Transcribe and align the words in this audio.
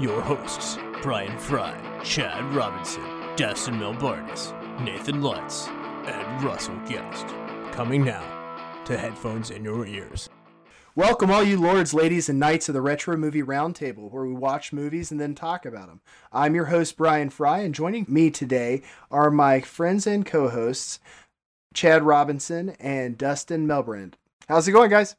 your 0.00 0.22
hosts, 0.22 0.78
Brian 1.02 1.36
Fry, 1.38 1.76
Chad 2.02 2.42
Robinson, 2.54 3.04
Dustin 3.36 3.74
Melbartis, 3.74 4.54
Nathan 4.82 5.20
Lutz, 5.20 5.68
and 5.68 6.42
Russell 6.42 6.78
Guest. 6.88 7.26
Coming 7.70 8.04
now 8.04 8.24
to 8.86 8.96
headphones 8.96 9.50
in 9.50 9.62
your 9.62 9.86
ears. 9.86 10.30
Welcome, 10.94 11.30
all 11.30 11.42
you 11.42 11.60
lords, 11.60 11.92
ladies, 11.92 12.30
and 12.30 12.40
knights 12.40 12.68
of 12.68 12.72
the 12.72 12.80
Retro 12.80 13.14
Movie 13.18 13.42
Roundtable, 13.42 14.10
where 14.10 14.24
we 14.24 14.32
watch 14.32 14.72
movies 14.72 15.10
and 15.10 15.20
then 15.20 15.34
talk 15.34 15.66
about 15.66 15.88
them. 15.88 16.00
I'm 16.32 16.54
your 16.54 16.66
host, 16.66 16.96
Brian 16.96 17.28
Fry, 17.28 17.58
and 17.58 17.74
joining 17.74 18.06
me 18.08 18.30
today 18.30 18.82
are 19.10 19.30
my 19.30 19.60
friends 19.60 20.06
and 20.06 20.24
co 20.24 20.48
hosts, 20.48 20.98
Chad 21.74 22.04
Robinson 22.04 22.70
and 22.80 23.18
Dustin 23.18 23.66
Melbrand. 23.66 24.14
How's 24.48 24.66
it 24.66 24.72
going, 24.72 24.90
guys? 24.90 25.14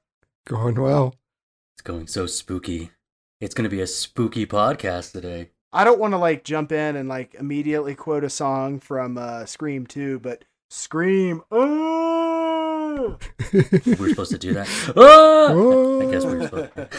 Going 0.47 0.81
well. 0.81 1.13
It's 1.75 1.83
going 1.83 2.07
so 2.07 2.25
spooky. 2.25 2.89
It's 3.41 3.55
going 3.55 3.63
to 3.63 3.75
be 3.75 3.81
a 3.81 3.87
spooky 3.87 4.45
podcast 4.45 5.13
today. 5.13 5.49
I 5.73 5.83
don't 5.83 5.99
want 5.99 6.13
to 6.13 6.19
like 6.19 6.43
jump 6.43 6.71
in 6.71 6.95
and 6.95 7.09
like 7.09 7.33
immediately 7.33 7.95
quote 7.95 8.23
a 8.23 8.29
song 8.29 8.79
from 8.79 9.17
uh, 9.17 9.47
Scream 9.47 9.87
2, 9.87 10.19
but 10.19 10.45
Scream. 10.69 11.41
Oh! 11.49 13.17
We're 13.51 14.09
supposed 14.09 14.29
to 14.31 14.37
do 14.37 14.53
that. 14.53 14.69
Oh. 14.95 16.07
I 16.07 16.11
guess 16.11 16.23
we're 16.23 16.43
supposed 16.43 16.75
to. 16.75 16.89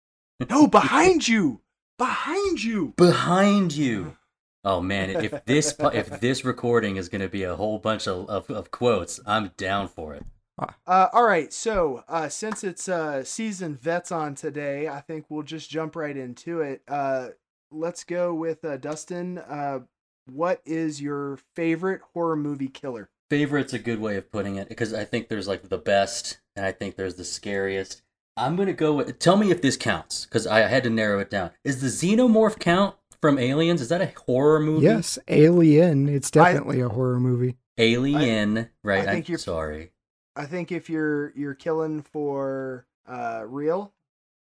no, 0.50 0.66
behind 0.66 1.28
you! 1.28 1.60
Behind 1.98 2.64
you! 2.64 2.94
Behind 2.96 3.72
you. 3.72 4.16
Oh 4.64 4.80
man, 4.80 5.10
if 5.10 5.44
this 5.44 5.72
if 5.92 6.20
this 6.20 6.44
recording 6.44 6.96
is 6.96 7.08
going 7.08 7.20
to 7.20 7.28
be 7.28 7.44
a 7.44 7.54
whole 7.54 7.78
bunch 7.78 8.08
of, 8.08 8.28
of, 8.28 8.50
of 8.50 8.72
quotes, 8.72 9.20
I'm 9.24 9.52
down 9.56 9.86
for 9.86 10.14
it. 10.14 10.24
Uh, 10.58 11.08
all 11.12 11.24
right, 11.24 11.52
so 11.52 12.04
uh, 12.08 12.28
since 12.28 12.62
it's 12.62 12.88
uh, 12.88 13.24
season 13.24 13.74
vets 13.74 14.12
on 14.12 14.34
today, 14.34 14.88
I 14.88 15.00
think 15.00 15.26
we'll 15.28 15.42
just 15.42 15.70
jump 15.70 15.96
right 15.96 16.16
into 16.16 16.60
it. 16.60 16.82
Uh, 16.86 17.28
let's 17.70 18.04
go 18.04 18.34
with 18.34 18.64
uh, 18.64 18.76
Dustin. 18.76 19.38
Uh, 19.38 19.80
what 20.26 20.60
is 20.64 21.00
your 21.00 21.38
favorite 21.56 22.00
horror 22.12 22.36
movie 22.36 22.68
killer? 22.68 23.08
Favorite's 23.30 23.72
a 23.72 23.78
good 23.78 23.98
way 24.00 24.16
of 24.16 24.30
putting 24.30 24.56
it 24.56 24.68
because 24.68 24.92
I 24.92 25.04
think 25.04 25.28
there's 25.28 25.48
like 25.48 25.68
the 25.68 25.78
best 25.78 26.38
and 26.54 26.66
I 26.66 26.72
think 26.72 26.96
there's 26.96 27.14
the 27.14 27.24
scariest. 27.24 28.02
I'm 28.36 28.56
gonna 28.56 28.72
go 28.72 28.94
with. 28.94 29.18
Tell 29.18 29.36
me 29.36 29.50
if 29.50 29.62
this 29.62 29.76
counts 29.76 30.26
because 30.26 30.46
I 30.46 30.60
had 30.60 30.84
to 30.84 30.90
narrow 30.90 31.18
it 31.18 31.30
down. 31.30 31.50
Is 31.64 31.80
the 31.80 31.88
xenomorph 31.88 32.58
count 32.58 32.94
from 33.20 33.38
Aliens? 33.38 33.80
Is 33.80 33.88
that 33.88 34.00
a 34.02 34.12
horror 34.26 34.60
movie? 34.60 34.84
Yes, 34.84 35.18
Alien. 35.28 36.08
It's 36.08 36.30
definitely 36.30 36.80
a 36.80 36.88
horror 36.88 37.20
movie. 37.20 37.56
Alien, 37.78 38.68
right? 38.84 39.08
I 39.08 39.12
think 39.12 39.26
I'm 39.26 39.32
you're- 39.32 39.38
sorry. 39.38 39.91
I 40.34 40.46
think 40.46 40.72
if 40.72 40.88
you're 40.88 41.32
you're 41.36 41.54
killing 41.54 42.02
for 42.02 42.86
uh, 43.06 43.44
real, 43.46 43.92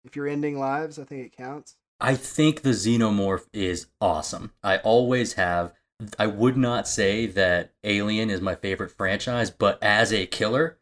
if 0.04 0.16
you're 0.16 0.28
ending 0.28 0.60
lives, 0.60 1.00
I 1.00 1.04
think 1.04 1.26
it 1.26 1.36
counts. 1.36 1.76
I 2.00 2.16
think 2.16 2.62
the 2.62 2.72
xenomorph 2.72 3.48
is 3.54 3.88
awesome. 4.00 4.52
I 4.64 4.78
always 4.78 5.34
have. 5.34 5.74
I 6.20 6.28
would 6.28 6.58
not 6.58 6.88
say 6.88 7.26
that 7.26 7.72
Alien 7.84 8.30
is 8.30 8.40
my 8.40 8.54
favorite 8.54 8.92
franchise, 8.92 9.50
but 9.50 9.82
as 9.82 10.14
a 10.14 10.28
killer, 10.28 10.78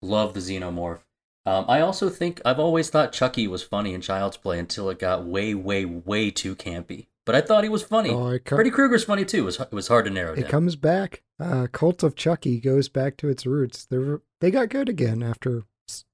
love 0.00 0.34
the 0.34 0.40
xenomorph. 0.40 1.00
Um, 1.44 1.64
I 1.66 1.80
also 1.80 2.08
think 2.08 2.40
I've 2.44 2.60
always 2.60 2.90
thought 2.90 3.12
Chucky 3.12 3.48
was 3.48 3.64
funny 3.64 3.94
in 3.94 4.00
Child's 4.00 4.36
Play 4.36 4.58
until 4.58 4.88
it 4.90 5.00
got 5.00 5.24
way, 5.24 5.54
way, 5.54 5.84
way 5.84 6.30
too 6.30 6.54
campy. 6.54 7.06
But 7.26 7.34
I 7.34 7.40
thought 7.42 7.64
he 7.64 7.70
was 7.70 7.82
funny. 7.82 8.10
Oh, 8.10 8.28
it, 8.28 8.44
co- 8.44 8.56
Freddy 8.56 8.70
Krueger's 8.70 9.04
funny 9.04 9.24
too. 9.24 9.38
It 9.38 9.44
was, 9.44 9.60
it 9.60 9.72
was 9.72 9.88
hard 9.88 10.06
to 10.06 10.10
narrow 10.10 10.32
it 10.32 10.42
down. 10.42 10.50
comes 10.50 10.74
back. 10.76 11.22
Uh, 11.38 11.66
Cult 11.70 12.02
of 12.02 12.16
Chucky 12.16 12.60
goes 12.60 12.88
back 12.88 13.16
to 13.18 13.28
its 13.28 13.46
roots. 13.46 13.84
They 13.86 13.98
they 14.40 14.50
got 14.50 14.68
good 14.70 14.88
again 14.88 15.22
after 15.22 15.64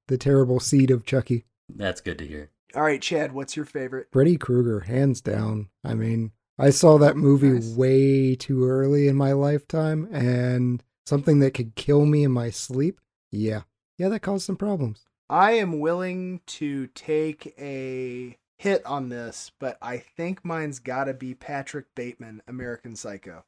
the 0.09 0.19
terrible 0.19 0.61
seed 0.61 0.91
of 0.91 1.05
Chucky. 1.05 1.45
That's 1.69 2.01
good 2.01 2.19
to 2.19 2.27
hear. 2.27 2.51
All 2.75 2.83
right, 2.83 3.01
Chad, 3.01 3.33
what's 3.33 3.57
your 3.57 3.65
favorite? 3.65 4.09
Freddy 4.13 4.37
Krueger, 4.37 4.81
hands 4.81 5.21
down. 5.21 5.69
I 5.85 5.95
mean, 5.95 6.33
I 6.59 6.71
saw 6.71 6.99
that 6.99 7.17
movie 7.17 7.51
Nice. 7.51 7.75
way 7.75 8.35
too 8.35 8.65
early 8.69 9.09
in 9.09 9.17
my 9.17 9.33
lifetime, 9.33 10.09
and 10.13 10.83
something 11.07 11.39
that 11.41 11.55
could 11.55 11.75
kill 11.77 12.05
me 12.05 12.25
in 12.25 12.33
my 12.33 12.51
sleep. 12.51 13.01
Yeah, 13.33 13.63
yeah, 13.99 14.09
that 14.11 14.21
caused 14.21 14.45
some 14.45 14.57
problems. 14.57 15.07
I 15.31 15.53
am 15.53 15.81
willing 15.81 16.41
to 16.47 16.87
take 16.89 17.55
a 17.59 18.37
hit 18.57 18.85
on 18.87 19.09
this, 19.09 19.53
but 19.59 19.79
I 19.83 19.99
think 19.99 20.45
mine's 20.45 20.79
got 20.79 21.05
to 21.05 21.15
be 21.15 21.35
Patrick 21.35 21.95
Bateman, 21.95 22.43
American 22.49 22.97
Psycho. 22.97 23.45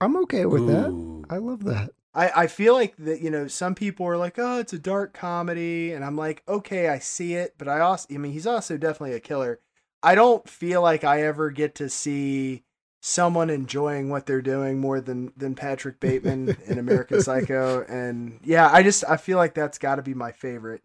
I'm 0.00 0.16
okay 0.18 0.46
with 0.46 0.66
that. 0.66 1.24
I 1.30 1.38
love 1.38 1.64
that. 1.64 1.90
I, 2.14 2.42
I 2.42 2.46
feel 2.46 2.74
like 2.74 2.96
that 2.98 3.20
you 3.20 3.30
know 3.30 3.48
some 3.48 3.74
people 3.74 4.06
are 4.06 4.16
like 4.16 4.38
oh 4.38 4.60
it's 4.60 4.72
a 4.72 4.78
dark 4.78 5.12
comedy 5.14 5.92
and 5.92 6.04
I'm 6.04 6.16
like 6.16 6.42
okay 6.48 6.88
I 6.88 6.98
see 6.98 7.34
it 7.34 7.54
but 7.58 7.68
I 7.68 7.80
also 7.80 8.06
I 8.14 8.18
mean 8.18 8.32
he's 8.32 8.46
also 8.46 8.76
definitely 8.76 9.16
a 9.16 9.20
killer 9.20 9.60
I 10.02 10.14
don't 10.14 10.48
feel 10.48 10.80
like 10.80 11.02
I 11.02 11.22
ever 11.22 11.50
get 11.50 11.74
to 11.76 11.88
see 11.88 12.62
someone 13.00 13.50
enjoying 13.50 14.10
what 14.10 14.26
they're 14.26 14.42
doing 14.42 14.78
more 14.78 15.00
than 15.00 15.32
than 15.36 15.54
Patrick 15.54 15.98
Bateman 15.98 16.56
in 16.66 16.78
American 16.78 17.20
Psycho 17.22 17.84
and 17.88 18.38
yeah 18.44 18.70
I 18.72 18.82
just 18.82 19.04
I 19.08 19.16
feel 19.16 19.38
like 19.38 19.54
that's 19.54 19.78
got 19.78 19.96
to 19.96 20.02
be 20.02 20.14
my 20.14 20.30
favorite 20.30 20.82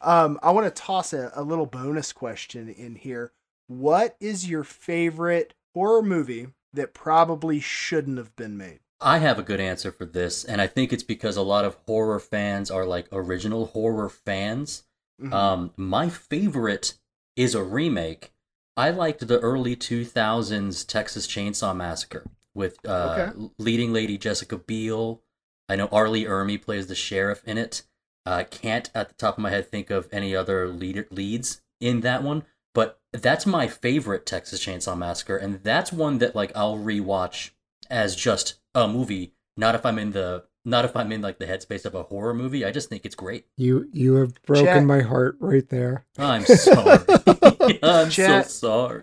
um 0.00 0.38
I 0.42 0.50
want 0.50 0.66
to 0.66 0.82
toss 0.82 1.12
a, 1.12 1.30
a 1.34 1.42
little 1.42 1.66
bonus 1.66 2.12
question 2.12 2.68
in 2.68 2.96
here 2.96 3.32
what 3.66 4.16
is 4.20 4.48
your 4.48 4.64
favorite 4.64 5.54
horror 5.74 6.02
movie 6.02 6.48
that 6.72 6.94
probably 6.94 7.60
shouldn't 7.60 8.18
have 8.18 8.34
been 8.36 8.56
made 8.56 8.80
I 9.00 9.18
have 9.18 9.38
a 9.38 9.42
good 9.42 9.60
answer 9.60 9.92
for 9.92 10.06
this, 10.06 10.44
and 10.44 10.62
I 10.62 10.66
think 10.66 10.90
it's 10.90 11.02
because 11.02 11.36
a 11.36 11.42
lot 11.42 11.66
of 11.66 11.76
horror 11.86 12.20
fans 12.20 12.70
are 12.70 12.86
like 12.86 13.06
original 13.12 13.66
horror 13.66 14.08
fans. 14.08 14.84
Mhm. 15.20 15.32
Um, 15.32 15.72
my 15.76 16.08
favorite 16.08 16.94
is 17.36 17.54
a 17.54 17.62
remake. 17.62 18.32
I 18.78 18.90
liked 18.90 19.26
the 19.28 19.40
early 19.40 19.76
2000s 19.76 20.86
Texas 20.86 21.26
Chainsaw 21.26 21.76
Massacre 21.76 22.24
with 22.54 22.78
uh, 22.86 23.28
Okay. 23.28 23.50
leading 23.58 23.92
lady 23.92 24.16
Jessica 24.16 24.56
Biel. 24.56 25.20
I 25.68 25.76
know 25.76 25.88
R. 25.92 26.08
Lee 26.08 26.24
Ermey 26.24 26.62
plays 26.62 26.86
the 26.86 26.94
sheriff 26.94 27.42
in 27.44 27.58
it. 27.58 27.82
I 28.26 28.44
can't, 28.44 28.90
at 28.94 29.08
the 29.08 29.14
top 29.14 29.36
of 29.36 29.42
my 29.42 29.50
head, 29.50 29.70
think 29.70 29.90
of 29.90 30.08
any 30.10 30.34
other 30.34 30.68
lead- 30.68 31.06
leads 31.10 31.62
in 31.80 32.00
that 32.00 32.22
one, 32.22 32.44
but 32.74 32.98
that's 33.12 33.46
my 33.46 33.68
favorite 33.68 34.26
Texas 34.26 34.64
Chainsaw 34.64 34.96
Massacre, 34.96 35.36
and 35.36 35.62
that's 35.62 35.92
one 35.92 36.18
that 36.18 36.34
like 36.34 36.52
I'll 36.56 36.78
rewatch 36.78 37.50
as 37.90 38.16
just 38.16 38.54
a 38.74 38.88
movie. 38.88 39.34
Not 39.56 39.74
if 39.74 39.86
I'm 39.86 39.98
in 39.98 40.12
the 40.12 40.44
not 40.64 40.84
if 40.84 40.96
I'm 40.96 41.12
in 41.12 41.20
like 41.20 41.38
the 41.38 41.46
headspace 41.46 41.84
of 41.84 41.94
a 41.94 42.04
horror 42.04 42.34
movie. 42.34 42.64
I 42.64 42.70
just 42.72 42.88
think 42.88 43.04
it's 43.04 43.14
great. 43.14 43.46
You 43.56 43.88
you 43.92 44.14
have 44.14 44.34
broken 44.42 44.64
Chat- 44.66 44.84
my 44.84 45.00
heart 45.02 45.36
right 45.38 45.68
there. 45.68 46.06
I'm 46.18 46.44
sorry. 46.44 47.04
I'm 47.82 48.10
Chat- 48.10 48.50
so 48.50 48.68
sorry. 48.68 49.02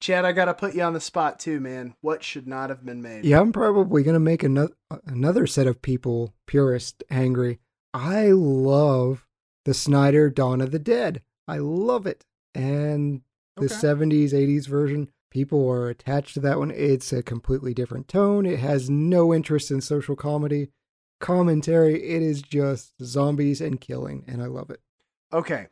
Chad, 0.00 0.24
I 0.24 0.32
gotta 0.32 0.54
put 0.54 0.74
you 0.74 0.82
on 0.82 0.94
the 0.94 1.00
spot 1.00 1.38
too, 1.38 1.60
man. 1.60 1.94
What 2.00 2.24
should 2.24 2.48
not 2.48 2.70
have 2.70 2.84
been 2.84 3.02
made? 3.02 3.24
Yeah, 3.24 3.40
I'm 3.40 3.52
probably 3.52 4.02
gonna 4.02 4.18
make 4.18 4.42
another 4.42 4.74
another 5.06 5.46
set 5.46 5.68
of 5.68 5.82
people 5.82 6.34
purist 6.46 7.04
angry. 7.10 7.60
I 7.94 8.28
love 8.30 9.26
the 9.64 9.74
Snyder 9.74 10.30
Dawn 10.30 10.60
of 10.60 10.70
the 10.70 10.78
Dead. 10.78 11.22
I 11.46 11.58
love 11.58 12.06
it, 12.06 12.24
and 12.54 13.22
the 13.56 13.64
Okay. 13.66 13.74
70s 13.74 14.32
80s 14.32 14.66
version. 14.66 15.10
People 15.30 15.68
are 15.70 15.88
attached 15.88 16.34
to 16.34 16.40
that 16.40 16.58
one. 16.58 16.70
It's 16.70 17.12
a 17.12 17.22
completely 17.22 17.72
different 17.74 18.06
tone. 18.08 18.44
It 18.46 18.58
has 18.58 18.90
no 18.90 19.32
interest 19.32 19.70
in 19.70 19.80
social 19.80 20.14
comedy 20.16 20.68
commentary. 21.20 22.02
It 22.02 22.22
is 22.22 22.42
just 22.42 22.92
zombies 23.02 23.60
and 23.60 23.80
killing, 23.80 24.24
and 24.26 24.42
I 24.42 24.46
love 24.46 24.70
it. 24.70 24.80
Okay. 25.32 25.68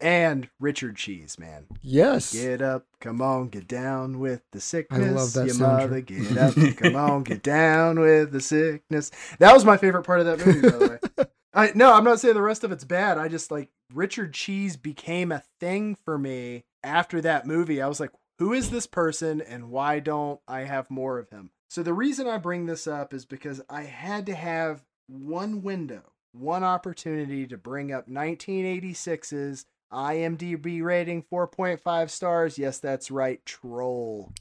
And 0.00 0.48
Richard 0.58 0.96
Cheese, 0.96 1.38
man. 1.38 1.66
Yes. 1.82 2.32
Get 2.32 2.62
up, 2.62 2.86
come 3.00 3.20
on, 3.20 3.48
get 3.48 3.68
down 3.68 4.18
with 4.20 4.40
the 4.52 4.60
sickness. 4.60 5.06
I 5.06 5.10
love 5.10 5.32
that 5.34 5.46
Your 5.46 5.54
soundtrack. 5.54 5.78
mother, 5.78 6.00
get 6.00 6.36
up, 6.38 6.76
come 6.76 6.96
on, 6.96 7.22
get 7.24 7.42
down 7.42 8.00
with 8.00 8.32
the 8.32 8.40
sickness. 8.40 9.10
That 9.38 9.52
was 9.52 9.64
my 9.66 9.76
favorite 9.76 10.04
part 10.04 10.20
of 10.20 10.26
that 10.26 10.46
movie, 10.46 10.60
by 10.62 10.70
the 10.70 10.88
way. 11.18 11.24
I 11.54 11.72
no, 11.74 11.92
I'm 11.92 12.04
not 12.04 12.20
saying 12.20 12.34
the 12.34 12.42
rest 12.42 12.64
of 12.64 12.72
it's 12.72 12.84
bad. 12.84 13.18
I 13.18 13.28
just 13.28 13.50
like 13.50 13.70
Richard 13.92 14.32
Cheese 14.32 14.76
became 14.76 15.30
a 15.30 15.42
thing 15.60 15.96
for 16.04 16.18
me 16.18 16.64
after 16.82 17.20
that 17.20 17.46
movie. 17.46 17.82
I 17.82 17.88
was 17.88 18.00
like, 18.00 18.10
who 18.38 18.52
is 18.52 18.70
this 18.70 18.86
person 18.86 19.40
and 19.40 19.70
why 19.70 20.00
don't 20.00 20.40
I 20.48 20.60
have 20.60 20.90
more 20.90 21.18
of 21.18 21.30
him? 21.30 21.50
So 21.68 21.82
the 21.82 21.94
reason 21.94 22.26
I 22.26 22.38
bring 22.38 22.66
this 22.66 22.86
up 22.86 23.14
is 23.14 23.24
because 23.24 23.60
I 23.70 23.82
had 23.82 24.26
to 24.26 24.34
have 24.34 24.84
one 25.06 25.62
window, 25.62 26.02
one 26.32 26.64
opportunity 26.64 27.46
to 27.46 27.56
bring 27.56 27.92
up 27.92 28.08
1986's 28.08 29.66
IMDb 29.92 30.82
rating 30.82 31.22
4.5 31.22 32.10
stars. 32.10 32.58
Yes, 32.58 32.78
that's 32.78 33.10
right. 33.10 33.44
Troll. 33.44 34.32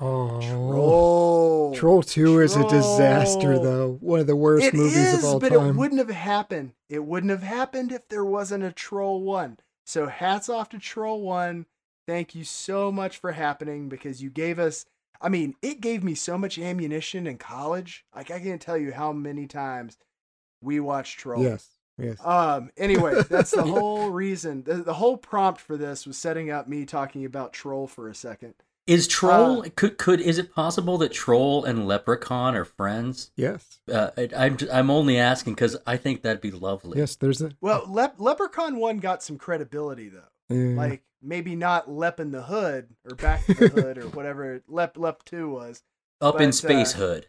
Oh, 0.00 0.40
Troll. 0.40 1.74
Troll 1.74 2.02
Two 2.02 2.40
is 2.40 2.56
a 2.56 2.68
disaster, 2.68 3.58
though. 3.58 3.98
One 4.00 4.20
of 4.20 4.26
the 4.26 4.36
worst 4.36 4.66
It 4.66 4.74
movies 4.74 4.96
is, 4.96 5.18
of 5.18 5.24
all 5.24 5.40
but 5.40 5.50
time. 5.50 5.58
But 5.58 5.66
it 5.66 5.74
wouldn't 5.74 5.98
have 5.98 6.16
happened. 6.16 6.72
It 6.88 7.04
wouldn't 7.04 7.30
have 7.30 7.42
happened 7.42 7.92
if 7.92 8.08
there 8.08 8.24
wasn't 8.24 8.64
a 8.64 8.72
Troll 8.72 9.22
1. 9.22 9.58
So 9.84 10.06
hats 10.06 10.48
off 10.48 10.68
to 10.70 10.78
Troll 10.78 11.22
1. 11.22 11.66
Thank 12.06 12.34
you 12.34 12.44
so 12.44 12.92
much 12.92 13.18
for 13.18 13.32
happening 13.32 13.88
because 13.88 14.22
you 14.22 14.30
gave 14.30 14.58
us 14.58 14.86
I 15.22 15.28
mean, 15.28 15.54
it 15.62 15.80
gave 15.80 16.02
me 16.02 16.14
so 16.14 16.36
much 16.36 16.58
ammunition 16.58 17.26
in 17.26 17.38
college. 17.38 18.04
Like 18.14 18.30
I 18.30 18.40
can't 18.40 18.60
tell 18.60 18.76
you 18.76 18.92
how 18.92 19.12
many 19.12 19.46
times 19.46 19.96
we 20.60 20.80
watched 20.80 21.20
Troll. 21.20 21.42
Yes, 21.42 21.68
yes. 21.96 22.18
Um. 22.24 22.70
Anyway, 22.76 23.22
that's 23.30 23.52
the 23.52 23.62
whole 23.62 24.10
reason. 24.10 24.64
The, 24.64 24.74
the 24.74 24.94
whole 24.94 25.16
prompt 25.16 25.60
for 25.60 25.76
this 25.76 26.06
was 26.06 26.18
setting 26.18 26.50
up 26.50 26.68
me 26.68 26.84
talking 26.84 27.24
about 27.24 27.52
Troll 27.52 27.86
for 27.86 28.08
a 28.08 28.14
second. 28.14 28.54
Is 28.86 29.06
Troll 29.06 29.60
Uh, 29.64 29.68
could 29.76 29.96
could 29.96 30.20
is 30.20 30.38
it 30.38 30.52
possible 30.52 30.98
that 30.98 31.12
Troll 31.12 31.64
and 31.64 31.86
Leprechaun 31.86 32.56
are 32.56 32.64
friends? 32.64 33.30
yes, 33.36 33.80
Uh, 33.90 34.10
I, 34.16 34.28
I'm 34.36 34.56
j- 34.56 34.68
I'm 34.72 34.90
only 34.90 35.18
asking 35.18 35.54
because 35.54 35.76
I 35.86 35.96
think 35.96 36.22
that'd 36.22 36.40
be 36.40 36.50
lovely. 36.50 36.98
yes. 36.98 37.14
There's 37.14 37.40
a 37.40 37.52
Well, 37.60 37.84
Lep- 37.88 38.16
Leprechaun 38.18 38.76
One 38.78 38.98
got 38.98 39.22
some 39.22 39.38
credibility 39.38 40.08
though. 40.08 40.28
yeah. 40.54 40.76
Like 40.76 41.04
maybe 41.22 41.54
not 41.54 41.88
Lep 41.88 42.18
in 42.18 42.32
the 42.32 42.42
Hood 42.42 42.88
or 43.08 43.14
Back 43.14 43.46
to 43.46 43.54
the 43.54 43.68
Hood 43.68 43.98
or 43.98 44.08
whatever 44.08 44.62
Lep 44.68 44.96
Lep 44.98 45.22
Two 45.24 45.48
was. 45.50 45.84
Up 46.20 46.40
in 46.40 46.50
Space 46.52 46.94
uh, 46.94 46.98
Hood. 46.98 47.26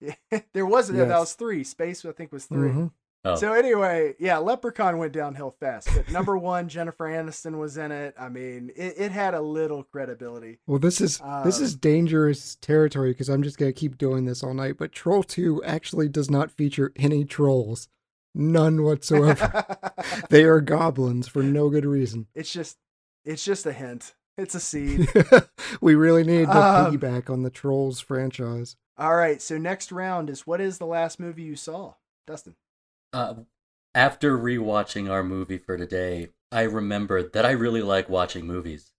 there 0.52 0.66
was 0.66 0.88
that 0.88 0.96
Yes. 0.96 1.08
was 1.20 1.34
three. 1.34 1.62
Space 1.62 2.04
I 2.04 2.10
think 2.12 2.32
was 2.32 2.46
3 2.46 2.70
Mhm. 2.70 2.90
Oh. 3.24 3.34
So 3.34 3.52
anyway, 3.52 4.14
yeah, 4.18 4.38
Leprechaun 4.38 4.96
went 4.98 5.12
downhill 5.12 5.50
fast. 5.58 5.88
But 5.94 6.10
number 6.10 6.38
one, 6.38 6.68
Jennifer 6.68 7.06
Aniston 7.06 7.58
was 7.58 7.76
in 7.76 7.90
it. 7.90 8.14
I 8.18 8.28
mean, 8.28 8.70
it, 8.76 8.94
it 8.96 9.12
had 9.12 9.34
a 9.34 9.40
little 9.40 9.82
credibility. 9.82 10.58
Well, 10.66 10.78
this 10.78 11.00
is 11.00 11.18
this 11.44 11.60
Uh, 11.60 11.64
is 11.64 11.74
dangerous 11.74 12.54
territory 12.56 13.10
because 13.10 13.28
I'm 13.28 13.42
just 13.42 13.58
gonna 13.58 13.72
keep 13.72 13.98
doing 13.98 14.24
this 14.24 14.42
all 14.42 14.54
night. 14.54 14.76
But 14.78 14.92
Troll 14.92 15.22
Two 15.24 15.62
actually 15.64 16.08
does 16.08 16.30
not 16.30 16.50
feature 16.52 16.92
any 16.96 17.24
trolls, 17.24 17.88
none 18.34 18.84
whatsoever. 18.84 19.64
they 20.30 20.44
are 20.44 20.60
goblins 20.60 21.26
for 21.28 21.42
no 21.42 21.70
good 21.70 21.84
reason. 21.84 22.28
it's 22.34 22.52
just 22.52 22.78
it's 23.24 23.44
just 23.44 23.66
a 23.66 23.72
hint. 23.72 24.14
It's 24.38 24.54
a 24.54 24.60
seed. 24.60 25.08
we 25.80 25.96
really 25.96 26.22
need 26.22 26.46
to 26.46 26.56
Um, 26.56 26.96
piggyback 26.96 27.28
on 27.28 27.42
the 27.42 27.50
Trolls 27.50 27.98
franchise. 28.00 28.76
All 28.96 29.16
right, 29.16 29.42
so 29.42 29.58
next 29.58 29.90
round 29.90 30.30
is 30.30 30.46
what 30.46 30.60
is 30.60 30.78
the 30.78 30.86
last 30.86 31.18
movie 31.18 31.42
you 31.42 31.56
saw, 31.56 31.94
Dustin? 32.26 32.54
Uh, 33.12 33.34
after 33.94 34.38
rewatching 34.38 35.10
our 35.10 35.22
movie 35.22 35.58
for 35.58 35.76
today, 35.76 36.28
I 36.52 36.62
remembered 36.62 37.32
that 37.32 37.44
I 37.44 37.50
really 37.52 37.82
like 37.82 38.08
watching 38.08 38.46
movies, 38.46 38.92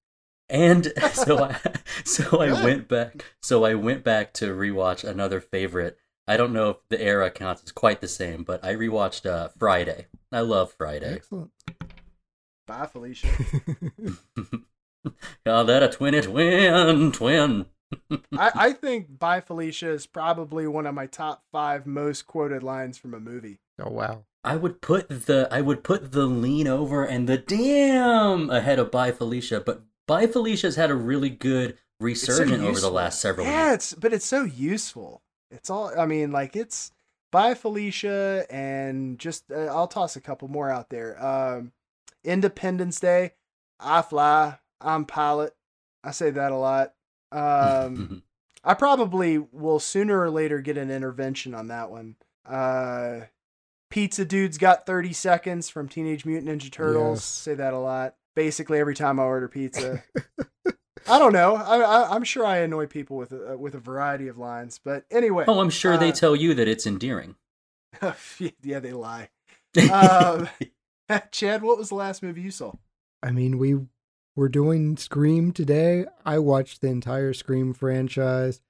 and 0.49 0.91
so 1.13 1.43
I 1.43 1.59
so 2.03 2.41
I 2.41 2.51
went 2.63 2.87
back. 2.87 3.25
So 3.41 3.65
I 3.65 3.75
went 3.75 4.03
back 4.03 4.33
to 4.33 4.47
rewatch 4.47 5.03
another 5.03 5.39
favorite. 5.39 5.97
I 6.27 6.37
don't 6.37 6.53
know 6.53 6.69
if 6.69 6.77
the 6.89 7.01
era 7.01 7.31
counts 7.31 7.63
as 7.63 7.71
quite 7.71 8.01
the 8.01 8.07
same, 8.07 8.43
but 8.43 8.63
I 8.63 8.75
rewatched 8.75 9.25
uh, 9.25 9.49
Friday. 9.57 10.07
I 10.31 10.41
love 10.41 10.73
Friday. 10.73 11.15
Excellent. 11.15 11.51
Bye, 12.67 12.85
Felicia. 12.85 13.27
Call 15.45 15.65
that 15.65 15.81
a 15.81 15.89
twin 15.89 16.13
a 16.13 16.21
twin 16.21 17.11
twin. 17.11 17.65
I, 18.37 18.51
I 18.53 18.73
think 18.73 19.17
Bye 19.17 19.41
Felicia 19.41 19.89
is 19.89 20.05
probably 20.05 20.67
one 20.67 20.85
of 20.85 20.93
my 20.93 21.07
top 21.07 21.43
five 21.51 21.87
most 21.87 22.27
quoted 22.27 22.61
lines 22.61 22.97
from 22.99 23.15
a 23.15 23.19
movie. 23.19 23.59
Oh 23.83 23.91
wow. 23.91 24.23
I 24.43 24.55
would 24.55 24.81
put 24.81 25.09
the 25.09 25.47
I 25.51 25.61
would 25.61 25.83
put 25.83 26.11
the 26.13 26.25
lean 26.25 26.67
over 26.67 27.03
and 27.03 27.27
the 27.27 27.37
damn 27.37 28.49
ahead 28.49 28.79
of 28.79 28.91
Bye 28.91 29.11
Felicia, 29.11 29.59
but 29.61 29.81
Bye 30.07 30.27
Felicia's 30.27 30.75
had 30.75 30.89
a 30.89 30.95
really 30.95 31.29
good 31.29 31.71
It's 32.01 32.21
so 32.21 32.33
resurgent 32.33 32.63
over 32.63 32.79
the 32.79 32.89
last 32.91 33.19
several 33.19 33.45
Yeah, 33.45 33.65
years. 33.71 33.75
it's 33.75 33.93
but 33.95 34.13
it's 34.13 34.25
so 34.25 34.43
useful. 34.43 35.21
It's 35.51 35.69
all 35.69 35.91
I 35.99 36.05
mean, 36.05 36.31
like 36.31 36.55
it's 36.55 36.91
Bye 37.31 37.53
Felicia 37.53 38.45
and 38.49 39.19
just 39.19 39.51
uh, 39.51 39.65
I'll 39.65 39.87
toss 39.87 40.15
a 40.15 40.21
couple 40.21 40.47
more 40.47 40.69
out 40.69 40.89
there. 40.89 41.23
Um, 41.23 41.73
Independence 42.23 42.99
Day, 42.99 43.33
I 43.79 44.01
fly, 44.01 44.59
I'm 44.81 45.05
pilot. 45.05 45.53
I 46.03 46.11
say 46.11 46.29
that 46.31 46.51
a 46.51 46.55
lot. 46.57 46.93
Um, 47.31 48.23
I 48.63 48.73
probably 48.73 49.37
will 49.37 49.79
sooner 49.79 50.19
or 50.19 50.29
later 50.29 50.59
get 50.61 50.77
an 50.77 50.89
intervention 50.91 51.53
on 51.53 51.67
that 51.67 51.91
one. 51.91 52.15
Uh, 52.45 53.21
Pizza 53.89 54.23
Dude's 54.25 54.57
got 54.57 54.85
30 54.85 55.13
seconds 55.13 55.69
from 55.69 55.89
Teenage 55.89 56.25
Mutant 56.25 56.49
Ninja 56.61 56.71
Turtles. 56.71 57.17
Yes. 57.19 57.23
Say 57.25 57.53
that 57.55 57.73
a 57.73 57.79
lot. 57.79 58.15
Basically, 58.35 58.79
every 58.79 58.95
time 58.95 59.19
I 59.19 59.23
order 59.23 59.47
pizza. 59.47 60.03
I 61.07 61.17
don't 61.17 61.33
know. 61.33 61.55
I, 61.55 61.77
I, 61.79 62.15
I'm 62.15 62.23
sure 62.23 62.45
I 62.45 62.57
annoy 62.59 62.85
people 62.85 63.17
with 63.17 63.31
a, 63.31 63.57
with 63.57 63.73
a 63.73 63.79
variety 63.79 64.27
of 64.27 64.37
lines. 64.37 64.79
But 64.83 65.05
anyway. 65.09 65.45
oh, 65.47 65.59
I'm 65.59 65.71
sure 65.71 65.97
they 65.97 66.09
uh, 66.09 66.13
tell 66.13 66.35
you 66.35 66.53
that 66.53 66.67
it's 66.67 66.85
endearing. 66.85 67.35
yeah, 68.61 68.79
they 68.79 68.93
lie. 68.93 69.29
Um, 69.91 70.49
Chad, 71.31 71.61
what 71.63 71.77
was 71.77 71.89
the 71.89 71.95
last 71.95 72.21
movie 72.23 72.41
you 72.41 72.51
saw? 72.51 72.73
I 73.23 73.31
mean, 73.31 73.57
we 73.57 73.77
were 74.35 74.49
doing 74.49 74.97
Scream 74.97 75.51
today. 75.51 76.05
I 76.25 76.39
watched 76.39 76.81
the 76.81 76.87
entire 76.87 77.33
Scream 77.33 77.73
franchise. 77.73 78.61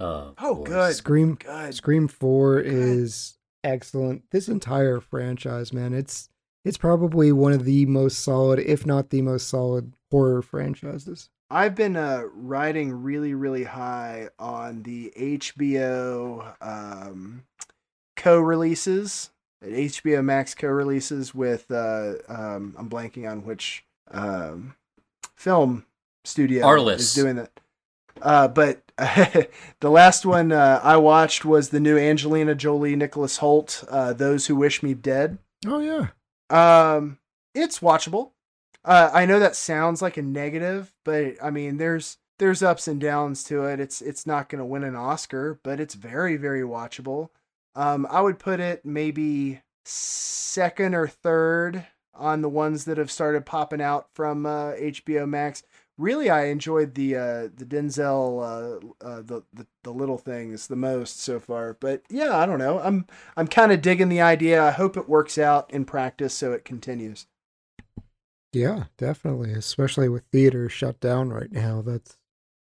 oh, 0.00 0.34
Oh, 0.38 0.56
course. 0.56 0.68
good. 0.68 0.94
Scream 0.96 1.34
Good. 1.34 1.74
Scream 1.74 2.08
4 2.08 2.60
is 2.60 3.38
excellent. 3.64 4.24
This 4.30 4.48
entire 4.48 5.00
franchise, 5.00 5.72
man, 5.72 5.94
it's 5.94 6.28
it's 6.64 6.78
probably 6.78 7.32
one 7.32 7.52
of 7.52 7.64
the 7.64 7.86
most 7.86 8.20
solid, 8.20 8.60
if 8.60 8.86
not 8.86 9.10
the 9.10 9.22
most 9.22 9.48
solid 9.48 9.94
horror 10.10 10.42
franchises. 10.42 11.28
I've 11.50 11.74
been 11.74 11.96
uh, 11.96 12.24
riding 12.34 13.02
really, 13.02 13.34
really 13.34 13.64
high 13.64 14.28
on 14.38 14.84
the 14.84 15.12
HBO 15.14 16.54
um, 16.62 17.44
co-releases, 18.16 19.30
HBO 19.62 20.24
Max 20.24 20.54
co-releases 20.54 21.34
with 21.34 21.70
uh, 21.70 22.14
um, 22.28 22.74
I'm 22.78 22.88
blanking 22.88 23.30
on 23.30 23.44
which 23.44 23.84
um, 24.10 24.76
film 25.34 25.84
studio 26.24 26.64
Arliss. 26.64 27.00
is 27.00 27.14
doing 27.14 27.36
that. 27.36 27.50
Uh, 28.22 28.48
but 28.48 28.82
the 28.98 29.90
last 29.90 30.24
one 30.24 30.52
uh, 30.52 30.80
I 30.82 30.96
watched 30.96 31.44
was 31.44 31.68
the 31.68 31.80
new 31.80 31.98
Angelina 31.98 32.54
Jolie, 32.54 32.96
Nicholas 32.96 33.38
Hoult, 33.38 33.84
uh, 33.88 34.12
"Those 34.12 34.46
Who 34.46 34.56
Wish 34.56 34.82
Me 34.82 34.94
Dead." 34.94 35.38
Oh 35.66 35.80
yeah. 35.80 36.08
Um, 36.50 37.18
it's 37.54 37.80
watchable. 37.80 38.30
Uh, 38.84 39.10
I 39.12 39.26
know 39.26 39.38
that 39.38 39.56
sounds 39.56 40.02
like 40.02 40.16
a 40.16 40.22
negative, 40.22 40.92
but 41.04 41.34
I 41.42 41.50
mean, 41.50 41.78
there's 41.78 42.18
there's 42.38 42.62
ups 42.62 42.88
and 42.88 43.00
downs 43.00 43.44
to 43.44 43.64
it. 43.64 43.80
It's 43.80 44.00
it's 44.00 44.26
not 44.26 44.48
going 44.48 44.60
to 44.60 44.64
win 44.64 44.84
an 44.84 44.96
Oscar, 44.96 45.58
but 45.62 45.80
it's 45.80 45.94
very 45.94 46.36
very 46.36 46.62
watchable. 46.62 47.30
Um, 47.74 48.06
I 48.10 48.20
would 48.20 48.38
put 48.38 48.60
it 48.60 48.84
maybe 48.84 49.62
second 49.84 50.94
or 50.94 51.08
third 51.08 51.86
on 52.14 52.42
the 52.42 52.48
ones 52.48 52.84
that 52.84 52.98
have 52.98 53.10
started 53.10 53.46
popping 53.46 53.80
out 53.80 54.08
from 54.14 54.44
uh, 54.44 54.72
HBO 54.72 55.28
Max. 55.28 55.62
Really, 55.98 56.30
I 56.30 56.46
enjoyed 56.46 56.94
the 56.94 57.16
uh, 57.16 57.48
the 57.54 57.66
Denzel 57.66 58.40
uh, 58.42 59.06
uh, 59.06 59.22
the, 59.22 59.42
the 59.52 59.66
the 59.84 59.92
little 59.92 60.18
things 60.18 60.66
the 60.66 60.76
most 60.76 61.20
so 61.20 61.38
far. 61.38 61.76
But 61.78 62.02
yeah, 62.08 62.36
I 62.36 62.46
don't 62.46 62.58
know. 62.58 62.80
I'm 62.80 63.06
I'm 63.36 63.46
kind 63.46 63.72
of 63.72 63.82
digging 63.82 64.08
the 64.08 64.20
idea. 64.20 64.62
I 64.62 64.70
hope 64.70 64.96
it 64.96 65.08
works 65.08 65.36
out 65.38 65.70
in 65.72 65.84
practice 65.84 66.34
so 66.34 66.52
it 66.52 66.64
continues. 66.64 67.26
Yeah, 68.52 68.84
definitely. 68.98 69.52
Especially 69.52 70.08
with 70.08 70.24
theaters 70.32 70.72
shut 70.72 71.00
down 71.00 71.30
right 71.30 71.52
now. 71.52 71.82
That's 71.82 72.16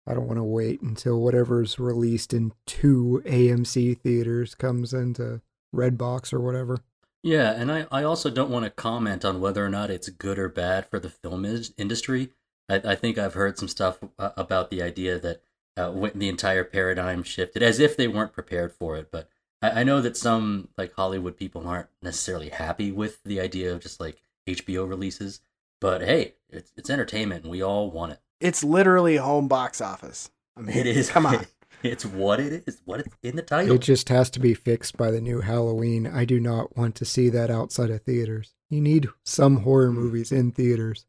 I 0.06 0.14
don't 0.14 0.28
want 0.28 0.40
to 0.40 0.44
wait 0.44 0.82
until 0.82 1.22
whatever's 1.22 1.80
released 1.80 2.34
in 2.34 2.52
two 2.66 3.22
AMC 3.26 4.00
theaters 4.02 4.54
comes 4.54 4.94
into 4.94 5.42
Redbox 5.74 6.34
or 6.34 6.40
whatever. 6.42 6.80
Yeah, 7.22 7.52
and 7.52 7.72
I, 7.72 7.88
I 7.90 8.04
also 8.04 8.30
don't 8.30 8.50
want 8.50 8.66
to 8.66 8.70
comment 8.70 9.24
on 9.24 9.40
whether 9.40 9.66
or 9.66 9.70
not 9.70 9.90
it's 9.90 10.10
good 10.10 10.38
or 10.38 10.50
bad 10.50 10.90
for 10.90 11.00
the 11.00 11.10
film 11.10 11.46
is- 11.46 11.74
industry. 11.78 12.32
I, 12.70 12.82
I 12.84 12.96
think 12.96 13.18
I've 13.18 13.34
heard 13.34 13.58
some 13.58 13.68
stuff 13.68 14.00
uh, 14.18 14.32
about 14.38 14.70
the 14.70 14.82
idea 14.82 15.20
that 15.20 15.42
uh, 15.76 15.92
when 15.92 16.12
the 16.16 16.30
entire 16.30 16.64
paradigm 16.64 17.24
shifted, 17.24 17.64
as 17.64 17.80
if 17.80 17.98
they 17.98 18.08
weren't 18.08 18.34
prepared 18.34 18.74
for 18.74 18.96
it. 18.98 19.10
But 19.12 19.30
I, 19.62 19.82
I 19.82 19.84
know 19.84 20.02
that 20.02 20.18
some 20.18 20.70
like 20.78 20.94
Hollywood 20.94 21.38
people 21.38 21.68
aren't 21.68 21.90
necessarily 22.02 22.50
happy 22.50 22.92
with 22.92 23.24
the 23.24 23.40
idea 23.40 23.74
of 23.74 23.82
just 23.82 24.00
like 24.00 24.22
HBO 24.48 24.88
releases. 24.88 25.42
But 25.82 26.02
hey, 26.02 26.36
it's 26.50 26.72
it's 26.78 26.90
entertainment, 26.90 27.44
and 27.44 27.52
we 27.52 27.62
all 27.62 27.92
want 27.92 28.14
it. 28.14 28.20
It's 28.40 28.64
literally 28.64 29.18
home 29.18 29.48
box 29.48 29.82
office. 29.82 30.30
I 30.56 30.62
mean, 30.62 30.78
It 30.78 30.88
is. 30.88 31.10
Come 31.10 31.26
on. 31.26 31.46
it's 31.84 32.06
what 32.06 32.40
it 32.40 32.64
is. 32.68 32.82
What 32.86 33.00
it's 33.00 33.16
in 33.24 33.36
the 33.36 33.42
title. 33.42 33.76
It 33.76 33.82
just 33.82 34.10
has 34.10 34.30
to 34.32 34.40
be 34.40 34.54
fixed 34.54 34.98
by 34.98 35.12
the 35.12 35.22
new 35.22 35.42
Halloween. 35.42 36.08
I 36.08 36.26
do 36.26 36.40
not 36.40 36.78
want 36.78 36.96
to 36.96 37.06
see 37.06 37.30
that 37.30 37.50
outside 37.50 37.90
of 37.90 38.02
theaters. 38.04 38.54
You 38.70 38.82
need 38.82 39.08
some 39.24 39.58
horror 39.58 39.92
movies 39.92 40.32
in 40.32 40.52
theaters. 40.52 41.06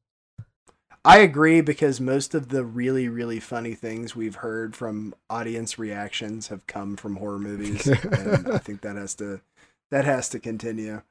I 1.04 1.18
agree 1.18 1.60
because 1.60 2.00
most 2.00 2.34
of 2.34 2.48
the 2.48 2.64
really, 2.64 3.08
really 3.08 3.38
funny 3.38 3.74
things 3.74 4.16
we've 4.16 4.36
heard 4.36 4.74
from 4.74 5.14
audience 5.28 5.78
reactions 5.78 6.48
have 6.48 6.66
come 6.66 6.96
from 6.96 7.16
horror 7.16 7.38
movies, 7.38 7.86
and 8.04 8.48
I 8.50 8.58
think 8.58 8.80
that 8.80 8.96
has 8.96 9.14
to 9.16 9.42
that 9.90 10.06
has 10.06 10.30
to 10.30 10.38
continue. 10.38 11.02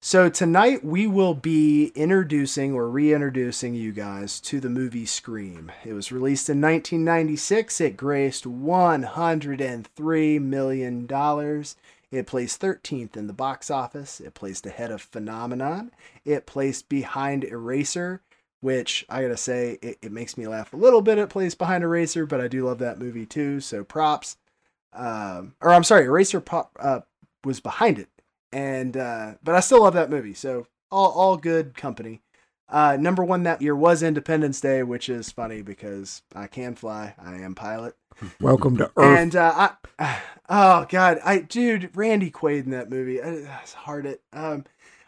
So 0.00 0.28
tonight 0.28 0.84
we 0.84 1.08
will 1.08 1.34
be 1.34 1.86
introducing 1.96 2.72
or 2.72 2.88
reintroducing 2.88 3.74
you 3.74 3.90
guys 3.90 4.38
to 4.42 4.60
the 4.60 4.68
movie 4.68 5.06
Scream. 5.06 5.72
It 5.84 5.94
was 5.94 6.12
released 6.12 6.48
in 6.48 6.60
1996. 6.60 7.80
It 7.80 7.96
grossed 7.96 8.46
103 8.46 10.38
million 10.38 11.06
dollars. 11.06 11.74
It 12.10 12.26
placed 12.26 12.60
13th 12.60 13.16
in 13.16 13.26
the 13.26 13.32
box 13.32 13.70
office. 13.70 14.20
It 14.20 14.34
placed 14.34 14.66
ahead 14.66 14.90
of 14.90 15.02
Phenomenon. 15.02 15.90
It 16.24 16.46
placed 16.46 16.88
behind 16.88 17.44
Eraser, 17.44 18.22
which 18.60 19.04
I 19.08 19.22
gotta 19.22 19.36
say, 19.36 19.78
it, 19.82 19.98
it 20.02 20.12
makes 20.12 20.36
me 20.36 20.46
laugh 20.46 20.72
a 20.72 20.76
little 20.76 21.02
bit. 21.02 21.18
It 21.18 21.30
placed 21.30 21.58
behind 21.58 21.84
Eraser, 21.84 22.26
but 22.26 22.40
I 22.40 22.48
do 22.48 22.66
love 22.66 22.78
that 22.78 22.98
movie 22.98 23.26
too. 23.26 23.60
So 23.60 23.84
props. 23.84 24.36
Um, 24.92 25.54
or 25.60 25.72
I'm 25.72 25.84
sorry, 25.84 26.04
Eraser 26.06 26.40
pop, 26.40 26.76
uh, 26.80 27.00
was 27.44 27.60
behind 27.60 27.98
it 27.98 28.08
and 28.52 28.96
uh, 28.96 29.34
but 29.42 29.54
I 29.54 29.60
still 29.60 29.82
love 29.82 29.94
that 29.94 30.10
movie. 30.10 30.34
So 30.34 30.66
all 30.90 31.10
all 31.12 31.36
good 31.36 31.76
company. 31.76 32.22
Uh, 32.68 32.98
number 33.00 33.24
one 33.24 33.44
that 33.44 33.62
year 33.62 33.74
was 33.74 34.02
Independence 34.02 34.60
Day, 34.60 34.82
which 34.82 35.08
is 35.08 35.32
funny 35.32 35.62
because 35.62 36.22
I 36.34 36.46
can 36.48 36.74
fly. 36.74 37.14
I 37.18 37.36
am 37.36 37.54
pilot. 37.54 37.96
Welcome 38.40 38.76
to 38.76 38.90
Earth. 38.96 39.18
And 39.18 39.36
uh, 39.36 39.70
I, 39.98 40.20
oh 40.48 40.86
god, 40.88 41.18
I 41.24 41.38
dude, 41.38 41.90
Randy 41.96 42.30
Quaid 42.30 42.64
in 42.64 42.70
that 42.70 42.90
movie. 42.90 43.18
It's 43.18 43.72
hard. 43.72 44.06
It 44.06 44.22
um, 44.32 44.64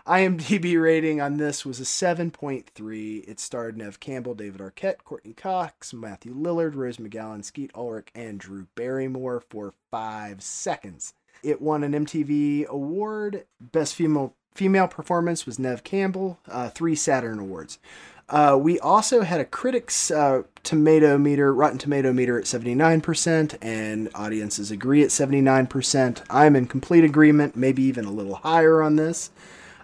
IMDb 0.07 0.81
rating 0.81 1.21
on 1.21 1.37
this 1.37 1.65
was 1.65 1.81
a 1.81 1.85
seven 1.85 2.31
point 2.31 2.71
three. 2.75 3.19
It 3.29 3.39
starred 3.39 3.77
Neve 3.77 4.01
Campbell, 4.01 4.35
David 4.35 4.61
Arquette, 4.61 5.05
Courteney 5.05 5.35
Cox, 5.35 5.93
Matthew 5.93 6.35
Lillard, 6.35 6.75
Rose 6.75 6.97
McGowan, 6.97 7.45
Skeet 7.45 7.71
Ulrich, 7.75 8.09
and 8.15 8.41
Drew 8.41 8.67
Barrymore 8.75 9.43
for 9.49 9.75
five 9.91 10.43
seconds. 10.43 11.15
It 11.43 11.61
won 11.61 11.83
an 11.83 11.93
MTV 11.93 12.67
award. 12.67 13.45
Best 13.61 13.95
female 13.95 14.35
female 14.55 14.89
performance 14.89 15.47
was 15.47 15.59
Neve 15.59 15.85
Campbell. 15.85 16.39
Uh, 16.49 16.69
three 16.71 16.95
Saturn 16.95 17.39
awards. 17.39 17.79
Uh, 18.29 18.57
we 18.61 18.79
also 18.79 19.23
had 19.23 19.41
a 19.41 19.45
critics 19.45 20.11
uh, 20.11 20.43
tomato 20.63 21.19
meter, 21.19 21.53
Rotten 21.53 21.79
Tomato 21.79 22.13
meter 22.13 22.39
at 22.39 22.45
79%, 22.45 23.59
and 23.61 24.09
audiences 24.15 24.71
agree 24.71 25.03
at 25.03 25.09
79%. 25.09 26.23
I'm 26.31 26.55
in 26.55 26.67
complete 26.67 27.03
agreement, 27.03 27.57
maybe 27.57 27.83
even 27.83 28.05
a 28.05 28.13
little 28.13 28.37
higher 28.37 28.83
on 28.83 28.95
this. 28.95 29.31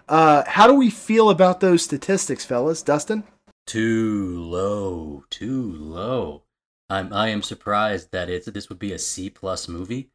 Uh, 0.07 0.43
how 0.47 0.67
do 0.67 0.73
we 0.73 0.89
feel 0.89 1.29
about 1.29 1.59
those 1.59 1.83
statistics, 1.83 2.45
fellas? 2.45 2.81
Dustin? 2.81 3.23
Too 3.65 4.41
low, 4.41 5.25
too 5.29 5.73
low. 5.73 6.43
I'm 6.89 7.11
I 7.11 7.29
am 7.29 7.41
surprised 7.43 8.11
that 8.11 8.29
it's 8.29 8.45
this 8.47 8.69
would 8.69 8.79
be 8.79 8.93
a 8.93 8.99
C 8.99 9.29
plus 9.29 9.67
movie. 9.67 10.09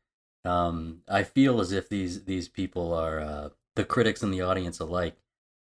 Um, 0.44 1.02
I 1.08 1.22
feel 1.22 1.60
as 1.60 1.72
if 1.72 1.88
these 1.88 2.24
these 2.24 2.48
people 2.48 2.94
are 2.94 3.20
uh, 3.20 3.48
the 3.76 3.84
critics 3.84 4.22
and 4.22 4.32
the 4.32 4.40
audience 4.40 4.80
alike. 4.80 5.16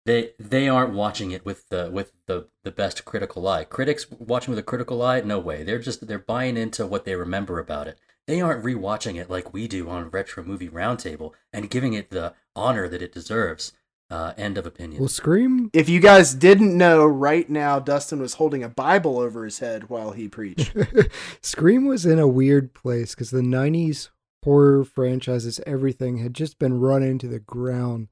They 0.05 0.33
they 0.39 0.69
aren't 0.69 0.95
watching 0.95 1.31
it 1.31 1.45
with 1.45 1.69
the 1.71 1.91
with 1.91 2.13
the 2.27 2.49
the 2.65 2.71
best 2.71 3.07
critical 3.07 3.49
eye. 3.49 3.65
Critics 3.65 4.07
watching 4.11 4.53
with 4.53 4.59
a 4.59 4.63
critical 4.63 5.01
eye, 5.03 5.21
no 5.23 5.39
way. 5.39 5.63
They're 5.63 5.79
just 5.79 6.07
they're 6.07 6.19
buying 6.19 6.59
into 6.59 6.87
what 6.87 7.07
they 7.07 7.15
remember 7.15 7.59
about 7.59 7.89
it. 7.89 7.99
They 8.27 8.41
aren't 8.41 8.65
rewatching 8.65 9.19
it 9.19 9.31
like 9.31 9.53
we 9.55 9.67
do 9.67 9.89
on 9.89 10.11
Retro 10.11 10.45
Movie 10.45 10.69
Roundtable 10.69 11.33
and 11.53 11.71
giving 11.71 11.95
it 11.95 12.11
the 12.11 12.35
honor 12.55 12.89
that 12.89 13.03
it 13.03 13.13
deserves. 13.13 13.73
Uh, 14.11 14.33
end 14.37 14.59
of 14.59 14.67
opinion. 14.67 15.01
Well, 15.01 15.09
Scream. 15.09 15.71
If 15.73 15.89
you 15.89 16.01
guys 16.01 16.35
didn't 16.35 16.77
know, 16.77 17.07
right 17.07 17.49
now 17.49 17.79
Dustin 17.79 18.21
was 18.21 18.35
holding 18.35 18.65
a 18.65 18.69
Bible 18.69 19.21
over 19.21 19.45
his 19.45 19.61
head 19.61 19.89
while 19.89 20.11
he 20.11 20.27
preached. 20.27 20.75
Scream 21.43 21.87
was 21.87 22.05
in 22.05 22.19
a 22.19 22.27
weird 22.27 22.75
place 22.75 23.15
because 23.15 23.31
the 23.31 23.41
90s 23.41 24.09
horror 24.45 24.85
franchises, 24.85 25.61
everything 25.65 26.19
had 26.19 26.35
just 26.35 26.59
been 26.59 26.81
run 26.81 27.05
into 27.05 27.29
the 27.29 27.39
ground. 27.39 28.09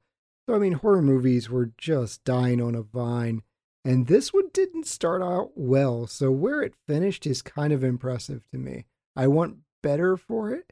So, 0.47 0.55
I 0.55 0.59
mean, 0.59 0.73
horror 0.73 1.01
movies 1.01 1.49
were 1.49 1.71
just 1.77 2.23
dying 2.23 2.61
on 2.61 2.75
a 2.75 2.81
vine. 2.81 3.41
And 3.83 4.07
this 4.07 4.33
one 4.33 4.49
didn't 4.53 4.87
start 4.87 5.21
out 5.21 5.51
well. 5.55 6.07
So, 6.07 6.31
where 6.31 6.61
it 6.61 6.75
finished 6.87 7.27
is 7.27 7.41
kind 7.41 7.73
of 7.73 7.83
impressive 7.83 8.43
to 8.51 8.57
me. 8.57 8.85
I 9.15 9.27
want 9.27 9.57
better 9.83 10.17
for 10.17 10.51
it, 10.51 10.71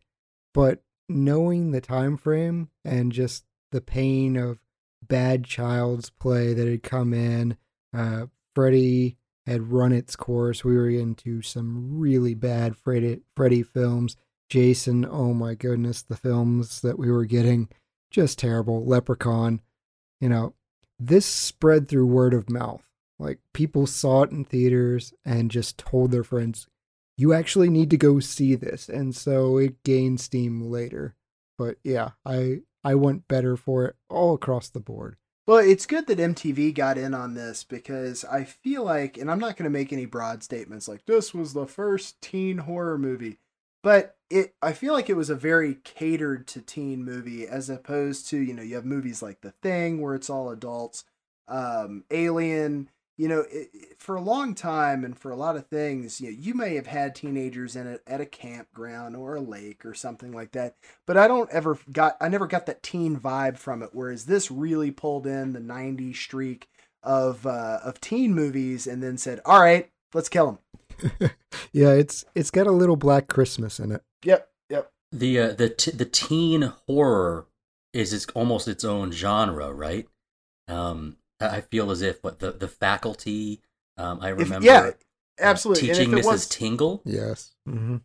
but 0.54 0.84
knowing 1.10 1.72
the 1.72 1.82
time 1.82 2.18
frame 2.18 2.70
and 2.84 3.12
just 3.12 3.46
the 3.72 3.82
pain 3.82 4.38
of 4.38 4.60
bad 5.08 5.44
child's 5.44 6.10
play 6.10 6.54
that 6.54 6.68
had 6.68 6.84
come 6.84 7.14
in, 7.14 7.58
uh, 7.96 8.28
Freddy 8.56 9.18
had 9.46 9.72
run 9.72 9.94
its 9.94 10.16
course. 10.16 10.64
We 10.64 10.76
were 10.76 10.90
into 10.90 11.42
some 11.42 11.98
really 12.00 12.34
bad 12.34 12.76
Freddy, 12.76 13.22
Freddy 13.36 13.64
films. 13.64 14.16
Jason, 14.50 15.06
oh 15.06 15.34
my 15.34 15.56
goodness, 15.56 16.02
the 16.02 16.16
films 16.16 16.82
that 16.82 16.98
we 16.98 17.12
were 17.12 17.26
getting, 17.26 17.68
just 18.10 18.40
terrible. 18.40 18.86
Leprechaun, 18.86 19.62
you 20.22 20.30
know, 20.30 20.54
this 21.00 21.26
spread 21.26 21.88
through 21.88 22.08
word 22.08 22.34
of 22.34 22.50
mouth. 22.50 22.84
Like 23.20 23.40
people 23.54 23.88
saw 23.88 24.24
it 24.24 24.32
in 24.32 24.46
theaters 24.46 25.14
and 25.26 25.52
just 25.52 25.78
told 25.78 26.12
their 26.12 26.24
friends, 26.24 26.68
you 27.18 27.34
actually 27.34 27.70
need 27.70 27.90
to 27.90 27.98
go 27.98 28.20
see 28.20 28.56
this. 28.56 28.88
And 28.90 29.16
so 29.16 29.58
it 29.58 29.84
gained 29.84 30.22
steam 30.22 30.70
later. 30.70 31.16
But 31.58 31.78
yeah, 31.84 32.12
I 32.26 32.62
I 32.88 32.96
want 32.96 33.28
better 33.28 33.58
for 33.58 33.86
it 33.86 33.96
all 34.10 34.34
across 34.34 34.70
the 34.70 34.80
board. 34.80 35.18
Well, 35.46 35.58
it's 35.58 35.86
good 35.86 36.08
that 36.08 36.20
MTV 36.20 36.74
got 36.74 36.98
in 36.98 37.14
on 37.14 37.34
this 37.34 37.64
because 37.64 38.26
I 38.26 38.44
feel 38.44 38.84
like, 38.84 39.18
and 39.18 39.32
I'm 39.32 39.40
not 39.40 39.56
going 39.56 39.64
to 39.64 39.78
make 39.78 39.94
any 39.94 40.06
broad 40.06 40.44
statements 40.44 40.88
like 40.88 41.06
this 41.06 41.34
was 41.34 41.54
the 41.54 41.68
first 41.68 42.22
teen 42.22 42.60
horror 42.60 42.98
movie 42.98 43.38
but 43.88 44.18
it 44.30 44.54
I 44.62 44.74
feel 44.74 44.94
like 44.94 45.10
it 45.10 45.16
was 45.16 45.30
a 45.30 45.36
very 45.36 45.76
catered 45.76 46.46
to 46.48 46.62
teen 46.62 47.06
movie 47.06 47.48
as 47.48 47.70
opposed 47.70 48.28
to 48.30 48.38
you 48.38 48.54
know 48.54 48.62
you 48.62 48.76
have 48.76 48.84
movies 48.84 49.22
like 49.22 49.40
The 49.40 49.52
Thing 49.52 50.02
where 50.02 50.14
it's 50.14 50.30
all 50.30 50.50
adults, 50.50 51.06
um, 51.48 52.04
Alien. 52.12 52.90
You 53.18 53.28
know, 53.28 53.40
it, 53.52 53.70
it, 53.74 54.00
for 54.00 54.16
a 54.16 54.22
long 54.22 54.54
time 54.54 55.04
and 55.04 55.18
for 55.18 55.32
a 55.32 55.36
lot 55.36 55.56
of 55.56 55.68
things, 55.68 56.22
you 56.22 56.32
know, 56.32 56.38
you 56.40 56.54
may 56.54 56.76
have 56.76 56.86
had 56.88 57.16
teenagers 57.16 57.76
in 57.76 57.88
it 57.88 58.04
at 58.06 58.22
a 58.22 58.26
campground 58.26 59.16
or 59.16 59.36
a 59.36 59.42
lake 59.42 59.86
or 59.86 59.96
something 59.96 60.32
like 60.32 60.52
that. 60.52 60.76
But 61.08 61.18
I 61.18 61.28
don't 61.28 61.50
ever 61.52 61.80
got 61.92 62.16
I 62.22 62.30
never 62.30 62.48
got 62.48 62.68
that 62.68 62.84
teen 62.84 63.20
vibe 63.20 63.58
from 63.58 63.82
it. 63.82 63.90
Whereas 63.94 64.26
this 64.26 64.52
really 64.52 64.92
pulled 64.92 65.26
in 65.26 65.54
the 65.54 65.60
'90s 65.60 66.16
streak 66.16 66.70
of 67.04 67.46
uh, 67.46 67.80
of 67.84 68.00
teen 68.02 68.34
movies 68.34 68.86
and 68.86 69.02
then 69.02 69.18
said, 69.18 69.42
"All 69.46 69.62
right, 69.62 69.90
let's 70.14 70.30
kill 70.30 70.46
them." 70.46 71.32
yeah, 71.72 71.92
it's 71.92 72.26
it's 72.36 72.52
got 72.52 72.68
a 72.68 72.72
little 72.72 72.98
Black 72.98 73.28
Christmas 73.28 73.80
in 73.80 73.92
it. 73.92 74.02
Yep, 74.24 74.50
yep. 74.70 74.92
The 75.12 75.40
uh, 75.40 75.54
the 75.54 75.70
t- 75.70 75.92
the 75.92 76.06
teen 76.06 76.74
horror 76.88 77.48
is 77.94 78.14
it's 78.14 78.28
almost 78.36 78.68
its 78.68 78.84
own 78.84 79.12
genre, 79.12 79.72
right? 79.72 80.08
Um, 80.68 81.18
I 81.40 81.62
feel 81.62 81.92
as 81.92 82.02
if 82.02 82.24
what 82.24 82.40
the 82.40 82.52
the 82.52 82.68
faculty. 82.68 83.62
Um, 83.98 84.20
I 84.22 84.30
remember. 84.30 84.58
If, 84.58 84.64
yeah, 84.64 84.92
absolutely. 85.40 85.92
Uh, 85.92 85.94
teaching 85.94 86.12
Mrs. 86.12 86.26
Was, 86.26 86.50
Tingle. 86.50 87.02
Yes. 87.06 87.56
Mm-hmm. 87.68 87.98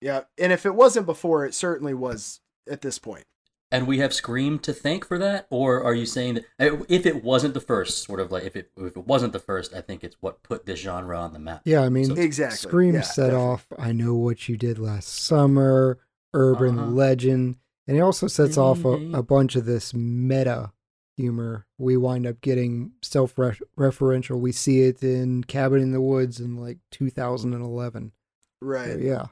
Yeah, 0.00 0.22
and 0.36 0.52
if 0.52 0.66
it 0.66 0.74
wasn't 0.74 1.06
before, 1.06 1.46
it 1.46 1.54
certainly 1.54 1.94
was 1.94 2.40
at 2.68 2.80
this 2.80 2.98
point. 2.98 3.24
And 3.70 3.86
we 3.86 3.98
have 3.98 4.12
Scream 4.12 4.58
to 4.60 4.72
thank 4.74 5.06
for 5.06 5.16
that, 5.16 5.46
or 5.48 5.82
are 5.82 5.94
you 5.94 6.04
saying 6.04 6.34
that 6.34 6.44
uh, 6.60 6.84
if 6.88 7.06
it 7.06 7.24
wasn't 7.24 7.54
the 7.54 7.60
first, 7.60 8.04
sort 8.04 8.20
of 8.20 8.30
like 8.30 8.44
if 8.44 8.54
it 8.54 8.70
if 8.76 8.96
it 8.96 9.06
wasn't 9.06 9.32
the 9.32 9.38
first, 9.38 9.72
I 9.72 9.80
think 9.80 10.04
it's 10.04 10.16
what 10.20 10.42
put 10.42 10.66
this 10.66 10.80
genre 10.80 11.18
on 11.18 11.32
the 11.32 11.38
map. 11.38 11.62
Yeah, 11.64 11.80
I 11.80 11.88
mean, 11.88 12.06
so, 12.06 12.14
exactly. 12.14 12.58
Scream 12.58 12.94
yeah, 12.94 13.00
set 13.00 13.28
definitely. 13.30 13.46
off. 13.46 13.66
I 13.78 13.92
know 13.92 14.14
what 14.14 14.48
you 14.48 14.56
did 14.58 14.78
last 14.78 15.08
summer. 15.08 15.98
Urban 16.34 16.78
uh-huh. 16.78 16.90
legend, 16.90 17.56
and 17.86 17.96
it 17.96 18.00
also 18.00 18.26
sets 18.26 18.56
mm-hmm. 18.56 18.60
off 18.60 19.14
a, 19.14 19.18
a 19.18 19.22
bunch 19.22 19.56
of 19.56 19.64
this 19.64 19.94
meta 19.94 20.72
humor. 21.16 21.66
We 21.78 21.96
wind 21.96 22.26
up 22.26 22.40
getting 22.40 22.92
self 23.02 23.36
referential. 23.36 24.40
We 24.40 24.52
see 24.52 24.82
it 24.82 25.02
in 25.02 25.44
Cabin 25.44 25.80
in 25.80 25.92
the 25.92 26.00
Woods 26.00 26.40
in 26.40 26.56
like 26.56 26.78
2011. 26.90 28.12
Right. 28.60 28.92
So, 28.92 28.98
yeah. 28.98 29.26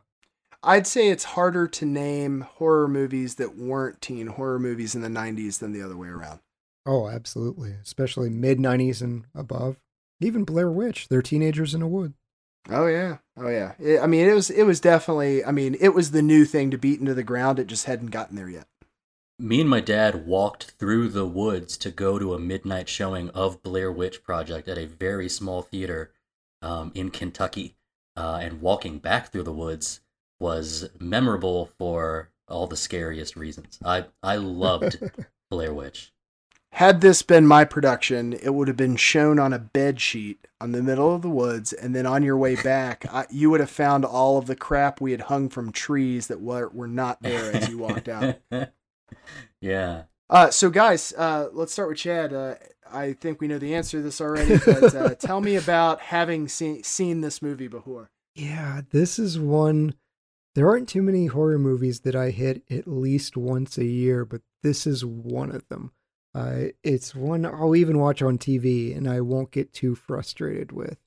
I'd 0.63 0.87
say 0.87 1.09
it's 1.09 1.25
harder 1.25 1.67
to 1.67 1.87
name 1.87 2.43
horror 2.43 2.87
movies 2.87 3.37
that 3.37 3.57
weren't 3.57 4.03
teen 4.03 4.27
horror 4.27 4.59
movies 4.59 4.95
in 4.95 5.01
the 5.01 5.09
90s 5.09 5.59
than 5.59 5.73
the 5.73 5.83
other 5.83 5.97
way 5.97 6.09
around. 6.09 6.41
Oh, 6.85 7.09
absolutely. 7.09 7.75
Especially 7.83 8.29
mid 8.29 8.59
90s 8.59 9.01
and 9.01 9.25
above. 9.35 9.81
Even 10.21 10.45
Blair 10.45 10.71
Witch, 10.71 11.09
they're 11.09 11.23
teenagers 11.23 11.75
in 11.75 11.81
a 11.81 11.89
wood. 11.89 12.13
Oh 12.69 12.87
yeah. 12.87 13.19
Oh 13.39 13.49
yeah. 13.49 13.73
It, 13.79 14.01
I 14.01 14.07
mean, 14.07 14.29
it 14.29 14.35
was 14.35 14.51
it 14.51 14.65
was 14.65 14.81
definitely, 14.81 15.43
I 15.45 15.51
mean, 15.51 15.77
it 15.81 15.95
was 15.95 16.11
the 16.11 16.21
new 16.21 16.45
thing 16.45 16.71
to 16.71 16.79
beat 16.79 17.01
into 17.01 17.15
the 17.15 17.23
ground. 17.23 17.59
It 17.59 17.67
just 17.67 17.87
hadn't 17.87 18.11
gotten 18.11 18.37
there 18.37 18.51
yet. 18.51 18.67
Me 19.40 19.61
and 19.61 19.70
my 19.70 19.80
dad 19.80 20.26
walked 20.26 20.73
through 20.78 21.09
the 21.09 21.26
woods 21.26 21.76
to 21.78 21.90
go 21.90 22.18
to 22.18 22.35
a 22.35 22.38
midnight 22.38 22.88
showing 22.88 23.30
of 23.30 23.62
Blair 23.62 23.90
Witch 23.90 24.23
Project 24.23 24.68
at 24.68 24.78
a 24.78 24.87
very 24.87 25.28
small 25.28 25.62
theater 25.62 26.12
um, 26.62 26.92
in 26.94 27.11
Kentucky. 27.11 27.76
Uh, 28.16 28.38
and 28.42 28.61
walking 28.61 28.99
back 28.99 29.32
through 29.32 29.44
the 29.44 29.52
woods, 29.52 30.00
was 30.40 30.88
memorable 30.99 31.66
for 31.78 32.30
all 32.49 32.66
the 32.66 32.76
scariest 32.76 33.37
reasons. 33.37 33.78
I 33.85 34.06
I 34.23 34.37
loved 34.37 34.99
Blair 35.50 35.73
Witch. 35.73 36.12
Had 36.73 37.00
this 37.00 37.23
been 37.23 37.47
my 37.47 37.64
production, 37.64 38.32
it 38.32 38.54
would 38.54 38.68
have 38.68 38.76
been 38.76 38.97
shown 38.97 39.38
on 39.38 39.52
a 39.52 39.59
bed 39.59 40.00
sheet 40.00 40.47
on 40.61 40.70
the 40.73 40.82
middle 40.82 41.14
of 41.14 41.23
the 41.23 41.28
woods, 41.28 41.73
and 41.73 41.94
then 41.94 42.06
on 42.06 42.23
your 42.23 42.37
way 42.37 42.54
back, 42.54 43.04
I, 43.12 43.26
you 43.28 43.50
would 43.50 43.61
have 43.61 43.70
found 43.70 44.04
all 44.04 44.38
of 44.38 44.47
the 44.47 44.56
crap 44.56 45.00
we 45.00 45.11
had 45.11 45.23
hung 45.23 45.49
from 45.49 45.73
trees 45.73 46.28
that 46.28 46.40
were 46.40 46.68
were 46.70 46.88
not 46.88 47.23
there 47.23 47.54
as 47.54 47.68
you 47.68 47.78
walked 47.78 48.09
out. 48.09 48.38
yeah. 49.61 50.05
Uh, 50.29 50.50
so 50.50 50.71
guys, 50.71 51.12
uh, 51.19 51.49
let's 51.52 51.73
start 51.73 51.88
with 51.88 51.99
Chad. 51.99 52.33
Uh, 52.33 52.55
I 52.93 53.14
think 53.14 53.40
we 53.40 53.49
know 53.49 53.59
the 53.59 53.75
answer 53.75 53.99
to 53.99 54.02
this 54.02 54.21
already, 54.21 54.59
but 54.64 54.95
uh, 54.95 55.14
tell 55.19 55.40
me 55.40 55.57
about 55.57 56.00
having 56.00 56.49
seen 56.49 56.83
seen 56.83 57.21
this 57.21 57.43
movie 57.43 57.69
before. 57.69 58.11
Yeah, 58.35 58.83
this 58.90 59.19
is 59.19 59.38
one. 59.38 59.95
There 60.55 60.69
aren't 60.69 60.88
too 60.88 61.02
many 61.02 61.26
horror 61.26 61.59
movies 61.59 62.00
that 62.00 62.17
I 62.17 62.31
hit 62.31 62.62
at 62.71 62.88
least 62.88 63.37
once 63.37 63.79
a 63.79 63.85
year, 63.85 64.25
but 64.25 64.43
this 64.62 64.87
is 64.87 65.05
one 65.05 65.55
of 65.55 65.67
them. 65.69 65.93
Uh, 66.35 66.67
it's 66.85 67.14
one 67.14 67.45
I'll 67.45 67.75
even 67.75 67.99
watch 67.99 68.23
on 68.23 68.38
TV, 68.38 68.97
and 68.97 69.09
I 69.09 69.21
won't 69.21 69.50
get 69.50 69.73
too 69.73 69.95
frustrated 69.95 70.71
with. 70.71 70.99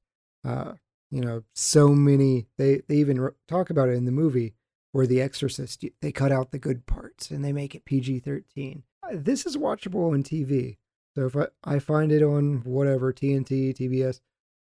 Uh, 0.45 0.73
you 1.11 1.21
know, 1.21 1.43
so 1.53 1.89
many. 1.89 2.47
They 2.57 2.81
they 2.87 2.95
even 2.95 3.19
r- 3.19 3.35
talk 3.47 3.69
about 3.69 3.87
it 3.89 3.93
in 3.93 4.05
the 4.05 4.11
movie 4.11 4.53
where 4.93 5.05
The 5.05 5.21
Exorcist. 5.21 5.83
They 6.01 6.13
cut 6.13 6.31
out 6.31 6.51
the 6.51 6.59
good 6.59 6.85
parts 6.85 7.29
and 7.29 7.43
they 7.43 7.51
make 7.51 7.75
it 7.75 7.83
PG 7.83 8.21
thirteen. 8.21 8.83
This 9.11 9.45
is 9.45 9.57
watchable 9.57 10.13
on 10.13 10.23
TV. 10.23 10.77
So 11.15 11.25
if 11.25 11.35
I, 11.35 11.47
I 11.63 11.79
find 11.79 12.11
it 12.11 12.23
on 12.23 12.61
whatever 12.63 13.11
TNT, 13.11 13.75
TBS, 13.77 14.21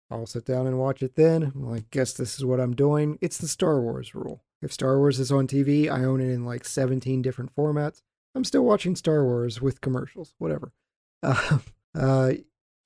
I'll 0.09 0.25
sit 0.25 0.45
down 0.45 0.67
and 0.67 0.77
watch 0.77 1.01
it 1.01 1.15
then. 1.15 1.51
I 1.69 1.83
guess 1.91 2.13
this 2.13 2.37
is 2.37 2.45
what 2.45 2.59
I'm 2.59 2.75
doing. 2.75 3.17
It's 3.19 3.37
the 3.37 3.47
Star 3.47 3.81
Wars 3.81 4.15
rule. 4.15 4.43
If 4.61 4.71
Star 4.71 4.97
Wars 4.97 5.19
is 5.19 5.31
on 5.31 5.47
TV, 5.47 5.89
I 5.89 6.03
own 6.03 6.21
it 6.21 6.29
in 6.29 6.45
like 6.45 6.63
17 6.63 7.21
different 7.21 7.53
formats. 7.55 8.01
I'm 8.33 8.43
still 8.43 8.63
watching 8.63 8.95
Star 8.95 9.23
Wars 9.23 9.61
with 9.61 9.81
commercials, 9.81 10.33
whatever. 10.37 10.71
Uh, 11.23 11.57
uh, 11.95 12.31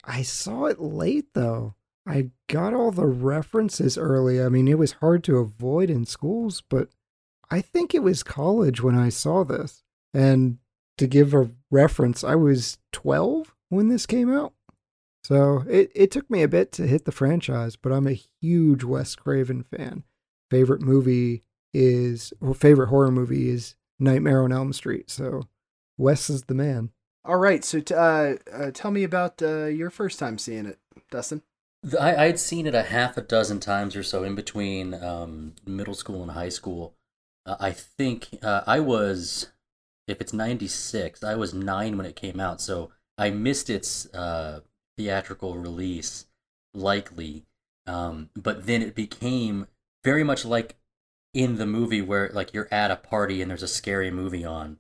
I 0.06 0.22
saw 0.22 0.66
it 0.66 0.80
late 0.80 1.34
though. 1.34 1.76
I 2.08 2.30
got 2.48 2.74
all 2.74 2.92
the 2.92 3.06
references 3.06 3.98
early. 3.98 4.42
I 4.42 4.48
mean, 4.48 4.70
it 4.70 4.78
was 4.78 4.94
hard 4.94 5.22
to 5.26 5.38
avoid 5.38 5.90
in 5.90 6.06
schools, 6.06 6.64
but 6.68 6.88
I 7.52 7.60
think 7.62 7.94
it 7.94 8.02
was 8.02 8.24
college 8.24 8.82
when 8.82 8.98
I 8.98 9.10
saw 9.10 9.44
this. 9.44 9.84
And 10.14 10.58
to 10.98 11.06
give 11.06 11.34
a 11.34 11.50
reference, 11.70 12.24
I 12.24 12.36
was 12.36 12.78
12 12.94 13.54
when 13.70 13.90
this 13.90 14.06
came 14.06 14.34
out. 14.34 14.54
So 15.24 15.64
it, 15.70 15.92
it 15.94 16.12
took 16.12 16.30
me 16.30 16.42
a 16.42 16.48
bit 16.48 16.72
to 16.74 16.88
hit 16.88 17.06
the 17.06 17.12
franchise, 17.12 17.76
but 17.76 17.92
I'm 17.92 18.08
a 18.08 18.20
huge 18.42 18.84
Wes 18.84 19.16
Craven 19.16 19.64
fan. 19.64 20.04
Favorite 20.50 20.82
movie 20.82 21.44
is, 21.74 22.34
or 22.42 22.54
favorite 22.54 22.88
horror 22.88 23.12
movie 23.12 23.50
is 23.50 23.76
Nightmare 24.00 24.44
on 24.44 24.52
Elm 24.52 24.74
Street. 24.74 25.12
So 25.12 25.44
Wes 25.98 26.30
is 26.30 26.44
the 26.44 26.56
man. 26.56 26.90
All 27.24 27.38
right, 27.38 27.64
so 27.64 27.80
t- 27.80 27.94
uh, 27.94 28.36
uh, 28.52 28.72
tell 28.74 28.90
me 28.90 29.04
about 29.04 29.44
uh, 29.44 29.66
your 29.66 29.92
first 29.92 30.18
time 30.18 30.40
seeing 30.40 30.66
it, 30.66 30.80
Dustin. 31.12 31.44
I, 32.00 32.16
I'd 32.16 32.40
seen 32.40 32.66
it 32.66 32.74
a 32.74 32.82
half 32.82 33.16
a 33.16 33.22
dozen 33.22 33.60
times 33.60 33.96
or 33.96 34.02
so 34.02 34.24
in 34.24 34.34
between 34.34 34.96
um, 34.96 35.54
middle 35.66 35.94
school 35.94 36.24
and 36.24 36.32
high 36.32 36.50
school. 36.50 36.96
Uh, 37.46 37.58
I 37.60 37.72
think 37.72 38.40
uh, 38.44 38.62
I 38.68 38.80
was, 38.80 39.52
if 40.08 40.22
it's 40.22 40.34
96, 40.34 41.24
I 41.24 41.36
was 41.36 41.54
nine 41.54 41.98
when 41.98 42.06
it 42.06 42.16
came 42.16 42.40
out. 42.40 42.62
So 42.62 42.92
I 43.18 43.30
missed 43.30 43.70
its 43.70 44.12
uh, 44.14 44.62
theatrical 44.98 45.58
release, 45.58 46.26
likely. 46.74 47.46
Um, 47.88 48.30
but 48.36 48.66
then 48.68 48.82
it 48.82 48.96
became 48.96 49.68
very 50.04 50.24
much 50.24 50.46
like 50.46 50.76
in 51.34 51.58
the 51.58 51.66
movie 51.66 52.02
where 52.02 52.30
like 52.34 52.54
you're 52.54 52.68
at 52.72 52.92
a 52.92 52.96
party 52.96 53.42
and 53.42 53.50
there's 53.50 53.64
a 53.64 53.68
scary 53.68 54.12
movie 54.12 54.46
on, 54.46 54.78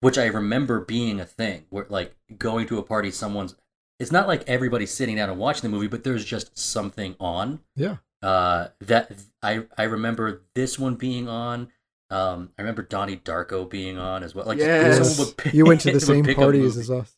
which 0.00 0.18
I 0.18 0.26
remember 0.26 0.80
being 0.80 1.20
a 1.20 1.26
thing 1.26 1.66
where 1.70 1.86
like 1.88 2.16
going 2.38 2.66
to 2.68 2.78
a 2.78 2.82
party, 2.82 3.10
someone's. 3.10 3.54
It's 3.98 4.12
not 4.12 4.26
like 4.26 4.48
everybody's 4.48 4.92
sitting 4.92 5.16
down 5.16 5.28
and 5.28 5.38
watching 5.38 5.70
the 5.70 5.76
movie, 5.76 5.86
but 5.86 6.04
there's 6.04 6.24
just 6.24 6.58
something 6.58 7.16
on. 7.20 7.60
Yeah. 7.76 7.96
Uh, 8.22 8.68
that 8.80 9.12
I 9.42 9.64
I 9.76 9.84
remember 9.84 10.42
this 10.54 10.78
one 10.78 10.94
being 10.94 11.28
on. 11.28 11.68
Um, 12.10 12.50
I 12.58 12.62
remember 12.62 12.82
Donnie 12.82 13.16
Darko 13.16 13.68
being 13.68 13.98
on 13.98 14.22
as 14.24 14.34
well. 14.34 14.46
Like 14.46 14.58
Yes. 14.58 15.32
pick- 15.34 15.54
you 15.54 15.64
went 15.64 15.80
to 15.82 15.92
the 15.92 16.00
same 16.12 16.24
parties 16.24 16.76
as 16.76 16.90
us. 16.90 17.16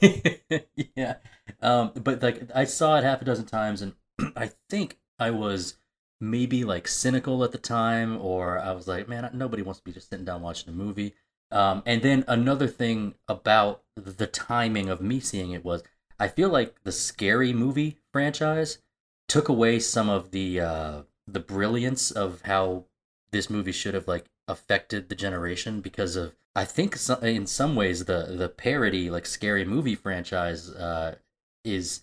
yeah. 0.96 1.16
Um, 1.60 1.92
but 1.94 2.22
like 2.22 2.50
I 2.54 2.64
saw 2.64 2.96
it 2.96 3.04
half 3.04 3.22
a 3.22 3.24
dozen 3.24 3.46
times, 3.46 3.82
and 3.82 3.92
I 4.36 4.50
think 4.70 4.98
I 5.18 5.30
was 5.30 5.74
maybe 6.20 6.64
like 6.64 6.88
cynical 6.88 7.44
at 7.44 7.52
the 7.52 7.58
time, 7.58 8.18
or 8.20 8.58
I 8.58 8.72
was 8.72 8.88
like, 8.88 9.08
man, 9.08 9.28
nobody 9.34 9.62
wants 9.62 9.80
to 9.80 9.84
be 9.84 9.92
just 9.92 10.10
sitting 10.10 10.24
down 10.24 10.42
watching 10.42 10.68
a 10.68 10.76
movie. 10.76 11.14
Um, 11.50 11.82
and 11.86 12.02
then 12.02 12.24
another 12.28 12.66
thing 12.66 13.14
about 13.26 13.82
the 13.96 14.26
timing 14.26 14.88
of 14.90 15.00
me 15.00 15.18
seeing 15.20 15.52
it 15.52 15.64
was, 15.64 15.82
I 16.18 16.28
feel 16.28 16.50
like 16.50 16.82
the 16.84 16.92
scary 16.92 17.52
movie 17.52 17.98
franchise 18.12 18.78
took 19.28 19.48
away 19.48 19.78
some 19.78 20.08
of 20.08 20.30
the 20.30 20.60
uh, 20.60 21.02
the 21.26 21.40
brilliance 21.40 22.10
of 22.10 22.42
how 22.42 22.84
this 23.30 23.50
movie 23.50 23.72
should 23.72 23.94
have 23.94 24.08
like 24.08 24.26
affected 24.46 25.08
the 25.08 25.14
generation 25.14 25.80
because 25.80 26.16
of 26.16 26.34
I 26.56 26.64
think 26.64 26.96
so, 26.96 27.14
in 27.16 27.46
some 27.46 27.76
ways 27.76 28.06
the 28.06 28.34
the 28.36 28.48
parody 28.48 29.10
like 29.10 29.26
scary 29.26 29.64
movie 29.64 29.94
franchise 29.94 30.70
uh, 30.70 31.16
is 31.64 32.00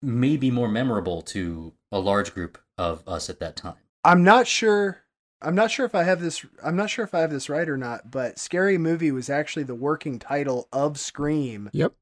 maybe 0.00 0.50
more 0.50 0.68
memorable 0.68 1.22
to 1.22 1.72
a 1.90 1.98
large 1.98 2.34
group 2.34 2.58
of 2.76 3.02
us 3.08 3.28
at 3.28 3.40
that 3.40 3.56
time. 3.56 3.74
I'm 4.04 4.22
not 4.22 4.46
sure. 4.46 5.02
I'm 5.40 5.54
not 5.54 5.70
sure 5.70 5.86
if 5.86 5.94
I 5.94 6.04
have 6.04 6.20
this. 6.20 6.44
I'm 6.64 6.76
not 6.76 6.90
sure 6.90 7.04
if 7.04 7.14
I 7.14 7.20
have 7.20 7.30
this 7.30 7.48
right 7.48 7.68
or 7.68 7.76
not. 7.76 8.10
But 8.10 8.38
"Scary 8.38 8.78
Movie" 8.78 9.10
was 9.10 9.28
actually 9.28 9.64
the 9.64 9.74
working 9.74 10.18
title 10.18 10.68
of 10.72 10.98
Scream. 10.98 11.70
Yep. 11.72 11.94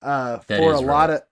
Uh, 0.00 0.38
for 0.38 0.72
is 0.72 0.80
a 0.80 0.84
lot 0.84 1.10
of 1.10 1.22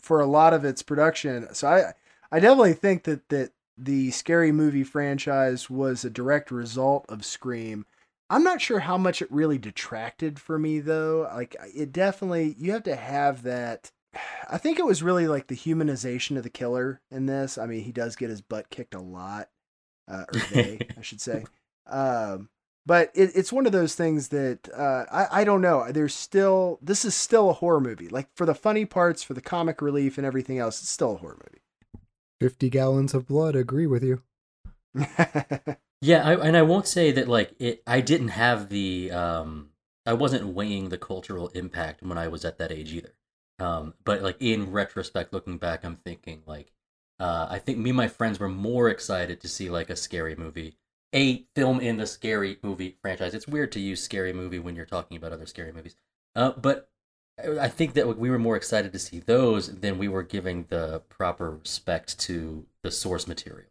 for 0.00 0.20
a 0.20 0.26
lot 0.26 0.54
of 0.54 0.64
its 0.64 0.82
production. 0.82 1.52
So 1.52 1.68
I 1.68 1.92
I 2.30 2.40
definitely 2.40 2.74
think 2.74 3.04
that 3.04 3.28
that 3.28 3.50
the 3.76 4.10
Scary 4.10 4.52
Movie 4.52 4.84
franchise 4.84 5.68
was 5.68 6.04
a 6.04 6.10
direct 6.10 6.50
result 6.50 7.04
of 7.08 7.24
Scream. 7.24 7.86
I'm 8.30 8.44
not 8.44 8.60
sure 8.60 8.80
how 8.80 8.96
much 8.96 9.20
it 9.20 9.30
really 9.30 9.58
detracted 9.58 10.38
for 10.38 10.58
me 10.58 10.80
though. 10.80 11.28
Like 11.34 11.56
it 11.74 11.92
definitely 11.92 12.54
you 12.58 12.72
have 12.72 12.84
to 12.84 12.96
have 12.96 13.42
that 13.42 13.90
I 14.50 14.58
think 14.58 14.78
it 14.78 14.86
was 14.86 15.02
really 15.02 15.26
like 15.26 15.46
the 15.46 15.56
humanization 15.56 16.36
of 16.36 16.42
the 16.42 16.50
killer 16.50 17.00
in 17.10 17.26
this. 17.26 17.58
I 17.58 17.66
mean, 17.66 17.82
he 17.82 17.92
does 17.92 18.16
get 18.16 18.30
his 18.30 18.40
butt 18.40 18.70
kicked 18.70 18.94
a 18.94 19.00
lot, 19.00 19.48
uh, 20.08 20.24
or 20.32 20.40
they, 20.52 20.78
I 20.98 21.02
should 21.02 21.20
say. 21.20 21.44
Um, 21.86 22.48
but 22.86 23.10
it, 23.14 23.32
it's 23.34 23.52
one 23.52 23.66
of 23.66 23.72
those 23.72 23.94
things 23.94 24.28
that 24.28 24.70
uh, 24.74 25.04
I, 25.12 25.40
I 25.42 25.44
don't 25.44 25.60
know. 25.60 25.90
There's 25.92 26.14
still 26.14 26.78
this 26.80 27.04
is 27.04 27.14
still 27.14 27.50
a 27.50 27.52
horror 27.52 27.78
movie. 27.78 28.08
Like 28.08 28.28
for 28.34 28.46
the 28.46 28.54
funny 28.54 28.86
parts, 28.86 29.22
for 29.22 29.34
the 29.34 29.42
comic 29.42 29.82
relief 29.82 30.16
and 30.16 30.26
everything 30.26 30.58
else, 30.58 30.80
it's 30.80 30.88
still 30.88 31.12
a 31.12 31.16
horror 31.18 31.38
50 32.40 32.70
gallons 32.70 33.14
of 33.14 33.26
blood. 33.26 33.56
Agree 33.56 33.86
with 33.86 34.02
you. 34.02 34.22
Yeah, 36.04 36.22
I, 36.22 36.34
and 36.48 36.54
I 36.54 36.60
won't 36.60 36.86
say 36.86 37.12
that 37.12 37.28
like 37.28 37.54
it. 37.58 37.82
I 37.86 38.02
didn't 38.02 38.28
have 38.28 38.68
the. 38.68 39.10
Um, 39.10 39.70
I 40.04 40.12
wasn't 40.12 40.48
weighing 40.48 40.90
the 40.90 40.98
cultural 40.98 41.48
impact 41.48 42.02
when 42.02 42.18
I 42.18 42.28
was 42.28 42.44
at 42.44 42.58
that 42.58 42.70
age 42.70 42.92
either. 42.92 43.14
Um, 43.58 43.94
but 44.04 44.20
like 44.20 44.36
in 44.38 44.70
retrospect, 44.70 45.32
looking 45.32 45.56
back, 45.56 45.82
I'm 45.82 45.96
thinking 45.96 46.42
like, 46.46 46.72
uh, 47.18 47.46
I 47.48 47.58
think 47.58 47.78
me 47.78 47.88
and 47.88 47.96
my 47.96 48.08
friends 48.08 48.38
were 48.38 48.50
more 48.50 48.90
excited 48.90 49.40
to 49.40 49.48
see 49.48 49.70
like 49.70 49.88
a 49.88 49.96
scary 49.96 50.36
movie, 50.36 50.76
a 51.14 51.46
film 51.56 51.80
in 51.80 51.96
the 51.96 52.06
scary 52.06 52.58
movie 52.62 52.98
franchise. 53.00 53.32
It's 53.32 53.48
weird 53.48 53.72
to 53.72 53.80
use 53.80 54.02
scary 54.02 54.34
movie 54.34 54.58
when 54.58 54.76
you're 54.76 54.84
talking 54.84 55.16
about 55.16 55.32
other 55.32 55.46
scary 55.46 55.72
movies. 55.72 55.96
Uh, 56.36 56.52
but 56.52 56.90
I- 57.38 57.68
think 57.68 57.94
that 57.94 58.16
we 58.16 58.30
were 58.30 58.38
more 58.38 58.56
excited 58.56 58.92
to 58.92 58.98
see 58.98 59.18
those 59.18 59.80
than 59.80 59.98
we 59.98 60.08
were 60.08 60.22
giving 60.22 60.66
the 60.68 61.00
proper 61.08 61.50
respect 61.56 62.18
to 62.20 62.66
the 62.82 62.90
source 62.90 63.26
material. 63.26 63.68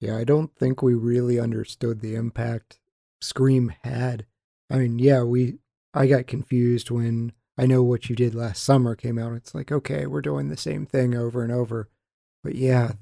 Yeah, 0.00 0.16
I 0.16 0.24
don't 0.24 0.54
think 0.54 0.82
we 0.82 0.94
really 0.94 1.40
understood 1.40 2.00
the 2.00 2.14
impact 2.14 2.78
Scream 3.20 3.72
had. 3.82 4.26
I 4.68 4.78
mean, 4.78 4.98
yeah, 4.98 5.22
we 5.22 5.58
I 5.94 6.06
got 6.06 6.26
confused 6.26 6.90
when 6.90 7.32
I 7.56 7.66
know 7.66 7.82
what 7.82 8.10
you 8.10 8.16
did 8.16 8.34
last 8.34 8.62
summer 8.62 8.96
came 8.96 9.18
out. 9.18 9.32
It's 9.34 9.54
like, 9.54 9.70
okay, 9.72 10.06
we're 10.06 10.20
doing 10.20 10.48
the 10.48 10.56
same 10.56 10.84
thing 10.86 11.14
over 11.14 11.42
and 11.42 11.52
over. 11.52 11.88
But 12.42 12.56
yeah, 12.56 12.92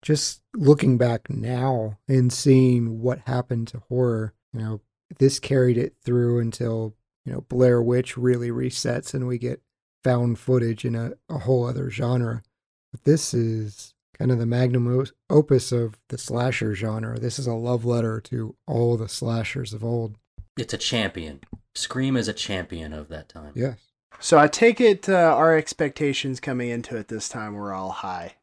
just 0.00 0.42
looking 0.54 0.98
back 0.98 1.30
now 1.30 1.98
and 2.08 2.32
seeing 2.32 3.00
what 3.02 3.20
happened 3.20 3.68
to 3.68 3.82
horror, 3.88 4.34
you 4.52 4.60
know, 4.60 4.80
this 5.18 5.38
carried 5.38 5.78
it 5.78 5.94
through 6.02 6.40
until, 6.40 6.94
you 7.24 7.32
know, 7.32 7.42
Blair 7.42 7.82
Witch 7.82 8.16
really 8.16 8.50
resets 8.50 9.14
and 9.14 9.26
we 9.26 9.38
get 9.38 9.62
found 10.02 10.38
footage 10.38 10.84
in 10.84 10.94
a, 10.94 11.12
a 11.28 11.38
whole 11.38 11.66
other 11.66 11.90
genre. 11.90 12.42
But 12.90 13.04
this 13.04 13.32
is 13.32 13.94
kind 14.18 14.30
of 14.30 14.38
the 14.38 14.46
magnum 14.46 15.06
opus 15.30 15.72
of 15.72 15.98
the 16.08 16.18
slasher 16.18 16.74
genre. 16.74 17.18
This 17.18 17.38
is 17.38 17.46
a 17.46 17.54
love 17.54 17.84
letter 17.84 18.20
to 18.22 18.56
all 18.66 18.96
the 18.96 19.08
slashers 19.08 19.72
of 19.72 19.84
old. 19.84 20.16
It's 20.56 20.74
a 20.74 20.78
champion. 20.78 21.40
Scream 21.74 22.16
is 22.16 22.28
a 22.28 22.34
champion 22.34 22.92
of 22.92 23.08
that 23.08 23.28
time. 23.28 23.52
Yes. 23.54 23.78
so 24.20 24.38
I 24.38 24.48
take 24.48 24.80
it 24.80 25.08
uh, 25.08 25.34
our 25.34 25.56
expectations 25.56 26.40
coming 26.40 26.68
into 26.68 26.96
it 26.96 27.08
this 27.08 27.28
time 27.28 27.54
were 27.54 27.72
all 27.72 27.90
high. 27.90 28.34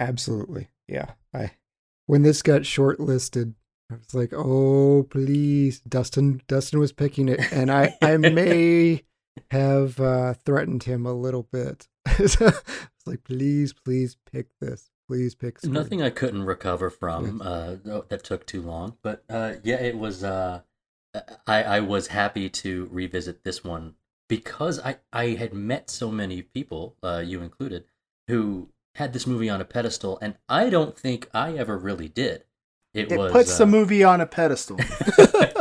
Absolutely. 0.00 0.68
Yeah. 0.88 1.12
I 1.32 1.52
when 2.06 2.22
this 2.22 2.42
got 2.42 2.62
shortlisted, 2.62 3.54
I 3.92 3.96
was 3.96 4.14
like, 4.14 4.32
"Oh, 4.32 5.06
please." 5.10 5.80
Dustin 5.80 6.42
Dustin 6.48 6.78
was 6.78 6.92
picking 6.92 7.28
it 7.28 7.40
and 7.52 7.70
I 7.70 7.96
I 8.02 8.16
may 8.16 9.04
have 9.50 10.00
uh 10.00 10.34
threatened 10.34 10.84
him 10.84 11.06
a 11.06 11.12
little 11.12 11.44
bit. 11.44 11.88
so, 12.26 12.46
I 12.46 12.50
was 12.50 13.06
like, 13.06 13.24
"Please, 13.24 13.72
please 13.72 14.16
pick 14.30 14.48
this. 14.60 14.90
Please 15.08 15.34
pick 15.34 15.58
Scream." 15.58 15.72
Nothing 15.72 16.02
I 16.02 16.10
couldn't 16.10 16.44
recover 16.44 16.90
from 16.90 17.42
uh, 17.42 17.76
that 18.08 18.24
took 18.24 18.46
too 18.46 18.62
long. 18.62 18.96
But 19.02 19.24
uh, 19.28 19.54
yeah, 19.62 19.80
it 19.80 19.98
was. 19.98 20.24
Uh, 20.24 20.62
I 21.46 21.62
I 21.62 21.80
was 21.80 22.08
happy 22.08 22.48
to 22.48 22.88
revisit 22.90 23.44
this 23.44 23.62
one 23.62 23.94
because 24.28 24.80
I 24.80 24.96
I 25.12 25.30
had 25.30 25.52
met 25.52 25.90
so 25.90 26.10
many 26.10 26.42
people, 26.42 26.96
uh, 27.02 27.22
you 27.24 27.42
included, 27.42 27.84
who 28.28 28.70
had 28.94 29.12
this 29.12 29.26
movie 29.26 29.50
on 29.50 29.60
a 29.60 29.64
pedestal, 29.64 30.18
and 30.20 30.36
I 30.48 30.70
don't 30.70 30.98
think 30.98 31.28
I 31.32 31.52
ever 31.52 31.78
really 31.78 32.08
did. 32.08 32.44
It, 32.94 33.10
It 33.10 33.18
was 33.18 33.32
puts 33.32 33.54
uh, 33.54 33.58
the 33.58 33.66
movie 33.66 34.04
on 34.04 34.20
a 34.20 34.26
pedestal. 34.26 34.78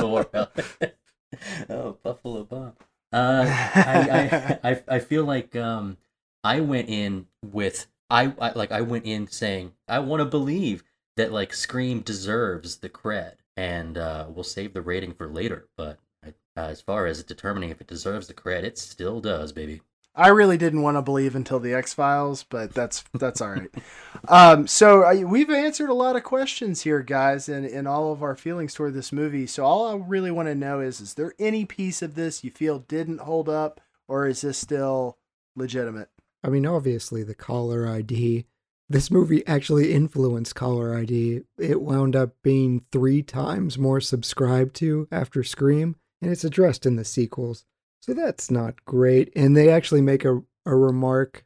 oh, 1.70 1.98
Buffalo 2.04 2.44
Bob. 2.44 2.76
Uh, 3.14 3.46
I, 3.48 4.10
I, 4.12 4.60
I 4.72 4.84
I 4.88 5.00
feel 5.00 5.26
like 5.26 5.56
um 5.56 5.98
I 6.44 6.62
went 6.62 6.90
in 6.90 7.28
with 7.44 7.88
I, 8.10 8.34
I 8.40 8.52
like 8.52 8.72
I 8.72 8.82
went 8.82 9.06
in 9.06 9.28
saying 9.28 9.74
I 9.88 10.00
want 10.00 10.22
to 10.22 10.26
believe 10.26 10.84
that 11.18 11.32
like 11.32 11.54
Scream 11.54 12.02
deserves 12.02 12.78
the 12.78 12.90
cred, 12.90 13.36
and 13.56 13.98
uh, 13.98 14.26
we'll 14.30 14.44
save 14.44 14.74
the 14.74 14.82
rating 14.82 15.14
for 15.14 15.28
later. 15.28 15.68
But 15.78 16.00
uh, 16.26 16.32
as 16.56 16.82
far 16.82 17.06
as 17.06 17.24
determining 17.24 17.70
if 17.70 17.80
it 17.82 17.88
deserves 17.88 18.28
the 18.28 18.34
cred, 18.34 18.64
it 18.64 18.78
still 18.78 19.22
does, 19.22 19.52
baby. 19.52 19.82
I 20.14 20.28
really 20.28 20.58
didn't 20.58 20.82
want 20.82 20.98
to 20.98 21.02
believe 21.02 21.36
until 21.36 21.60
the 21.60 21.74
X 21.74 21.94
Files, 21.94 22.44
but 22.44 22.74
that's 22.74 23.04
that's 23.14 23.40
all 23.40 23.52
right. 23.52 23.74
um, 24.28 24.68
so 24.68 25.04
I, 25.04 25.24
we've 25.24 25.50
answered 25.50 25.90
a 25.90 25.94
lot 25.94 26.18
of 26.18 26.24
questions 26.24 26.82
here, 26.82 27.02
guys, 27.02 27.48
and 27.48 27.66
in 27.66 27.88
all 27.88 28.12
of 28.12 28.22
our 28.22 28.36
feelings 28.36 28.74
toward 28.74 28.94
this 28.94 29.14
movie. 29.14 29.48
So 29.48 29.64
all 29.64 29.88
I 29.88 29.96
really 29.96 30.32
want 30.32 30.50
to 30.50 30.56
know 30.56 30.82
is: 30.82 31.00
is 31.00 31.14
there 31.14 31.34
any 31.40 31.66
piece 31.66 32.02
of 32.02 32.16
this 32.16 32.44
you 32.44 32.52
feel 32.52 32.80
didn't 32.80 33.22
hold 33.22 33.48
up, 33.48 33.80
or 34.08 34.28
is 34.28 34.42
this 34.42 34.58
still 34.58 35.18
legitimate? 35.56 36.10
I 36.44 36.50
mean, 36.50 36.66
obviously, 36.66 37.24
the 37.24 37.36
caller 37.36 37.88
ID. 37.88 38.46
This 38.90 39.10
movie 39.10 39.48
actually 39.48 39.94
influenced 39.94 40.56
caller 40.56 40.94
ID. 40.94 41.44
It 41.58 41.82
wound 41.82 42.14
up 42.14 42.36
being 42.44 42.84
three 42.92 43.24
times 43.24 43.78
more 43.78 44.02
subscribed 44.02 44.76
to 44.78 45.08
after 45.10 45.44
Scream, 45.44 45.96
and 46.22 46.30
it's 46.30 46.44
addressed 46.44 46.86
in 46.86 46.98
the 46.98 47.06
sequels. 47.06 47.64
So 48.02 48.14
that's 48.14 48.50
not 48.50 48.84
great. 48.86 49.32
And 49.36 49.56
they 49.56 49.70
actually 49.70 50.02
make 50.02 50.26
a, 50.26 50.42
a 50.66 50.76
remark 50.76 51.46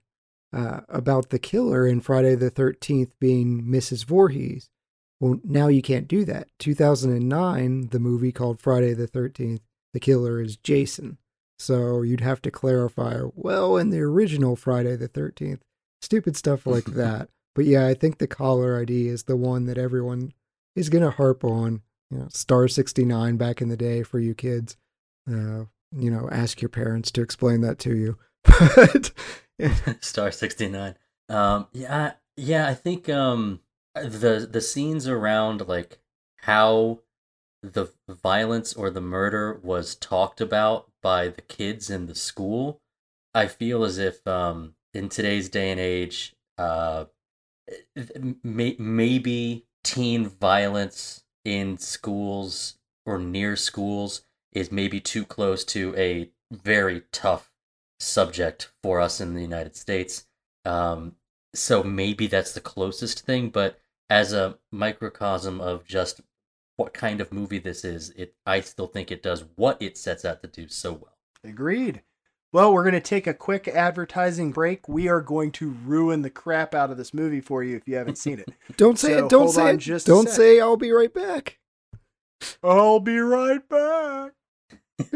uh, 0.53 0.81
about 0.87 1.29
the 1.29 1.39
killer 1.39 1.85
in 1.85 1.99
Friday 1.99 2.35
the 2.35 2.49
13th 2.49 3.11
being 3.19 3.63
Mrs. 3.63 4.05
Voorhees. 4.05 4.69
Well, 5.19 5.39
now 5.43 5.67
you 5.67 5.81
can't 5.81 6.07
do 6.07 6.23
that. 6.25 6.47
2009, 6.59 7.89
the 7.89 7.99
movie 7.99 8.31
called 8.31 8.61
Friday 8.61 8.93
the 8.93 9.07
13th, 9.07 9.61
the 9.93 9.99
killer 9.99 10.41
is 10.41 10.57
Jason. 10.57 11.17
So 11.57 12.01
you'd 12.01 12.21
have 12.21 12.41
to 12.43 12.51
clarify, 12.51 13.21
well, 13.33 13.77
in 13.77 13.89
the 13.89 14.01
original 14.01 14.55
Friday 14.55 14.95
the 14.95 15.09
13th, 15.09 15.61
stupid 16.01 16.35
stuff 16.35 16.65
like 16.65 16.85
that. 16.85 17.29
But 17.53 17.65
yeah, 17.65 17.87
I 17.87 17.93
think 17.93 18.17
the 18.17 18.27
caller 18.27 18.79
ID 18.79 19.07
is 19.07 19.23
the 19.23 19.37
one 19.37 19.65
that 19.65 19.77
everyone 19.77 20.33
is 20.75 20.89
going 20.89 21.03
to 21.03 21.11
harp 21.11 21.43
on. 21.43 21.81
You 22.11 22.19
know, 22.19 22.27
Star 22.29 22.67
69 22.67 23.37
back 23.37 23.61
in 23.61 23.69
the 23.69 23.77
day 23.77 24.03
for 24.03 24.19
you 24.19 24.35
kids. 24.35 24.77
Uh, 25.29 25.65
you 25.97 26.11
know, 26.11 26.29
ask 26.31 26.61
your 26.61 26.69
parents 26.69 27.11
to 27.11 27.21
explain 27.21 27.61
that 27.61 27.79
to 27.79 27.95
you. 27.95 28.17
But 28.75 29.11
Star 30.01 30.31
sixty 30.31 30.67
nine. 30.67 30.95
Um, 31.29 31.67
yeah, 31.71 32.13
yeah. 32.35 32.67
I 32.67 32.73
think 32.73 33.09
um 33.09 33.61
the 33.95 34.47
the 34.49 34.61
scenes 34.61 35.07
around 35.07 35.67
like 35.67 35.99
how 36.37 36.99
the 37.63 37.87
violence 38.07 38.73
or 38.73 38.89
the 38.89 39.01
murder 39.01 39.59
was 39.63 39.95
talked 39.95 40.41
about 40.41 40.91
by 41.01 41.29
the 41.29 41.41
kids 41.41 41.89
in 41.89 42.05
the 42.05 42.15
school. 42.15 42.81
I 43.33 43.47
feel 43.47 43.83
as 43.83 43.97
if 43.97 44.25
um 44.27 44.75
in 44.93 45.09
today's 45.09 45.49
day 45.49 45.71
and 45.71 45.79
age, 45.79 46.35
uh, 46.57 47.05
may, 48.43 48.75
maybe 48.79 49.65
teen 49.83 50.27
violence 50.27 51.23
in 51.43 51.77
schools 51.77 52.77
or 53.05 53.19
near 53.19 53.55
schools 53.55 54.24
is 54.55 54.71
maybe 54.71 54.99
too 54.99 55.25
close 55.25 55.63
to 55.65 55.93
a 55.95 56.31
very 56.51 57.03
tough 57.11 57.51
subject 57.99 58.71
for 58.81 58.99
us 58.99 59.21
in 59.21 59.35
the 59.35 59.41
United 59.41 59.75
States. 59.75 60.25
Um, 60.63 61.15
so 61.53 61.83
maybe 61.83 62.25
that's 62.27 62.53
the 62.53 62.61
closest 62.61 63.25
thing, 63.25 63.49
but 63.49 63.79
as 64.09 64.33
a 64.33 64.57
microcosm 64.71 65.61
of 65.61 65.85
just 65.85 66.21
what 66.77 66.93
kind 66.93 67.21
of 67.21 67.31
movie 67.31 67.59
this 67.59 67.85
is, 67.85 68.09
it 68.11 68.33
I 68.45 68.61
still 68.61 68.87
think 68.87 69.11
it 69.11 69.23
does 69.23 69.45
what 69.55 69.81
it 69.81 69.97
sets 69.97 70.25
out 70.25 70.41
to 70.41 70.47
do 70.47 70.67
so 70.67 70.93
well. 70.93 71.17
Agreed. 71.43 72.01
Well, 72.51 72.73
we're 72.73 72.83
going 72.83 72.93
to 72.93 73.01
take 73.01 73.27
a 73.27 73.33
quick 73.33 73.67
advertising 73.67 74.51
break. 74.51 74.87
We 74.87 75.09
are 75.09 75.19
going 75.21 75.51
to 75.53 75.69
ruin 75.83 76.21
the 76.21 76.29
crap 76.29 76.73
out 76.73 76.89
of 76.89 76.95
this 76.97 77.13
movie 77.13 77.41
for 77.41 77.63
you 77.63 77.75
if 77.75 77.85
you 77.87 77.95
haven't 77.95 78.17
seen 78.17 78.39
it. 78.39 78.47
don't 78.77 78.97
say 78.97 79.13
So 79.13 79.25
it. 79.25 79.29
Don't 79.29 79.49
say 79.49 79.73
it. 79.73 79.77
just 79.77 80.07
Don't 80.07 80.29
say 80.29 80.61
I'll 80.61 80.77
be 80.77 80.91
right 80.91 81.13
back. 81.13 81.59
I'll 82.63 82.99
be 82.99 83.19
right 83.19 83.67
back. 83.67 84.33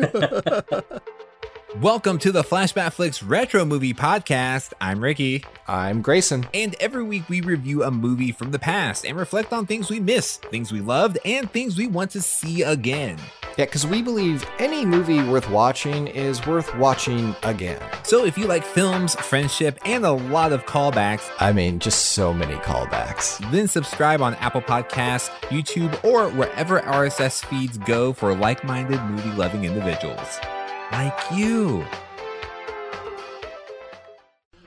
Welcome 1.79 2.17
to 2.19 2.33
the 2.33 2.43
Flashback 2.43 2.91
Flicks 2.91 3.23
Retro 3.23 3.63
Movie 3.63 3.93
Podcast. 3.93 4.73
I'm 4.81 5.01
Ricky, 5.01 5.45
I'm 5.69 6.01
Grayson. 6.01 6.45
and 6.53 6.75
every 6.81 7.03
week 7.03 7.29
we 7.29 7.39
review 7.39 7.83
a 7.83 7.91
movie 7.91 8.33
from 8.33 8.51
the 8.51 8.59
past 8.59 9.05
and 9.05 9.17
reflect 9.17 9.53
on 9.53 9.65
things 9.65 9.89
we 9.89 10.01
missed, 10.01 10.43
things 10.47 10.73
we 10.73 10.81
loved, 10.81 11.17
and 11.23 11.49
things 11.51 11.77
we 11.77 11.87
want 11.87 12.11
to 12.11 12.21
see 12.21 12.61
again. 12.61 13.17
Yeah, 13.59 13.65
because 13.65 13.85
we 13.85 14.01
believe 14.01 14.49
any 14.57 14.85
movie 14.85 15.21
worth 15.21 15.49
watching 15.49 16.07
is 16.07 16.47
worth 16.47 16.73
watching 16.77 17.35
again. 17.43 17.81
So 18.03 18.23
if 18.23 18.37
you 18.37 18.47
like 18.47 18.63
films, 18.63 19.15
friendship, 19.15 19.77
and 19.83 20.05
a 20.05 20.13
lot 20.13 20.53
of 20.53 20.65
callbacks, 20.65 21.29
I 21.41 21.51
mean, 21.51 21.79
just 21.79 22.13
so 22.13 22.33
many 22.33 22.55
callbacks. 22.55 23.37
then 23.51 23.67
subscribe 23.67 24.21
on 24.21 24.35
Apple 24.35 24.61
Podcasts, 24.61 25.27
YouTube, 25.49 26.01
or 26.05 26.29
wherever 26.29 26.79
RSS 26.79 27.43
feeds 27.43 27.77
go 27.79 28.13
for 28.13 28.33
like 28.33 28.63
minded 28.63 29.03
movie 29.03 29.31
loving 29.31 29.65
individuals. 29.65 30.39
Like 30.93 31.19
you. 31.33 31.85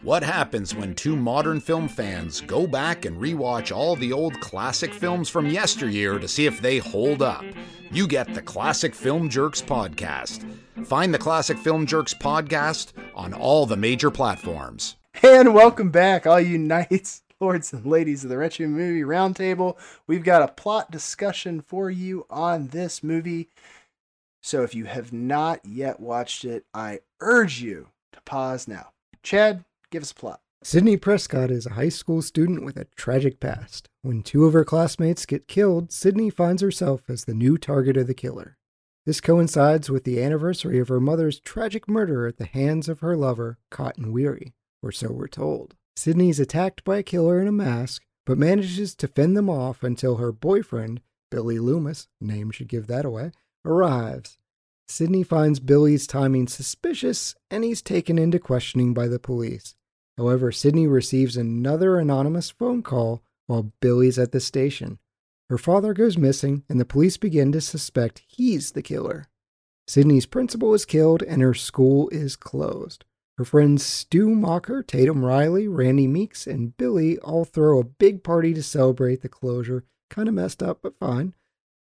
What 0.02 0.24
happens 0.24 0.74
when 0.74 0.96
two 0.96 1.14
modern 1.14 1.60
film 1.60 1.86
fans 1.86 2.40
go 2.40 2.66
back 2.66 3.04
and 3.04 3.16
rewatch 3.16 3.70
all 3.70 3.94
the 3.94 4.12
old 4.12 4.40
classic 4.40 4.92
films 4.92 5.28
from 5.28 5.46
yesteryear 5.46 6.18
to 6.18 6.26
see 6.26 6.44
if 6.44 6.60
they 6.60 6.78
hold 6.78 7.22
up? 7.22 7.44
You 7.92 8.08
get 8.08 8.34
the 8.34 8.42
Classic 8.42 8.96
Film 8.96 9.28
Jerks 9.28 9.62
podcast. 9.62 10.44
Find 10.86 11.14
the 11.14 11.20
Classic 11.20 11.56
Film 11.56 11.86
Jerks 11.86 12.14
podcast 12.14 12.94
on 13.14 13.32
all 13.32 13.64
the 13.64 13.76
major 13.76 14.10
platforms. 14.10 14.96
And 15.22 15.54
welcome 15.54 15.92
back, 15.92 16.26
all 16.26 16.40
you 16.40 16.58
knights, 16.58 17.22
lords, 17.38 17.72
and 17.72 17.86
ladies 17.86 18.24
of 18.24 18.30
the 18.30 18.38
Retro 18.38 18.66
Movie 18.66 19.02
Roundtable. 19.02 19.78
We've 20.08 20.24
got 20.24 20.42
a 20.42 20.48
plot 20.48 20.90
discussion 20.90 21.60
for 21.60 21.92
you 21.92 22.26
on 22.28 22.68
this 22.68 23.04
movie. 23.04 23.50
So 24.42 24.64
if 24.64 24.74
you 24.74 24.86
have 24.86 25.12
not 25.12 25.64
yet 25.64 26.00
watched 26.00 26.44
it, 26.44 26.64
I 26.74 27.02
urge 27.20 27.62
you 27.62 27.90
to 28.14 28.20
pause 28.22 28.66
now. 28.66 28.88
Chad, 29.22 29.64
give 29.92 30.02
us 30.02 30.10
a 30.10 30.16
plot. 30.16 30.40
Sidney 30.64 30.96
Prescott 30.96 31.50
is 31.50 31.66
a 31.66 31.74
high 31.74 31.88
school 31.88 32.22
student 32.22 32.64
with 32.64 32.76
a 32.76 32.86
tragic 32.96 33.40
past. 33.40 33.88
When 34.02 34.22
two 34.22 34.44
of 34.44 34.52
her 34.52 34.64
classmates 34.64 35.26
get 35.26 35.48
killed, 35.48 35.92
Sidney 35.92 36.30
finds 36.30 36.62
herself 36.62 37.08
as 37.08 37.24
the 37.24 37.34
new 37.34 37.58
target 37.58 37.96
of 37.96 38.06
the 38.06 38.14
killer. 38.14 38.56
This 39.04 39.20
coincides 39.20 39.90
with 39.90 40.04
the 40.04 40.22
anniversary 40.22 40.78
of 40.78 40.88
her 40.88 41.00
mother's 41.00 41.40
tragic 41.40 41.88
murder 41.88 42.26
at 42.26 42.36
the 42.36 42.44
hands 42.44 42.88
of 42.88 43.00
her 43.00 43.16
lover, 43.16 43.58
Cotton 43.70 44.12
Weary, 44.12 44.54
or 44.82 44.92
so 44.92 45.10
we're 45.10 45.26
told. 45.26 45.74
Sidney 45.96 46.30
is 46.30 46.38
attacked 46.40 46.84
by 46.84 46.98
a 46.98 47.02
killer 47.02 47.40
in 47.40 47.48
a 47.48 47.52
mask, 47.52 48.04
but 48.24 48.38
manages 48.38 48.94
to 48.94 49.08
fend 49.08 49.36
them 49.36 49.50
off 49.50 49.82
until 49.82 50.16
her 50.16 50.30
boyfriend, 50.30 51.00
Billy 51.30 51.58
Loomis, 51.58 52.06
name 52.20 52.52
should 52.52 52.68
give 52.68 52.86
that 52.86 53.04
away, 53.04 53.32
arrives. 53.64 54.38
Sidney 54.86 55.24
finds 55.24 55.58
Billy's 55.58 56.06
timing 56.06 56.46
suspicious 56.46 57.34
and 57.50 57.64
he's 57.64 57.82
taken 57.82 58.18
into 58.18 58.38
questioning 58.38 58.94
by 58.94 59.08
the 59.08 59.18
police. 59.18 59.74
However, 60.16 60.52
Sidney 60.52 60.86
receives 60.86 61.36
another 61.36 61.98
anonymous 61.98 62.50
phone 62.50 62.82
call 62.82 63.22
while 63.46 63.72
Billy's 63.80 64.18
at 64.18 64.32
the 64.32 64.40
station. 64.40 64.98
Her 65.48 65.58
father 65.58 65.92
goes 65.92 66.16
missing, 66.16 66.64
and 66.68 66.80
the 66.80 66.84
police 66.84 67.16
begin 67.16 67.52
to 67.52 67.60
suspect 67.60 68.22
he's 68.26 68.72
the 68.72 68.82
killer. 68.82 69.28
Sidney's 69.86 70.26
principal 70.26 70.74
is 70.74 70.84
killed, 70.84 71.22
and 71.22 71.42
her 71.42 71.54
school 71.54 72.08
is 72.10 72.36
closed. 72.36 73.04
Her 73.38 73.44
friends 73.44 73.84
Stu 73.84 74.28
Macher, 74.28 74.86
Tatum 74.86 75.24
Riley, 75.24 75.66
Randy 75.66 76.06
Meeks, 76.06 76.46
and 76.46 76.76
Billy 76.76 77.18
all 77.18 77.44
throw 77.44 77.80
a 77.80 77.84
big 77.84 78.22
party 78.22 78.54
to 78.54 78.62
celebrate 78.62 79.22
the 79.22 79.28
closure. 79.28 79.84
Kind 80.10 80.28
of 80.28 80.34
messed 80.34 80.62
up, 80.62 80.80
but 80.82 80.98
fine. 80.98 81.34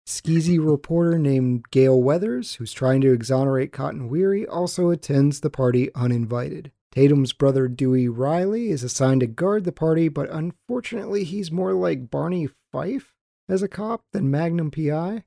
Skeezy 0.07 0.59
reporter 0.64 1.19
named 1.19 1.71
Gale 1.71 2.01
Weathers, 2.01 2.55
who's 2.55 2.73
trying 2.73 3.01
to 3.01 3.12
exonerate 3.12 3.73
Cotton 3.73 4.09
Weary, 4.09 4.47
also 4.47 4.91
attends 4.91 5.41
the 5.41 5.51
party 5.51 5.91
uninvited. 5.95 6.71
Tatum's 6.92 7.33
brother 7.33 7.68
Dewey 7.68 8.09
Riley 8.09 8.70
is 8.70 8.83
assigned 8.83 9.20
to 9.20 9.27
guard 9.27 9.64
the 9.64 9.72
party, 9.72 10.09
but 10.09 10.31
unfortunately 10.31 11.24
he's 11.24 11.51
more 11.53 11.72
like 11.72 12.11
Barney 12.11 12.48
Fife 12.72 13.14
as 13.48 13.62
a 13.62 13.68
cop 13.68 14.03
than 14.12 14.31
Magnum 14.31 14.70
PI. 14.70 15.22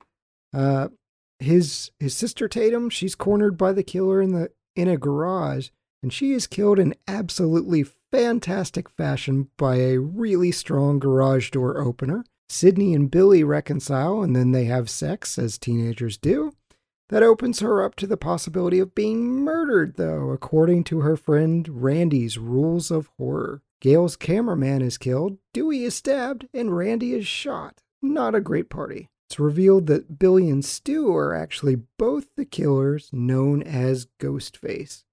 Uh, 0.52 0.88
his 1.38 1.90
his 1.98 2.16
sister 2.16 2.48
Tatum, 2.48 2.90
she's 2.90 3.14
cornered 3.14 3.56
by 3.56 3.72
the 3.72 3.82
killer 3.82 4.20
in 4.20 4.32
the 4.32 4.50
in 4.76 4.88
a 4.88 4.96
garage, 4.96 5.68
and 6.02 6.12
she 6.12 6.32
is 6.32 6.46
killed 6.46 6.78
in 6.78 6.94
absolutely 7.06 7.84
fantastic 8.10 8.88
fashion 8.88 9.48
by 9.56 9.76
a 9.76 9.98
really 9.98 10.52
strong 10.52 10.98
garage 10.98 11.50
door 11.50 11.78
opener. 11.78 12.24
Sidney 12.48 12.92
and 12.92 13.10
Billy 13.10 13.42
reconcile, 13.42 14.22
and 14.22 14.36
then 14.36 14.52
they 14.52 14.64
have 14.64 14.90
sex 14.90 15.38
as 15.38 15.56
teenagers 15.56 16.18
do. 16.18 16.52
That 17.12 17.22
opens 17.22 17.60
her 17.60 17.82
up 17.82 17.94
to 17.96 18.06
the 18.06 18.16
possibility 18.16 18.78
of 18.78 18.94
being 18.94 19.44
murdered, 19.44 19.96
though, 19.98 20.30
according 20.30 20.84
to 20.84 21.00
her 21.00 21.14
friend 21.14 21.68
Randy's 21.68 22.38
rules 22.38 22.90
of 22.90 23.10
horror. 23.18 23.60
Gale's 23.82 24.16
cameraman 24.16 24.80
is 24.80 24.96
killed, 24.96 25.36
Dewey 25.52 25.84
is 25.84 25.94
stabbed, 25.94 26.48
and 26.54 26.74
Randy 26.74 27.12
is 27.12 27.26
shot. 27.26 27.82
Not 28.00 28.34
a 28.34 28.40
great 28.40 28.70
party. 28.70 29.10
It's 29.28 29.38
revealed 29.38 29.88
that 29.88 30.18
Billy 30.18 30.48
and 30.48 30.64
Stu 30.64 31.14
are 31.14 31.34
actually 31.34 31.82
both 31.98 32.34
the 32.34 32.46
killers 32.46 33.10
known 33.12 33.62
as 33.62 34.06
Ghostface. 34.18 35.04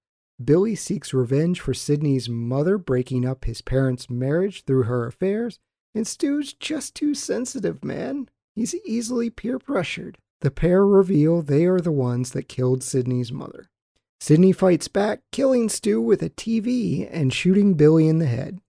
Billy 0.42 0.74
seeks 0.74 1.12
revenge 1.12 1.60
for 1.60 1.74
Sidney's 1.74 2.30
mother 2.30 2.78
breaking 2.78 3.26
up 3.26 3.44
his 3.44 3.60
parents' 3.60 4.08
marriage 4.08 4.64
through 4.64 4.84
her 4.84 5.06
affairs, 5.06 5.58
and 5.94 6.06
Stu's 6.06 6.54
just 6.54 6.94
too 6.94 7.12
sensitive, 7.12 7.84
man. 7.84 8.30
He's 8.54 8.74
easily 8.86 9.28
peer 9.28 9.58
pressured. 9.58 10.16
The 10.40 10.50
pair 10.50 10.86
reveal 10.86 11.42
they 11.42 11.66
are 11.66 11.80
the 11.80 11.92
ones 11.92 12.30
that 12.30 12.48
killed 12.48 12.82
Sidney's 12.82 13.30
mother. 13.30 13.68
Sidney 14.20 14.52
fights 14.52 14.88
back, 14.88 15.20
killing 15.32 15.68
Stu 15.68 16.00
with 16.00 16.22
a 16.22 16.30
TV 16.30 17.08
and 17.10 17.32
shooting 17.32 17.74
Billy 17.74 18.08
in 18.08 18.18
the 18.18 18.26
head. 18.26 18.60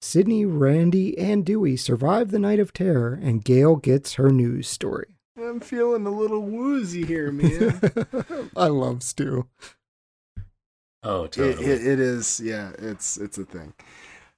Sidney, 0.00 0.44
Randy, 0.44 1.18
and 1.18 1.44
Dewey 1.44 1.76
survive 1.76 2.30
the 2.30 2.38
night 2.38 2.60
of 2.60 2.72
terror, 2.72 3.18
and 3.20 3.44
Gale 3.44 3.76
gets 3.76 4.14
her 4.14 4.30
news 4.30 4.68
story. 4.68 5.16
I'm 5.36 5.60
feeling 5.60 6.06
a 6.06 6.10
little 6.10 6.40
woozy 6.40 7.04
here, 7.04 7.32
man. 7.32 7.80
I 8.56 8.66
love 8.68 9.02
Stu. 9.02 9.48
Oh, 11.02 11.24
it, 11.24 11.32
totally. 11.32 11.64
it, 11.64 11.86
it 11.86 12.00
is, 12.00 12.40
yeah, 12.40 12.72
it's 12.78 13.16
it's 13.16 13.38
a 13.38 13.44
thing. 13.44 13.74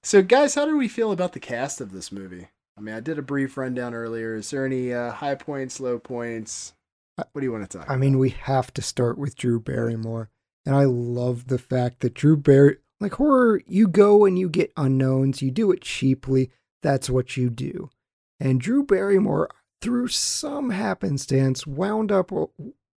So, 0.02 0.22
guys, 0.22 0.54
how 0.54 0.66
do 0.66 0.76
we 0.76 0.88
feel 0.88 1.12
about 1.12 1.32
the 1.32 1.40
cast 1.40 1.80
of 1.80 1.92
this 1.92 2.12
movie? 2.12 2.48
I 2.80 2.82
mean, 2.82 2.94
I 2.94 3.00
did 3.00 3.18
a 3.18 3.22
brief 3.22 3.58
rundown 3.58 3.92
earlier. 3.92 4.36
Is 4.36 4.50
there 4.50 4.64
any 4.64 4.94
uh, 4.94 5.12
high 5.12 5.34
points, 5.34 5.80
low 5.80 5.98
points? 5.98 6.72
What 7.16 7.28
do 7.34 7.42
you 7.42 7.52
want 7.52 7.70
to 7.70 7.78
talk? 7.78 7.90
I 7.90 7.96
mean, 7.96 8.18
we 8.18 8.30
have 8.30 8.72
to 8.72 8.80
start 8.80 9.18
with 9.18 9.36
Drew 9.36 9.60
Barrymore. 9.60 10.30
And 10.64 10.74
I 10.74 10.84
love 10.84 11.48
the 11.48 11.58
fact 11.58 12.00
that 12.00 12.14
Drew 12.14 12.38
Barry, 12.38 12.78
like 12.98 13.14
horror, 13.14 13.60
you 13.66 13.86
go 13.86 14.24
and 14.24 14.38
you 14.38 14.48
get 14.48 14.72
unknowns, 14.78 15.42
you 15.42 15.50
do 15.50 15.70
it 15.72 15.82
cheaply. 15.82 16.50
That's 16.82 17.10
what 17.10 17.36
you 17.36 17.50
do. 17.50 17.90
And 18.38 18.62
Drew 18.62 18.82
Barrymore, 18.82 19.50
through 19.82 20.08
some 20.08 20.70
happenstance, 20.70 21.66
wound 21.66 22.10
up 22.10 22.32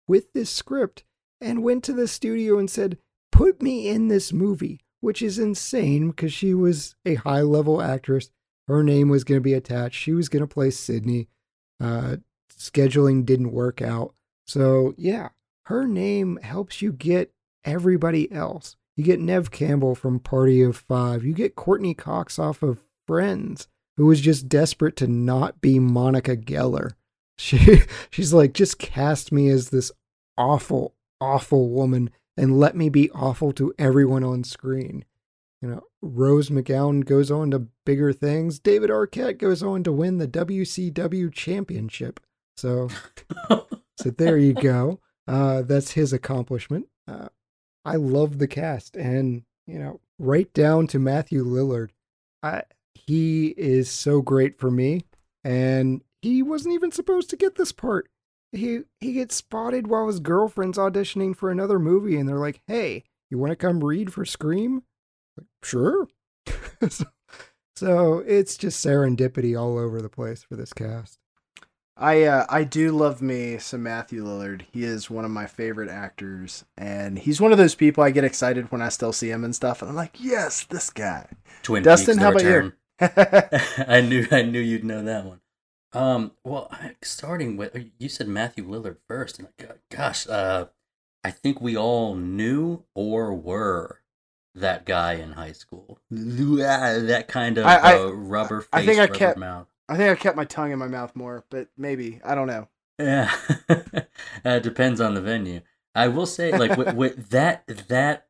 with 0.06 0.32
this 0.32 0.50
script 0.50 1.02
and 1.40 1.64
went 1.64 1.82
to 1.84 1.92
the 1.92 2.06
studio 2.06 2.56
and 2.56 2.70
said, 2.70 2.98
Put 3.32 3.60
me 3.60 3.88
in 3.88 4.06
this 4.06 4.32
movie, 4.32 4.78
which 5.00 5.22
is 5.22 5.40
insane 5.40 6.10
because 6.10 6.32
she 6.32 6.54
was 6.54 6.94
a 7.04 7.16
high 7.16 7.40
level 7.40 7.82
actress. 7.82 8.30
Her 8.72 8.82
name 8.82 9.10
was 9.10 9.22
going 9.22 9.36
to 9.36 9.42
be 9.44 9.52
attached. 9.52 10.00
She 10.00 10.14
was 10.14 10.30
going 10.30 10.40
to 10.40 10.46
play 10.46 10.70
Sidney. 10.70 11.28
Uh, 11.78 12.16
scheduling 12.50 13.26
didn't 13.26 13.52
work 13.52 13.82
out. 13.82 14.14
So, 14.46 14.94
yeah, 14.96 15.28
her 15.66 15.86
name 15.86 16.38
helps 16.42 16.80
you 16.80 16.90
get 16.90 17.32
everybody 17.66 18.32
else. 18.32 18.76
You 18.96 19.04
get 19.04 19.20
Neve 19.20 19.50
Campbell 19.50 19.94
from 19.94 20.20
Party 20.20 20.62
of 20.62 20.76
Five. 20.76 21.22
You 21.22 21.34
get 21.34 21.54
Courteney 21.54 21.92
Cox 21.92 22.38
off 22.38 22.62
of 22.62 22.84
Friends, 23.06 23.68
who 23.98 24.06
was 24.06 24.22
just 24.22 24.48
desperate 24.48 24.96
to 24.96 25.06
not 25.06 25.60
be 25.60 25.78
Monica 25.78 26.36
Geller. 26.36 26.92
She 27.38 27.82
she's 28.10 28.32
like, 28.32 28.52
just 28.52 28.78
cast 28.78 29.32
me 29.32 29.48
as 29.48 29.70
this 29.70 29.90
awful, 30.36 30.94
awful 31.20 31.70
woman 31.70 32.10
and 32.36 32.58
let 32.58 32.76
me 32.76 32.88
be 32.88 33.10
awful 33.10 33.52
to 33.52 33.74
everyone 33.78 34.24
on 34.24 34.44
screen. 34.44 35.04
You 35.62 35.68
know, 35.68 35.82
Rose 36.02 36.50
McGowan 36.50 37.04
goes 37.04 37.30
on 37.30 37.52
to 37.52 37.68
bigger 37.86 38.12
things. 38.12 38.58
David 38.58 38.90
Arquette 38.90 39.38
goes 39.38 39.62
on 39.62 39.84
to 39.84 39.92
win 39.92 40.18
the 40.18 40.26
WCW 40.26 41.32
championship. 41.32 42.18
So, 42.56 42.88
so 43.48 44.10
there 44.10 44.36
you 44.36 44.54
go. 44.54 44.98
Uh, 45.28 45.62
that's 45.62 45.92
his 45.92 46.12
accomplishment. 46.12 46.88
Uh, 47.06 47.28
I 47.84 47.96
love 47.96 48.38
the 48.38 48.48
cast, 48.48 48.96
and 48.96 49.44
you 49.66 49.78
know, 49.78 50.00
right 50.18 50.52
down 50.52 50.88
to 50.88 50.98
Matthew 50.98 51.44
Lillard. 51.44 51.90
I 52.42 52.64
he 52.94 53.48
is 53.56 53.88
so 53.88 54.20
great 54.20 54.58
for 54.58 54.70
me, 54.70 55.04
and 55.44 56.02
he 56.22 56.42
wasn't 56.42 56.74
even 56.74 56.90
supposed 56.90 57.30
to 57.30 57.36
get 57.36 57.54
this 57.54 57.72
part. 57.72 58.08
He 58.50 58.80
he 59.00 59.12
gets 59.12 59.36
spotted 59.36 59.86
while 59.86 60.08
his 60.08 60.20
girlfriend's 60.20 60.78
auditioning 60.78 61.36
for 61.36 61.50
another 61.50 61.78
movie, 61.78 62.16
and 62.16 62.28
they're 62.28 62.36
like, 62.36 62.60
"Hey, 62.66 63.04
you 63.30 63.38
want 63.38 63.50
to 63.50 63.56
come 63.56 63.84
read 63.84 64.12
for 64.12 64.24
Scream?" 64.24 64.82
Like, 65.36 65.46
sure. 65.62 66.08
so, 66.88 67.04
so 67.76 68.18
it's 68.26 68.56
just 68.56 68.84
serendipity 68.84 69.58
all 69.58 69.78
over 69.78 70.02
the 70.02 70.08
place 70.08 70.42
for 70.42 70.56
this 70.56 70.72
cast. 70.72 71.18
I 71.96 72.22
uh, 72.22 72.46
I 72.48 72.64
do 72.64 72.90
love 72.90 73.20
me 73.20 73.58
some 73.58 73.82
Matthew 73.82 74.24
Lillard. 74.24 74.62
He 74.72 74.82
is 74.82 75.10
one 75.10 75.24
of 75.24 75.30
my 75.30 75.46
favorite 75.46 75.90
actors, 75.90 76.64
and 76.76 77.18
he's 77.18 77.40
one 77.40 77.52
of 77.52 77.58
those 77.58 77.74
people 77.74 78.02
I 78.02 78.10
get 78.10 78.24
excited 78.24 78.72
when 78.72 78.80
I 78.82 78.88
still 78.88 79.12
see 79.12 79.30
him 79.30 79.44
and 79.44 79.54
stuff. 79.54 79.82
And 79.82 79.90
I'm 79.90 79.96
like, 79.96 80.16
yes, 80.18 80.64
this 80.64 80.90
guy. 80.90 81.28
Twin 81.62 81.82
Dustin, 81.82 82.16
Peaks, 82.16 82.22
how 82.22 82.30
The 82.32 82.38
about 82.38 82.64
you? 82.64 83.84
I 83.88 84.00
knew 84.00 84.26
I 84.30 84.42
knew 84.42 84.60
you'd 84.60 84.84
know 84.84 85.02
that 85.04 85.24
one. 85.26 85.40
Um, 85.92 86.32
well, 86.44 86.68
I- 86.70 86.96
starting 87.02 87.56
with 87.56 87.76
you 87.98 88.08
said 88.08 88.26
Matthew 88.26 88.66
Lillard 88.66 88.96
first, 89.06 89.38
and 89.38 89.48
like, 89.60 89.80
gosh, 89.90 90.26
uh, 90.28 90.66
I 91.22 91.30
think 91.30 91.60
we 91.60 91.76
all 91.76 92.14
knew 92.14 92.84
or 92.94 93.34
were 93.34 94.00
that 94.54 94.84
guy 94.84 95.14
in 95.14 95.32
high 95.32 95.52
school. 95.52 95.98
That 96.10 97.26
kind 97.28 97.58
of 97.58 97.66
I- 97.66 97.76
I- 97.76 97.98
uh, 97.98 98.06
rubber 98.10 98.60
face, 98.60 98.68
I 98.72 98.86
think 98.86 99.00
I 99.00 99.06
kept- 99.06 99.38
mouth. 99.38 99.68
I 99.88 99.96
think 99.96 100.10
I 100.10 100.14
kept 100.20 100.36
my 100.36 100.44
tongue 100.44 100.70
in 100.72 100.78
my 100.78 100.88
mouth 100.88 101.14
more, 101.14 101.44
but 101.50 101.68
maybe 101.76 102.20
I 102.24 102.34
don't 102.34 102.46
know. 102.46 102.68
Yeah, 102.98 103.30
it 104.44 104.62
depends 104.62 105.00
on 105.00 105.14
the 105.14 105.20
venue. 105.20 105.60
I 105.94 106.08
will 106.08 106.26
say, 106.26 106.56
like 106.56 106.76
with, 106.78 106.94
with 106.94 107.28
that, 107.30 107.66
that 107.88 108.26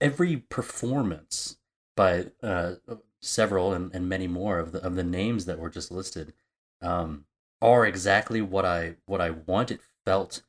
every 0.00 0.36
performance 0.36 1.56
by 1.96 2.26
uh, 2.42 2.74
several 3.20 3.72
and, 3.72 3.92
and 3.94 4.08
many 4.08 4.26
more 4.28 4.58
of 4.58 4.72
the 4.72 4.82
of 4.84 4.94
the 4.94 5.04
names 5.04 5.44
that 5.46 5.58
were 5.58 5.70
just 5.70 5.90
listed 5.90 6.32
um, 6.80 7.24
are 7.60 7.84
exactly 7.84 8.40
what 8.40 8.64
I 8.64 8.96
what 9.06 9.20
I 9.20 9.30
want. 9.30 9.70
It 9.70 9.80
felt, 10.06 10.42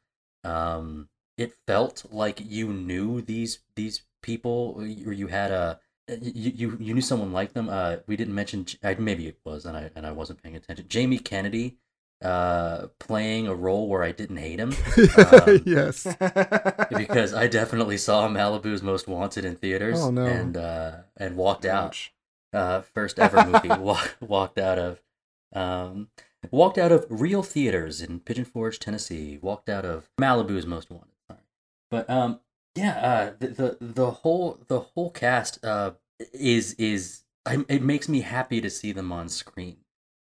um, 0.43 1.09
it 1.37 1.53
felt 1.65 2.05
like 2.11 2.39
you 2.45 2.67
knew 2.71 3.21
these 3.21 3.59
these 3.75 4.03
people, 4.21 4.75
or 4.77 5.13
you 5.13 5.27
had 5.27 5.51
a 5.51 5.79
you, 6.07 6.51
you 6.55 6.77
you 6.79 6.93
knew 6.93 7.01
someone 7.01 7.31
like 7.31 7.53
them. 7.53 7.69
Uh, 7.69 7.97
we 8.07 8.15
didn't 8.15 8.35
mention 8.35 8.65
maybe 8.97 9.27
it 9.27 9.39
was, 9.43 9.65
and 9.65 9.77
I 9.77 9.91
and 9.95 10.05
I 10.05 10.11
wasn't 10.11 10.41
paying 10.41 10.55
attention. 10.55 10.85
Jamie 10.87 11.19
Kennedy, 11.19 11.77
uh, 12.23 12.87
playing 12.99 13.47
a 13.47 13.55
role 13.55 13.87
where 13.87 14.03
I 14.03 14.11
didn't 14.11 14.37
hate 14.37 14.59
him 14.59 14.73
Um, 15.17 15.61
yes. 15.65 16.03
because 16.95 17.33
I 17.33 17.47
definitely 17.47 17.97
saw 17.97 18.27
Malibu's 18.27 18.81
Most 18.81 19.07
Wanted 19.07 19.45
in 19.45 19.55
theaters. 19.55 19.99
Oh, 20.01 20.11
no. 20.11 20.25
And 20.25 20.57
uh, 20.57 20.91
and 21.17 21.35
walked 21.35 21.65
out. 21.65 22.09
Uh, 22.51 22.81
first 22.81 23.19
ever 23.19 23.45
movie 23.45 23.67
wa- 23.81 24.07
walked 24.19 24.57
out 24.57 24.79
of. 24.79 25.01
Um, 25.53 26.09
walked 26.51 26.77
out 26.77 26.91
of 26.91 27.05
real 27.09 27.43
theaters 27.43 28.01
in 28.01 28.19
Pigeon 28.19 28.45
Forge, 28.45 28.79
Tennessee. 28.79 29.37
Walked 29.41 29.69
out 29.69 29.85
of 29.85 30.09
Malibu's 30.19 30.65
Most 30.65 30.89
Wanted. 30.89 31.13
Sorry, 31.27 31.41
but 31.91 32.09
um, 32.09 32.39
yeah, 32.79 32.99
uh, 32.99 33.33
the, 33.39 33.47
the 33.47 33.77
the 33.79 34.11
whole 34.11 34.59
the 34.67 34.79
whole 34.79 35.11
cast 35.11 35.63
uh 35.63 35.91
is 36.33 36.73
is 36.73 37.23
I, 37.45 37.65
it 37.67 37.81
makes 37.81 38.07
me 38.09 38.21
happy 38.21 38.61
to 38.61 38.69
see 38.69 38.91
them 38.91 39.11
on 39.11 39.29
screen, 39.29 39.77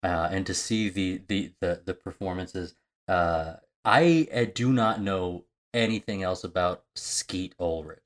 uh, 0.03 0.29
and 0.31 0.47
to 0.47 0.55
see 0.55 0.89
the 0.89 1.23
the 1.29 1.53
the, 1.61 1.83
the 1.85 1.95
performances. 1.95 2.75
Uh, 3.07 3.55
I 3.85 4.29
uh, 4.35 4.47
do 4.55 4.73
not 4.73 5.01
know 5.01 5.45
anything 5.73 6.23
else 6.23 6.45
about 6.45 6.85
Skeet 6.95 7.55
Ulrich. 7.59 8.01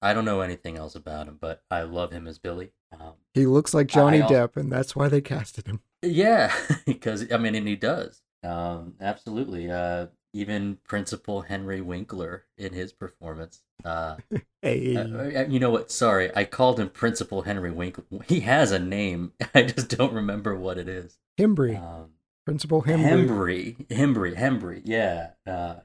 I 0.00 0.14
don't 0.14 0.24
know 0.24 0.40
anything 0.40 0.76
else 0.76 0.94
about 0.94 1.26
him, 1.28 1.38
but 1.40 1.62
I 1.70 1.82
love 1.82 2.12
him 2.12 2.26
as 2.26 2.38
Billy. 2.38 2.70
Um, 2.92 3.14
He 3.34 3.46
looks 3.46 3.74
like 3.74 3.88
Johnny 3.88 4.22
I 4.22 4.26
Depp, 4.26 4.56
and 4.56 4.70
that's 4.70 4.94
why 4.94 5.08
they 5.08 5.20
casted 5.20 5.66
him. 5.66 5.80
yeah, 6.02 6.54
because 6.86 7.30
I 7.32 7.36
mean, 7.36 7.54
and 7.54 7.66
he 7.66 7.76
does. 7.76 8.22
Um, 8.44 8.94
absolutely. 9.00 9.70
Uh, 9.70 10.06
even 10.32 10.78
Principal 10.84 11.42
Henry 11.42 11.80
Winkler 11.80 12.44
in 12.56 12.72
his 12.72 12.92
performance. 12.92 13.62
Uh, 13.84 14.16
Hey. 14.60 14.96
uh, 14.96 15.02
uh, 15.02 15.46
you 15.48 15.60
know 15.60 15.70
what? 15.70 15.92
Sorry, 15.92 16.34
I 16.34 16.44
called 16.44 16.80
him 16.80 16.88
Principal 16.90 17.42
Henry 17.42 17.70
Winkler. 17.70 18.04
He 18.26 18.40
has 18.40 18.72
a 18.72 18.78
name. 18.80 19.32
I 19.54 19.62
just 19.62 19.88
don't 19.96 20.12
remember 20.12 20.56
what 20.56 20.78
it 20.78 20.88
is. 20.88 21.16
Himbry. 21.38 21.80
Um, 21.80 22.10
Principal 22.44 22.82
Himbry. 22.82 23.06
Himbry, 23.28 23.86
Himbry, 23.88 24.34
Himbry. 24.36 24.82
Yeah. 24.84 25.30
Uh, 25.46 25.76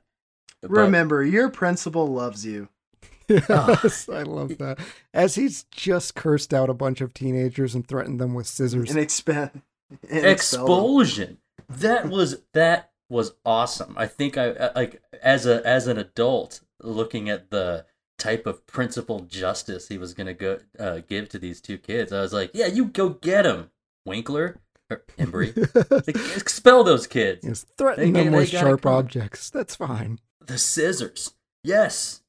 but- 0.62 0.72
Remember, 0.72 1.24
your 1.24 1.50
principal 1.50 2.08
loves 2.08 2.46
you. 2.46 2.70
yes, 3.30 4.10
I 4.10 4.24
love 4.24 4.58
that. 4.58 4.80
As 5.14 5.36
he's 5.36 5.66
just 5.66 6.16
cursed 6.16 6.54
out 6.54 6.70
a 6.70 6.74
bunch 6.74 7.00
of 7.00 7.14
teenagers 7.14 7.76
and 7.76 7.88
threatened 7.88 8.20
them 8.20 8.34
with 8.34 8.48
scissors. 8.48 8.90
And 8.90 9.00
expend. 9.00 9.62
and 10.10 10.26
expel 10.26 10.98
them. 11.04 11.38
that 11.70 12.10
was 12.10 12.38
that 12.54 12.90
was 13.14 13.34
awesome 13.46 13.94
i 13.98 14.06
think 14.08 14.38
i 14.38 14.50
I- 14.52 14.72
like 14.76 15.02
as 15.22 15.46
a 15.46 15.66
as 15.66 15.88
an 15.88 15.98
adult 15.98 16.62
looking 16.82 17.30
at 17.30 17.50
the 17.52 17.86
type 18.20 18.46
of 18.46 18.66
principal 18.68 19.22
justice 19.22 19.88
he 19.88 19.98
was 19.98 20.14
gonna 20.14 20.34
go 20.34 20.60
uh, 20.80 21.00
give 21.08 21.30
to 21.30 21.40
these 21.40 21.62
two 21.62 21.78
kids 21.78 22.12
i 22.12 22.22
was 22.22 22.34
like 22.34 22.52
yeah 22.54 22.68
you 22.68 22.86
go 22.86 23.10
get 23.10 23.46
him 23.46 23.70
winkler 24.06 24.60
or 24.90 25.04
embry 25.18 25.56
like, 26.08 26.38
expel 26.38 26.84
those 26.84 27.08
kids 27.08 27.46
yes, 27.46 27.66
threaten 27.78 28.12
They- 28.14 28.24
them 28.24 28.32
they 28.34 28.38
with 28.40 28.52
gotta 28.52 28.66
sharp 28.68 28.82
come. 28.82 28.94
objects. 28.94 29.50
That's 29.50 29.76
fine. 29.76 30.20
the 30.46 30.58
scissors. 30.58 31.34
Yes. 31.64 32.22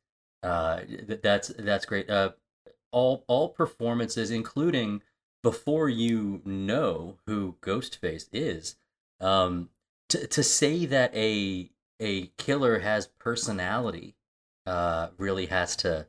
Uh, 0.43 0.81
that's 1.23 1.49
that's 1.59 1.85
great. 1.87 2.09
Uh, 2.09 2.31
all 2.93 3.25
all 3.27 3.49
performances, 3.49 4.31
including 4.31 5.03
before 5.43 5.89
you 5.89 6.41
know 6.45 7.17
who 7.27 7.57
Ghostface 7.61 8.29
is, 8.33 8.77
um, 9.21 9.71
to 10.11 10.27
to 10.27 10.43
say 10.43 10.87
that 10.87 11.15
a 11.15 11.71
a 12.01 12.27
killer 12.39 12.81
has 12.81 13.07
personality, 13.07 14.17
uh, 14.67 15.09
really 15.17 15.47
has 15.47 15.77
to 15.77 16.07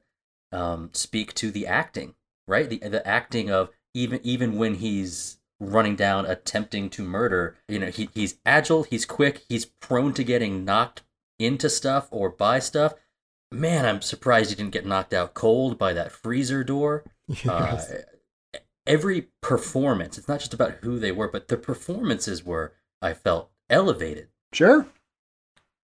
um, 0.51 0.89
speak 0.93 1.33
to 1.35 1.51
the 1.51 1.67
acting, 1.67 2.15
right? 2.47 2.69
The 2.69 2.77
the 2.79 3.07
acting 3.07 3.49
of 3.49 3.69
even 3.93 4.19
even 4.23 4.57
when 4.57 4.75
he's 4.75 5.37
running 5.59 5.95
down 5.95 6.25
attempting 6.25 6.89
to 6.91 7.03
murder, 7.03 7.55
you 7.67 7.79
know, 7.79 7.89
he 7.89 8.09
he's 8.13 8.37
agile, 8.45 8.83
he's 8.83 9.05
quick, 9.05 9.43
he's 9.47 9.65
prone 9.65 10.13
to 10.13 10.23
getting 10.23 10.65
knocked 10.65 11.03
into 11.39 11.69
stuff 11.69 12.07
or 12.11 12.29
by 12.29 12.59
stuff. 12.59 12.93
Man, 13.51 13.85
I'm 13.85 14.01
surprised 14.01 14.49
he 14.49 14.55
didn't 14.55 14.73
get 14.73 14.85
knocked 14.85 15.13
out 15.13 15.33
cold 15.33 15.77
by 15.77 15.93
that 15.93 16.11
freezer 16.11 16.63
door. 16.63 17.03
Yes. 17.27 17.89
Uh, 17.89 18.03
every 18.85 19.29
performance, 19.41 20.17
it's 20.17 20.27
not 20.27 20.39
just 20.39 20.53
about 20.53 20.75
who 20.81 20.99
they 20.99 21.11
were, 21.11 21.27
but 21.27 21.47
the 21.47 21.57
performances 21.57 22.43
were, 22.43 22.73
I 23.01 23.13
felt, 23.13 23.49
elevated. 23.69 24.29
Sure. 24.53 24.87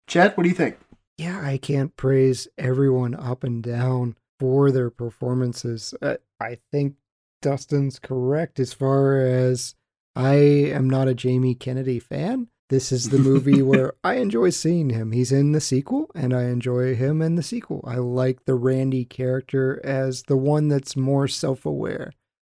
Chad, 0.07 0.36
what 0.36 0.43
do 0.43 0.49
you 0.49 0.55
think? 0.55 0.77
yeah, 1.21 1.39
I 1.43 1.57
can't 1.57 1.95
praise 1.95 2.47
everyone 2.57 3.13
up 3.13 3.43
and 3.43 3.62
down 3.62 4.15
for 4.39 4.71
their 4.71 4.89
performances. 4.89 5.93
Uh, 6.01 6.17
I 6.39 6.57
think 6.71 6.95
Dustin's 7.43 7.99
correct 7.99 8.60
as 8.60 8.73
far 8.73 9.21
as 9.21 9.75
I 10.15 10.34
am 10.34 10.89
not 10.89 11.07
a 11.07 11.13
Jamie 11.13 11.53
Kennedy 11.53 11.99
fan. 11.99 12.47
This 12.69 12.91
is 12.91 13.10
the 13.10 13.19
movie 13.19 13.62
where 13.62 13.93
I 14.03 14.15
enjoy 14.15 14.49
seeing 14.49 14.89
him. 14.89 15.12
He's 15.12 15.31
in 15.31 15.51
the 15.51 15.62
sequel, 15.62 16.10
and 16.15 16.34
I 16.34 16.45
enjoy 16.45 16.95
him 16.95 17.21
in 17.21 17.36
the 17.36 17.43
sequel. 17.43 17.84
I 17.86 17.97
like 17.97 18.45
the 18.45 18.55
Randy 18.55 19.05
character 19.05 19.79
as 19.84 20.23
the 20.23 20.38
one 20.38 20.69
that's 20.69 20.95
more 20.95 21.27
self 21.27 21.67
aware, 21.67 22.13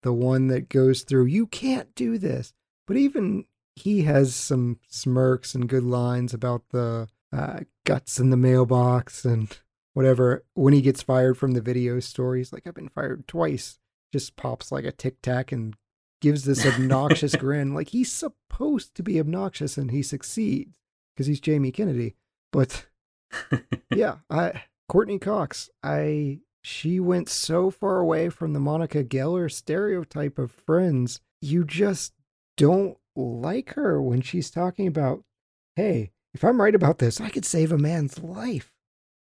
the 0.05 0.13
one 0.13 0.47
that 0.49 0.69
goes 0.69 1.03
through, 1.03 1.25
you 1.25 1.49
can't 1.49 1.93
do 1.97 2.17
this. 2.17 2.53
But 2.87 2.97
even 2.97 3.47
he 3.75 4.03
has 4.03 4.35
some 4.35 4.79
smirks 4.89 5.55
and 5.55 5.69
good 5.69 5.85
lines 5.85 6.35
about 6.35 6.63
the 6.71 7.09
uh, 7.33 7.61
guts 7.85 8.19
in 8.19 8.31
the 8.31 8.37
mailbox 8.37 9.25
and 9.25 9.59
whatever. 9.95 10.45
When 10.55 10.75
he 10.75 10.83
gets 10.83 11.03
fired 11.03 11.39
from 11.39 11.53
the 11.53 11.61
video 11.61 12.01
store, 12.01 12.37
he's 12.37 12.53
like, 12.53 12.67
I've 12.67 12.75
been 12.75 12.89
fired 12.89 13.27
twice. 13.27 13.79
Just 14.13 14.37
pops 14.37 14.71
like 14.71 14.85
a 14.85 14.93
tic 14.93 15.23
tac 15.23 15.53
and 15.53 15.75
gives 16.21 16.45
this 16.45 16.67
obnoxious 16.67 17.35
grin. 17.37 17.75
Like 17.75 17.89
he's 17.89 18.13
supposed 18.13 18.95
to 18.95 19.03
be 19.03 19.19
obnoxious 19.19 19.79
and 19.79 19.91
he 19.91 20.03
succeeds 20.03 20.79
because 21.15 21.27
he's 21.27 21.41
Jamie 21.41 21.73
Kennedy. 21.73 22.17
But 22.53 22.87
yeah, 23.95 24.17
I 24.29 24.65
Courteney 24.89 25.19
Cox, 25.19 25.71
I 25.83 26.41
she 26.63 27.01
went 27.01 27.29
so 27.29 27.71
far 27.71 27.99
away 27.99 28.29
from 28.29 28.53
the 28.53 28.61
Monica 28.61 29.03
Geller 29.03 29.51
stereotype 29.51 30.39
of 30.39 30.53
friends. 30.53 31.21
You 31.41 31.65
just 31.65 32.13
don't 32.57 32.97
like 33.17 33.75
her 33.75 34.01
when 34.01 34.21
she's 34.21 34.51
talking 34.51 34.87
about, 34.87 35.23
hey, 35.77 36.11
if 36.35 36.45
I'm 36.45 36.61
right 36.61 36.75
about 36.75 36.99
this, 36.99 37.21
I 37.21 37.29
could 37.29 37.45
save 37.45 37.73
a 37.73 37.79
man's 37.79 38.19
life. 38.21 38.73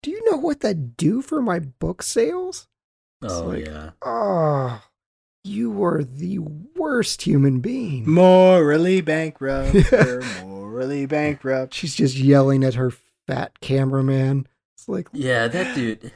Do 0.02 0.10
you 0.10 0.30
know 0.30 0.36
what 0.36 0.60
that'd 0.60 0.96
do 0.96 1.22
for 1.22 1.40
my 1.42 1.58
book 1.58 2.02
sales? 2.02 2.68
oh 3.22 3.42
like- 3.44 3.66
yeah. 3.66 3.90
Oh, 4.02 4.82
you 5.44 5.82
are 5.84 6.04
the 6.04 6.38
worst 6.38 7.22
human 7.22 7.60
being. 7.60 8.08
Morally 8.08 9.00
bankrupt. 9.00 9.74
You're 9.92 10.22
morally 10.44 11.06
bankrupt. 11.06 11.74
She's 11.74 11.94
just 11.94 12.16
yelling 12.16 12.62
at 12.64 12.74
her 12.74 12.92
fat 13.26 13.58
cameraman. 13.60 14.46
It's 14.76 14.88
like, 14.88 15.08
Yeah, 15.12 15.48
that 15.48 15.74
dude. 15.74 16.12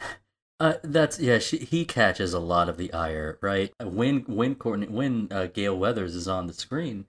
Uh, 0.60 0.74
that's 0.84 1.18
yeah. 1.18 1.38
She, 1.38 1.58
he 1.58 1.84
catches 1.84 2.32
a 2.34 2.38
lot 2.38 2.68
of 2.68 2.76
the 2.76 2.92
ire, 2.92 3.36
right? 3.40 3.72
When 3.82 4.20
when 4.28 4.54
Courteney 4.54 4.86
when 4.86 5.26
uh, 5.32 5.46
Gale 5.46 5.76
Weathers 5.76 6.14
is 6.14 6.28
on 6.28 6.46
the 6.46 6.52
screen, 6.52 7.06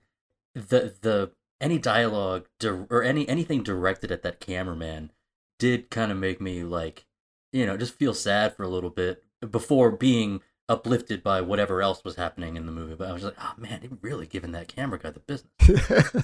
the 0.54 0.94
the 1.00 1.30
any 1.60 1.78
dialogue 1.78 2.46
di- 2.58 2.68
or 2.90 3.02
any 3.02 3.28
anything 3.28 3.62
directed 3.62 4.10
at 4.10 4.22
that 4.22 4.40
cameraman 4.40 5.10
did 5.58 5.90
kind 5.90 6.10
of 6.12 6.18
make 6.18 6.40
me 6.40 6.62
like, 6.62 7.06
you 7.52 7.64
know, 7.66 7.76
just 7.76 7.94
feel 7.94 8.14
sad 8.14 8.56
for 8.56 8.62
a 8.64 8.68
little 8.68 8.90
bit 8.90 9.22
before 9.50 9.90
being 9.90 10.40
uplifted 10.68 11.22
by 11.22 11.40
whatever 11.40 11.82
else 11.82 12.02
was 12.04 12.16
happening 12.16 12.56
in 12.56 12.66
the 12.66 12.72
movie. 12.72 12.94
But 12.94 13.08
I 13.08 13.12
was 13.12 13.22
like, 13.24 13.36
oh 13.38 13.52
man, 13.56 13.80
they 13.82 13.88
really 14.02 14.26
giving 14.26 14.52
that 14.52 14.68
camera 14.68 14.98
guy 14.98 15.10
the 15.10 15.20
business. 15.20 16.22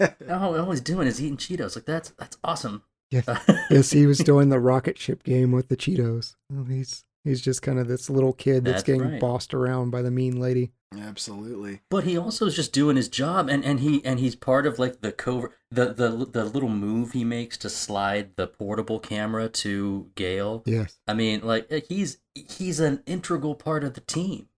All, 0.30 0.58
all 0.60 0.70
he's 0.70 0.82
doing 0.82 1.06
is 1.08 1.22
eating 1.22 1.38
Cheetos. 1.38 1.74
Like 1.74 1.86
that's 1.86 2.10
that's 2.18 2.36
awesome. 2.44 2.82
yes, 3.10 3.24
yes, 3.70 3.90
he 3.92 4.04
was 4.06 4.18
doing 4.18 4.50
the 4.50 4.60
rocket 4.60 4.98
ship 4.98 5.22
game 5.22 5.52
with 5.52 5.68
the 5.68 5.76
Cheetos. 5.76 6.34
Well, 6.50 6.64
he's 6.64 7.04
he's 7.24 7.40
just 7.40 7.62
kind 7.62 7.78
of 7.78 7.88
this 7.88 8.10
little 8.10 8.34
kid 8.34 8.64
that's, 8.64 8.74
That's 8.76 8.82
getting 8.82 9.12
right. 9.12 9.20
bossed 9.20 9.54
around 9.54 9.90
by 9.92 10.02
the 10.02 10.10
mean 10.10 10.38
lady. 10.38 10.72
Absolutely. 10.94 11.80
But 11.90 12.04
he 12.04 12.16
also 12.16 12.46
is 12.46 12.54
just 12.54 12.72
doing 12.72 12.96
his 12.96 13.08
job, 13.08 13.48
and, 13.48 13.64
and 13.64 13.80
he 13.80 14.04
and 14.04 14.20
he's 14.20 14.36
part 14.36 14.66
of 14.66 14.78
like 14.78 15.00
the 15.00 15.12
cover 15.12 15.52
the, 15.70 15.92
the 15.92 16.08
the 16.30 16.44
little 16.44 16.68
move 16.68 17.12
he 17.12 17.24
makes 17.24 17.56
to 17.58 17.70
slide 17.70 18.36
the 18.36 18.46
portable 18.46 19.00
camera 19.00 19.48
to 19.48 20.10
Gale. 20.14 20.62
Yes. 20.64 20.98
I 21.06 21.14
mean, 21.14 21.40
like 21.42 21.70
uh, 21.72 21.80
he's 21.88 22.18
he's 22.34 22.78
an 22.78 23.02
integral 23.06 23.56
part 23.56 23.82
of 23.82 23.94
the 23.94 24.00
team, 24.00 24.48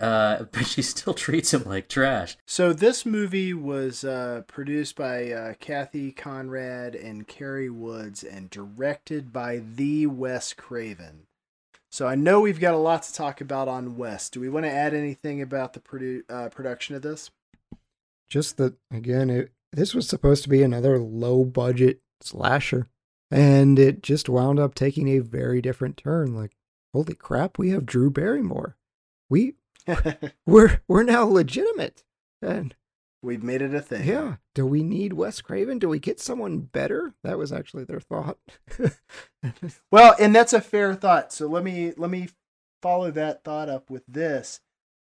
uh, 0.00 0.44
but 0.52 0.66
she 0.66 0.82
still 0.82 1.14
treats 1.14 1.54
him 1.54 1.64
like 1.64 1.88
trash. 1.88 2.36
So 2.46 2.72
this 2.72 3.06
movie 3.06 3.54
was 3.54 4.02
uh, 4.02 4.42
produced 4.48 4.96
by 4.96 5.30
uh, 5.30 5.54
Cathy 5.60 6.10
Konrad 6.10 6.96
and 6.96 7.28
Cary 7.28 7.70
Woods 7.70 8.24
and 8.24 8.50
directed 8.50 9.32
by 9.32 9.58
the 9.58 10.06
Wes 10.06 10.52
Craven. 10.52 11.26
So 11.96 12.06
I 12.06 12.14
know 12.14 12.42
we've 12.42 12.60
got 12.60 12.74
a 12.74 12.76
lot 12.76 13.04
to 13.04 13.14
talk 13.14 13.40
about 13.40 13.68
on 13.68 13.96
Wes. 13.96 14.28
Do 14.28 14.38
we 14.38 14.50
want 14.50 14.66
to 14.66 14.70
add 14.70 14.92
anything 14.92 15.40
about 15.40 15.72
the 15.72 15.80
produ- 15.80 16.24
uh, 16.28 16.50
production 16.50 16.94
of 16.94 17.00
this? 17.00 17.30
Just 18.28 18.58
that 18.58 18.74
again, 18.90 19.30
it, 19.30 19.52
this 19.72 19.94
was 19.94 20.06
supposed 20.06 20.42
to 20.42 20.50
be 20.50 20.62
another 20.62 20.98
low 20.98 21.42
budget 21.42 22.00
slasher, 22.20 22.88
and 23.30 23.78
it 23.78 24.02
just 24.02 24.28
wound 24.28 24.58
up 24.58 24.74
taking 24.74 25.08
a 25.08 25.20
very 25.20 25.62
different 25.62 25.96
turn. 25.96 26.34
Like, 26.34 26.54
holy 26.92 27.14
crap, 27.14 27.56
we 27.56 27.70
have 27.70 27.86
Drew 27.86 28.10
Barrymore. 28.10 28.76
We 29.30 29.54
we're 30.46 30.82
we're 30.86 31.02
now 31.02 31.24
legitimate. 31.24 32.04
And 32.42 32.74
we've 33.22 33.42
made 33.42 33.62
it 33.62 33.74
a 33.74 33.80
thing. 33.80 34.06
yeah, 34.06 34.36
do 34.54 34.66
we 34.66 34.82
need 34.82 35.12
Wes 35.12 35.40
Craven? 35.40 35.78
Do 35.78 35.88
we 35.88 35.98
get 35.98 36.20
someone 36.20 36.60
better? 36.60 37.14
That 37.24 37.38
was 37.38 37.52
actually 37.52 37.84
their 37.84 38.00
thought. 38.00 38.38
Well, 39.92 40.16
and 40.18 40.34
that's 40.34 40.52
a 40.52 40.60
fair 40.60 40.94
thought. 40.94 41.32
So 41.32 41.46
let 41.46 41.62
me 41.62 41.92
let 41.96 42.10
me 42.10 42.28
follow 42.82 43.10
that 43.12 43.44
thought 43.44 43.68
up 43.68 43.90
with 43.90 44.02
this. 44.08 44.60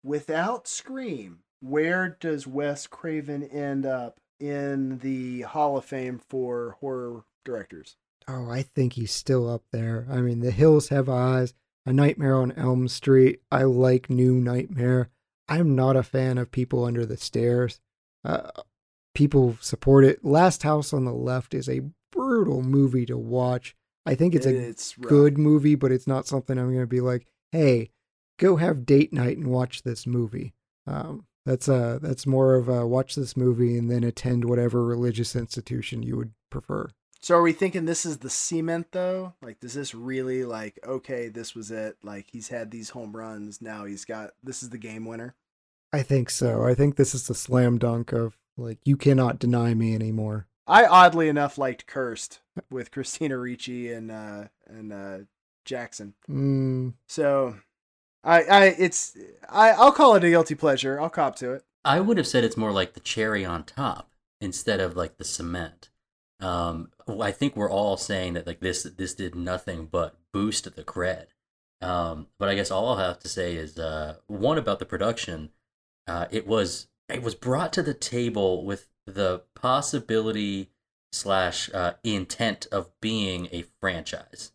Without 0.03 0.67
Scream, 0.67 1.39
where 1.59 2.15
does 2.19 2.45
Wes 2.45 2.85
Craven 2.85 3.43
end 3.43 3.85
up 3.85 4.19
in 4.39 4.99
the 4.99 5.41
Hall 5.41 5.77
of 5.77 5.85
Fame 5.85 6.19
for 6.29 6.77
horror 6.79 7.23
directors? 7.43 7.97
Oh, 8.27 8.49
I 8.49 8.61
think 8.61 8.93
he's 8.93 9.11
still 9.11 9.49
up 9.49 9.63
there. 9.71 10.05
I 10.09 10.17
mean, 10.17 10.41
The 10.41 10.51
Hills 10.51 10.89
Have 10.89 11.09
Eyes, 11.09 11.53
A 11.85 11.93
Nightmare 11.93 12.35
on 12.35 12.51
Elm 12.51 12.87
Street. 12.87 13.41
I 13.51 13.63
like 13.63 14.09
New 14.09 14.33
Nightmare. 14.33 15.09
I'm 15.49 15.75
not 15.75 15.95
a 15.95 16.03
fan 16.03 16.37
of 16.37 16.51
People 16.51 16.85
Under 16.85 17.05
the 17.05 17.17
Stairs. 17.17 17.79
Uh, 18.27 18.51
people 19.15 19.57
support 19.61 20.03
it. 20.03 20.23
Last 20.23 20.63
House 20.63 20.93
on 20.93 21.05
the 21.05 21.13
Left 21.13 21.53
is 21.53 21.69
a 21.69 21.81
brutal 22.11 22.61
movie 22.61 23.05
to 23.05 23.17
watch. 23.17 23.75
I 24.05 24.15
think 24.15 24.35
it's 24.35 24.45
a 24.45 24.55
it's 24.55 24.93
good 24.95 25.37
movie, 25.37 25.75
but 25.75 25.91
it's 25.91 26.07
not 26.07 26.27
something 26.27 26.57
I'm 26.57 26.71
going 26.71 26.81
to 26.81 26.87
be 26.87 27.01
like, 27.01 27.25
hey, 27.51 27.89
go 28.37 28.57
have 28.57 28.85
date 28.85 29.11
night 29.13 29.37
and 29.37 29.47
watch 29.47 29.83
this 29.83 30.05
movie. 30.05 30.53
Um, 30.85 31.25
that's 31.45 31.69
uh 31.69 31.97
that's 32.01 32.27
more 32.27 32.55
of 32.55 32.67
a 32.67 32.85
watch 32.85 33.15
this 33.15 33.37
movie 33.37 33.77
and 33.77 33.89
then 33.89 34.03
attend 34.03 34.45
whatever 34.45 34.83
religious 34.83 35.35
institution 35.35 36.03
you 36.03 36.17
would 36.17 36.33
prefer. 36.49 36.89
So 37.21 37.37
are 37.37 37.41
we 37.41 37.53
thinking 37.53 37.85
this 37.85 38.05
is 38.05 38.17
the 38.17 38.29
cement 38.29 38.87
though? 38.91 39.33
Like 39.41 39.61
does 39.61 39.73
this 39.73 39.95
really 39.95 40.43
like 40.43 40.77
okay, 40.85 41.29
this 41.29 41.55
was 41.55 41.71
it. 41.71 41.97
Like 42.03 42.27
he's 42.29 42.49
had 42.49 42.69
these 42.71 42.89
home 42.89 43.15
runs, 43.15 43.61
now 43.61 43.85
he's 43.85 44.03
got 44.03 44.31
this 44.43 44.61
is 44.61 44.69
the 44.69 44.77
game 44.77 45.05
winner. 45.05 45.35
I 45.93 46.01
think 46.03 46.29
so. 46.29 46.63
I 46.63 46.73
think 46.73 46.95
this 46.95 47.15
is 47.15 47.27
the 47.27 47.35
slam 47.35 47.77
dunk 47.77 48.11
of 48.11 48.37
like 48.57 48.79
you 48.83 48.97
cannot 48.97 49.39
deny 49.39 49.73
me 49.73 49.95
anymore. 49.95 50.47
I 50.65 50.85
oddly 50.85 51.29
enough 51.29 51.57
liked 51.57 51.87
Cursed 51.87 52.41
with 52.69 52.91
Christina 52.91 53.37
Ricci 53.37 53.91
and 53.91 54.11
uh 54.11 54.45
and 54.67 54.91
uh 54.91 55.17
Jackson. 55.65 56.13
Mm, 56.29 56.93
So 57.07 57.57
I 58.23 58.43
I 58.43 58.63
it's 58.65 59.17
I 59.49 59.71
I'll 59.71 59.91
call 59.91 60.15
it 60.15 60.23
a 60.23 60.29
guilty 60.29 60.55
pleasure. 60.55 60.99
I'll 60.99 61.09
cop 61.09 61.35
to 61.37 61.53
it. 61.53 61.63
I 61.85 62.01
would 62.01 62.17
have 62.17 62.27
said 62.27 62.43
it's 62.43 62.57
more 62.57 62.71
like 62.73 62.93
the 62.93 62.99
cherry 62.99 63.45
on 63.45 63.63
top 63.63 64.11
instead 64.41 64.79
of 64.81 64.95
like 64.97 65.17
the 65.17 65.23
cement. 65.23 65.89
Um, 66.39 66.91
I 67.07 67.31
think 67.31 67.55
we're 67.55 67.71
all 67.71 67.97
saying 67.97 68.33
that 68.33 68.45
like 68.45 68.59
this 68.59 68.83
this 68.83 69.13
did 69.13 69.35
nothing 69.35 69.87
but 69.89 70.17
boost 70.33 70.75
the 70.75 70.83
cred. 70.83 71.27
Um, 71.81 72.27
but 72.39 72.49
I 72.49 72.55
guess 72.55 72.71
all 72.71 72.89
I'll 72.89 72.97
have 72.97 73.19
to 73.19 73.29
say 73.29 73.55
is 73.55 73.77
uh, 73.77 74.15
one 74.27 74.57
about 74.57 74.79
the 74.79 74.85
production. 74.85 75.51
Uh, 76.07 76.25
it 76.31 76.47
was 76.47 76.87
it 77.09 77.21
was 77.21 77.35
brought 77.35 77.73
to 77.73 77.83
the 77.83 77.93
table 77.93 78.65
with 78.65 78.89
the 79.05 79.43
possibility 79.55 80.69
slash 81.11 81.69
uh, 81.73 81.93
intent 82.03 82.67
of 82.71 82.89
being 83.01 83.47
a 83.51 83.63
franchise, 83.79 84.51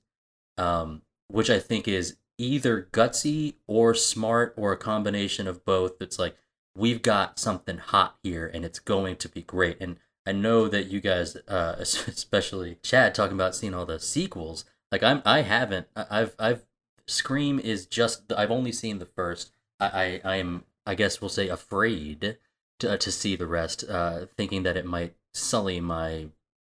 um, 0.58 1.02
which 1.28 1.50
I 1.50 1.58
think 1.58 1.88
is 1.88 2.16
either 2.38 2.88
gutsy 2.92 3.54
or 3.66 3.94
smart 3.94 4.54
or 4.56 4.72
a 4.72 4.76
combination 4.76 5.46
of 5.46 5.64
both. 5.64 6.00
It's 6.00 6.18
like 6.18 6.36
we've 6.76 7.02
got 7.02 7.38
something 7.38 7.78
hot 7.78 8.16
here 8.22 8.50
and 8.52 8.64
it's 8.64 8.78
going 8.78 9.16
to 9.16 9.28
be 9.28 9.42
great. 9.42 9.78
And 9.80 9.96
I 10.26 10.32
know 10.32 10.68
that 10.68 10.86
you 10.86 11.00
guys, 11.00 11.36
uh, 11.48 11.76
especially 11.78 12.78
Chad, 12.82 13.14
talking 13.14 13.36
about 13.36 13.54
seeing 13.54 13.74
all 13.74 13.86
the 13.86 14.00
sequels. 14.00 14.64
Like 14.90 15.02
I'm, 15.02 15.22
I 15.24 15.42
haven't. 15.42 15.86
I've, 15.96 16.34
I've. 16.38 16.64
Scream 17.06 17.58
is 17.58 17.86
just. 17.86 18.30
I've 18.32 18.50
only 18.50 18.72
seen 18.72 18.98
the 18.98 19.06
first. 19.06 19.50
I, 19.80 20.20
I, 20.22 20.34
I'm. 20.34 20.64
I 20.86 20.94
guess 20.94 21.20
we'll 21.20 21.28
say 21.28 21.48
afraid 21.48 22.38
to, 22.80 22.92
uh, 22.92 22.96
to 22.96 23.12
see 23.12 23.36
the 23.36 23.46
rest, 23.46 23.84
uh, 23.88 24.26
thinking 24.36 24.62
that 24.64 24.76
it 24.76 24.86
might 24.86 25.14
sully 25.32 25.80
my 25.80 26.28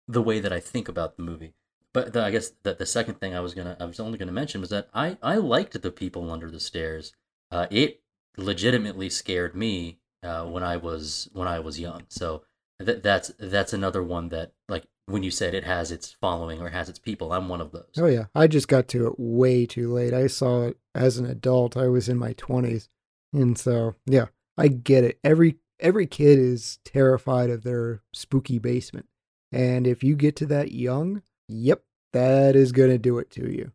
the 0.07 0.23
way 0.23 0.39
that 0.41 0.53
I 0.53 0.61
think 0.61 0.89
about 0.89 1.17
the 1.17 1.23
movie. 1.23 1.55
But 1.93 2.13
the, 2.13 2.23
I 2.25 2.31
guess 2.31 2.53
that 2.65 2.79
the 2.79 2.87
second 2.87 3.21
thing 3.21 3.35
I 3.35 3.41
was 3.41 3.55
gonna 3.55 3.77
I 3.81 3.85
was 3.85 4.01
only 4.01 4.19
gonna 4.19 4.33
mention 4.33 4.61
was 4.61 4.71
that 4.71 4.89
I 4.93 5.17
I 5.23 5.37
liked 5.37 5.81
the 5.81 5.91
people 5.91 6.31
under 6.31 6.51
the 6.51 6.61
stairs. 6.61 7.13
Uh, 7.51 7.67
it 7.71 8.03
legitimately 8.37 9.11
scared 9.11 9.55
me 9.55 10.01
uh, 10.23 10.45
when 10.45 10.63
I 10.63 10.77
was 10.77 11.29
when 11.33 11.49
I 11.49 11.61
was 11.61 11.79
young. 11.79 12.03
So 12.09 12.43
that 12.79 13.03
that's 13.03 13.33
that's 13.39 13.73
another 13.73 14.03
one 14.03 14.29
that 14.31 14.53
like 14.69 14.87
when 15.07 15.23
you 15.23 15.31
said 15.31 15.55
it 15.55 15.65
has 15.65 15.93
its 15.93 16.17
following 16.21 16.61
or 16.61 16.71
has 16.71 16.89
its 16.89 16.99
people, 16.99 17.33
I'm 17.33 17.49
one 17.49 17.61
of 17.61 17.73
those. 17.73 17.93
Oh 17.99 18.07
yeah, 18.07 18.25
I 18.35 18.47
just 18.47 18.69
got 18.69 18.89
to 18.89 19.07
it 19.07 19.15
way 19.19 19.67
too 19.67 19.93
late. 19.93 20.15
I 20.15 20.27
saw 20.27 20.65
it 20.65 20.79
as 20.95 21.19
an 21.19 21.27
adult. 21.27 21.77
I 21.77 21.89
was 21.89 22.09
in 22.09 22.19
my 22.19 22.35
20s. 22.35 22.89
And 23.35 23.59
so, 23.59 23.97
yeah, 24.07 24.27
I 24.57 24.69
get 24.69 25.05
it. 25.05 25.19
Every 25.25 25.57
every 25.81 26.07
kid 26.07 26.39
is 26.39 26.79
terrified 26.85 27.51
of 27.51 27.65
their 27.65 28.01
spooky 28.13 28.59
basement. 28.59 29.07
And 29.53 29.87
if 29.87 30.03
you 30.03 30.17
get 30.17 30.37
to 30.37 30.47
that 30.47 30.73
young, 30.73 31.23
yep, 31.49 31.83
that 32.13 32.57
is 32.57 32.73
going 32.73 32.91
to 32.91 32.99
do 32.99 33.19
it 33.19 33.31
to 33.33 33.53
you. 33.53 33.73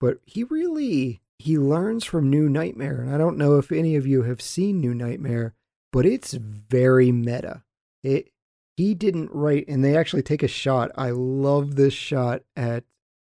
But 0.00 0.18
he 0.24 0.44
really 0.44 1.20
he 1.38 1.58
learns 1.58 2.04
from 2.04 2.30
New 2.30 2.48
Nightmare, 2.48 3.02
and 3.02 3.14
I 3.14 3.18
don't 3.18 3.38
know 3.38 3.58
if 3.58 3.70
any 3.70 3.96
of 3.96 4.06
you 4.06 4.22
have 4.22 4.40
seen 4.40 4.80
New 4.80 4.94
Nightmare, 4.94 5.54
but 5.92 6.06
it's 6.06 6.32
very 6.32 7.12
meta. 7.12 7.62
It 8.02 8.30
he 8.76 8.94
didn't 8.94 9.30
write, 9.32 9.68
and 9.68 9.84
they 9.84 9.96
actually 9.96 10.22
take 10.22 10.42
a 10.42 10.48
shot. 10.48 10.90
I 10.96 11.10
love 11.10 11.76
this 11.76 11.92
shot 11.92 12.42
at 12.56 12.84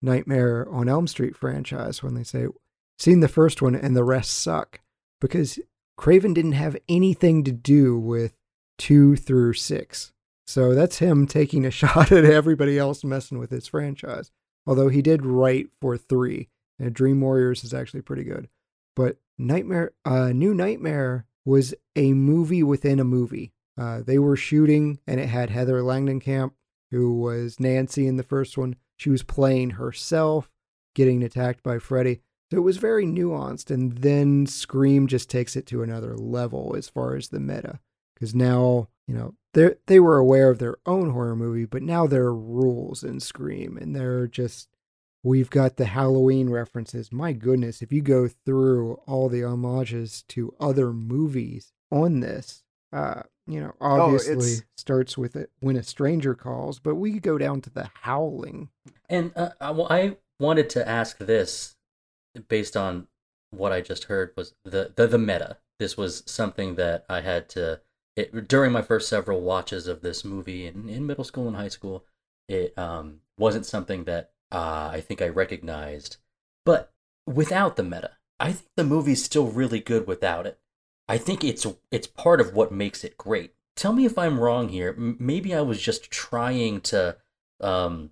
Nightmare 0.02 0.68
on 0.70 0.90
Elm 0.90 1.08
Street 1.08 1.36
franchise 1.36 2.04
when 2.04 2.14
they 2.14 2.24
say, 2.24 2.48
"Seen 2.98 3.22
the 3.22 3.28
first 3.30 3.62
one, 3.62 3.76
and 3.76 3.96
the 3.96 4.04
rest 4.04 4.32
suck," 4.32 4.82
because 5.20 5.60
Craven 5.98 6.34
didn't 6.34 6.54
have 6.54 6.78
anything 6.88 7.44
to 7.44 7.52
do 7.52 7.98
with 7.98 8.34
two 8.78 9.16
through 9.16 9.54
six. 9.54 10.12
So 10.48 10.74
that's 10.74 11.00
him 11.00 11.28
taking 11.28 11.66
a 11.66 11.72
shot 11.72 12.12
at 12.12 12.26
everybody 12.26 12.80
else 12.80 13.04
messing 13.04 13.38
with 13.38 13.52
his 13.52 13.68
franchise. 13.68 14.32
Although 14.66 14.90
he 14.90 15.02
did 15.02 15.26
write 15.26 15.68
for 15.82 15.98
three, 15.98 16.50
and 16.80 16.94
Dream 16.94 17.22
Warriors 17.22 17.64
is 17.64 17.74
actually 17.74 18.02
pretty 18.02 18.24
good. 18.24 18.50
But 18.96 19.18
Nightmare, 19.38 19.92
uh, 20.06 20.32
New 20.32 20.54
Nightmare 20.54 21.26
was 21.46 21.74
a 21.96 22.14
movie 22.14 22.64
within 22.64 23.00
a 23.00 23.06
movie. 23.06 23.52
Uh, 23.78 24.02
they 24.06 24.20
were 24.20 24.36
shooting, 24.36 25.00
and 25.08 25.20
it 25.20 25.30
had 25.30 25.50
Heather 25.50 25.82
Langenkamp, 25.82 26.52
who 26.92 27.20
was 27.20 27.60
Nancy 27.60 28.08
in 28.08 28.18
the 28.18 28.24
first 28.24 28.58
one. 28.58 28.76
She 28.98 29.10
was 29.10 29.24
playing 29.24 29.72
herself, 29.72 30.52
getting 30.94 31.24
attacked 31.24 31.64
by 31.64 31.80
Freddy. 31.80 32.22
So 32.52 32.58
it 32.58 32.62
was 32.62 32.78
very 32.78 33.06
nuanced. 33.06 33.70
And 33.72 33.98
then 34.00 34.46
Scream 34.46 35.08
just 35.08 35.30
takes 35.30 35.56
it 35.56 35.66
to 35.68 35.84
another 35.84 36.18
level 36.18 36.76
as 36.76 36.90
far 36.90 37.16
as 37.16 37.30
the 37.30 37.40
meta. 37.40 37.80
Because 38.16 38.34
now, 38.36 38.90
you 39.08 39.16
know, 39.16 39.36
they 39.54 39.76
they 39.88 40.00
were 40.00 40.18
aware 40.18 40.50
of 40.50 40.60
their 40.60 40.78
own 40.86 41.12
horror 41.12 41.36
movie, 41.36 41.66
but 41.66 41.82
now 41.82 42.06
there 42.06 42.24
are 42.26 42.36
rules 42.36 43.04
in 43.04 43.20
Scream, 43.20 43.78
and 43.78 43.96
they're 43.96 44.28
just 44.28 44.68
we've 45.24 45.50
got 45.50 45.78
the 45.78 45.86
Halloween 45.86 46.50
references. 46.50 47.12
My 47.12 47.34
goodness, 47.34 47.82
if 47.82 47.92
you 47.92 48.02
go 48.02 48.28
through 48.28 48.96
all 49.08 49.30
the 49.30 49.42
homages 49.42 50.24
to 50.30 50.54
other 50.60 50.92
movies 50.94 51.72
on 51.92 52.20
this, 52.20 52.64
uh, 52.94 53.24
you 53.48 53.60
know, 53.60 53.74
obviously 53.82 54.34
it's- 54.34 54.64
starts 54.78 55.18
with 55.18 55.36
it 55.36 55.50
when 55.60 55.76
a 55.76 55.84
stranger 55.84 56.36
calls, 56.36 56.80
but 56.80 56.96
we 56.96 57.14
could 57.14 57.24
go 57.24 57.38
down 57.38 57.62
to 57.62 57.70
the 57.70 57.90
howling. 58.02 58.70
And 59.10 59.32
uh, 59.36 59.52
I, 59.60 59.72
well, 59.72 59.88
I 59.90 60.18
wanted 60.40 60.70
to 60.72 60.88
ask 60.88 61.18
this 61.18 61.76
based 62.48 62.78
on 62.78 63.08
what 63.52 63.72
I 63.72 63.82
just 63.82 64.06
heard 64.06 64.34
was 64.36 64.54
the, 64.64 64.92
the 64.96 65.08
the 65.08 65.18
meta. 65.18 65.58
This 65.80 65.98
was 65.98 66.24
something 66.26 66.76
that 66.76 67.06
I 67.10 67.22
had 67.22 67.50
to 67.50 67.82
it, 68.16 68.48
during 68.48 68.72
my 68.72 68.82
first 68.82 69.08
several 69.08 69.42
watches 69.42 69.88
of 69.88 70.02
this 70.02 70.26
movie 70.26 70.66
in, 70.68 70.90
in 70.90 71.08
middle 71.08 71.24
school 71.24 71.48
and 71.48 71.56
high 71.56 71.70
school. 71.70 72.06
It 72.48 72.78
um, 72.78 73.22
wasn't 73.38 73.66
something 73.66 74.04
that 74.06 74.32
uh, 74.52 74.90
I 74.92 75.02
think 75.02 75.22
I 75.22 75.30
recognized, 75.30 76.18
but 76.66 76.92
without 77.26 77.76
the 77.76 77.84
meta, 77.84 78.12
I 78.40 78.54
think 78.54 78.70
the 78.76 78.84
movie's 78.84 79.24
still 79.24 79.48
really 79.48 79.80
good 79.80 80.08
without 80.08 80.46
it. 80.46 80.60
I 81.08 81.18
think 81.18 81.44
it's 81.44 81.66
it's 81.92 82.08
part 82.08 82.42
of 82.42 82.54
what 82.54 82.72
makes 82.72 83.04
it 83.04 83.18
great. 83.18 83.54
Tell 83.76 83.94
me 83.94 84.06
if 84.06 84.18
I'm 84.18 84.40
wrong 84.40 84.70
here. 84.70 84.94
M- 84.98 85.18
maybe 85.20 85.56
I 85.56 85.62
was 85.62 85.82
just 85.82 86.12
trying 86.12 86.82
to 86.82 87.18
um, 87.62 88.12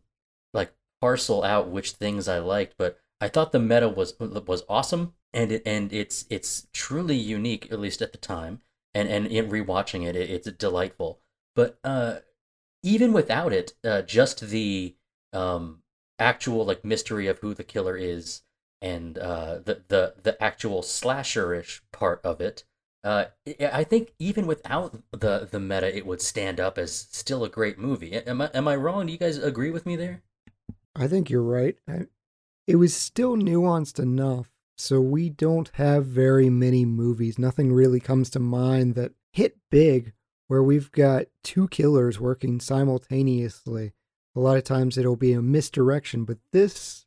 like 0.53 0.74
parcel 1.01 1.43
out 1.43 1.70
which 1.70 1.91
things 1.91 2.28
I 2.28 2.39
liked, 2.39 2.76
but 2.78 2.99
I 3.20 3.28
thought 3.28 3.51
the 3.51 3.59
meta 3.59 3.89
was 3.89 4.13
was 4.20 4.63
awesome, 4.70 5.13
and 5.34 5.51
it, 5.51 5.63
and 5.65 5.91
it's 5.91 6.26
it's 6.30 6.68
truly 6.74 7.15
unique, 7.15 7.72
at 7.72 7.80
least 7.80 8.01
at 8.01 8.11
the 8.11 8.18
time. 8.18 8.61
And 8.93 9.09
and 9.09 9.28
in 9.28 9.49
rewatching 9.49 10.07
it, 10.07 10.15
it 10.15 10.30
it's 10.30 10.51
delightful. 10.51 11.22
But 11.55 11.80
uh, 11.84 12.20
even 12.84 13.13
without 13.13 13.53
it, 13.53 13.74
uh, 13.84 14.03
just 14.03 14.41
the 14.41 14.95
um, 15.34 15.82
actual 16.20 16.65
like 16.65 16.86
mystery 16.86 17.28
of 17.28 17.39
who 17.39 17.53
the 17.53 17.63
killer 17.63 17.97
is, 17.97 18.41
and 18.82 19.18
uh, 19.18 19.59
the 19.65 19.84
the 19.88 20.15
the 20.22 20.41
actual 20.43 20.82
slasherish 20.82 21.82
part 21.91 22.22
of 22.24 22.39
it. 22.41 22.63
Uh, 23.03 23.26
I 23.61 23.84
think 23.84 24.13
even 24.20 24.47
without 24.47 25.01
the 25.11 25.47
the 25.49 25.59
meta, 25.59 25.95
it 25.95 26.05
would 26.05 26.22
stand 26.22 26.59
up 26.59 26.78
as 26.78 27.07
still 27.11 27.43
a 27.43 27.49
great 27.49 27.80
movie. 27.80 28.13
Am 28.13 28.41
I 28.41 28.49
am 28.53 28.68
I 28.68 28.76
wrong? 28.76 29.05
Do 29.05 29.11
you 29.11 29.20
guys 29.20 29.38
agree 29.38 29.72
with 29.72 29.86
me 29.86 29.95
there? 29.95 30.24
I 30.95 31.07
think 31.07 31.30
you're 31.30 31.43
right. 31.43 31.78
I, 31.88 32.07
it 32.68 32.76
was 32.76 32.93
still 32.93 33.38
nuanced 33.38 33.97
enough, 33.97 34.51
so 34.76 34.99
we 34.99 35.30
don't 35.30 35.72
have 35.76 36.05
very 36.05 36.49
many 36.49 36.86
movies. 36.86 37.39
Nothing 37.39 37.72
really 37.72 38.01
comes 38.01 38.30
to 38.32 38.39
mind 38.39 38.95
that 38.95 39.13
hit 39.32 39.57
big 39.72 40.13
where 40.47 40.63
we've 40.63 40.91
got 40.91 41.28
two 41.43 41.68
killers 41.70 42.20
working 42.20 42.59
simultaneously. 42.59 43.93
A 44.36 44.39
lot 44.39 44.57
of 44.57 44.63
times 44.63 44.97
it'll 44.97 45.15
be 45.15 45.34
a 45.34 45.41
misdirection, 45.41 46.26
but 46.26 46.38
this 46.51 47.05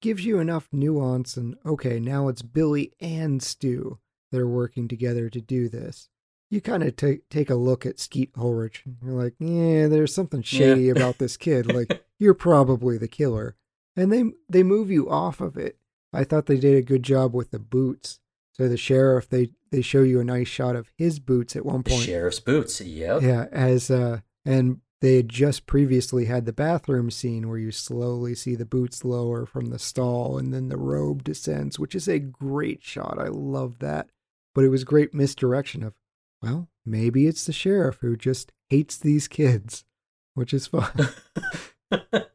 gives 0.00 0.24
you 0.24 0.38
enough 0.38 0.68
nuance 0.72 1.36
and 1.36 1.56
okay, 1.64 1.98
now 2.00 2.28
it's 2.28 2.42
Billy 2.42 2.92
and 3.00 3.42
Stu 3.42 3.98
that 4.32 4.40
are 4.40 4.48
working 4.48 4.88
together 4.88 5.30
to 5.30 5.40
do 5.40 5.68
this. 5.68 6.08
You 6.50 6.60
kind 6.60 6.82
of 6.82 6.96
take 6.96 7.28
take 7.28 7.50
a 7.50 7.54
look 7.54 7.86
at 7.86 8.00
Skeet 8.00 8.30
Ulrich 8.36 8.82
and 8.84 8.96
you're 9.02 9.12
like, 9.12 9.34
yeah, 9.38 9.86
there's 9.86 10.14
something 10.14 10.42
shady 10.42 10.88
about 10.90 11.18
this 11.18 11.36
kid. 11.36 11.72
Like 11.72 12.04
you're 12.18 12.34
probably 12.34 12.98
the 12.98 13.08
killer. 13.08 13.56
And 13.96 14.12
they 14.12 14.24
they 14.48 14.62
move 14.62 14.90
you 14.90 15.08
off 15.08 15.40
of 15.40 15.56
it. 15.56 15.78
I 16.12 16.24
thought 16.24 16.46
they 16.46 16.58
did 16.58 16.76
a 16.76 16.82
good 16.82 17.02
job 17.02 17.34
with 17.34 17.50
the 17.50 17.58
boots. 17.58 18.20
So 18.52 18.68
the 18.68 18.76
sheriff 18.76 19.28
they 19.28 19.50
they 19.70 19.82
show 19.82 20.02
you 20.02 20.20
a 20.20 20.24
nice 20.24 20.48
shot 20.48 20.76
of 20.76 20.90
his 20.96 21.18
boots 21.18 21.56
at 21.56 21.64
one 21.66 21.82
The 21.82 21.90
point. 21.90 22.02
sheriff's 22.02 22.40
boots. 22.40 22.80
Yep. 22.80 23.22
Yeah, 23.22 23.46
as 23.52 23.90
uh 23.90 24.20
and 24.44 24.80
they 25.00 25.16
had 25.16 25.28
just 25.28 25.66
previously 25.66 26.24
had 26.24 26.46
the 26.46 26.52
bathroom 26.52 27.10
scene 27.10 27.48
where 27.48 27.58
you 27.58 27.70
slowly 27.70 28.34
see 28.34 28.54
the 28.54 28.64
boots 28.64 29.04
lower 29.04 29.44
from 29.44 29.66
the 29.66 29.78
stall 29.78 30.38
and 30.38 30.52
then 30.54 30.68
the 30.68 30.78
robe 30.78 31.22
descends, 31.24 31.78
which 31.78 31.94
is 31.94 32.08
a 32.08 32.18
great 32.18 32.82
shot. 32.82 33.18
I 33.18 33.28
love 33.28 33.80
that. 33.80 34.08
But 34.54 34.64
it 34.64 34.68
was 34.70 34.84
great 34.84 35.12
misdirection 35.12 35.82
of, 35.82 35.92
well, 36.40 36.68
maybe 36.86 37.26
it's 37.26 37.44
the 37.44 37.52
sheriff 37.52 37.98
who 38.00 38.16
just 38.16 38.52
hates 38.70 38.96
these 38.96 39.28
kids, 39.28 39.84
which 40.34 40.54
is 40.54 40.68
fun. 40.68 40.90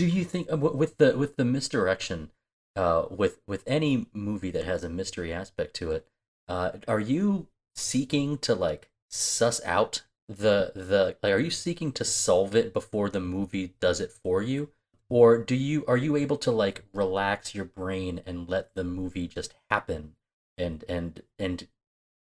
Do 0.00 0.06
you 0.06 0.24
think 0.24 0.50
uh, 0.50 0.56
with 0.56 0.96
the 0.96 1.14
with 1.18 1.36
the 1.36 1.44
misdirection, 1.44 2.30
uh, 2.74 3.04
with 3.10 3.42
with 3.46 3.62
any 3.66 4.06
movie 4.14 4.50
that 4.50 4.64
has 4.64 4.82
a 4.82 4.88
mystery 4.88 5.30
aspect 5.30 5.74
to 5.74 5.90
it, 5.90 6.06
uh, 6.48 6.70
are 6.88 7.00
you 7.00 7.48
seeking 7.74 8.38
to 8.38 8.54
like 8.54 8.88
suss 9.10 9.60
out 9.62 10.04
the 10.26 10.72
the 10.74 11.16
like? 11.22 11.34
Are 11.34 11.38
you 11.38 11.50
seeking 11.50 11.92
to 11.92 12.04
solve 12.06 12.56
it 12.56 12.72
before 12.72 13.10
the 13.10 13.20
movie 13.20 13.74
does 13.78 14.00
it 14.00 14.10
for 14.10 14.40
you, 14.40 14.70
or 15.10 15.36
do 15.36 15.54
you 15.54 15.84
are 15.86 15.98
you 15.98 16.16
able 16.16 16.38
to 16.38 16.50
like 16.50 16.84
relax 16.94 17.54
your 17.54 17.66
brain 17.66 18.22
and 18.24 18.48
let 18.48 18.74
the 18.74 18.84
movie 18.84 19.28
just 19.28 19.52
happen 19.70 20.14
and 20.56 20.82
and 20.88 21.20
and 21.38 21.68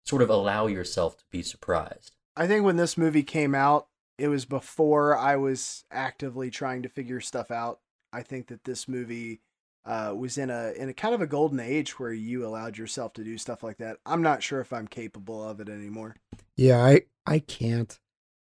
sort 0.03 0.23
of 0.23 0.31
allow 0.31 0.65
yourself 0.65 1.15
to 1.19 1.25
be 1.29 1.43
surprised? 1.43 2.15
I 2.35 2.47
think 2.47 2.65
when 2.65 2.77
this 2.77 2.97
movie 2.97 3.21
came 3.21 3.53
out, 3.53 3.87
it 4.17 4.27
was 4.29 4.45
before 4.45 5.17
I 5.17 5.35
was 5.35 5.85
actively 5.91 6.49
trying 6.49 6.83
to 6.83 6.89
figure 6.89 7.21
stuff 7.21 7.51
out. 7.51 7.79
I 8.11 8.23
think 8.23 8.47
that 8.47 8.63
this 8.63 8.87
movie 8.87 9.41
uh, 9.85 10.13
was 10.15 10.37
in 10.37 10.49
a 10.49 10.71
in 10.77 10.89
a 10.89 10.93
kind 10.93 11.13
of 11.15 11.21
a 11.21 11.27
golden 11.27 11.59
age 11.59 11.99
where 11.99 12.11
you 12.13 12.45
allowed 12.45 12.77
yourself 12.77 13.13
to 13.13 13.23
do 13.23 13.37
stuff 13.37 13.63
like 13.63 13.77
that. 13.77 13.97
I'm 14.05 14.21
not 14.21 14.43
sure 14.43 14.59
if 14.59 14.73
I'm 14.73 14.87
capable 14.87 15.43
of 15.47 15.59
it 15.59 15.69
anymore. 15.69 16.15
Yeah, 16.55 16.83
I 16.83 17.01
I 17.25 17.39
can't. 17.39 17.99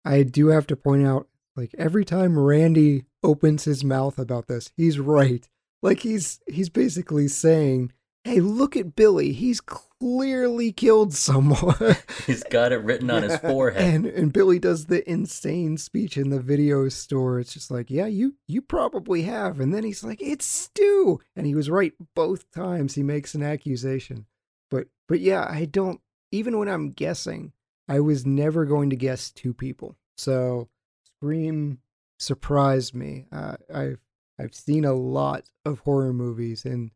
I 0.06 0.24
do 0.24 0.48
have 0.48 0.68
to 0.68 0.76
point 0.76 1.06
out 1.06 1.28
Like 1.56 1.74
every 1.78 2.06
time 2.06 2.38
Randy 2.40 3.06
opens 3.24 3.66
his 3.66 3.84
mouth 3.84 4.20
about 4.20 4.48
this, 4.48 4.72
he's 4.78 5.00
right. 5.00 5.50
Like 5.82 6.00
he's 6.00 6.40
he's 6.48 6.70
basically 6.70 7.28
saying, 7.28 7.92
"Hey, 8.28 8.42
look 8.42 8.76
at 8.76 8.96
Billy. 8.96 9.32
He's 9.32 9.62
clearly 9.62 10.72
killed 10.72 11.14
someone." 11.14 11.96
He's 12.26 12.44
got 12.44 12.72
it 12.72 12.84
written 12.84 13.10
on 13.10 13.24
his 13.24 13.38
forehead. 13.38 13.94
and 13.94 14.06
and 14.06 14.34
Billy 14.34 14.60
does 14.60 14.88
the 14.88 15.10
insane 15.10 15.78
speech 15.78 16.18
in 16.18 16.30
the 16.30 16.42
video 16.42 16.90
store. 16.90 17.40
It's 17.40 17.54
just 17.54 17.72
like, 17.72 17.90
"Yeah, 17.90 18.08
you 18.08 18.36
you 18.48 18.62
probably 18.62 19.22
have." 19.24 19.60
And 19.60 19.74
then 19.74 19.84
he's 19.84 20.04
like, 20.04 20.22
"It's 20.22 20.46
Stu." 20.46 21.20
And 21.36 21.48
he 21.48 21.56
was 21.56 21.70
right 21.70 21.94
both 22.16 22.52
times 22.52 22.96
he 22.96 23.04
makes 23.04 23.34
an 23.34 23.44
accusation. 23.44 24.26
But 24.70 24.88
but 25.08 25.22
yeah, 25.22 25.48
I 25.50 25.66
don't 25.66 26.02
even 26.32 26.58
when 26.58 26.68
I'm 26.68 26.92
guessing, 26.92 27.54
I 27.88 28.02
was 28.02 28.26
never 28.26 28.66
going 28.66 28.90
to 28.90 28.96
guess 28.96 29.32
two 29.32 29.54
people. 29.54 29.96
So 30.18 30.68
Scream 31.04 31.80
surprised 32.20 32.94
me. 32.94 33.26
Uh, 33.32 33.56
I've 33.74 34.02
I've 34.40 34.54
seen 34.54 34.86
a 34.86 34.94
lot 34.94 35.50
of 35.66 35.80
horror 35.80 36.14
movies, 36.14 36.66
and 36.66 36.92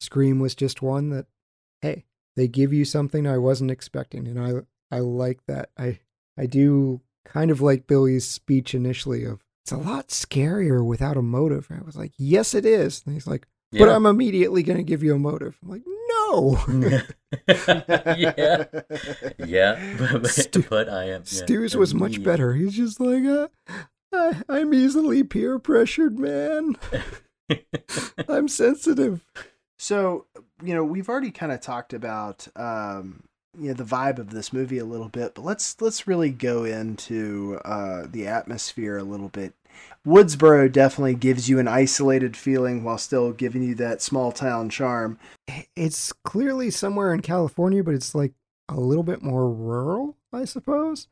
Scream 0.00 0.38
was 0.40 0.54
just 0.54 0.80
one 0.82 1.10
that, 1.10 1.26
hey, 1.82 2.04
they 2.36 2.48
give 2.48 2.72
you 2.72 2.84
something 2.84 3.26
I 3.26 3.38
wasn't 3.38 3.70
expecting, 3.70 4.26
and 4.28 4.38
I 4.40 4.96
I 4.96 5.00
like 5.00 5.40
that. 5.46 5.70
I 5.78 5.98
I 6.38 6.46
do 6.46 7.00
kind 7.24 7.50
of 7.50 7.60
like 7.60 7.86
Billy's 7.86 8.26
speech 8.26 8.74
initially 8.74 9.24
of 9.24 9.44
it's 9.64 9.72
a 9.72 9.76
lot 9.76 10.08
scarier 10.08 10.84
without 10.84 11.16
a 11.18 11.22
motive. 11.22 11.68
I 11.70 11.84
was 11.84 11.96
like, 11.96 12.12
yes, 12.16 12.54
it 12.54 12.64
is. 12.64 13.02
And 13.04 13.12
he's 13.14 13.26
like, 13.26 13.46
but 13.72 13.80
Yeah. 13.80 13.94
I'm 13.96 14.06
immediately 14.06 14.62
going 14.62 14.78
to 14.78 14.82
give 14.84 15.02
you 15.02 15.14
a 15.14 15.18
motive. 15.18 15.58
I'm 15.62 15.68
like, 15.68 15.82
no. 15.86 16.58
yeah, 18.16 18.64
yeah, 19.44 19.96
but, 19.98 20.22
but, 20.22 20.30
Stu- 20.30 20.64
but 20.70 20.88
I 20.88 21.04
am. 21.10 21.22
yeah, 21.26 21.42
Stu's 21.44 21.76
was 21.76 21.94
much 21.94 22.22
better. 22.22 22.54
He's 22.54 22.74
just 22.74 22.98
like, 23.00 23.24
uh, 23.24 23.48
I, 24.12 24.42
I'm 24.48 24.72
easily 24.72 25.22
peer 25.24 25.58
pressured, 25.58 26.18
man. 26.18 26.76
I'm 28.28 28.48
sensitive. 28.48 29.24
So, 29.78 30.26
you 30.62 30.74
know, 30.74 30.84
we've 30.84 31.08
already 31.08 31.30
kind 31.30 31.52
of 31.52 31.60
talked 31.60 31.92
about 31.94 32.48
um, 32.56 33.22
you 33.58 33.68
know 33.68 33.74
the 33.74 33.84
vibe 33.84 34.18
of 34.18 34.30
this 34.30 34.52
movie 34.52 34.78
a 34.78 34.84
little 34.84 35.08
bit, 35.08 35.34
but 35.34 35.44
let's 35.44 35.80
let's 35.80 36.06
really 36.06 36.30
go 36.30 36.64
into 36.64 37.60
uh, 37.64 38.06
the 38.10 38.26
atmosphere 38.26 38.98
a 38.98 39.04
little 39.04 39.28
bit. 39.28 39.54
Woodsboro 40.06 40.70
definitely 40.70 41.14
gives 41.14 41.48
you 41.48 41.58
an 41.58 41.68
isolated 41.68 42.36
feeling 42.36 42.82
while 42.82 42.98
still 42.98 43.32
giving 43.32 43.62
you 43.62 43.74
that 43.76 44.02
small 44.02 44.32
town 44.32 44.70
charm. 44.70 45.18
It's 45.76 46.12
clearly 46.12 46.70
somewhere 46.70 47.12
in 47.14 47.20
California, 47.20 47.82
but 47.82 47.94
it's 47.94 48.14
like 48.14 48.32
a 48.68 48.80
little 48.80 49.04
bit 49.04 49.22
more 49.22 49.50
rural, 49.50 50.16
I 50.32 50.44
suppose. 50.44 51.08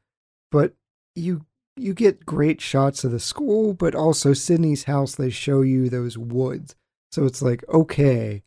But 0.51 0.75
you 1.15 1.47
you 1.77 1.95
get 1.95 2.27
great 2.27 2.61
shots 2.61 3.05
of 3.05 3.11
the 3.11 3.21
school, 3.21 3.75
but 3.75 3.95
also 3.95 4.33
Sidney's 4.33 4.85
house. 4.85 5.15
They 5.15 5.31
show 5.31 5.63
you 5.63 5.89
those 5.89 6.17
woods, 6.17 6.75
so 7.11 7.25
it's 7.25 7.43
like 7.43 7.65
okay, 7.69 8.43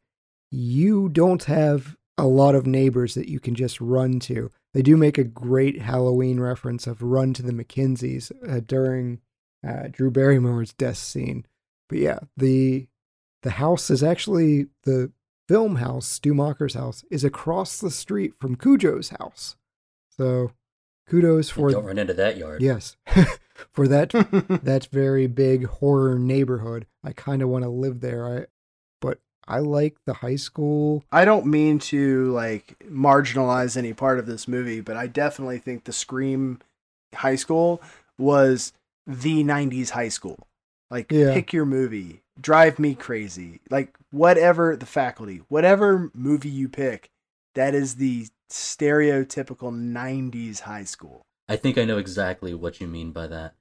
you 0.52 1.10
don't 1.10 1.44
have 1.46 1.96
a 2.18 2.26
lot 2.26 2.56
of 2.56 2.66
neighbors 2.68 3.14
that 3.16 3.30
you 3.30 3.40
can 3.40 3.56
just 3.56 3.80
run 3.80 4.20
to. 4.22 4.52
They 4.74 4.82
do 4.82 4.98
make 4.98 5.18
a 5.18 5.24
great 5.24 5.82
Halloween 5.82 6.40
reference 6.40 6.86
of 6.88 7.02
"Run 7.02 7.34
to 7.34 7.42
the 7.44 7.54
Mackenzies" 7.54 8.32
uh, 8.48 8.60
during 8.66 9.22
uh, 9.68 9.88
Drew 9.92 10.12
Barrymore's 10.12 10.74
death 10.74 10.98
scene. 10.98 11.46
But 11.88 12.00
yeah, 12.00 12.20
the 12.38 12.88
the 13.42 13.52
house 13.52 13.90
is 13.90 14.04
actually 14.04 14.68
the 14.84 15.12
film 15.48 15.78
house, 15.78 16.06
Stu 16.06 16.34
Macher's 16.34 16.76
house, 16.76 17.04
is 17.10 17.24
across 17.24 17.80
the 17.80 17.90
street 17.90 18.34
from 18.40 18.56
Cujo's 18.56 19.10
house. 19.10 19.56
So 20.10 20.52
kudos 21.08 21.50
for 21.50 21.72
Don't 21.72 21.86
run 21.86 21.98
into 21.98 22.14
that 22.14 22.38
yard. 22.38 22.62
yes 22.62 22.96
for 23.72 23.88
that 23.88 24.10
that 24.64 24.88
very 24.92 25.26
big 25.26 25.66
horror 25.66 26.20
neighborhood. 26.20 26.86
I 27.04 27.14
kind 27.14 27.42
of 27.42 27.50
want 27.50 27.64
to 27.64 27.70
live 27.70 28.02
there. 28.02 28.48
I 29.50 29.60
like 29.60 29.96
the 30.06 30.14
high 30.14 30.36
school. 30.36 31.04
I 31.12 31.26
don't 31.26 31.48
mean 31.48 31.80
to 31.80 32.32
like 32.32 32.76
marginalize 32.86 33.76
any 33.76 33.94
part 33.94 34.20
of 34.20 34.28
this 34.28 34.48
movie, 34.48 34.82
but 34.82 34.96
I 34.96 35.08
definitely 35.08 35.58
think 35.58 35.84
the 35.84 35.94
Scream 35.94 36.60
High 37.16 37.36
School 37.36 37.82
was 38.18 38.74
the 39.08 39.44
90s 39.44 39.92
high 39.92 40.10
school. 40.10 40.38
Like 40.92 41.12
Yeah. 41.12 41.34
pick 41.34 41.52
your 41.52 41.66
movie, 41.66 42.22
drive 42.40 42.80
me 42.80 42.96
crazy. 42.96 43.60
Like 43.70 43.96
whatever 44.12 44.76
the 44.76 44.86
faculty, 44.86 45.42
whatever 45.50 46.12
movie 46.14 46.50
you 46.50 46.70
pick, 46.70 47.10
that 47.56 47.74
is 47.74 47.96
the 47.96 48.28
stereotypical 48.52 49.72
90s 49.72 50.62
high 50.62 50.84
school. 50.84 51.22
I 51.48 51.56
think 51.56 51.78
I 51.78 51.86
know 51.86 51.98
exactly 51.98 52.54
what 52.54 52.80
you 52.80 52.88
mean 52.88 53.12
by 53.12 53.28
that. 53.28 53.56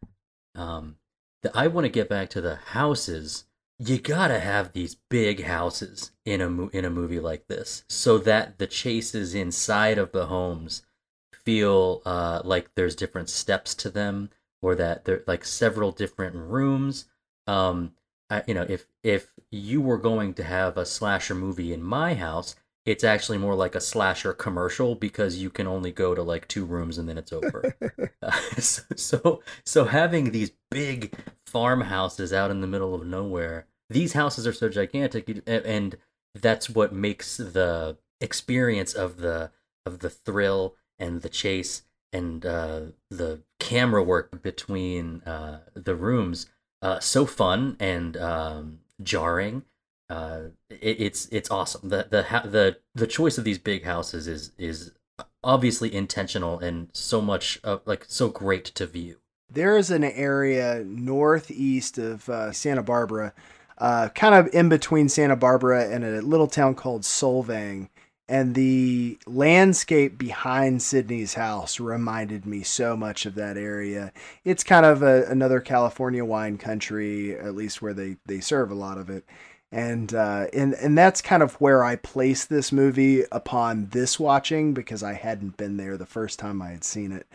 Um, 0.54 0.96
the, 1.42 1.56
I 1.56 1.66
want 1.68 1.84
to 1.86 1.90
get 1.90 2.08
back 2.08 2.30
to 2.30 2.40
the 2.40 2.56
houses. 2.56 3.44
You 3.80 3.98
gotta 3.98 4.40
have 4.40 4.72
these 4.72 4.96
big 5.08 5.44
houses 5.44 6.10
in 6.24 6.40
a 6.40 6.50
mo- 6.50 6.70
in 6.72 6.84
a 6.84 6.90
movie 6.90 7.20
like 7.20 7.46
this, 7.46 7.84
so 7.88 8.18
that 8.18 8.58
the 8.58 8.66
chases 8.66 9.34
inside 9.34 9.98
of 9.98 10.12
the 10.12 10.26
homes 10.26 10.82
feel 11.32 12.02
uh, 12.04 12.42
like 12.44 12.74
there's 12.74 12.96
different 12.96 13.28
steps 13.30 13.74
to 13.76 13.90
them, 13.90 14.30
or 14.60 14.74
that 14.74 15.04
they're 15.04 15.22
like 15.26 15.44
several 15.44 15.92
different 15.92 16.34
rooms. 16.34 17.06
Um, 17.46 17.94
I, 18.28 18.42
you 18.46 18.54
know, 18.54 18.66
if 18.68 18.86
if 19.04 19.32
you 19.50 19.80
were 19.80 19.98
going 19.98 20.34
to 20.34 20.44
have 20.44 20.76
a 20.76 20.84
slasher 20.84 21.34
movie 21.34 21.72
in 21.72 21.82
my 21.82 22.14
house, 22.14 22.56
it's 22.88 23.04
actually 23.04 23.36
more 23.36 23.54
like 23.54 23.74
a 23.74 23.80
slasher 23.80 24.32
commercial 24.32 24.94
because 24.94 25.36
you 25.36 25.50
can 25.50 25.66
only 25.66 25.92
go 25.92 26.14
to 26.14 26.22
like 26.22 26.48
two 26.48 26.64
rooms 26.64 26.96
and 26.96 27.08
then 27.08 27.18
it's 27.18 27.32
over. 27.32 27.74
Uh, 28.20 28.32
so, 28.58 28.82
so 28.96 29.42
so 29.64 29.84
having 29.84 30.32
these 30.32 30.50
big 30.70 31.14
farmhouses 31.46 32.32
out 32.32 32.50
in 32.50 32.60
the 32.60 32.66
middle 32.66 32.92
of 32.92 33.06
nowhere, 33.06 33.66
these 33.88 34.12
houses 34.12 34.44
are 34.44 34.52
so 34.52 34.68
gigantic, 34.68 35.40
and 35.46 35.96
that's 36.34 36.68
what 36.68 36.92
makes 36.92 37.36
the 37.36 37.96
experience 38.20 38.92
of 38.92 39.18
the 39.18 39.52
of 39.86 40.00
the 40.00 40.10
thrill 40.10 40.74
and 40.98 41.22
the 41.22 41.28
chase 41.28 41.82
and 42.12 42.44
uh, 42.44 42.80
the 43.08 43.40
camera 43.60 44.02
work 44.02 44.42
between 44.42 45.22
uh, 45.22 45.60
the 45.74 45.94
rooms 45.94 46.46
uh, 46.82 46.98
so 46.98 47.24
fun 47.24 47.76
and 47.78 48.16
um, 48.16 48.80
jarring. 49.02 49.62
Uh, 50.10 50.40
it, 50.70 51.00
it's 51.00 51.26
it's 51.26 51.50
awesome. 51.50 51.88
The 51.88 52.06
the 52.10 52.22
the 52.48 52.76
the 52.94 53.06
choice 53.06 53.38
of 53.38 53.44
these 53.44 53.58
big 53.58 53.84
houses 53.84 54.26
is 54.26 54.52
is 54.58 54.92
obviously 55.44 55.94
intentional 55.94 56.58
and 56.58 56.88
so 56.92 57.20
much 57.20 57.60
uh, 57.64 57.78
like 57.84 58.04
so 58.08 58.28
great 58.28 58.64
to 58.64 58.86
view. 58.86 59.16
There 59.50 59.76
is 59.76 59.90
an 59.90 60.04
area 60.04 60.84
northeast 60.84 61.98
of 61.98 62.28
uh, 62.28 62.52
Santa 62.52 62.82
Barbara, 62.82 63.32
uh, 63.78 64.08
kind 64.14 64.34
of 64.34 64.52
in 64.54 64.68
between 64.68 65.08
Santa 65.08 65.36
Barbara 65.36 65.88
and 65.88 66.04
a 66.04 66.22
little 66.22 66.48
town 66.48 66.74
called 66.74 67.02
Solvang. 67.02 67.88
And 68.30 68.54
the 68.54 69.18
landscape 69.26 70.18
behind 70.18 70.82
Sidney's 70.82 71.32
house 71.32 71.80
reminded 71.80 72.44
me 72.44 72.62
so 72.62 72.94
much 72.94 73.24
of 73.24 73.34
that 73.36 73.56
area. 73.56 74.12
It's 74.44 74.62
kind 74.62 74.84
of 74.84 75.02
a, 75.02 75.24
another 75.30 75.60
California 75.60 76.22
wine 76.22 76.58
country, 76.58 77.34
at 77.34 77.54
least 77.54 77.80
where 77.80 77.94
they, 77.94 78.18
they 78.26 78.40
serve 78.40 78.70
a 78.70 78.74
lot 78.74 78.98
of 78.98 79.08
it. 79.08 79.24
And, 79.70 80.14
uh, 80.14 80.46
and 80.54 80.72
and 80.74 80.96
that's 80.96 81.20
kind 81.20 81.42
of 81.42 81.54
where 81.60 81.84
I 81.84 81.96
placed 81.96 82.48
this 82.48 82.72
movie 82.72 83.24
upon 83.30 83.88
this 83.90 84.18
watching 84.18 84.72
because 84.72 85.02
I 85.02 85.12
hadn't 85.12 85.58
been 85.58 85.76
there 85.76 85.98
the 85.98 86.06
first 86.06 86.38
time 86.38 86.62
I 86.62 86.70
had 86.70 86.84
seen 86.84 87.12
it 87.12 87.26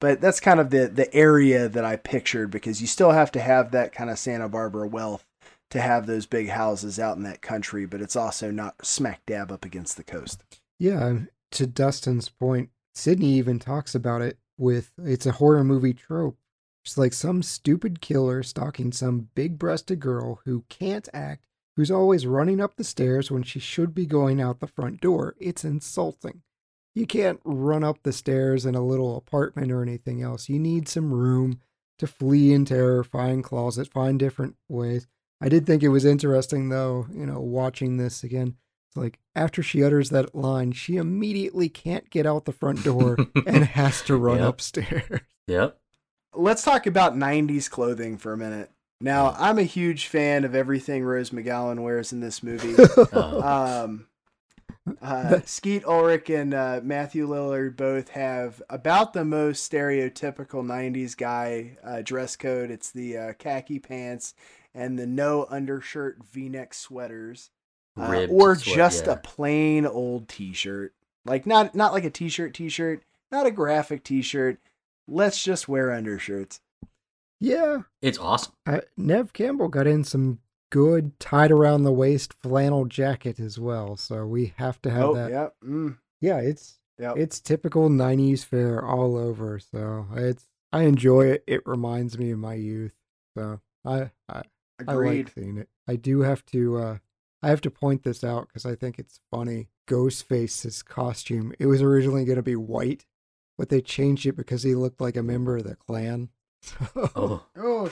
but 0.00 0.20
that's 0.20 0.40
kind 0.40 0.58
of 0.58 0.70
the 0.70 0.88
the 0.88 1.14
area 1.14 1.68
that 1.68 1.84
I 1.84 1.96
pictured 1.96 2.50
because 2.50 2.80
you 2.80 2.86
still 2.86 3.12
have 3.12 3.30
to 3.32 3.40
have 3.40 3.70
that 3.70 3.92
kind 3.92 4.10
of 4.10 4.18
Santa 4.18 4.48
Barbara 4.48 4.88
wealth 4.88 5.24
to 5.70 5.80
have 5.80 6.06
those 6.06 6.26
big 6.26 6.48
houses 6.48 6.98
out 6.98 7.16
in 7.16 7.22
that 7.22 7.42
country, 7.42 7.86
but 7.86 8.00
it's 8.00 8.16
also 8.16 8.50
not 8.50 8.84
smack 8.84 9.24
dab 9.26 9.52
up 9.52 9.64
against 9.64 9.96
the 9.96 10.02
coast. 10.02 10.42
Yeah, 10.78 11.20
to 11.52 11.66
Dustin's 11.66 12.28
point, 12.28 12.70
Sidney 12.94 13.34
even 13.34 13.58
talks 13.58 13.94
about 13.94 14.22
it 14.22 14.38
with 14.58 14.90
it's 14.98 15.26
a 15.26 15.32
horror 15.32 15.62
movie 15.62 15.94
trope. 15.94 16.36
It's 16.84 16.98
like 16.98 17.12
some 17.12 17.42
stupid 17.42 18.00
killer 18.00 18.42
stalking 18.42 18.90
some 18.90 19.28
big 19.34 19.58
breasted 19.58 20.00
girl 20.00 20.40
who 20.44 20.64
can't 20.68 21.08
act, 21.12 21.44
who's 21.76 21.90
always 21.90 22.26
running 22.26 22.60
up 22.60 22.76
the 22.76 22.84
stairs 22.84 23.30
when 23.30 23.42
she 23.42 23.58
should 23.58 23.94
be 23.94 24.06
going 24.06 24.40
out 24.40 24.60
the 24.60 24.66
front 24.66 25.00
door. 25.00 25.34
It's 25.38 25.64
insulting. 25.64 26.42
You 26.94 27.06
can't 27.06 27.40
run 27.44 27.84
up 27.84 28.02
the 28.02 28.12
stairs 28.12 28.66
in 28.66 28.74
a 28.74 28.84
little 28.84 29.16
apartment 29.16 29.70
or 29.70 29.82
anything 29.82 30.22
else. 30.22 30.48
You 30.48 30.58
need 30.58 30.88
some 30.88 31.12
room 31.12 31.60
to 31.98 32.06
flee 32.06 32.52
in 32.52 32.64
terror, 32.64 33.04
find 33.04 33.44
closet, 33.44 33.88
find 33.88 34.18
different 34.18 34.56
ways. 34.68 35.06
I 35.40 35.48
did 35.48 35.66
think 35.66 35.82
it 35.82 35.88
was 35.88 36.04
interesting 36.04 36.68
though, 36.68 37.06
you 37.14 37.24
know, 37.26 37.40
watching 37.40 37.96
this 37.96 38.24
again. 38.24 38.56
It's 38.88 38.96
like 38.96 39.20
after 39.36 39.62
she 39.62 39.84
utters 39.84 40.10
that 40.10 40.34
line, 40.34 40.72
she 40.72 40.96
immediately 40.96 41.68
can't 41.68 42.10
get 42.10 42.26
out 42.26 42.44
the 42.44 42.52
front 42.52 42.82
door 42.82 43.16
and 43.46 43.64
has 43.64 44.02
to 44.02 44.16
run 44.16 44.38
Yep. 44.38 44.48
upstairs. 44.48 45.20
Yep. 45.46 45.78
Let's 46.34 46.62
talk 46.64 46.86
about 46.86 47.14
90s 47.16 47.70
clothing 47.70 48.18
for 48.18 48.32
a 48.32 48.36
minute. 48.36 48.70
Now, 49.00 49.34
I'm 49.38 49.58
a 49.58 49.62
huge 49.64 50.06
fan 50.06 50.44
of 50.44 50.54
everything 50.54 51.04
Rose 51.04 51.30
McGowan 51.30 51.80
wears 51.82 52.12
in 52.12 52.20
this 52.20 52.42
movie. 52.42 52.74
Oh, 53.12 53.42
Um, 53.84 54.06
Uh, 55.02 55.40
Skeet 55.44 55.84
Ulrich 55.84 56.30
and 56.30 56.52
uh, 56.54 56.80
Matthew 56.82 57.28
Lillard 57.28 57.76
both 57.76 58.08
have 58.10 58.62
about 58.70 59.12
the 59.12 59.24
most 59.24 59.70
stereotypical 59.70 60.64
'90s 60.64 61.16
guy 61.16 61.76
uh, 61.84 62.02
dress 62.02 62.34
code. 62.36 62.70
It's 62.70 62.90
the 62.90 63.16
uh, 63.16 63.32
khaki 63.34 63.78
pants 63.78 64.34
and 64.74 64.98
the 64.98 65.06
no 65.06 65.46
undershirt 65.50 66.18
V-neck 66.24 66.72
sweaters, 66.74 67.50
uh, 67.98 68.26
or 68.30 68.56
sweat- 68.56 68.74
just 68.76 69.06
yeah. 69.06 69.12
a 69.12 69.16
plain 69.16 69.86
old 69.86 70.28
T-shirt. 70.28 70.94
Like 71.24 71.46
not 71.46 71.74
not 71.74 71.92
like 71.92 72.04
a 72.04 72.10
T-shirt 72.10 72.54
T-shirt, 72.54 73.02
not 73.30 73.46
a 73.46 73.50
graphic 73.50 74.02
T-shirt. 74.02 74.58
Let's 75.06 75.42
just 75.44 75.68
wear 75.68 75.92
undershirts. 75.92 76.60
Yeah, 77.40 77.82
It's 78.02 78.18
awesome. 78.18 78.52
uh, 78.66 78.80
Neve 78.96 79.32
Campbell 79.32 79.68
got 79.68 79.86
in 79.86 80.04
some 80.04 80.40
good 80.70 81.18
tied 81.18 81.50
around 81.50 81.82
the 81.82 81.92
waist 81.92 82.32
flannel 82.34 82.84
jacket 82.84 83.40
as 83.40 83.58
well, 83.58 83.96
so 83.96 84.26
we 84.26 84.52
have 84.56 84.80
to 84.82 84.90
have 84.90 85.04
oh, 85.04 85.14
that. 85.14 85.30
yep, 85.30 85.56
mm, 85.64 85.96
Yeah, 86.20 86.38
it's 86.38 86.78
yep. 86.98 87.16
it's 87.16 87.40
typical 87.40 87.88
'90s 87.88 88.44
fare 88.44 88.84
all 88.84 89.16
over. 89.16 89.58
So 89.58 90.06
it's 90.14 90.48
I 90.72 90.82
enjoy 90.82 91.26
it. 91.28 91.44
It 91.46 91.62
reminds 91.66 92.18
me 92.18 92.30
of 92.30 92.38
my 92.38 92.54
youth. 92.54 92.94
So 93.36 93.60
I 93.84 94.10
I, 94.28 94.42
I 94.86 94.92
like 94.94 95.32
seeing 95.34 95.56
it. 95.56 95.68
I 95.88 95.96
do 95.96 96.20
have 96.20 96.44
to 96.46 96.76
uh 96.78 96.98
I 97.42 97.48
have 97.48 97.62
to 97.62 97.70
point 97.70 98.02
this 98.04 98.22
out 98.22 98.48
because 98.48 98.66
I 98.66 98.74
think 98.74 98.98
it's 98.98 99.20
funny. 99.30 99.70
Ghostface's 99.88 100.82
costume. 100.82 101.54
It 101.58 101.66
was 101.66 101.80
originally 101.82 102.24
going 102.24 102.36
to 102.36 102.42
be 102.42 102.54
white, 102.54 103.06
but 103.58 103.70
they 103.70 103.80
changed 103.80 104.26
it 104.26 104.36
because 104.36 104.62
he 104.62 104.74
looked 104.74 105.00
like 105.00 105.16
a 105.16 105.22
member 105.22 105.56
of 105.56 105.64
the 105.64 105.74
Klan. 105.74 106.28
Oh, 106.96 107.42
oh, 107.56 107.90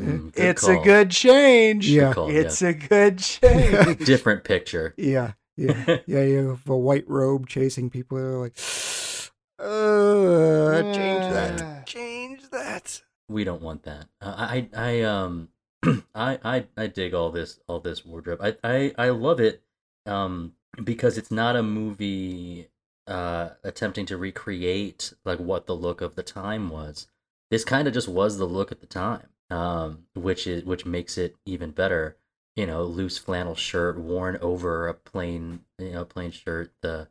mm, 0.00 0.32
good 0.32 0.42
it's 0.42 0.66
a 0.68 0.76
good 0.76 1.10
change. 1.10 1.88
Yeah. 1.88 2.12
call, 2.12 2.28
it's 2.30 2.62
a 2.62 2.74
good 2.74 3.18
change. 3.18 3.98
different 4.06 4.44
picture. 4.44 4.94
yeah, 4.96 5.32
yeah, 5.56 5.98
yeah. 6.06 6.22
You 6.22 6.48
have 6.50 6.68
a 6.68 6.76
white 6.76 7.08
robe 7.08 7.48
chasing 7.48 7.90
people. 7.90 8.18
They're 8.18 8.38
like, 8.38 8.56
uh, 9.58 10.82
change 10.92 11.28
that. 11.28 11.86
Change 11.86 12.50
that. 12.50 13.02
we 13.28 13.44
don't 13.44 13.62
want 13.62 13.84
that. 13.84 14.06
Uh, 14.20 14.34
I 14.36 14.68
I 14.76 15.00
um 15.02 15.48
I 16.14 16.38
I 16.44 16.66
I 16.76 16.86
dig 16.88 17.14
all 17.14 17.30
this 17.30 17.60
all 17.68 17.80
this 17.80 18.04
wardrobe. 18.04 18.40
I 18.42 18.56
I 18.64 18.94
I 18.98 19.08
love 19.10 19.40
it 19.40 19.62
um 20.06 20.54
because 20.82 21.16
it's 21.16 21.30
not 21.30 21.56
a 21.56 21.62
movie 21.62 22.68
uh 23.06 23.50
attempting 23.62 24.06
to 24.06 24.16
recreate 24.16 25.12
like 25.24 25.38
what 25.38 25.66
the 25.66 25.76
look 25.76 26.00
of 26.00 26.14
the 26.16 26.22
time 26.22 26.68
was. 26.68 27.06
This 27.50 27.64
kind 27.64 27.86
of 27.88 27.94
just 27.94 28.08
was 28.08 28.38
the 28.38 28.46
look 28.46 28.72
at 28.72 28.80
the 28.80 28.86
time. 28.86 29.28
Um 29.50 30.06
which 30.14 30.46
is 30.46 30.64
which 30.64 30.86
makes 30.86 31.18
it 31.18 31.36
even 31.46 31.70
better. 31.70 32.16
You 32.56 32.66
know, 32.66 32.84
loose 32.84 33.18
flannel 33.18 33.54
shirt 33.56 33.98
worn 33.98 34.36
over 34.40 34.88
a 34.88 34.94
plain 34.94 35.64
you 35.78 35.92
know 35.92 36.04
plain 36.04 36.30
shirt 36.30 36.72
the 36.82 37.08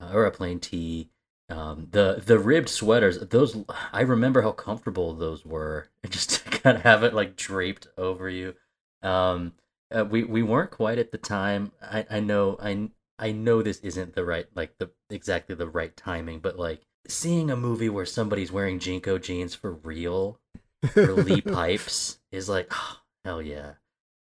uh, 0.00 0.10
or 0.12 0.24
a 0.26 0.30
plain 0.30 0.60
tee 0.60 1.10
um, 1.50 1.88
the 1.92 2.22
the 2.26 2.38
ribbed 2.38 2.68
sweaters, 2.68 3.18
those 3.20 3.56
I 3.92 4.02
remember 4.02 4.42
how 4.42 4.52
comfortable 4.52 5.14
those 5.14 5.46
were. 5.46 5.88
Just 6.10 6.30
to 6.44 6.50
kind 6.50 6.76
of 6.76 6.82
have 6.82 7.02
it 7.04 7.14
like 7.14 7.36
draped 7.36 7.86
over 7.96 8.28
you. 8.28 8.54
Um, 9.02 9.54
uh, 9.90 10.04
we 10.04 10.24
we 10.24 10.42
weren't 10.42 10.70
quite 10.70 10.98
at 10.98 11.10
the 11.10 11.16
time. 11.18 11.72
I 11.80 12.04
I 12.10 12.20
know 12.20 12.58
I 12.60 12.90
I 13.18 13.32
know 13.32 13.62
this 13.62 13.78
isn't 13.78 14.14
the 14.14 14.24
right 14.26 14.46
like 14.54 14.76
the 14.78 14.90
exactly 15.08 15.54
the 15.54 15.68
right 15.68 15.96
timing, 15.96 16.40
but 16.40 16.58
like 16.58 16.82
seeing 17.06 17.50
a 17.50 17.56
movie 17.56 17.88
where 17.88 18.06
somebody's 18.06 18.52
wearing 18.52 18.78
JNCO 18.78 19.22
jeans 19.22 19.54
for 19.54 19.72
real 19.72 20.40
or 20.96 21.12
Lee 21.12 21.40
pipes 21.40 22.18
is 22.30 22.48
like 22.48 22.68
oh, 22.70 23.00
hell 23.24 23.42
yeah. 23.42 23.74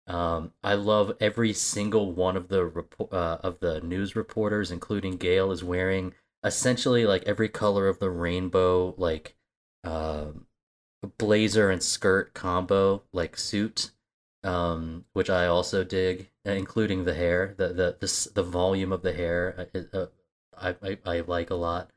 Um, 0.06 0.52
I 0.64 0.74
love 0.74 1.16
every 1.20 1.52
single 1.52 2.12
one 2.12 2.36
of 2.36 2.48
the 2.48 2.68
repo- 2.68 3.12
uh, 3.12 3.38
of 3.42 3.60
the 3.60 3.82
news 3.82 4.16
reporters, 4.16 4.70
including 4.70 5.18
Gale, 5.18 5.52
is 5.52 5.62
wearing 5.62 6.14
essentially 6.42 7.04
like 7.04 7.24
every 7.24 7.48
color 7.50 7.88
of 7.88 7.98
the 7.98 8.08
rainbow, 8.08 8.94
like 8.96 9.36
um, 9.84 10.46
blazer 11.18 11.70
and 11.70 11.82
skirt 11.82 12.32
combo, 12.32 13.02
like 13.12 13.36
suit, 13.36 13.90
um, 14.42 15.04
which 15.12 15.28
I 15.28 15.46
also 15.46 15.84
dig, 15.84 16.30
uh, 16.46 16.52
including 16.52 17.04
the 17.04 17.14
hair, 17.14 17.54
the 17.58 17.68
the 17.68 17.96
the, 18.00 18.30
the 18.34 18.42
volume 18.42 18.92
of 18.92 19.02
the 19.02 19.12
hair, 19.12 19.68
uh, 19.74 19.96
uh, 19.96 20.06
I, 20.56 20.76
I 20.82 20.98
I 21.04 21.20
like 21.20 21.50
a 21.50 21.54
lot. 21.54 21.90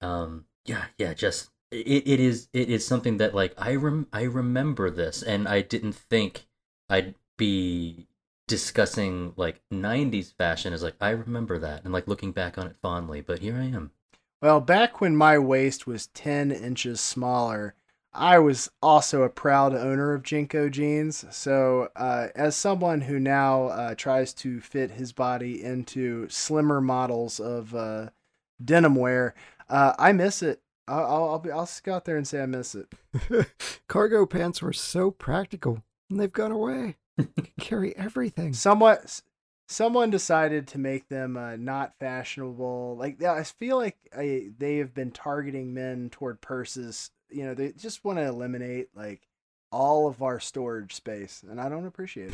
Um, 0.00 0.46
yeah, 0.64 0.86
yeah, 0.98 1.14
just 1.14 1.50
it, 1.70 2.06
it 2.06 2.20
is 2.20 2.48
it 2.52 2.68
is 2.70 2.86
something 2.86 3.18
that 3.18 3.34
like 3.34 3.54
I 3.58 3.74
rem 3.76 4.06
I 4.12 4.22
remember 4.22 4.90
this, 4.90 5.22
and 5.22 5.46
I 5.48 5.62
didn't 5.62 5.92
think 5.94 6.46
I'd 6.88 7.14
be 7.36 8.06
discussing 8.48 9.32
like 9.36 9.60
90s 9.70 10.32
fashion 10.32 10.72
is 10.72 10.82
like 10.82 10.96
I 11.00 11.10
remember 11.10 11.58
that 11.60 11.84
and 11.84 11.92
like 11.92 12.08
looking 12.08 12.32
back 12.32 12.58
on 12.58 12.66
it 12.66 12.76
fondly 12.82 13.20
but 13.20 13.38
here 13.38 13.54
I 13.56 13.66
am 13.66 13.92
Well, 14.42 14.60
back 14.60 15.00
when 15.00 15.16
my 15.16 15.38
waist 15.38 15.86
was 15.86 16.08
10 16.08 16.50
inches 16.50 17.00
smaller, 17.00 17.74
I 18.12 18.38
was 18.38 18.70
also 18.82 19.22
a 19.22 19.28
proud 19.30 19.74
owner 19.74 20.12
of 20.12 20.22
JNCO 20.22 20.70
jeans. 20.70 21.24
So, 21.30 21.88
uh, 21.96 22.28
as 22.34 22.56
someone 22.56 23.02
who 23.02 23.18
now 23.20 23.64
uh, 23.68 23.94
tries 23.94 24.32
to 24.34 24.60
fit 24.60 24.90
his 24.92 25.12
body 25.12 25.62
into 25.62 26.28
slimmer 26.28 26.80
models 26.80 27.38
of 27.40 27.74
uh, 27.74 28.10
denim 28.62 28.94
wear, 28.96 29.34
uh, 29.70 29.94
I 29.98 30.12
miss 30.12 30.42
it. 30.42 30.60
I'll, 30.88 31.04
I'll, 31.04 31.28
I'll, 31.30 31.38
be, 31.38 31.50
I'll 31.50 31.66
just 31.66 31.84
go 31.84 31.94
out 31.94 32.04
there 32.04 32.16
and 32.16 32.26
say 32.26 32.42
I 32.42 32.46
miss 32.46 32.74
it. 32.74 32.92
Cargo 33.88 34.26
pants 34.26 34.60
were 34.60 34.72
so 34.72 35.10
practical, 35.10 35.82
and 36.10 36.18
they've 36.18 36.32
gone 36.32 36.52
away. 36.52 36.96
Carry 37.60 37.96
everything. 37.96 38.52
Somewhat. 38.52 39.22
Someone 39.68 40.10
decided 40.10 40.66
to 40.68 40.78
make 40.78 41.08
them 41.08 41.36
uh, 41.36 41.54
not 41.54 41.94
fashionable. 42.00 42.96
Like 42.98 43.22
I 43.22 43.44
feel 43.44 43.76
like 43.76 43.96
I, 44.16 44.50
they 44.58 44.78
have 44.78 44.92
been 44.92 45.12
targeting 45.12 45.72
men 45.72 46.10
toward 46.10 46.40
purses. 46.40 47.12
You 47.30 47.44
know, 47.44 47.54
they 47.54 47.70
just 47.72 48.04
want 48.04 48.18
to 48.18 48.24
eliminate 48.24 48.88
like 48.96 49.28
all 49.70 50.08
of 50.08 50.22
our 50.22 50.40
storage 50.40 50.94
space, 50.94 51.44
and 51.48 51.60
I 51.60 51.68
don't 51.68 51.86
appreciate 51.86 52.32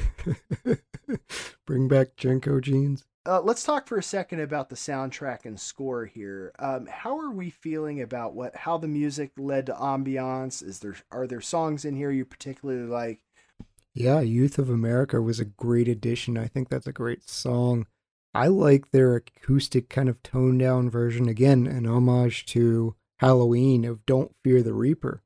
it. 0.64 0.80
Bring 1.66 1.88
back 1.88 2.16
JNCO 2.16 2.62
jeans. 2.62 3.04
Uh, 3.26 3.40
let's 3.40 3.64
talk 3.64 3.88
for 3.88 3.98
a 3.98 4.02
second 4.02 4.40
about 4.40 4.68
the 4.68 4.76
soundtrack 4.76 5.46
and 5.46 5.58
score 5.58 6.06
here. 6.06 6.52
Um, 6.60 6.86
how 6.86 7.18
are 7.18 7.32
we 7.32 7.50
feeling 7.50 8.00
about 8.00 8.34
what 8.34 8.54
how 8.54 8.78
the 8.78 8.86
music 8.86 9.32
led 9.36 9.66
to 9.66 9.72
ambiance? 9.72 10.62
Is 10.62 10.78
there 10.78 10.94
are 11.10 11.26
there 11.26 11.40
songs 11.40 11.84
in 11.84 11.96
here 11.96 12.10
you 12.12 12.24
particularly 12.24 12.86
like? 12.86 13.20
Yeah, 13.94 14.20
Youth 14.20 14.58
of 14.58 14.70
America 14.70 15.20
was 15.20 15.40
a 15.40 15.44
great 15.44 15.88
addition. 15.88 16.38
I 16.38 16.46
think 16.46 16.68
that's 16.68 16.86
a 16.86 16.92
great 16.92 17.28
song. 17.28 17.86
I 18.32 18.46
like 18.48 18.90
their 18.90 19.16
acoustic 19.16 19.88
kind 19.88 20.08
of 20.08 20.22
toned 20.22 20.60
down 20.60 20.90
version. 20.90 21.28
Again, 21.28 21.66
an 21.66 21.86
homage 21.86 22.44
to 22.46 22.94
Halloween 23.18 23.84
of 23.84 24.04
Don't 24.06 24.36
Fear 24.44 24.62
the 24.62 24.74
Reaper. 24.74 25.22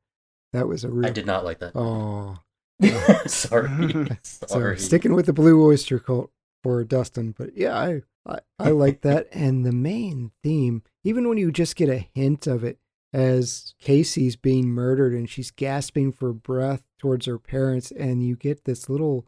That 0.52 0.68
was 0.68 0.84
a 0.84 0.90
real. 0.90 1.06
I 1.06 1.10
did 1.10 1.26
not 1.26 1.44
like 1.44 1.58
that 1.58 1.72
Oh, 1.74 2.38
sorry 3.26 3.68
so 4.22 4.46
sorry 4.46 4.78
sticking 4.78 5.14
with 5.14 5.26
the 5.26 5.34
Blue 5.34 5.62
Oyster 5.66 5.98
Cult 5.98 6.30
for 6.62 6.84
Dustin, 6.84 7.34
but 7.36 7.56
yeah, 7.56 7.78
I 7.78 8.02
I, 8.26 8.38
I 8.58 8.70
like 8.70 9.02
that. 9.02 9.28
And 9.32 9.64
the 9.64 9.72
main 9.72 10.32
theme, 10.42 10.82
even 11.04 11.28
when 11.28 11.38
you 11.38 11.50
just 11.50 11.76
get 11.76 11.88
a 11.88 12.08
hint 12.14 12.46
of 12.46 12.64
it, 12.64 12.78
as 13.12 13.74
Casey's 13.80 14.36
being 14.36 14.68
murdered 14.68 15.12
and 15.12 15.28
she's 15.28 15.50
gasping 15.50 16.12
for 16.12 16.32
breath 16.32 16.82
towards 16.98 17.26
her 17.26 17.38
parents, 17.38 17.90
and 17.90 18.24
you 18.24 18.36
get 18.36 18.64
this 18.64 18.88
little 18.88 19.26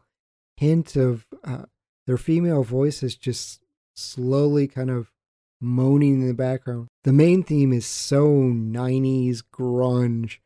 hint 0.57 0.95
of 0.95 1.25
uh, 1.43 1.63
their 2.07 2.17
female 2.17 2.63
voices 2.63 3.15
just 3.15 3.61
slowly 3.95 4.67
kind 4.67 4.89
of 4.89 5.11
moaning 5.59 6.21
in 6.21 6.27
the 6.27 6.33
background. 6.33 6.87
The 7.03 7.13
main 7.13 7.43
theme 7.43 7.73
is 7.73 7.85
so 7.85 8.27
90s 8.27 9.43
grunge, 9.53 10.37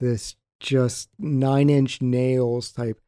this 0.00 0.36
just 0.60 1.08
nine 1.18 1.68
inch 1.68 2.00
nails 2.00 2.72
type. 2.72 3.00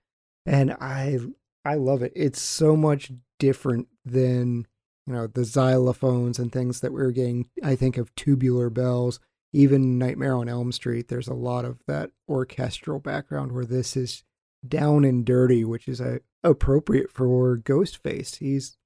And 0.46 0.72
I 0.72 1.18
I 1.64 1.74
love 1.76 2.02
it. 2.02 2.12
It's 2.14 2.40
so 2.40 2.76
much 2.76 3.10
different 3.38 3.88
than 4.04 4.66
you 5.06 5.12
know 5.12 5.26
the 5.26 5.42
xylophones 5.42 6.38
and 6.38 6.52
things 6.52 6.80
that 6.80 6.92
we 6.92 7.00
were 7.00 7.12
getting. 7.12 7.48
I 7.62 7.76
think 7.76 7.96
of 7.96 8.14
tubular 8.14 8.70
bells, 8.70 9.20
even 9.52 9.98
Nightmare 9.98 10.34
on 10.34 10.48
Elm 10.48 10.72
Street. 10.72 11.08
There's 11.08 11.28
a 11.28 11.34
lot 11.34 11.64
of 11.64 11.78
that 11.86 12.10
orchestral 12.28 12.98
background 12.98 13.52
where 13.52 13.64
this 13.64 13.96
is 13.96 14.24
down 14.66 15.04
and 15.04 15.24
dirty, 15.24 15.64
which 15.64 15.88
is 15.88 16.00
uh, 16.00 16.18
appropriate 16.42 17.10
for 17.10 17.58
Ghostface. 17.58 18.36
He's 18.36 18.76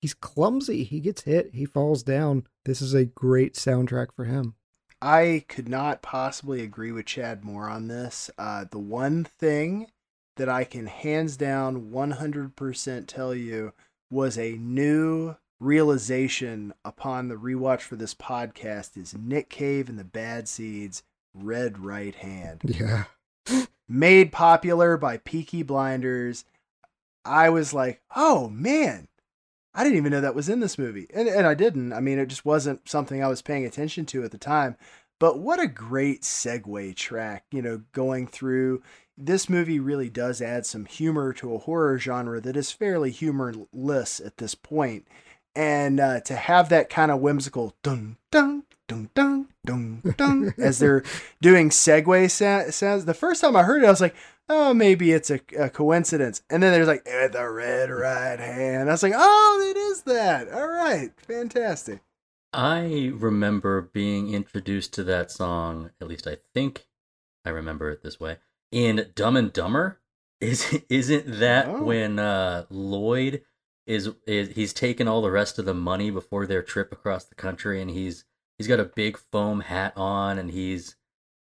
he's 0.00 0.14
clumsy. 0.14 0.84
He 0.84 1.00
gets 1.00 1.22
hit. 1.22 1.50
He 1.54 1.64
falls 1.64 2.02
down. 2.02 2.46
This 2.64 2.82
is 2.82 2.94
a 2.94 3.04
great 3.04 3.54
soundtrack 3.54 4.08
for 4.14 4.24
him. 4.24 4.54
I 5.00 5.44
could 5.48 5.68
not 5.68 6.02
possibly 6.02 6.62
agree 6.62 6.90
with 6.90 7.06
Chad 7.06 7.44
more 7.44 7.68
on 7.68 7.86
this. 7.86 8.30
Uh, 8.36 8.64
the 8.68 8.80
one 8.80 9.24
thing 9.24 9.86
that 10.36 10.48
I 10.48 10.64
can 10.64 10.86
hands 10.86 11.36
down 11.36 11.90
100% 11.90 13.06
tell 13.06 13.34
you 13.34 13.72
was 14.10 14.38
a 14.38 14.52
new 14.52 15.36
realization 15.60 16.72
upon 16.84 17.28
the 17.28 17.34
rewatch 17.34 17.80
for 17.80 17.96
this 17.96 18.14
podcast 18.14 18.96
is 18.96 19.14
Nick 19.14 19.50
Cave 19.50 19.88
and 19.88 19.98
the 19.98 20.04
Bad 20.04 20.48
Seeds 20.48 21.02
Red 21.34 21.78
Right 21.78 22.14
Hand. 22.14 22.62
Yeah. 22.64 23.04
Made 23.88 24.32
popular 24.32 24.96
by 24.96 25.16
Peaky 25.18 25.62
Blinders. 25.62 26.44
I 27.24 27.48
was 27.50 27.72
like, 27.72 28.02
oh 28.14 28.48
man, 28.48 29.08
I 29.74 29.84
didn't 29.84 29.98
even 29.98 30.12
know 30.12 30.20
that 30.20 30.34
was 30.34 30.48
in 30.48 30.60
this 30.60 30.78
movie. 30.78 31.06
And, 31.14 31.28
and 31.28 31.46
I 31.46 31.54
didn't. 31.54 31.92
I 31.92 32.00
mean, 32.00 32.18
it 32.18 32.26
just 32.26 32.44
wasn't 32.44 32.88
something 32.88 33.22
I 33.22 33.28
was 33.28 33.42
paying 33.42 33.64
attention 33.64 34.06
to 34.06 34.24
at 34.24 34.30
the 34.30 34.38
time. 34.38 34.76
But 35.20 35.38
what 35.38 35.60
a 35.60 35.66
great 35.66 36.22
segue 36.22 36.94
track, 36.94 37.44
you 37.50 37.62
know, 37.62 37.82
going 37.92 38.26
through. 38.26 38.82
This 39.20 39.48
movie 39.48 39.80
really 39.80 40.08
does 40.08 40.40
add 40.40 40.64
some 40.64 40.84
humor 40.84 41.32
to 41.34 41.52
a 41.52 41.58
horror 41.58 41.98
genre 41.98 42.40
that 42.40 42.56
is 42.56 42.70
fairly 42.70 43.10
humorless 43.10 44.20
at 44.20 44.36
this 44.36 44.54
point. 44.54 45.08
And 45.56 45.98
uh, 45.98 46.20
to 46.20 46.36
have 46.36 46.68
that 46.68 46.88
kind 46.88 47.10
of 47.10 47.20
whimsical 47.20 47.74
dun 47.82 48.16
dun 48.30 48.62
dun 48.86 49.10
dun 49.14 49.48
dun 49.66 50.14
dun 50.16 50.54
as 50.58 50.78
they're 50.78 51.02
doing 51.40 51.70
segue 51.70 52.30
sa- 52.30 52.70
sounds. 52.70 53.06
The 53.06 53.14
first 53.14 53.40
time 53.40 53.56
I 53.56 53.64
heard 53.64 53.82
it, 53.82 53.86
I 53.86 53.90
was 53.90 54.00
like, 54.00 54.14
oh, 54.48 54.72
maybe 54.72 55.10
it's 55.12 55.30
a, 55.30 55.40
a 55.58 55.68
coincidence. 55.68 56.42
And 56.48 56.62
then 56.62 56.72
there's 56.72 56.86
like, 56.86 57.04
"With 57.04 57.32
the 57.32 57.48
red 57.48 57.90
right 57.90 58.38
hand. 58.38 58.88
I 58.88 58.92
was 58.92 59.02
like, 59.02 59.14
oh, 59.16 59.68
it 59.70 59.76
is 59.76 60.02
that. 60.02 60.48
All 60.52 60.68
right, 60.68 61.10
fantastic. 61.18 62.00
I 62.52 63.12
remember 63.14 63.82
being 63.92 64.32
introduced 64.32 64.94
to 64.94 65.04
that 65.04 65.30
song, 65.30 65.90
at 66.00 66.08
least 66.08 66.26
I 66.26 66.38
think 66.54 66.86
I 67.44 67.50
remember 67.50 67.90
it 67.90 68.02
this 68.02 68.18
way, 68.18 68.38
in 68.72 69.10
Dumb 69.14 69.36
and 69.36 69.52
Dumber. 69.52 70.00
Is 70.40 70.72
isn't 70.88 71.38
that 71.40 71.66
Oh. 71.68 71.82
when 71.82 72.18
uh 72.18 72.66
Lloyd 72.70 73.42
is 73.86 74.10
is 74.26 74.50
he's 74.50 74.72
taken 74.72 75.08
all 75.08 75.22
the 75.22 75.30
rest 75.30 75.58
of 75.58 75.64
the 75.64 75.74
money 75.74 76.10
before 76.10 76.46
their 76.46 76.62
trip 76.62 76.92
across 76.92 77.24
the 77.24 77.34
country 77.34 77.80
and 77.80 77.90
he's 77.90 78.24
he's 78.58 78.68
got 78.68 78.78
a 78.80 78.84
big 78.84 79.18
foam 79.32 79.60
hat 79.60 79.92
on 79.96 80.38
and 80.38 80.50
he's 80.50 80.96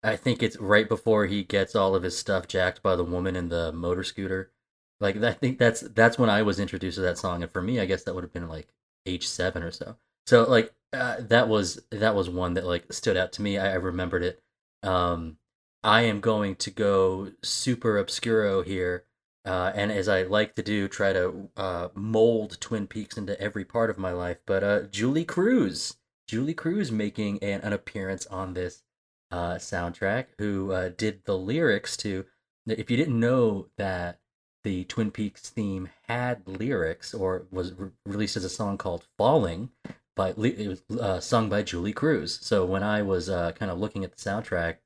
I 0.03 0.15
think 0.17 0.43
it's 0.43 0.59
right 0.59 0.87
before 0.87 1.25
he 1.25 1.43
gets 1.43 1.75
all 1.75 1.95
of 1.95 2.03
his 2.03 2.17
stuff 2.17 2.47
jacked 2.47 2.83
by 2.83 2.95
the 2.95 3.05
woman 3.05 3.35
in 3.37 3.47
the 3.49 3.71
motor 3.71 4.03
scooter. 4.03 4.51
Like 4.99 5.15
I 5.23 5.31
think 5.33 5.57
that's 5.57 5.81
that's 5.81 6.19
when 6.19 6.29
I 6.29 6.43
was 6.43 6.59
introduced 6.59 6.95
to 6.95 7.01
that 7.01 7.17
song 7.17 7.41
and 7.41 7.51
for 7.51 7.61
me 7.61 7.79
I 7.79 7.85
guess 7.85 8.03
that 8.03 8.13
would 8.13 8.23
have 8.23 8.33
been 8.33 8.47
like 8.49 8.67
age 9.05 9.27
7 9.27 9.63
or 9.63 9.71
so. 9.71 9.95
So 10.27 10.43
like 10.43 10.73
uh, 10.91 11.15
that 11.21 11.47
was 11.47 11.81
that 11.89 12.13
was 12.13 12.29
one 12.29 12.53
that 12.53 12.65
like 12.65 12.93
stood 12.93 13.17
out 13.17 13.31
to 13.33 13.41
me. 13.41 13.57
I, 13.57 13.71
I 13.71 13.75
remembered 13.75 14.23
it. 14.23 14.43
Um, 14.83 15.37
I 15.83 16.03
am 16.03 16.21
going 16.21 16.55
to 16.55 16.71
go 16.71 17.31
super 17.41 17.97
obscuro 17.97 18.65
here, 18.65 19.03
uh, 19.45 19.73
and 19.75 19.91
as 19.91 20.07
I 20.07 20.23
like 20.23 20.55
to 20.55 20.63
do, 20.63 20.87
try 20.87 21.11
to 21.11 21.49
uh, 21.57 21.89
mold 21.93 22.57
Twin 22.61 22.87
Peaks 22.87 23.17
into 23.17 23.39
every 23.39 23.65
part 23.65 23.89
of 23.89 23.97
my 23.97 24.11
life. 24.13 24.37
But 24.45 24.63
uh, 24.63 24.81
Julee 24.83 25.25
Cruise, 25.25 25.97
Julee 26.25 26.53
Cruise, 26.53 26.89
making 26.89 27.43
an, 27.43 27.59
an 27.61 27.73
appearance 27.73 28.25
on 28.27 28.53
this 28.53 28.83
uh, 29.29 29.55
soundtrack, 29.55 30.27
who 30.37 30.71
uh, 30.71 30.89
did 30.95 31.25
the 31.25 31.37
lyrics 31.37 31.97
to. 31.97 32.25
If 32.65 32.89
you 32.89 32.95
didn't 32.95 33.19
know 33.19 33.67
that 33.77 34.19
the 34.63 34.85
Twin 34.85 35.11
Peaks 35.11 35.49
theme 35.49 35.89
had 36.07 36.47
lyrics 36.47 37.13
or 37.13 37.45
was 37.51 37.73
re- 37.73 37.89
released 38.05 38.37
as 38.37 38.45
a 38.45 38.49
song 38.49 38.77
called 38.77 39.05
"Falling," 39.17 39.69
by 40.15 40.29
it 40.29 40.67
was 40.69 40.97
uh, 40.97 41.19
sung 41.19 41.49
by 41.49 41.61
Julee 41.61 41.91
Cruise. 41.91 42.39
So 42.41 42.65
when 42.65 42.83
I 42.83 43.01
was 43.01 43.27
kind 43.27 43.69
of 43.69 43.79
looking 43.79 44.05
at 44.05 44.15
the 44.15 44.29
soundtrack 44.29 44.77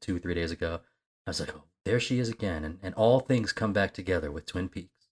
two 0.00 0.18
three 0.18 0.34
days 0.34 0.50
ago, 0.50 0.80
I 1.26 1.30
was 1.30 1.40
like, 1.40 1.54
oh, 1.54 1.64
there 1.84 2.00
she 2.00 2.18
is 2.18 2.28
again, 2.28 2.64
and, 2.64 2.78
and 2.82 2.94
all 2.94 3.20
things 3.20 3.52
come 3.52 3.72
back 3.72 3.92
together 3.94 4.30
with 4.30 4.46
Twin 4.46 4.68
Peaks. 4.68 5.08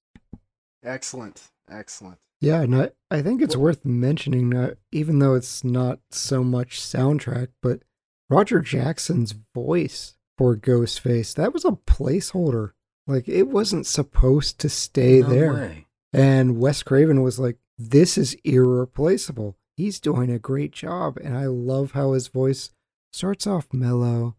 Excellent. 0.83 1.49
Excellent. 1.71 2.19
Yeah, 2.41 2.63
and 2.63 2.75
I, 2.77 2.91
I 3.11 3.23
think 3.23 3.41
it's 3.41 3.57
worth 3.57 3.85
mentioning 3.85 4.51
that 4.51 4.77
even 4.93 5.19
though 5.19 5.35
it's 5.35 5.65
not 5.65 6.01
so 6.11 6.45
much 6.45 6.79
soundtrack, 6.81 7.49
but 7.63 7.81
Roger 8.29 8.61
Jackson's 8.61 9.35
voice 9.55 10.17
for 10.37 10.57
Ghostface, 10.57 11.35
that 11.37 11.55
was 11.55 11.65
a 11.65 11.71
placeholder. 11.71 12.73
Like 13.07 13.29
it 13.29 13.49
wasn't 13.49 13.87
supposed 13.87 14.59
to 14.61 14.69
stay 14.69 15.21
No 15.21 15.29
there. 15.29 15.53
way. 15.55 15.87
And 16.13 16.59
Wes 16.59 16.83
Craven 16.83 17.23
was 17.23 17.39
like, 17.39 17.57
this 17.79 18.19
is 18.19 18.37
irreplaceable. 18.45 19.57
He's 19.77 19.99
doing 20.01 20.31
a 20.31 20.39
great 20.39 20.73
job. 20.73 21.17
And 21.23 21.37
I 21.37 21.47
love 21.47 21.93
how 21.93 22.13
his 22.13 22.29
voice 22.29 22.71
starts 23.13 23.47
off 23.47 23.73
mellow, 23.73 24.37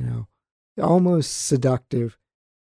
you 0.00 0.06
know, 0.06 0.28
almost 0.82 1.46
seductive. 1.46 2.18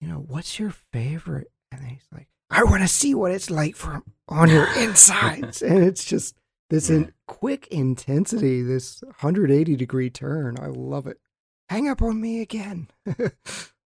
You 0.01 0.07
know, 0.07 0.25
what's 0.27 0.59
your 0.59 0.71
favorite? 0.71 1.51
And 1.71 1.83
he's 1.85 2.07
like, 2.13 2.27
I 2.49 2.63
want 2.63 2.81
to 2.83 2.87
see 2.87 3.13
what 3.13 3.31
it's 3.31 3.49
like 3.49 3.75
from 3.75 4.03
on 4.27 4.49
your 4.49 4.67
insides. 4.77 5.61
and 5.61 5.83
it's 5.83 6.05
just 6.05 6.37
this 6.69 6.89
in 6.89 7.13
quick 7.27 7.67
intensity, 7.67 8.61
this 8.61 9.01
180 9.01 9.75
degree 9.75 10.09
turn. 10.09 10.57
I 10.59 10.67
love 10.67 11.07
it. 11.07 11.19
Hang 11.69 11.89
up 11.89 12.01
on 12.01 12.21
me 12.21 12.41
again. 12.41 12.87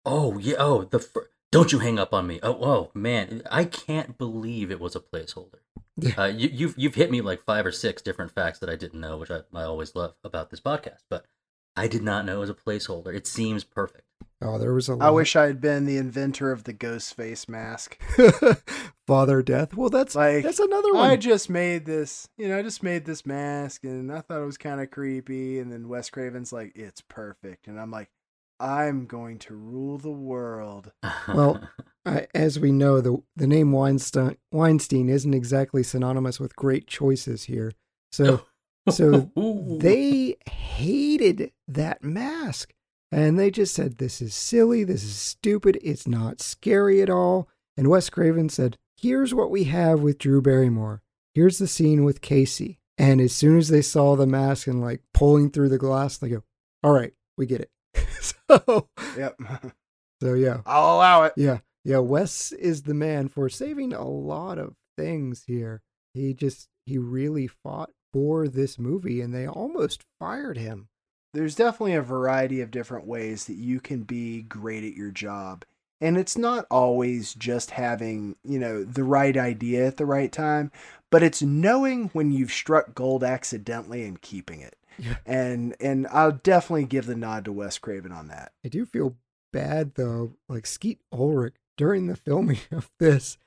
Oh 0.09 0.38
yeah. 0.38 0.55
Oh 0.57 0.85
the. 0.85 0.99
Fir- 0.99 1.29
don't 1.51 1.73
you 1.73 1.79
hang 1.79 1.99
up 1.99 2.13
on 2.13 2.27
me. 2.27 2.39
Oh, 2.41 2.57
oh 2.63 2.91
man, 2.93 3.41
I 3.51 3.65
can't 3.65 4.17
believe 4.17 4.71
it 4.71 4.79
was 4.79 4.95
a 4.95 5.01
placeholder. 5.01 5.59
Yeah. 5.97 6.13
Uh, 6.17 6.25
you, 6.27 6.49
you've 6.51 6.75
you've 6.77 6.95
hit 6.95 7.11
me 7.11 7.19
like 7.19 7.41
five 7.41 7.65
or 7.65 7.73
six 7.73 8.01
different 8.01 8.31
facts 8.31 8.59
that 8.59 8.69
I 8.69 8.77
didn't 8.77 9.01
know, 9.01 9.17
which 9.17 9.31
I, 9.31 9.41
I 9.53 9.63
always 9.63 9.95
love 9.95 10.13
about 10.23 10.49
this 10.49 10.61
podcast. 10.61 11.03
But 11.09 11.25
I 11.78 11.88
did 11.88 12.03
not 12.03 12.25
know 12.25 12.38
it 12.38 12.39
was 12.39 12.49
a 12.49 12.53
placeholder. 12.55 13.13
It 13.15 13.28
seems 13.28 13.63
perfect. 13.63 14.03
oh, 14.41 14.57
there 14.57 14.73
was 14.73 14.89
a 14.89 14.93
I 14.93 14.95
lot. 14.95 15.13
wish 15.13 15.36
I 15.36 15.45
had 15.45 15.61
been 15.61 15.86
the 15.86 15.97
inventor 15.97 16.51
of 16.51 16.63
the 16.65 16.73
ghost 16.73 17.15
face 17.15 17.47
mask. 17.47 17.97
Father 19.07 19.41
Death. 19.41 19.73
Well, 19.75 19.89
that's 19.89 20.15
Like, 20.15 20.43
that's 20.43 20.59
another 20.59 20.93
one. 20.93 21.09
I 21.09 21.15
just 21.15 21.49
made 21.49 21.86
this, 21.86 22.28
you 22.38 22.47
know, 22.47 22.57
I 22.57 22.61
just 22.61 22.84
made 22.84 23.05
this 23.05 23.25
mask 23.25 23.84
and 23.84 24.11
I 24.11 24.21
thought 24.21 24.41
it 24.41 24.45
was 24.45 24.57
kind 24.57 24.82
of 24.82 24.91
creepy. 24.91 25.59
And 25.59 25.71
then 25.71 25.88
Wes 25.88 26.09
Craven's 26.09 26.51
like, 26.51 26.73
it's 26.75 27.01
perfect. 27.01 27.67
And 27.67 27.80
I'm 27.80 27.91
like, 27.91 28.09
I'm 28.59 29.05
going 29.05 29.38
to 29.39 29.55
rule 29.55 29.97
the 29.97 30.11
world. 30.11 30.91
Well, 31.28 31.61
I, 32.05 32.28
as 32.34 32.57
we 32.57 32.71
know, 32.71 33.01
the 33.01 33.21
the 33.36 33.47
name 33.47 33.73
Weinstein 33.73 34.38
Weinstein 34.51 35.09
isn't 35.09 35.34
exactly 35.34 35.84
synonymous 35.84 36.39
with 36.39 36.55
great 36.55 36.88
choices 36.88 37.43
here. 37.43 37.73
So 38.13 38.25
oh. 38.25 38.45
So 38.89 39.29
they 39.81 40.38
hated 40.49 41.51
that 41.67 42.03
mask, 42.03 42.73
and 43.11 43.38
they 43.38 43.51
just 43.51 43.73
said, 43.73 43.97
"This 43.97 44.21
is 44.21 44.33
silly. 44.33 44.83
This 44.83 45.03
is 45.03 45.15
stupid. 45.15 45.79
It's 45.81 46.07
not 46.07 46.41
scary 46.41 47.01
at 47.01 47.09
all." 47.09 47.49
And 47.75 47.89
Wes 47.89 48.09
Craven 48.09 48.49
said, 48.49 48.77
"Here's 48.97 49.33
what 49.33 49.51
we 49.51 49.65
have 49.65 50.01
with 50.01 50.17
Drew 50.17 50.41
Barrymore. 50.41 51.01
Here's 51.33 51.57
the 51.57 51.67
scene 51.67 52.03
with 52.03 52.21
Casey." 52.21 52.79
And 52.97 53.21
as 53.21 53.33
soon 53.33 53.59
as 53.59 53.69
they 53.69 53.83
saw 53.83 54.15
the 54.15 54.25
mask 54.25 54.65
and 54.65 54.81
like 54.81 55.01
pulling 55.13 55.51
through 55.51 55.69
the 55.69 55.77
glass, 55.77 56.17
they 56.17 56.29
go, 56.29 56.43
"All 56.83 56.91
right, 56.91 57.13
we 57.38 57.45
get 57.45 57.61
it." 57.61 57.71
so 58.21 58.88
Yep. 59.17 59.39
so 60.21 60.33
yeah. 60.33 60.61
I'll 60.65 60.95
allow 60.95 61.23
it. 61.23 61.33
Yeah, 61.35 61.59
yeah. 61.83 61.99
Wes 61.99 62.51
is 62.51 62.83
the 62.83 62.93
man 62.93 63.27
for 63.27 63.49
saving 63.49 63.93
a 63.93 64.07
lot 64.07 64.57
of 64.57 64.75
things 64.97 65.43
here. 65.47 65.81
He 66.13 66.33
just 66.33 66.67
he 66.85 66.97
really 66.97 67.47
fought 67.47 67.91
for 68.18 68.47
this 68.47 68.80
movie, 68.80 69.22
and 69.22 69.32
they 69.32 69.47
almost 69.47 70.03
fired 70.20 70.57
him. 70.57 70.88
There's 71.36 71.53
definitely 71.53 71.93
a 71.93 72.01
variety 72.01 72.61
of 72.61 72.72
different 72.72 73.05
ways 73.05 73.45
that 73.45 73.57
you 73.57 73.80
can 73.80 74.01
be 74.01 74.41
great 74.41 74.84
at 74.84 74.95
your 74.95 75.11
job. 75.11 75.65
And 76.01 76.18
it's 76.18 76.36
not 76.36 76.65
always 76.72 77.36
just 77.36 77.70
having, 77.70 78.36
you 78.43 78.57
know, 78.57 78.84
the 78.84 79.03
right 79.03 79.38
idea 79.38 79.86
at 79.86 79.97
the 79.97 80.07
right 80.07 80.32
time, 80.32 80.72
but 81.11 81.22
it's 81.22 81.43
knowing 81.43 82.09
when 82.13 82.32
you've 82.32 82.51
struck 82.51 82.95
gold 82.95 83.24
accidentally 83.24 84.03
and 84.03 84.20
keeping 84.20 84.61
it. 84.61 84.76
Yeah. 84.97 85.18
And 85.28 85.76
and 85.80 86.07
I'll 86.07 86.32
definitely 86.32 86.86
give 86.86 87.05
the 87.05 87.15
nod 87.15 87.45
to 87.45 87.51
Wes 87.51 87.78
Craven 87.78 88.11
on 88.11 88.30
that. 88.30 88.51
I 88.65 88.70
do 88.70 88.84
feel 88.84 89.15
bad 89.53 89.93
though. 89.93 90.34
Like 90.49 90.65
Skeet 90.65 91.01
Ulrich 91.11 91.53
during 91.78 92.07
the 92.07 92.15
filming 92.15 92.61
of 92.72 92.89
this, 92.99 93.38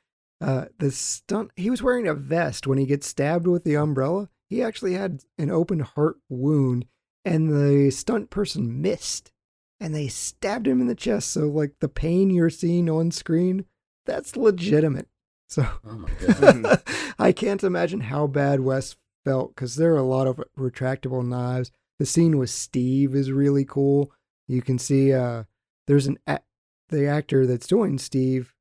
uh, 0.41 0.67
the 0.79 0.93
stunt 0.93 1.51
he 1.57 1.71
was 1.71 1.83
wearing 1.83 2.07
a 2.07 2.15
vest 2.15 2.69
when 2.69 2.79
he 2.79 2.87
gets 2.87 3.09
stabbed 3.09 3.49
with 3.49 3.65
the 3.65 3.75
umbrella. 3.77 4.29
He 4.51 4.63
actually 4.63 4.95
had 4.95 5.23
an 5.39 5.51
open 5.51 5.81
heart 5.81 6.17
wound, 6.29 6.85
and 7.25 7.49
the 7.49 7.91
stunt 7.91 8.29
person 8.29 8.83
missed, 8.83 9.31
and 9.79 9.95
they 9.95 10.09
stabbed 10.09 10.67
him 10.67 10.81
in 10.81 10.89
the 10.89 10.95
chest. 10.95 11.31
So 11.31 11.47
like 11.47 11.75
the 11.81 11.89
pain 11.89 12.31
you're 12.31 12.51
seeing 12.51 12.91
on 12.91 13.13
screen, 13.13 13.65
that's 14.05 14.37
legitimate. 14.37 15.09
So 15.49 15.67
oh. 15.87 16.77
I 17.19 17.33
can't 17.33 17.65
imagine 17.65 18.01
how 18.01 18.27
bad 18.27 18.61
Wes 18.61 18.97
felt 19.25 19.55
because 19.55 19.77
there 19.77 19.93
are 19.95 19.99
a 19.99 20.03
lot 20.03 20.27
of 20.27 20.41
retractable 20.59 21.27
knives. 21.27 21.71
The 21.99 22.07
scene 22.07 22.39
with 22.39 22.51
Steve 22.51 23.15
is 23.15 23.31
really 23.31 23.65
cool. 23.65 24.13
You 24.49 24.63
can 24.63 24.79
see 24.79 25.13
uh, 25.13 25.45
there's 25.87 26.07
an 26.07 26.19
a- 26.27 26.41
the 26.89 27.07
actor 27.07 27.47
that's 27.47 27.67
doing 27.67 27.99
Steve 27.99 28.55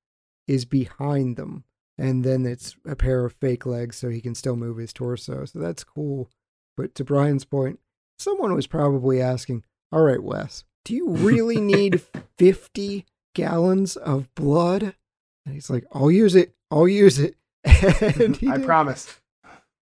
is 0.48 0.66
behind 0.66 1.36
them, 1.36 1.64
and 2.00 2.24
then 2.24 2.46
it's 2.46 2.76
a 2.88 2.96
pair 2.96 3.26
of 3.26 3.34
fake 3.34 3.66
legs 3.66 3.98
so 3.98 4.10
he 4.10 4.22
can 4.22 4.34
still 4.34 4.56
move 4.56 4.78
his 4.78 4.94
torso. 4.94 5.46
So 5.46 5.60
that's 5.60 5.84
cool. 5.84 6.30
But 6.78 6.96
to 6.96 7.04
Brian's 7.04 7.46
point, 7.46 7.80
someone 8.18 8.54
was 8.54 8.68
probably 8.68 9.22
asking, 9.22 9.64
"All 9.92 10.04
right, 10.04 10.24
Wes, 10.24 10.64
do 10.86 10.96
you 10.96 11.10
really 11.10 11.60
need 11.62 12.02
50 12.38 13.06
gallons 13.36 13.96
of 13.98 14.34
blood?" 14.36 14.96
And 15.46 15.54
he's 15.54 15.70
like, 15.70 15.86
"I'll 15.92 16.12
use 16.12 16.36
it. 16.36 16.56
I'll 16.72 16.88
use 16.88 17.20
it." 17.20 17.36
And 18.22 18.38
he 18.38 18.48
I 18.48 18.58
did. 18.58 18.66
promise. 18.66 19.20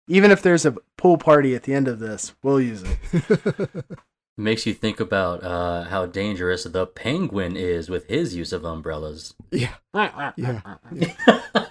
Even 0.08 0.30
if 0.32 0.42
there's 0.42 0.66
a 0.66 0.74
pool 0.98 1.16
party 1.16 1.54
at 1.54 1.62
the 1.62 1.72
end 1.74 1.86
of 1.86 2.00
this, 2.00 2.34
we'll 2.42 2.60
use 2.60 2.82
it. 2.82 3.84
Makes 4.38 4.64
you 4.64 4.72
think 4.72 4.98
about 4.98 5.44
uh, 5.44 5.84
how 5.84 6.06
dangerous 6.06 6.64
the 6.64 6.86
penguin 6.86 7.54
is 7.54 7.90
with 7.90 8.06
his 8.06 8.34
use 8.34 8.52
of 8.52 8.64
umbrellas. 8.64 9.34
Yeah. 9.50 9.74
Yeah. 10.36 10.76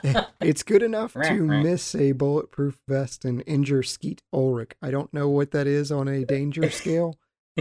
It's 0.42 0.64
good 0.64 0.82
enough 0.82 1.14
to 1.14 1.44
miss 1.44 1.94
a 1.94 2.14
bulletproof 2.14 2.80
vest 2.88 3.24
and 3.24 3.44
injure 3.46 3.84
Skeet 3.84 4.24
Ulrich. 4.34 4.72
I 4.82 4.90
don't 4.90 5.14
know 5.14 5.30
what 5.30 5.52
that 5.52 5.68
is 5.68 5.92
on 5.92 6.08
a 6.08 6.26
danger 6.26 6.70
scale, 6.72 7.18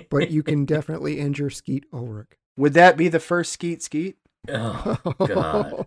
but 0.08 0.30
you 0.30 0.42
can 0.42 0.64
definitely 0.64 1.18
injure 1.18 1.50
Skeet 1.50 1.84
Ulrich. 1.92 2.30
Would 2.56 2.72
that 2.74 2.96
be 2.96 3.08
the 3.08 3.20
first 3.20 3.52
skeet 3.52 3.82
skeet? 3.82 4.16
Oh 4.48 4.96
God. 5.18 5.86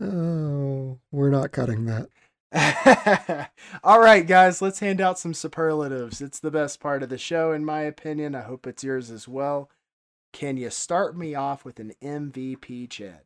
oh, 0.00 0.98
we're 1.12 1.30
not 1.30 1.52
cutting 1.52 1.84
that. 1.84 2.08
All 3.84 4.00
right, 4.00 4.26
guys, 4.26 4.60
let's 4.60 4.80
hand 4.80 5.00
out 5.00 5.18
some 5.18 5.34
superlatives. 5.34 6.20
It's 6.20 6.40
the 6.40 6.50
best 6.50 6.80
part 6.80 7.02
of 7.02 7.08
the 7.08 7.18
show, 7.18 7.52
in 7.52 7.64
my 7.64 7.82
opinion. 7.82 8.34
I 8.34 8.42
hope 8.42 8.66
it's 8.66 8.82
yours 8.82 9.10
as 9.10 9.28
well. 9.28 9.70
Can 10.32 10.56
you 10.56 10.70
start 10.70 11.16
me 11.16 11.34
off 11.34 11.64
with 11.64 11.78
an 11.78 11.92
MVP, 12.02 12.90
Chad? 12.90 13.20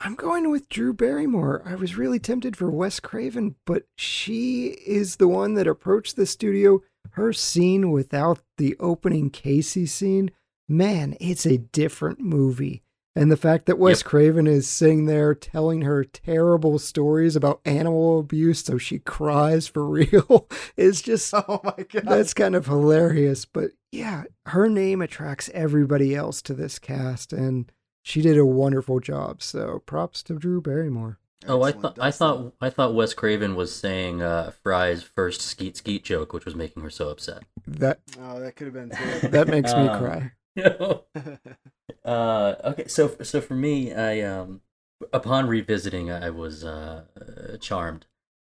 I'm 0.00 0.14
going 0.14 0.48
with 0.48 0.68
Drew 0.68 0.92
Barrymore. 0.92 1.62
I 1.64 1.74
was 1.74 1.96
really 1.96 2.20
tempted 2.20 2.56
for 2.56 2.70
Wes 2.70 3.00
Craven, 3.00 3.56
but 3.66 3.84
she 3.96 4.76
is 4.86 5.16
the 5.16 5.26
one 5.26 5.54
that 5.54 5.66
approached 5.66 6.14
the 6.14 6.26
studio. 6.26 6.82
Her 7.12 7.32
scene 7.32 7.90
without 7.90 8.40
the 8.58 8.76
opening 8.78 9.30
Casey 9.30 9.86
scene, 9.86 10.30
man, 10.68 11.16
it's 11.20 11.46
a 11.46 11.58
different 11.58 12.20
movie. 12.20 12.84
And 13.18 13.30
the 13.32 13.36
fact 13.36 13.66
that 13.66 13.78
Wes 13.78 13.98
Yep. 14.00 14.04
Craven 14.06 14.46
is 14.46 14.68
sitting 14.68 15.06
there 15.06 15.34
telling 15.34 15.82
her 15.82 16.04
terrible 16.04 16.78
stories 16.78 17.34
about 17.36 17.60
animal 17.64 18.20
abuse 18.20 18.64
so 18.64 18.78
she 18.78 18.98
cries 19.00 19.66
for 19.66 19.84
real 19.88 20.48
is 20.76 21.02
just 21.02 21.34
Oh 21.34 21.60
my 21.64 21.84
god. 21.90 22.04
that's 22.06 22.32
kind 22.34 22.54
of 22.54 22.66
hilarious. 22.66 23.44
But 23.44 23.72
yeah, 23.92 24.24
her 24.46 24.68
name 24.68 25.02
attracts 25.02 25.50
everybody 25.54 26.14
else 26.14 26.40
to 26.42 26.54
this 26.54 26.78
cast, 26.78 27.32
and 27.32 27.72
she 28.02 28.22
did 28.22 28.38
a 28.38 28.46
wonderful 28.46 29.00
job. 29.00 29.42
So 29.42 29.82
props 29.86 30.22
to 30.24 30.34
Drew 30.38 30.60
Barrymore. 30.60 31.18
Oh, 31.46 31.62
I 31.62 31.68
Excellent, 31.70 31.96
thought 31.96 32.04
I 32.04 32.10
thought 32.10 32.52
I 32.60 32.70
thought 32.70 32.94
Wes 32.94 33.14
Craven 33.14 33.54
was 33.54 33.74
saying 33.74 34.22
uh, 34.22 34.50
Fry's 34.62 35.02
first 35.02 35.40
skeet 35.40 35.76
skeet 35.76 36.04
joke, 36.04 36.32
which 36.32 36.44
was 36.44 36.54
making 36.54 36.82
her 36.82 36.90
so 36.90 37.08
upset. 37.08 37.42
That 37.66 38.00
Oh, 38.20 38.40
that 38.40 38.56
could 38.56 38.66
have 38.66 38.74
been 38.74 38.90
too. 39.22 39.28
that 39.28 39.48
makes 39.48 39.72
me 39.74 39.88
Um, 39.88 39.98
cry. 39.98 40.32
Uh, 42.04 42.54
okay, 42.64 42.86
so 42.88 43.16
so 43.22 43.40
for 43.40 43.54
me, 43.54 43.92
I 43.94 44.20
um, 44.20 44.60
upon 45.12 45.46
revisiting, 45.46 46.10
I 46.10 46.30
was 46.30 46.64
uh, 46.64 47.04
uh, 47.20 47.56
charmed, 47.58 48.06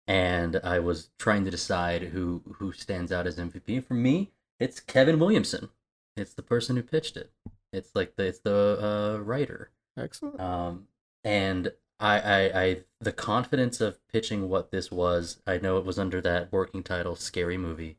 and 0.08 0.60
I 0.64 0.80
was 0.80 1.10
trying 1.20 1.46
to 1.46 1.52
decide 1.52 2.04
who 2.04 2.42
who 2.58 2.72
stands 2.72 3.12
out 3.12 3.28
as 3.28 3.38
MVP. 3.38 3.86
For 3.86 3.94
me, 3.94 4.32
it's 4.60 4.80
Kevin 4.80 5.20
Williamson. 5.20 5.70
It's 6.18 6.34
the 6.34 6.44
person 6.44 6.76
who 6.76 6.84
pitched 6.84 7.18
it. 7.18 7.32
It's 7.74 7.96
like 7.96 8.16
the 8.16 8.26
it's 8.26 8.40
the 8.40 9.18
uh, 9.20 9.24
writer. 9.24 9.72
Excellent. 9.98 10.40
Um, 10.40 10.88
and 11.24 11.72
I, 12.00 12.20
I, 12.20 12.62
I, 12.62 12.78
the 13.00 13.12
confidence 13.12 13.80
of 13.80 14.00
pitching 14.08 14.50
what 14.50 14.72
this 14.72 14.92
was, 14.92 15.40
I 15.46 15.58
know 15.58 15.78
it 15.78 15.86
was 15.86 16.00
under 16.00 16.20
that 16.22 16.52
working 16.52 16.82
title, 16.82 17.16
scary 17.16 17.58
movie. 17.58 17.98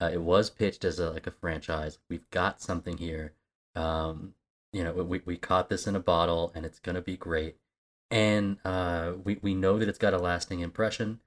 Uh, 0.00 0.10
it 0.12 0.22
was 0.22 0.48
pitched 0.48 0.84
as 0.84 0.98
a 0.98 1.10
like 1.10 1.26
a 1.26 1.30
franchise. 1.30 1.98
We've 2.08 2.28
got 2.30 2.62
something 2.62 2.96
here. 2.96 3.34
Um, 3.76 4.34
you 4.72 4.82
know, 4.82 4.92
we 4.92 5.20
we 5.24 5.36
caught 5.36 5.68
this 5.68 5.86
in 5.86 5.96
a 5.96 6.00
bottle, 6.00 6.52
and 6.54 6.64
it's 6.64 6.78
gonna 6.78 7.02
be 7.02 7.16
great. 7.16 7.56
And 8.10 8.58
uh, 8.64 9.12
we 9.22 9.38
we 9.42 9.54
know 9.54 9.78
that 9.78 9.88
it's 9.88 9.98
got 9.98 10.14
a 10.14 10.18
lasting 10.18 10.60
impression. 10.60 11.20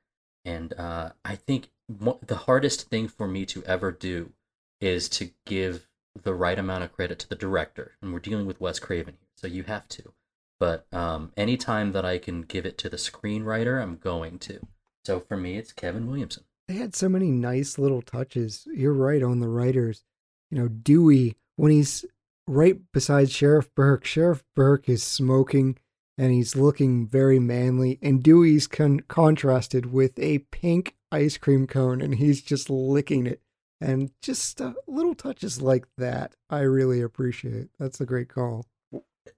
And 0.43 0.73
uh, 0.73 1.11
I 1.23 1.35
think 1.35 1.69
mo- 1.87 2.19
the 2.25 2.35
hardest 2.35 2.89
thing 2.89 3.07
for 3.07 3.27
me 3.27 3.45
to 3.47 3.63
ever 3.63 3.91
do 3.91 4.31
is 4.79 5.09
to 5.09 5.31
give 5.45 5.87
the 6.21 6.33
right 6.33 6.57
amount 6.57 6.83
of 6.83 6.93
credit 6.93 7.19
to 7.19 7.29
the 7.29 7.35
director. 7.35 7.93
And 8.01 8.13
we're 8.13 8.19
dealing 8.19 8.45
with 8.45 8.61
Wes 8.61 8.79
Craven 8.79 9.15
here, 9.19 9.29
so 9.35 9.47
you 9.47 9.63
have 9.63 9.87
to. 9.89 10.13
But 10.59 10.85
um, 10.93 11.31
anytime 11.35 11.91
that 11.91 12.05
I 12.05 12.17
can 12.17 12.43
give 12.43 12.65
it 12.65 12.77
to 12.79 12.89
the 12.89 12.97
screenwriter, 12.97 13.81
I'm 13.81 13.97
going 13.97 14.39
to. 14.39 14.67
So 15.03 15.19
for 15.19 15.35
me, 15.35 15.57
it's 15.57 15.73
Kevin 15.73 16.07
Williamson. 16.07 16.43
They 16.67 16.75
had 16.75 16.95
so 16.95 17.09
many 17.09 17.29
nice 17.29 17.77
little 17.77 18.01
touches. 18.01 18.67
You're 18.73 18.93
right 18.93 19.21
on 19.21 19.39
the 19.39 19.49
writers. 19.49 20.03
You 20.49 20.59
know, 20.59 20.67
Dewey, 20.67 21.35
when 21.57 21.71
he's 21.71 22.05
right 22.47 22.79
beside 22.93 23.29
Sheriff 23.29 23.73
Burke, 23.75 24.05
Sheriff 24.05 24.43
Burke 24.55 24.89
is 24.89 25.03
smoking 25.03 25.77
and 26.17 26.31
he's 26.31 26.55
looking 26.55 27.05
very 27.05 27.39
manly, 27.39 27.99
and 28.01 28.23
Dewey's 28.23 28.67
con- 28.67 29.01
contrasted 29.01 29.91
with 29.91 30.17
a 30.17 30.39
pink 30.39 30.95
ice 31.11 31.37
cream 31.37 31.67
cone 31.67 32.01
and 32.01 32.15
he's 32.15 32.41
just 32.41 32.69
licking 32.69 33.27
it. 33.27 33.41
And 33.81 34.11
just 34.21 34.61
uh, 34.61 34.73
little 34.87 35.13
touches 35.15 35.61
like 35.61 35.85
that, 35.97 36.35
I 36.49 36.59
really 36.61 37.01
appreciate. 37.01 37.67
That's 37.77 37.99
a 37.99 38.05
great 38.05 38.29
call. 38.29 38.65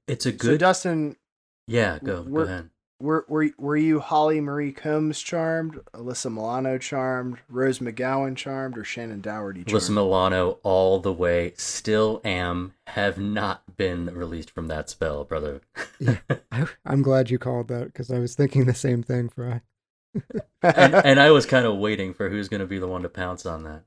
It's 0.08 0.28
a 0.28 0.32
So 0.32 0.38
good. 0.38 0.60
Dustin, 0.60 1.16
yeah, 1.68 1.98
go 2.04 2.24
go 2.24 2.42
ahead. 2.42 2.70
Were 3.00 3.26
were 3.28 3.50
were 3.60 3.78
you 3.78 4.00
Holly 4.00 4.42
Marie 4.42 4.72
Combs 4.72 5.22
charmed, 5.22 5.80
Alyssa 5.94 6.32
Milano 6.32 6.80
charmed, 6.80 7.38
Rose 7.48 7.78
McGowan 7.78 8.36
charmed, 8.36 8.76
or 8.76 8.84
Shannen 8.84 9.22
Doherty 9.22 9.64
charmed? 9.64 9.84
Alyssa 9.84 9.90
Milano 9.92 10.58
all 10.64 11.00
the 11.00 11.14
way. 11.14 11.54
Still 11.58 12.22
am. 12.26 12.74
Have 12.88 13.20
not 13.20 13.78
been 13.78 14.08
released 14.08 14.50
from 14.50 14.68
that 14.68 14.90
spell, 14.90 15.24
brother. 15.26 15.62
Yeah. 16.00 16.18
I, 16.52 16.68
I'm 16.86 17.04
glad 17.04 17.30
you 17.30 17.38
called 17.38 17.68
that 17.68 17.86
because 17.86 18.10
I 18.10 18.18
was 18.18 18.34
thinking 18.34 18.66
the 18.66 18.74
same 18.74 19.04
thing, 19.04 19.30
Fry. 19.30 19.62
and, 20.64 20.96
and 20.96 21.20
I 21.20 21.30
was 21.30 21.46
kind 21.46 21.68
of 21.68 21.78
waiting 21.78 22.16
for 22.16 22.30
who's 22.30 22.50
going 22.50 22.62
to 22.62 22.66
be 22.66 22.80
the 22.80 22.88
one 22.88 23.04
to 23.04 23.10
pounce 23.10 23.46
on 23.46 23.82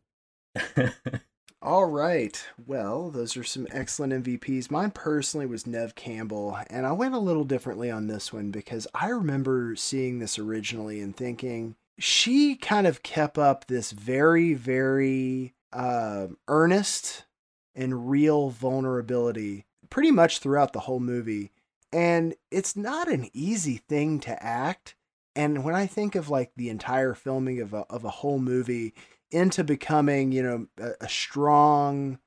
that. 0.55 0.95
All 1.63 1.85
right. 1.85 2.43
Well, 2.67 3.11
those 3.11 3.37
are 3.37 3.45
some 3.45 3.67
excellent 3.71 4.25
MVPs. 4.25 4.71
Mine 4.71 4.93
personally 4.93 5.45
was 5.45 5.67
Neve 5.67 5.95
Campbell, 5.95 6.59
and 6.71 6.87
I 6.87 6.93
went 6.93 7.15
a 7.15 7.19
little 7.19 7.45
differently 7.45 7.91
on 7.91 8.07
this 8.07 8.33
one 8.33 8.51
because 8.51 8.87
I 8.95 9.09
remember 9.09 9.77
seeing 9.77 10.19
this 10.19 10.39
originally 10.39 11.03
and 11.03 11.15
thinking 11.15 11.77
she 11.99 12.57
kind 12.57 12.87
of 12.87 13.03
kept 13.03 13.37
up 13.37 13.67
this 13.67 13.91
very, 13.91 14.55
very 14.55 15.53
uh, 15.71 16.29
earnest 16.49 17.27
and 17.75 18.09
real 18.09 18.49
vulnerability 18.49 19.67
pretty 19.91 20.11
much 20.11 20.39
throughout 20.39 20.73
the 20.73 20.81
whole 20.81 21.01
movie. 21.01 21.53
And 21.93 22.35
it's 22.51 22.75
not 22.75 23.11
an 23.11 23.29
easy 23.35 23.77
thing 23.77 24.19
to 24.21 24.43
act. 24.43 24.95
And 25.37 25.63
when 25.63 25.75
I 25.75 25.87
think 25.87 26.15
of 26.15 26.31
like 26.31 26.53
the 26.57 26.71
entire 26.71 27.13
filming 27.13 27.61
of 27.61 27.75
a, 27.75 27.85
of 27.91 28.05
a 28.05 28.11
whole 28.11 28.39
movie, 28.39 28.95
into 29.31 29.65
becoming 29.65 30.33
you 30.33 30.43
know 30.43 30.67
a, 30.79 31.05
a 31.05 31.09
strong 31.09 32.19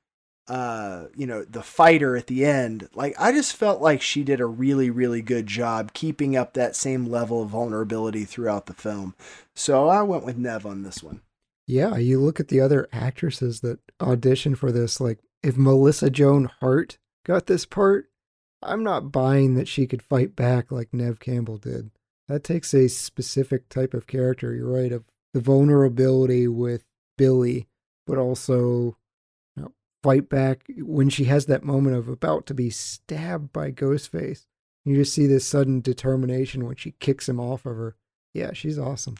uh 0.47 1.05
you 1.15 1.25
know 1.25 1.43
the 1.45 1.63
fighter 1.63 2.17
at 2.17 2.27
the 2.27 2.43
end 2.45 2.89
like 2.93 3.15
i 3.17 3.31
just 3.31 3.55
felt 3.55 3.81
like 3.81 4.01
she 4.01 4.23
did 4.23 4.41
a 4.41 4.45
really 4.45 4.89
really 4.89 5.21
good 5.21 5.47
job 5.47 5.93
keeping 5.93 6.35
up 6.35 6.53
that 6.53 6.75
same 6.75 7.05
level 7.05 7.41
of 7.41 7.49
vulnerability 7.49 8.25
throughout 8.25 8.65
the 8.65 8.73
film 8.73 9.15
so 9.55 9.87
i 9.87 10.01
went 10.01 10.25
with 10.25 10.37
Neve 10.37 10.65
on 10.65 10.83
this 10.83 11.01
one 11.01 11.21
Yeah, 11.65 11.95
you 11.95 12.19
look 12.19 12.41
at 12.41 12.49
the 12.49 12.59
other 12.59 12.89
actresses 12.91 13.61
that 13.61 13.79
auditioned 14.01 14.57
for 14.57 14.69
this, 14.71 14.99
like 14.99 15.19
if 15.41 15.55
Melissa 15.55 16.09
Joan 16.09 16.49
Hart 16.59 16.97
got 17.25 17.45
this 17.47 17.65
part, 17.65 18.07
I'm 18.61 18.83
not 18.83 19.11
buying 19.11 19.55
that 19.55 19.67
she 19.69 19.87
could 19.87 20.01
fight 20.01 20.35
back 20.35 20.71
like 20.71 20.93
Neve 20.93 21.19
Campbell 21.21 21.57
did. 21.57 21.91
That 22.27 22.43
takes 22.43 22.73
a 22.73 22.87
specific 22.89 23.69
type 23.69 23.93
of 23.93 24.07
character, 24.07 24.53
you're 24.53 24.73
right, 24.73 24.91
of 24.91 25.05
the 25.33 25.39
vulnerability 25.39 26.47
with 26.49 26.83
Billy, 27.17 27.67
but 28.07 28.17
also 28.17 28.97
you 29.55 29.63
know, 29.63 29.71
fight 30.01 30.29
back 30.29 30.63
when 30.77 31.09
she 31.09 31.25
has 31.25 31.45
that 31.47 31.63
moment 31.63 31.95
of 31.95 32.07
about 32.07 32.45
to 32.47 32.53
be 32.53 32.69
stabbed 32.69 33.51
by 33.53 33.71
Ghostface. 33.71 34.45
You 34.85 34.95
just 34.95 35.13
see 35.13 35.27
this 35.27 35.45
sudden 35.47 35.79
determination 35.81 36.65
when 36.65 36.75
she 36.75 36.91
kicks 36.99 37.29
him 37.29 37.39
off 37.39 37.65
of 37.65 37.75
her. 37.77 37.95
Yeah, 38.33 38.51
she's 38.53 38.79
awesome. 38.79 39.15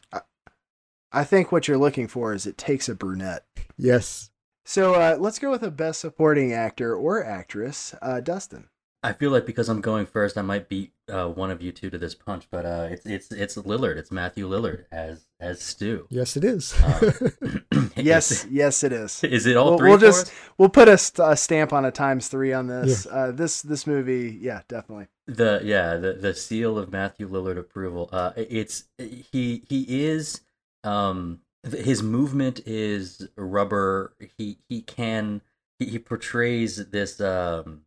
i 1.11 1.23
think 1.23 1.51
what 1.51 1.67
you're 1.67 1.77
looking 1.77 2.07
for 2.07 2.33
is 2.33 2.47
it 2.47 2.57
takes 2.57 2.89
a 2.89 2.95
brunette 2.95 3.45
Yes. 3.77 4.31
so 4.65 4.95
uh 4.95 5.15
let's 5.19 5.37
go 5.37 5.51
with 5.51 5.61
a 5.61 5.69
best 5.69 5.99
supporting 5.99 6.51
actor 6.53 6.95
or 6.95 7.23
actress 7.23 7.93
uh 8.01 8.19
dustin 8.19 8.69
I 9.05 9.11
feel 9.11 9.31
like 9.31 9.45
because 9.45 9.67
I'm 9.67 9.81
going 9.81 10.05
first, 10.05 10.37
I 10.37 10.41
might 10.43 10.69
beat 10.69 10.92
uh, 11.11 11.27
one 11.27 11.51
of 11.51 11.61
you 11.61 11.71
two 11.71 11.89
to 11.89 11.97
this 11.97 12.15
punch. 12.15 12.47
But 12.51 12.65
uh, 12.65 12.87
it's 12.91 13.05
it's 13.05 13.31
it's 13.31 13.55
Lillard. 13.57 13.97
It's 13.97 14.11
Matthew 14.11 14.47
Lillard 14.47 14.85
as 14.91 15.25
as 15.39 15.61
Stu. 15.61 16.07
Yes, 16.09 16.37
it 16.37 16.43
is. 16.43 16.73
Uh, 16.81 17.11
yes 17.95 18.31
Is, 18.45 18.47
yes 18.49 18.83
it 18.83 18.91
is 18.93 19.23
is 19.23 19.45
it 19.45 19.55
all 19.57 19.71
we'll, 19.71 19.77
3 19.79 19.89
we'll 19.89 19.99
for 19.99 20.05
just 20.05 20.27
us? 20.27 20.33
we'll 20.57 20.69
put 20.69 20.87
a, 20.87 20.97
st- 20.97 21.27
a 21.31 21.35
stamp 21.35 21.73
on 21.73 21.85
a 21.85 21.91
times 21.91 22.27
three 22.27 22.53
on 22.53 22.67
this 22.67 23.05
uh 23.05 23.31
this 23.31 23.61
this 23.61 23.85
movie 23.87 24.37
yeah 24.41 24.61
definitely 24.67 25.07
the 25.27 25.61
yeah 25.63 25.95
the 25.95 26.13
the 26.13 26.33
seal 26.33 26.77
of 26.77 26.91
Matthew 26.91 27.29
Lillard 27.29 27.57
approval. 27.57 28.09
Uh, 28.11 28.31
it's 28.35 28.85
he 28.97 29.63
he 29.67 29.85
is 30.05 30.41
um 30.83 31.39
th- 31.69 31.83
his 31.85 32.03
movement 32.03 32.61
is 32.65 33.27
rubber. 33.37 34.15
He 34.37 34.57
he 34.67 34.81
can 34.81 35.41
he, 35.79 35.85
he 35.85 35.99
portrays 35.99 36.89
this 36.89 37.21
um 37.21 37.81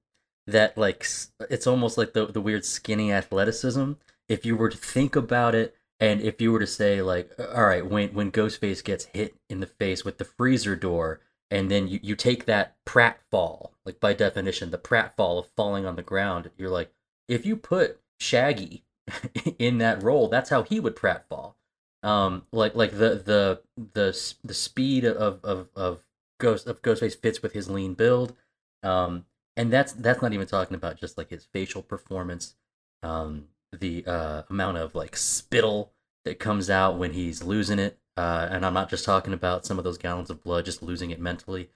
that 0.47 0.76
like 0.78 1.07
it's 1.51 1.66
almost 1.66 1.99
like 1.99 2.12
the 2.12 2.26
the 2.26 2.40
weird 2.40 2.64
skinny 2.64 3.12
athleticism. 3.12 3.92
If 4.28 4.44
you 4.44 4.57
were 4.57 4.68
to 4.68 4.76
think 4.76 5.16
about 5.16 5.55
it, 5.55 5.76
and 6.01 6.20
if 6.20 6.40
you 6.40 6.53
were 6.53 6.61
to 6.61 6.66
say 6.66 7.03
like, 7.03 7.30
all 7.38 7.66
right, 7.66 7.86
when 7.86 8.11
when 8.11 8.32
Ghostface 8.32 8.84
gets 8.84 9.07
hit 9.07 9.36
in 9.49 9.61
the 9.61 9.66
face 9.66 10.05
with 10.05 10.18
the 10.18 10.24
freezer 10.24 10.76
door, 10.76 11.20
and 11.51 11.70
then 11.70 11.88
you, 11.88 12.01
you 12.03 12.16
take 12.16 12.47
that 12.47 12.76
pratfall, 12.84 13.70
like 13.84 14.01
by 14.01 14.12
definition, 14.12 14.70
the 14.70 14.78
pratfall 14.78 15.38
of 15.38 15.51
falling 15.57 15.86
on 15.86 15.97
the 15.97 16.03
ground. 16.03 16.51
You're 16.57 16.70
like, 16.70 16.92
if 17.28 17.47
you 17.47 17.57
put 17.57 18.01
Shaggy 18.20 18.84
in 19.59 19.78
that 19.78 20.03
role, 20.03 20.28
that's 20.28 20.51
how 20.51 20.62
he 20.62 20.80
would 20.80 20.97
pratfall. 20.97 21.55
Um, 22.03 22.44
like 22.53 22.74
like 22.74 22.92
the 22.92 23.20
the 23.24 23.61
the 23.94 24.34
the 24.44 24.55
speed 24.55 25.05
of 25.05 25.44
of 25.44 25.68
of 25.74 26.05
Ghost 26.38 26.66
of 26.66 26.82
Ghostface 26.82 27.20
fits 27.20 27.42
with 27.42 27.53
his 27.53 27.68
lean 27.70 27.94
build. 27.94 28.34
Um, 28.82 29.24
and 29.57 29.73
that's 29.73 29.93
that's 29.93 30.23
not 30.23 30.33
even 30.33 30.47
talking 30.47 30.75
about 30.75 30.99
just 30.99 31.17
like 31.17 31.31
his 31.31 31.47
facial 31.47 31.83
performance, 31.83 32.55
um, 33.03 33.49
the 33.73 34.05
uh, 34.07 34.43
amount 34.51 34.79
of 34.79 34.95
like 34.95 35.17
spittle 35.17 35.93
that 36.25 36.39
comes 36.39 36.69
out 36.71 36.99
when 36.99 37.13
he's 37.13 37.43
losing 37.43 37.79
it. 37.79 37.99
Uh, 38.17 38.49
and 38.51 38.65
I'm 38.65 38.75
not 38.75 38.89
just 38.89 39.05
talking 39.05 39.35
about 39.35 39.67
some 39.67 39.79
of 39.79 39.85
those 39.85 39.99
gallons 39.99 40.31
of 40.31 40.43
blood, 40.43 40.65
just 40.65 40.83
losing 40.83 41.11
it 41.11 41.21
mentally. 41.21 41.71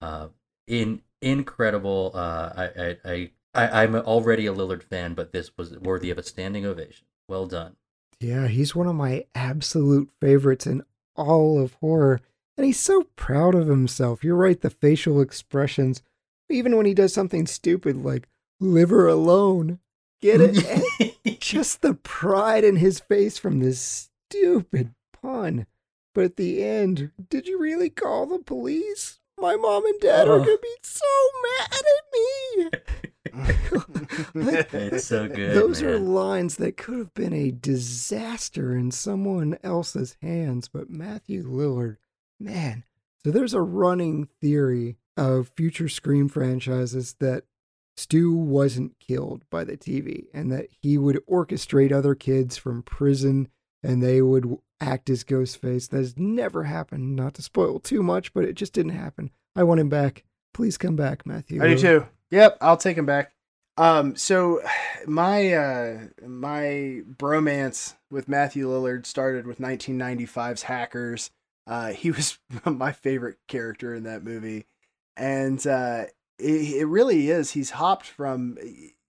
Uh, 0.00 0.28
in 0.66 1.02
incredible. 1.22 2.12
Uh, 2.14 2.50
I, 2.56 2.96
I 3.04 3.30
I 3.54 3.82
I'm 3.82 3.94
already 3.94 4.46
a 4.46 4.52
Lillard 4.52 4.82
fan, 4.82 5.14
but 5.14 5.32
this 5.32 5.56
was 5.56 5.78
worthy 5.78 6.10
of 6.10 6.18
a 6.18 6.22
standing 6.22 6.66
ovation. 6.66 7.06
Well 7.28 7.46
done. 7.46 7.76
Yeah, 8.20 8.48
he's 8.48 8.74
one 8.74 8.86
of 8.86 8.94
my 8.94 9.26
absolute 9.34 10.10
favorites 10.20 10.66
in 10.66 10.82
all 11.14 11.60
of 11.60 11.74
horror. 11.74 12.20
And 12.56 12.64
he's 12.64 12.80
so 12.80 13.04
proud 13.16 13.54
of 13.54 13.68
himself. 13.68 14.24
You're 14.24 14.36
right, 14.36 14.60
the 14.60 14.70
facial 14.70 15.20
expressions. 15.20 16.02
Even 16.48 16.76
when 16.76 16.86
he 16.86 16.94
does 16.94 17.12
something 17.12 17.46
stupid 17.46 17.96
like 17.96 18.28
liver 18.60 19.06
alone. 19.08 19.80
Get 20.20 20.40
it? 20.40 21.16
Just 21.40 21.82
the 21.82 21.94
pride 21.94 22.64
in 22.64 22.76
his 22.76 23.00
face 23.00 23.36
from 23.38 23.60
this 23.60 24.08
stupid 24.30 24.94
pun. 25.12 25.66
But 26.14 26.24
at 26.24 26.36
the 26.36 26.62
end, 26.64 27.10
did 27.28 27.46
you 27.46 27.58
really 27.60 27.90
call 27.90 28.26
the 28.26 28.38
police? 28.38 29.18
My 29.38 29.56
mom 29.56 29.84
and 29.84 30.00
dad 30.00 30.28
are 30.28 30.40
Oh. 30.40 30.44
going 30.44 30.56
to 30.56 30.62
be 30.62 30.76
so 30.82 31.04
mad 31.42 32.70
at 32.72 32.72
me. 32.72 33.50
it's 34.94 35.04
so 35.06 35.28
good. 35.28 35.54
Those 35.54 35.82
are 35.82 35.98
lines 35.98 36.56
that 36.56 36.78
could 36.78 36.96
have 36.98 37.12
been 37.12 37.34
a 37.34 37.50
disaster 37.50 38.74
in 38.74 38.90
someone 38.90 39.58
else's 39.62 40.16
hands, 40.22 40.68
but 40.68 40.88
Matthew 40.88 41.44
Lillard, 41.44 41.96
man. 42.40 42.84
So 43.24 43.30
there's 43.30 43.52
a 43.54 43.60
running 43.60 44.28
theory 44.40 44.96
of 45.16 45.50
future 45.56 45.88
Scream 45.88 46.28
franchises 46.28 47.16
that 47.20 47.44
Stu 47.96 48.32
wasn't 48.32 48.98
killed 49.00 49.44
by 49.50 49.64
the 49.64 49.76
TV 49.76 50.26
and 50.34 50.52
that 50.52 50.66
he 50.82 50.98
would 50.98 51.20
orchestrate 51.26 51.92
other 51.92 52.14
kids 52.14 52.56
from 52.56 52.82
prison 52.82 53.48
and 53.82 54.02
they 54.02 54.20
would 54.20 54.58
act 54.80 55.08
as 55.08 55.24
Ghostface. 55.24 55.88
That 55.88 55.98
has 55.98 56.18
never 56.18 56.64
happened. 56.64 57.16
Not 57.16 57.34
to 57.34 57.42
spoil 57.42 57.80
too 57.80 58.02
much, 58.02 58.34
but 58.34 58.44
it 58.44 58.54
just 58.54 58.72
didn't 58.72 58.92
happen. 58.92 59.30
I 59.54 59.62
want 59.62 59.80
him 59.80 59.88
back. 59.88 60.24
Please 60.52 60.76
come 60.76 60.96
back, 60.96 61.24
Matthew. 61.26 61.62
I 61.62 61.68
do 61.68 61.78
too. 61.78 62.06
Yep, 62.30 62.58
I'll 62.60 62.76
take 62.76 62.98
him 62.98 63.06
back. 63.06 63.32
Um, 63.76 64.16
so 64.16 64.60
my 65.06 65.52
uh 65.52 65.98
my 66.26 67.02
bromance 67.16 67.94
with 68.10 68.28
Matthew 68.28 68.68
Lillard 68.68 69.06
started 69.06 69.46
with 69.46 69.58
1995's 69.58 70.62
Hackers. 70.62 71.30
Uh, 71.66 71.88
he 71.88 72.10
was 72.10 72.38
my 72.64 72.92
favorite 72.92 73.38
character 73.48 73.94
in 73.94 74.04
that 74.04 74.24
movie, 74.24 74.66
and 75.16 75.64
uh, 75.66 76.04
it, 76.38 76.74
it 76.80 76.86
really 76.86 77.30
is. 77.30 77.52
He's 77.52 77.70
hopped 77.70 78.06
from 78.06 78.58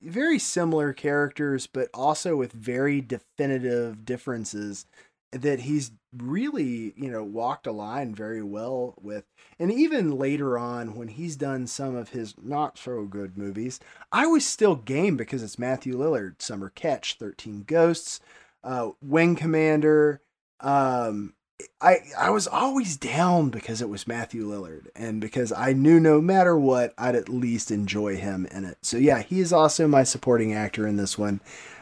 very 0.01 0.39
similar 0.39 0.93
characters, 0.93 1.67
but 1.67 1.89
also 1.93 2.35
with 2.35 2.51
very 2.51 3.01
definitive 3.01 4.05
differences 4.05 4.85
that 5.31 5.61
he's 5.61 5.91
really 6.15 6.93
you 6.95 7.11
know 7.11 7.23
walked 7.23 7.67
a 7.67 7.71
line 7.71 8.15
very 8.15 8.41
well 8.41 8.95
with 8.99 9.25
and 9.59 9.71
even 9.71 10.11
later 10.11 10.57
on 10.57 10.95
when 10.95 11.09
he's 11.09 11.35
done 11.35 11.67
some 11.67 11.95
of 11.95 12.09
his 12.09 12.33
not 12.41 12.77
so 12.77 13.03
good 13.03 13.37
movies 13.37 13.79
i 14.11 14.25
was 14.25 14.45
still 14.45 14.75
game 14.75 15.17
because 15.17 15.43
it's 15.43 15.59
matthew 15.59 15.97
lillard 15.97 16.41
summer 16.41 16.69
catch 16.69 17.15
13 17.19 17.63
ghosts 17.67 18.19
uh 18.63 18.89
wing 19.01 19.35
commander 19.35 20.21
um 20.61 21.33
i 21.81 21.97
i 22.17 22.29
was 22.29 22.47
always 22.47 22.97
down 22.97 23.49
because 23.49 23.81
it 23.81 23.89
was 23.89 24.07
matthew 24.07 24.45
lillard 24.47 24.87
and 24.95 25.19
because 25.19 25.51
i 25.51 25.73
knew 25.73 25.99
no 25.99 26.21
matter 26.21 26.57
what 26.57 26.93
i'd 26.97 27.15
at 27.15 27.29
least 27.29 27.71
enjoy 27.71 28.15
him 28.15 28.45
in 28.51 28.63
it 28.63 28.77
so 28.81 28.97
yeah 28.97 29.21
he 29.21 29.39
is 29.39 29.51
also 29.51 29.87
my 29.87 30.03
supporting 30.03 30.53
actor 30.53 30.85
in 30.87 30.97
this 30.97 31.17
one 31.17 31.39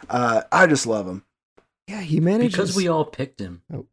uh 0.10 0.42
i 0.52 0.66
just 0.66 0.88
love 0.88 1.08
him 1.08 1.24
Yeah, 1.88 2.02
he 2.02 2.20
manages. 2.20 2.54
because 2.54 2.76
we 2.76 2.88
all 2.88 3.06
picked 3.06 3.40
him. 3.40 3.62
Oh. 3.72 3.86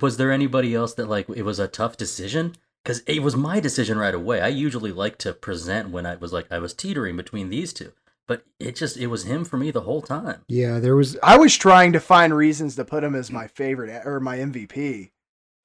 Was 0.00 0.16
there 0.16 0.32
anybody 0.32 0.74
else 0.74 0.94
that 0.94 1.08
like 1.08 1.28
it 1.28 1.42
was 1.44 1.58
a 1.60 1.68
tough 1.68 1.96
decision? 1.96 2.54
Because 2.82 3.00
it 3.06 3.22
was 3.22 3.36
my 3.36 3.60
decision 3.60 3.98
right 3.98 4.14
away. 4.14 4.40
I 4.40 4.48
usually 4.48 4.90
like 4.92 5.16
to 5.18 5.32
present 5.32 5.90
when 5.90 6.06
I 6.06 6.16
was 6.16 6.32
like 6.32 6.46
I 6.50 6.58
was 6.58 6.74
teetering 6.74 7.16
between 7.16 7.48
these 7.50 7.72
two, 7.72 7.92
but 8.26 8.44
it 8.58 8.74
just 8.74 8.96
it 8.96 9.06
was 9.08 9.24
him 9.24 9.44
for 9.44 9.56
me 9.58 9.70
the 9.70 9.82
whole 9.82 10.02
time. 10.02 10.42
Yeah, 10.48 10.78
there 10.80 10.96
was 10.96 11.16
I 11.22 11.36
was 11.38 11.56
trying 11.56 11.92
to 11.92 12.00
find 12.00 12.34
reasons 12.34 12.74
to 12.76 12.84
put 12.84 13.04
him 13.04 13.14
as 13.14 13.30
my 13.30 13.46
favorite 13.46 14.02
or 14.04 14.18
my 14.18 14.38
MVP. 14.38 15.10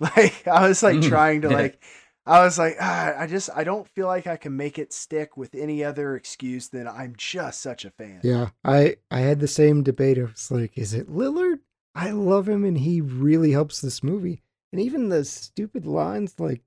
Like 0.16 0.48
I 0.48 0.68
was 0.68 0.82
like 0.84 0.96
Mm. 0.96 1.10
trying 1.10 1.42
to 1.42 1.50
like 1.50 1.84
I 2.26 2.44
was 2.44 2.58
like 2.58 2.78
ah, 2.80 3.14
I 3.18 3.28
just 3.28 3.50
I 3.56 3.64
don't 3.64 3.88
feel 3.88 4.08
like 4.08 4.28
I 4.28 4.38
can 4.38 4.58
make 4.58 4.80
it 4.80 4.94
stick 4.94 5.38
with 5.38 5.54
any 5.56 5.84
other 5.84 6.16
excuse 6.16 6.70
than 6.70 6.88
I'm 6.88 7.14
just 7.18 7.62
such 7.62 7.86
a 7.86 7.92
fan. 7.92 8.22
Yeah, 8.24 8.50
I 8.64 8.98
I 9.10 9.20
had 9.20 9.40
the 9.40 9.48
same 9.48 9.84
debate. 9.84 10.18
I 10.18 10.24
was 10.24 10.52
like, 10.52 10.78
is 10.78 10.94
it 10.94 11.10
Lillard? 11.10 11.60
I 11.94 12.12
love 12.12 12.48
him, 12.48 12.64
and 12.64 12.78
he 12.78 13.02
really 13.02 13.52
helps 13.52 13.82
this 13.82 14.02
movie. 14.04 14.42
And 14.72 14.82
even 14.82 15.10
the 15.10 15.26
stupid 15.26 15.86
lines, 15.86 16.36
like 16.40 16.62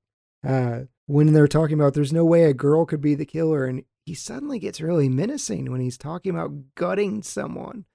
uh, 0.46 0.82
when 1.06 1.32
they're 1.32 1.48
talking 1.48 1.74
about 1.80 1.94
there's 1.94 2.12
no 2.12 2.24
way 2.24 2.44
a 2.44 2.54
girl 2.54 2.84
could 2.84 3.00
be 3.00 3.14
the 3.14 3.24
killer, 3.24 3.64
and 3.64 3.84
he 4.04 4.14
suddenly 4.14 4.58
gets 4.58 4.80
really 4.80 5.08
menacing 5.08 5.70
when 5.70 5.80
he's 5.80 5.96
talking 5.98 6.34
about 6.34 6.74
gutting 6.74 7.22
someone 7.22 7.86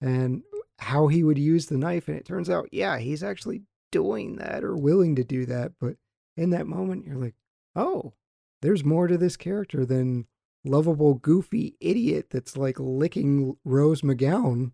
and 0.00 0.42
how 0.78 1.08
he 1.08 1.22
would 1.22 1.38
use 1.38 1.66
the 1.66 1.76
knife. 1.76 2.08
And 2.08 2.16
it 2.16 2.24
turns 2.24 2.48
out, 2.48 2.68
yeah, 2.72 2.98
he's 2.98 3.22
actually 3.22 3.62
doing 3.90 4.36
that 4.36 4.64
or 4.64 4.76
willing 4.76 5.16
to 5.16 5.24
do 5.24 5.46
that. 5.46 5.72
But 5.80 5.96
in 6.36 6.50
that 6.50 6.66
moment, 6.66 7.04
you're 7.06 7.16
like, 7.16 7.34
oh, 7.74 8.14
there's 8.62 8.84
more 8.84 9.06
to 9.06 9.16
this 9.16 9.36
character 9.36 9.84
than 9.84 10.26
lovable, 10.64 11.14
goofy 11.14 11.76
idiot 11.80 12.26
that's 12.30 12.56
like 12.56 12.78
licking 12.78 13.56
Rose 13.64 14.02
McGowan, 14.02 14.72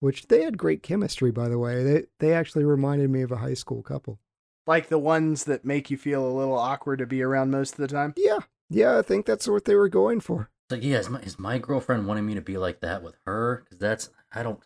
which 0.00 0.28
they 0.28 0.42
had 0.42 0.58
great 0.58 0.82
chemistry, 0.82 1.30
by 1.30 1.48
the 1.48 1.58
way. 1.58 1.82
They 1.82 2.04
they 2.18 2.32
actually 2.32 2.64
reminded 2.64 3.10
me 3.10 3.22
of 3.22 3.32
a 3.32 3.36
high 3.36 3.54
school 3.54 3.82
couple. 3.82 4.18
Like 4.66 4.88
the 4.88 4.98
ones 4.98 5.44
that 5.44 5.64
make 5.64 5.90
you 5.90 5.96
feel 5.96 6.26
a 6.26 6.32
little 6.36 6.58
awkward 6.58 6.98
to 6.98 7.06
be 7.06 7.22
around 7.22 7.50
most 7.50 7.72
of 7.72 7.78
the 7.78 7.88
time. 7.88 8.14
Yeah, 8.16 8.38
yeah, 8.68 8.98
I 8.98 9.02
think 9.02 9.26
that's 9.26 9.48
what 9.48 9.64
they 9.64 9.76
were 9.76 9.88
going 9.88 10.20
for. 10.20 10.50
It's 10.64 10.72
like 10.72 10.84
yeah, 10.84 10.98
is 10.98 11.08
my, 11.08 11.20
is 11.20 11.38
my 11.38 11.58
girlfriend 11.58 12.06
wanting 12.06 12.26
me 12.26 12.34
to 12.34 12.40
be 12.40 12.58
like 12.58 12.80
that 12.80 13.02
with 13.02 13.16
her? 13.24 13.62
Because 13.64 13.78
that's 13.78 14.10
I 14.32 14.42
don't. 14.42 14.60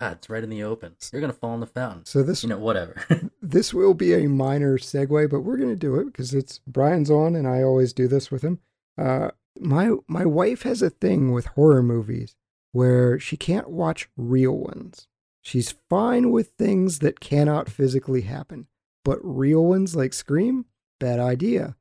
God, 0.00 0.12
it's 0.12 0.30
right 0.30 0.42
in 0.42 0.48
the 0.48 0.62
open. 0.62 0.96
You're 1.12 1.20
gonna 1.20 1.34
fall 1.34 1.52
in 1.52 1.60
the 1.60 1.66
fountain. 1.66 2.06
So 2.06 2.22
this 2.22 2.42
You 2.42 2.48
know, 2.48 2.58
whatever. 2.58 3.04
this 3.42 3.74
will 3.74 3.92
be 3.92 4.14
a 4.14 4.28
minor 4.28 4.78
segue, 4.78 5.28
but 5.28 5.42
we're 5.42 5.58
gonna 5.58 5.76
do 5.76 5.96
it 5.96 6.06
because 6.06 6.32
it's 6.32 6.60
Brian's 6.66 7.10
on, 7.10 7.36
and 7.36 7.46
I 7.46 7.62
always 7.62 7.92
do 7.92 8.08
this 8.08 8.30
with 8.30 8.40
him. 8.42 8.60
Uh, 8.96 9.30
my 9.58 9.92
my 10.08 10.24
wife 10.24 10.62
has 10.62 10.80
a 10.80 10.88
thing 10.88 11.32
with 11.32 11.46
horror 11.48 11.82
movies 11.82 12.34
where 12.72 13.18
she 13.18 13.36
can't 13.36 13.68
watch 13.68 14.08
real 14.16 14.56
ones. 14.56 15.06
She's 15.42 15.74
fine 15.90 16.30
with 16.30 16.52
things 16.52 17.00
that 17.00 17.20
cannot 17.20 17.68
physically 17.68 18.22
happen, 18.22 18.68
but 19.04 19.18
real 19.22 19.66
ones 19.66 19.94
like 19.94 20.14
Scream, 20.14 20.64
bad 20.98 21.20
idea. 21.20 21.76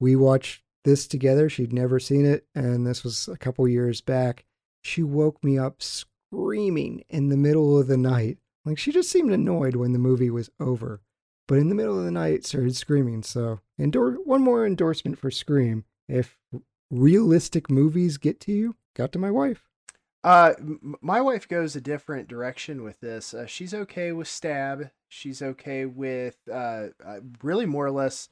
We 0.00 0.16
watched 0.16 0.62
this 0.84 1.06
together. 1.06 1.50
She'd 1.50 1.72
never 1.72 2.00
seen 2.00 2.24
it, 2.24 2.46
and 2.54 2.86
this 2.86 3.04
was 3.04 3.28
a 3.28 3.36
couple 3.36 3.68
years 3.68 4.00
back. 4.00 4.46
She 4.82 5.02
woke 5.02 5.42
me 5.44 5.58
up 5.58 5.82
screaming 6.30 7.04
in 7.08 7.28
the 7.28 7.36
middle 7.36 7.78
of 7.78 7.86
the 7.86 7.96
night. 7.96 8.38
Like 8.64 8.78
she 8.78 8.92
just 8.92 9.10
seemed 9.10 9.32
annoyed 9.32 9.76
when 9.76 9.92
the 9.92 9.98
movie 9.98 10.30
was 10.30 10.50
over, 10.60 11.00
but 11.46 11.58
in 11.58 11.68
the 11.68 11.74
middle 11.74 11.98
of 11.98 12.04
the 12.04 12.10
night 12.10 12.44
started 12.44 12.76
screaming. 12.76 13.22
So, 13.22 13.60
endor- 13.78 14.18
one 14.24 14.42
more 14.42 14.66
endorsement 14.66 15.18
for 15.18 15.30
Scream. 15.30 15.84
If 16.08 16.38
realistic 16.90 17.70
movies 17.70 18.18
get 18.18 18.40
to 18.40 18.52
you, 18.52 18.76
got 18.94 19.12
to 19.12 19.18
my 19.18 19.30
wife. 19.30 19.68
Uh, 20.24 20.54
my 21.00 21.20
wife 21.20 21.48
goes 21.48 21.76
a 21.76 21.80
different 21.80 22.28
direction 22.28 22.82
with 22.82 23.00
this. 23.00 23.32
Uh, 23.32 23.46
she's 23.46 23.72
okay 23.72 24.12
with 24.12 24.28
stab. 24.28 24.90
She's 25.08 25.40
okay 25.40 25.86
with 25.86 26.36
uh, 26.52 26.88
uh 27.04 27.20
really 27.42 27.66
more 27.66 27.86
or 27.86 27.90
less 27.90 28.28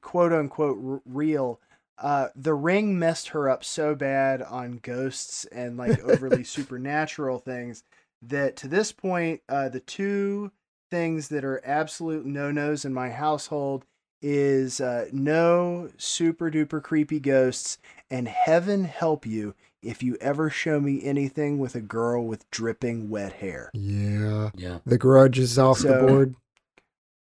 quote 0.00 0.32
unquote 0.32 0.78
r- 0.84 1.02
real. 1.04 1.60
Uh, 2.02 2.28
the 2.34 2.52
ring 2.52 2.98
messed 2.98 3.28
her 3.28 3.48
up 3.48 3.62
so 3.62 3.94
bad 3.94 4.42
on 4.42 4.80
ghosts 4.82 5.44
and 5.46 5.76
like 5.76 6.00
overly 6.00 6.42
supernatural 6.44 7.38
things 7.38 7.84
that 8.20 8.56
to 8.56 8.68
this 8.68 8.90
point, 8.90 9.40
uh, 9.48 9.68
the 9.68 9.80
two 9.80 10.50
things 10.90 11.28
that 11.28 11.44
are 11.44 11.62
absolute 11.64 12.26
no 12.26 12.50
nos 12.50 12.84
in 12.84 12.92
my 12.92 13.08
household 13.08 13.84
is 14.20 14.80
uh, 14.80 15.06
no 15.12 15.90
super 15.96 16.50
duper 16.50 16.82
creepy 16.82 17.20
ghosts 17.20 17.78
and 18.10 18.28
heaven 18.28 18.84
help 18.84 19.24
you 19.24 19.54
if 19.80 20.02
you 20.02 20.16
ever 20.20 20.50
show 20.50 20.80
me 20.80 21.02
anything 21.02 21.58
with 21.58 21.74
a 21.74 21.80
girl 21.80 22.24
with 22.24 22.48
dripping 22.50 23.10
wet 23.10 23.34
hair. 23.34 23.70
Yeah. 23.74 24.50
yeah. 24.54 24.78
The 24.84 24.98
grudge 24.98 25.38
is 25.38 25.58
off 25.58 25.80
the 25.80 25.94
board. 25.94 26.34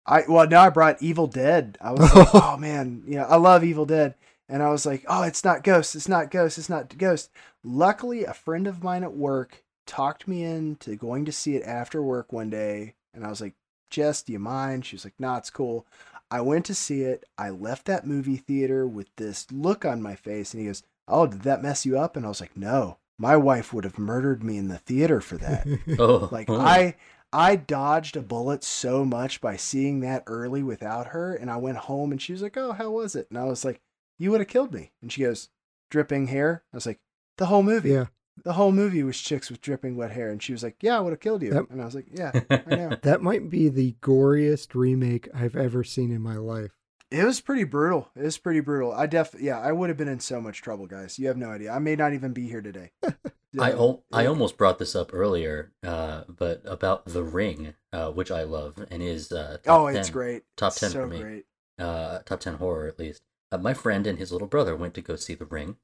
I 0.06 0.24
well 0.30 0.48
now 0.48 0.62
I 0.62 0.70
brought 0.70 1.02
Evil 1.02 1.28
Dead. 1.28 1.78
I 1.82 1.92
was 1.92 2.16
like, 2.16 2.28
oh 2.34 2.58
man, 2.58 3.04
you 3.08 3.16
know, 3.16 3.24
I 3.24 3.38
love 3.38 3.64
Evil 3.64 3.86
Dead. 3.86 4.16
And 4.48 4.62
I 4.62 4.70
was 4.70 4.86
like, 4.86 5.04
oh, 5.08 5.24
it's 5.24 5.44
not 5.44 5.64
Ghost. 5.64 5.96
It's 5.96 6.08
not 6.08 6.32
Ghost. 6.32 6.58
It's 6.58 6.70
not 6.70 6.96
Ghost. 6.98 7.32
Luckily, 7.64 8.24
a 8.26 8.34
friend 8.34 8.68
of 8.68 8.84
mine 8.84 9.04
at 9.04 9.14
work 9.14 9.64
talked 9.88 10.28
me 10.28 10.44
into 10.44 10.96
going 10.96 11.26
to 11.26 11.32
see 11.32 11.56
it 11.56 11.64
after 11.64 12.02
work 12.02 12.32
one 12.32 12.50
day. 12.50 12.96
And 13.14 13.26
I 13.26 13.30
was 13.30 13.42
like, 13.42 13.56
Jess, 13.90 14.22
do 14.22 14.34
you 14.34 14.40
mind? 14.40 14.86
She 14.86 14.96
was 14.96 15.04
like, 15.06 15.20
nah, 15.20 15.38
it's 15.38 15.50
cool. 15.50 15.88
I 16.30 16.42
went 16.42 16.66
to 16.66 16.76
see 16.76 17.02
it. 17.02 17.26
I 17.38 17.50
left 17.50 17.86
that 17.86 18.06
movie 18.06 18.38
theater 18.38 18.88
with 18.88 19.08
this 19.16 19.48
look 19.52 19.86
on 19.86 20.02
my 20.02 20.16
face. 20.16 20.54
And 20.54 20.62
he 20.62 20.68
goes, 20.68 20.84
oh, 21.08 21.28
did 21.28 21.42
that 21.42 21.64
mess 21.64 21.86
you 21.86 21.98
up? 21.98 22.16
And 22.16 22.26
I 22.26 22.30
was 22.30 22.42
like, 22.42 22.58
no, 22.58 22.98
my 23.18 23.38
wife 23.38 23.74
would 23.74 23.84
have 23.84 23.98
murdered 23.98 24.44
me 24.44 24.58
in 24.58 24.68
the 24.68 24.78
theater 24.78 25.22
for 25.22 25.38
that. 25.38 25.68
Oh, 26.00 26.30
Like 26.32 26.50
oh. 26.50 26.60
I 26.60 26.96
I 27.32 27.56
dodged 27.56 28.16
a 28.16 28.22
bullet 28.22 28.64
so 28.64 29.04
much 29.04 29.42
by 29.42 29.56
seeing 29.58 30.00
that 30.02 30.24
early 30.26 30.64
without 30.64 31.08
her 31.08 31.36
and 31.36 31.50
I 31.52 31.58
went 31.58 31.78
home 31.78 32.12
and 32.12 32.22
she 32.22 32.32
was 32.32 32.42
like, 32.42 32.56
"Oh, 32.58 32.72
how 32.72 32.92
was 32.92 33.16
it?" 33.16 33.28
And 33.30 33.38
I 33.38 33.44
was 33.44 33.66
like, 33.66 33.82
"You 34.18 34.32
would 34.32 34.42
have 34.42 34.48
killed 34.50 34.74
me." 34.74 34.92
And 35.02 35.12
she 35.12 35.22
goes, 35.22 35.50
"Dripping 35.90 36.28
hair?" 36.28 36.64
I 36.74 36.78
was 36.78 36.86
like, 36.86 37.00
"The 37.38 37.46
whole 37.48 37.64
movie. 37.64 37.90
yeah, 37.92 38.06
The 38.44 38.54
whole 38.54 38.72
movie 38.72 39.04
was 39.04 39.20
chicks 39.20 39.50
with 39.50 39.62
dripping 39.62 39.96
wet 39.96 40.12
hair." 40.12 40.30
And 40.30 40.42
she 40.42 40.52
was 40.54 40.64
like, 40.64 40.78
"Yeah, 40.82 40.98
I 40.98 41.02
would 41.02 41.12
have 41.14 41.20
killed 41.20 41.42
you." 41.42 41.54
Yep. 41.54 41.66
And 41.72 41.82
I 41.82 41.86
was 41.86 41.96
like, 41.96 42.08
"Yeah, 42.12 42.32
I 42.50 42.76
know." 42.76 42.98
that 43.04 43.22
might 43.22 43.50
be 43.50 43.70
the 43.70 43.96
goriest 44.02 44.76
remake 44.76 45.28
I've 45.34 45.56
ever 45.56 45.84
seen 45.84 46.12
in 46.12 46.22
my 46.22 46.38
life. 46.38 46.72
It 47.12 47.24
was 47.24 47.40
pretty 47.40 47.64
brutal. 47.66 48.10
It 48.16 48.24
was 48.24 48.38
pretty 48.38 48.60
brutal. 48.62 48.92
I 48.92 49.06
def 49.06 49.36
yeah, 49.40 49.60
I 49.60 49.72
would 49.72 49.90
have 49.90 49.98
been 49.98 50.08
in 50.08 50.20
so 50.20 50.42
much 50.42 50.62
trouble, 50.62 50.88
guys. 50.88 51.20
You 51.20 51.28
have 51.28 51.38
no 51.38 51.52
idea. 51.52 51.72
I 51.72 51.80
may 51.80 51.96
not 51.96 52.14
even 52.14 52.34
be 52.34 52.48
here 52.48 52.62
today. 52.62 52.92
I 53.04 53.70
Yeah. 53.70 53.76
al- 53.78 54.04
I 54.12 54.26
almost 54.26 54.58
brought 54.58 54.80
this 54.80 54.96
up 54.98 55.12
earlier, 55.14 55.72
uh, 55.82 56.24
but 56.28 56.62
about 56.66 57.06
The 57.06 57.24
Ring, 57.24 57.74
uh, 57.94 58.12
which 58.12 58.32
I 58.32 58.44
love 58.44 58.84
and 58.92 59.02
is 59.02 59.32
uh, 59.32 59.60
top 59.64 59.80
Oh, 59.82 59.88
it's 59.88 60.08
10, 60.10 60.14
great. 60.14 60.44
top 60.58 60.74
ten 60.76 60.90
so 60.90 61.02
for 61.02 61.08
me, 61.08 61.20
great. 61.22 61.46
uh, 61.80 62.20
top 62.26 62.42
ten 62.42 62.56
horror 62.56 62.88
at 62.88 63.00
least. 63.00 63.22
Uh, 63.56 63.58
my 63.58 63.74
friend 63.74 64.06
and 64.06 64.20
his 64.20 64.34
little 64.34 64.50
brother 64.50 64.76
went 64.76 64.94
to 64.94 65.02
go 65.02 65.16
see 65.16 65.34
The 65.34 65.46
Ring, 65.46 65.78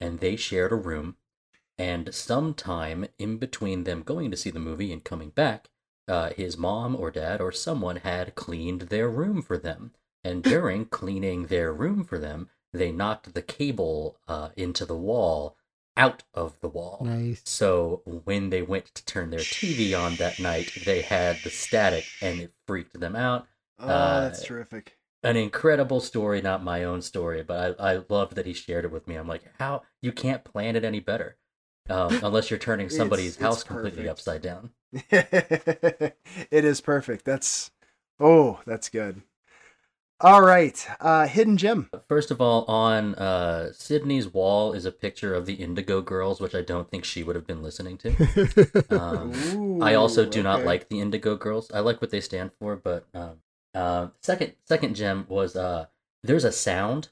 and 0.00 0.18
they 0.18 0.34
shared 0.34 0.72
a 0.72 0.76
room. 0.76 1.16
And 1.78 2.12
sometime 2.12 3.06
in 3.16 3.38
between 3.38 3.84
them 3.84 4.02
going 4.02 4.30
to 4.32 4.36
see 4.36 4.50
the 4.50 4.58
movie 4.58 4.92
and 4.92 5.04
coming 5.04 5.30
back, 5.30 5.68
uh, 6.08 6.30
his 6.30 6.56
mom 6.58 6.96
or 6.96 7.12
dad 7.12 7.40
or 7.40 7.52
someone 7.52 7.96
had 7.96 8.34
cleaned 8.34 8.82
their 8.82 9.08
room 9.08 9.40
for 9.40 9.56
them. 9.56 9.92
And 10.24 10.42
during 10.54 10.86
cleaning 10.86 11.46
their 11.46 11.72
room 11.72 12.02
for 12.02 12.18
them, 12.18 12.48
they 12.72 12.90
knocked 12.90 13.34
the 13.34 13.42
cable 13.42 14.18
uh, 14.26 14.48
into 14.56 14.84
the 14.84 14.96
wall 14.96 15.56
out 15.96 16.24
of 16.34 16.58
the 16.60 16.68
wall. 16.68 17.02
Nice. 17.04 17.42
So 17.44 18.02
when 18.04 18.50
they 18.50 18.62
went 18.62 18.86
to 18.96 19.04
turn 19.04 19.30
their 19.30 19.40
TV 19.40 19.96
on 19.96 20.16
that 20.16 20.40
night, 20.40 20.72
they 20.84 21.02
had 21.02 21.38
the 21.44 21.50
static 21.50 22.04
and 22.20 22.40
it 22.40 22.52
freaked 22.66 22.98
them 22.98 23.14
out. 23.14 23.46
Oh, 23.78 23.88
uh, 23.88 24.20
that's 24.22 24.42
terrific. 24.42 24.98
An 25.24 25.36
incredible 25.36 26.00
story, 26.00 26.42
not 26.42 26.64
my 26.64 26.82
own 26.82 27.00
story, 27.00 27.42
but 27.42 27.76
I, 27.80 27.92
I 27.92 28.02
loved 28.08 28.34
that 28.34 28.46
he 28.46 28.52
shared 28.52 28.84
it 28.84 28.90
with 28.90 29.06
me. 29.06 29.14
I'm 29.14 29.28
like, 29.28 29.44
how 29.58 29.82
you 30.00 30.10
can't 30.10 30.44
plan 30.44 30.74
it 30.74 30.84
any 30.84 31.00
better, 31.00 31.36
um, 31.88 32.18
unless 32.24 32.50
you're 32.50 32.58
turning 32.58 32.88
somebody's 32.88 33.34
it's 33.34 33.42
house 33.42 33.62
completely 33.62 34.04
perfect. 34.04 34.10
upside 34.10 34.42
down. 34.42 34.70
it 35.10 36.14
is 36.50 36.80
perfect. 36.80 37.24
That's 37.24 37.70
oh, 38.18 38.60
that's 38.66 38.88
good. 38.88 39.22
All 40.22 40.40
right, 40.40 40.86
uh, 41.00 41.26
hidden 41.26 41.56
gem. 41.56 41.90
First 42.08 42.30
of 42.30 42.40
all, 42.40 42.64
on 42.66 43.16
uh, 43.16 43.72
Sidney's 43.72 44.28
wall 44.28 44.72
is 44.72 44.84
a 44.84 44.92
picture 44.92 45.34
of 45.34 45.46
the 45.46 45.54
Indigo 45.54 46.00
Girls, 46.00 46.40
which 46.40 46.54
I 46.54 46.62
don't 46.62 46.88
think 46.88 47.04
she 47.04 47.24
would 47.24 47.34
have 47.34 47.46
been 47.46 47.62
listening 47.62 47.98
to. 47.98 48.82
Um, 48.92 49.82
I 49.82 49.94
also 49.94 50.24
Ooh, 50.24 50.30
do 50.30 50.42
not 50.42 50.64
like 50.64 50.88
the 50.88 51.00
Indigo 51.00 51.34
Girls. 51.34 51.70
I 51.72 51.80
like 51.80 52.00
what 52.00 52.10
they 52.10 52.20
stand 52.20 52.52
for, 52.60 52.76
but 52.76 53.06
um, 53.14 53.38
uh, 53.74 54.08
second 54.20 54.54
second 54.64 54.94
gem 54.96 55.26
was 55.28 55.56
uh, 55.56 55.86
there's 56.22 56.44
a 56.44 56.52
sound. 56.52 57.08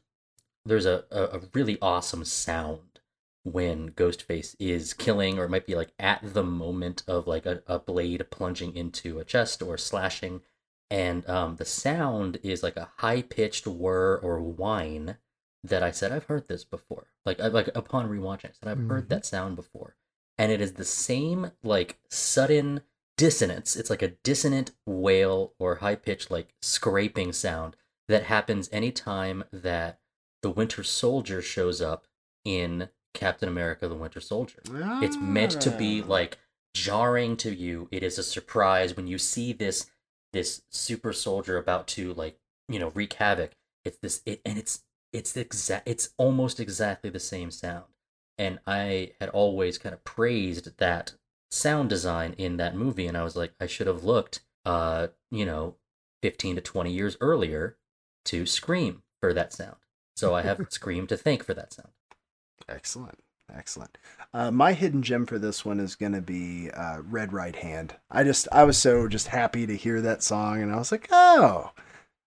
There's 0.64 0.86
a, 0.86 1.04
a, 1.10 1.22
a 1.38 1.40
really 1.54 1.78
awesome 1.80 2.24
sound 2.24 3.00
when 3.44 3.90
Ghostface 3.92 4.54
is 4.58 4.92
killing, 4.92 5.38
or 5.38 5.44
it 5.44 5.50
might 5.50 5.66
be 5.66 5.74
like 5.74 5.92
at 5.98 6.20
the 6.34 6.44
moment 6.44 7.02
of 7.08 7.26
like 7.26 7.46
a, 7.46 7.62
a 7.66 7.78
blade 7.78 8.24
plunging 8.30 8.76
into 8.76 9.18
a 9.18 9.24
chest 9.24 9.62
or 9.62 9.78
slashing, 9.78 10.42
and 10.90 11.26
um, 11.28 11.56
the 11.56 11.64
sound 11.64 12.38
is 12.42 12.62
like 12.62 12.76
a 12.76 12.90
high 12.98 13.22
pitched 13.22 13.66
whir 13.66 14.16
or 14.22 14.40
whine 14.40 15.16
that 15.64 15.82
I 15.82 15.90
said 15.90 16.12
I've 16.12 16.24
heard 16.24 16.48
this 16.48 16.64
before. 16.64 17.06
Like 17.24 17.40
I 17.40 17.46
like 17.48 17.68
upon 17.74 18.08
rewatching, 18.10 18.46
I 18.50 18.52
said 18.52 18.68
I've 18.68 18.86
heard 18.88 19.06
Mhm. 19.06 19.08
that 19.08 19.26
sound 19.26 19.56
before, 19.56 19.96
and 20.36 20.52
it 20.52 20.60
is 20.60 20.74
the 20.74 20.84
same 20.84 21.52
like 21.62 21.98
sudden 22.10 22.82
dissonance. 23.20 23.76
It's 23.76 23.90
like 23.90 24.02
a 24.02 24.14
dissonant 24.24 24.70
wail 24.86 25.52
or 25.58 25.76
high 25.76 25.94
pitched 25.96 26.30
like 26.30 26.54
scraping 26.62 27.32
sound 27.32 27.76
that 28.08 28.24
happens 28.24 28.68
anytime 28.72 29.44
that 29.52 30.00
the 30.42 30.50
Winter 30.50 30.82
Soldier 30.82 31.42
shows 31.42 31.82
up 31.82 32.06
in 32.44 32.88
Captain 33.12 33.48
America: 33.48 33.86
The 33.88 33.94
Winter 33.94 34.20
Soldier. 34.20 34.62
It's 35.02 35.18
meant 35.18 35.60
to 35.60 35.70
be 35.70 36.02
Ah. 36.02 36.06
like 36.06 36.38
jarring 36.74 37.36
to 37.38 37.54
you. 37.54 37.88
It 37.90 38.02
is 38.02 38.18
a 38.18 38.22
surprise 38.22 38.96
when 38.96 39.06
you 39.06 39.18
see 39.18 39.52
this 39.52 39.90
this 40.32 40.62
super 40.70 41.12
soldier 41.12 41.58
about 41.58 41.86
to 41.88 42.14
like 42.14 42.38
you 42.68 42.78
know 42.78 42.90
wreak 42.94 43.12
havoc. 43.14 43.52
It's 43.84 43.98
this 43.98 44.22
it 44.24 44.40
and 44.46 44.58
it's 44.58 44.82
it's 45.12 45.36
exact 45.36 45.86
it's 45.88 46.10
almost 46.16 46.58
exactly 46.60 47.10
the 47.10 47.20
same 47.20 47.50
sound. 47.50 47.84
And 48.38 48.60
I 48.66 49.12
had 49.20 49.28
always 49.28 49.76
kind 49.76 49.92
of 49.92 50.02
praised 50.04 50.78
that 50.78 51.12
sound 51.50 51.88
design 51.88 52.34
in 52.38 52.56
that 52.58 52.76
movie, 52.76 53.06
and 53.06 53.16
I 53.16 53.24
was 53.24 53.36
like, 53.36 53.52
I 53.60 53.66
should 53.66 53.86
have 53.86 54.04
looked, 54.04 54.40
uh, 54.64 55.08
you 55.30 55.44
know, 55.44 55.76
fifteen 56.22 56.54
to 56.56 56.60
twenty 56.60 56.92
years 56.92 57.16
earlier 57.20 57.76
to 58.26 58.46
Scream 58.46 59.02
for 59.20 59.32
that 59.34 59.52
sound. 59.52 59.76
So 60.16 60.34
I 60.34 60.42
have 60.42 60.66
Scream 60.70 61.06
to 61.08 61.16
thank 61.16 61.44
for 61.44 61.54
that 61.54 61.72
sound. 61.72 61.90
Excellent. 62.68 63.18
Excellent. 63.56 63.98
Uh, 64.32 64.50
my 64.50 64.72
hidden 64.72 65.02
gem 65.02 65.26
for 65.26 65.38
this 65.38 65.64
one 65.64 65.80
is 65.80 65.96
going 65.96 66.12
to 66.12 66.20
be 66.20 66.70
uh, 66.70 67.00
Red 67.02 67.32
Right 67.32 67.56
Hand. 67.56 67.96
I 68.10 68.22
just, 68.22 68.46
I 68.52 68.62
was 68.62 68.78
so 68.78 69.08
just 69.08 69.28
happy 69.28 69.66
to 69.66 69.76
hear 69.76 70.00
that 70.00 70.22
song, 70.22 70.62
and 70.62 70.72
I 70.72 70.76
was 70.76 70.92
like, 70.92 71.08
oh, 71.10 71.72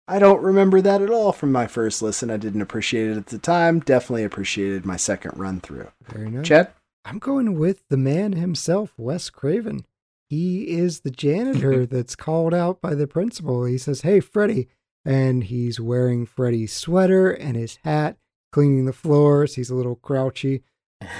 I 0.07 0.19
don't 0.19 0.41
remember 0.41 0.81
that 0.81 1.01
at 1.01 1.09
all 1.09 1.31
from 1.31 1.51
my 1.51 1.65
first 1.65 2.01
listen. 2.01 2.29
I 2.29 2.37
didn't 2.37 2.61
appreciate 2.61 3.09
it 3.09 3.17
at 3.17 3.27
the 3.27 3.37
time. 3.37 3.79
Definitely 3.79 4.25
appreciated 4.25 4.85
my 4.85 4.97
second 4.97 5.37
run 5.37 5.61
through. 5.61 5.89
Very 6.09 6.29
nice. 6.29 6.45
Chet? 6.45 6.75
I'm 7.05 7.19
going 7.19 7.57
with 7.57 7.87
the 7.89 7.97
man 7.97 8.33
himself, 8.33 8.93
Wes 8.97 9.29
Craven. 9.29 9.85
He 10.29 10.69
is 10.69 11.01
the 11.01 11.11
janitor 11.11 11.85
that's 11.85 12.15
called 12.15 12.53
out 12.53 12.81
by 12.81 12.95
the 12.95 13.07
principal. 13.07 13.65
He 13.65 13.77
says, 13.77 14.01
Hey, 14.01 14.19
Freddy. 14.19 14.67
And 15.05 15.43
he's 15.43 15.81
wearing 15.81 16.25
Freddy's 16.25 16.71
sweater 16.71 17.29
and 17.29 17.57
his 17.57 17.77
hat, 17.83 18.17
cleaning 18.53 18.85
the 18.85 18.93
floors. 18.93 19.55
He's 19.55 19.69
a 19.69 19.75
little 19.75 19.97
crouchy. 19.97 20.63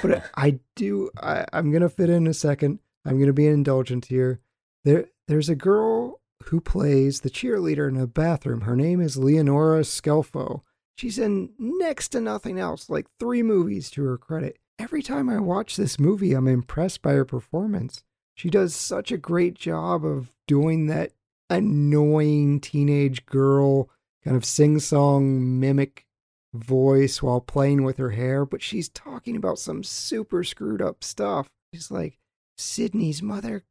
But 0.01 0.23
I 0.38 0.59
do, 0.77 1.09
I, 1.21 1.45
I'm 1.51 1.69
going 1.69 1.81
to 1.81 1.89
fit 1.89 2.09
in 2.09 2.25
a 2.25 2.34
second. 2.34 2.79
I'm 3.05 3.15
going 3.15 3.27
to 3.27 3.34
be 3.34 3.47
indulgent 3.47 4.05
here. 4.05 4.39
There, 4.86 5.07
There's 5.27 5.49
a 5.49 5.55
girl 5.55 6.21
who 6.45 6.61
plays 6.61 7.21
the 7.21 7.29
cheerleader 7.29 7.89
in 7.89 7.97
a 7.97 8.07
bathroom. 8.07 8.61
Her 8.61 8.77
name 8.77 9.01
is 9.01 9.17
Leonora 9.17 9.81
Scelfo. 9.81 10.61
She's 10.95 11.17
in 11.17 11.49
next 11.57 12.09
to 12.09 12.21
nothing 12.21 12.59
else, 12.59 12.89
like 12.89 13.07
three 13.19 13.43
movies 13.43 13.89
to 13.91 14.03
her 14.05 14.17
credit. 14.17 14.57
Every 14.80 15.01
time 15.01 15.30
I 15.30 15.39
watch 15.39 15.76
this 15.76 15.99
movie, 15.99 16.34
I'm 16.34 16.47
impressed 16.47 17.01
by 17.01 17.13
her 17.13 17.26
performance. 17.26 18.03
She 18.36 18.49
does 18.49 18.76
such 18.76 19.11
a 19.11 19.17
great 19.17 19.55
job 19.55 20.03
of 20.03 20.31
doing 20.47 20.88
that 20.88 21.11
annoying 21.49 22.60
teenage 22.60 23.26
girl 23.26 23.89
kind 24.23 24.35
of 24.35 24.45
sing 24.45 24.80
song 24.80 25.60
mimic 25.60 26.07
voice 26.53 27.22
while 27.22 27.41
playing 27.41 27.84
with 27.84 27.97
her 27.97 28.11
hair, 28.11 28.45
but 28.45 28.61
she's 28.61 28.89
talking 28.89 29.35
about 29.35 29.60
some 29.60 29.84
super 29.84 30.43
screwed 30.43 30.81
up 30.81 31.03
stuff. 31.03 31.47
She's 31.73 31.91
like, 31.91 32.19
Sidney's 32.57 33.22
mother 33.22 33.64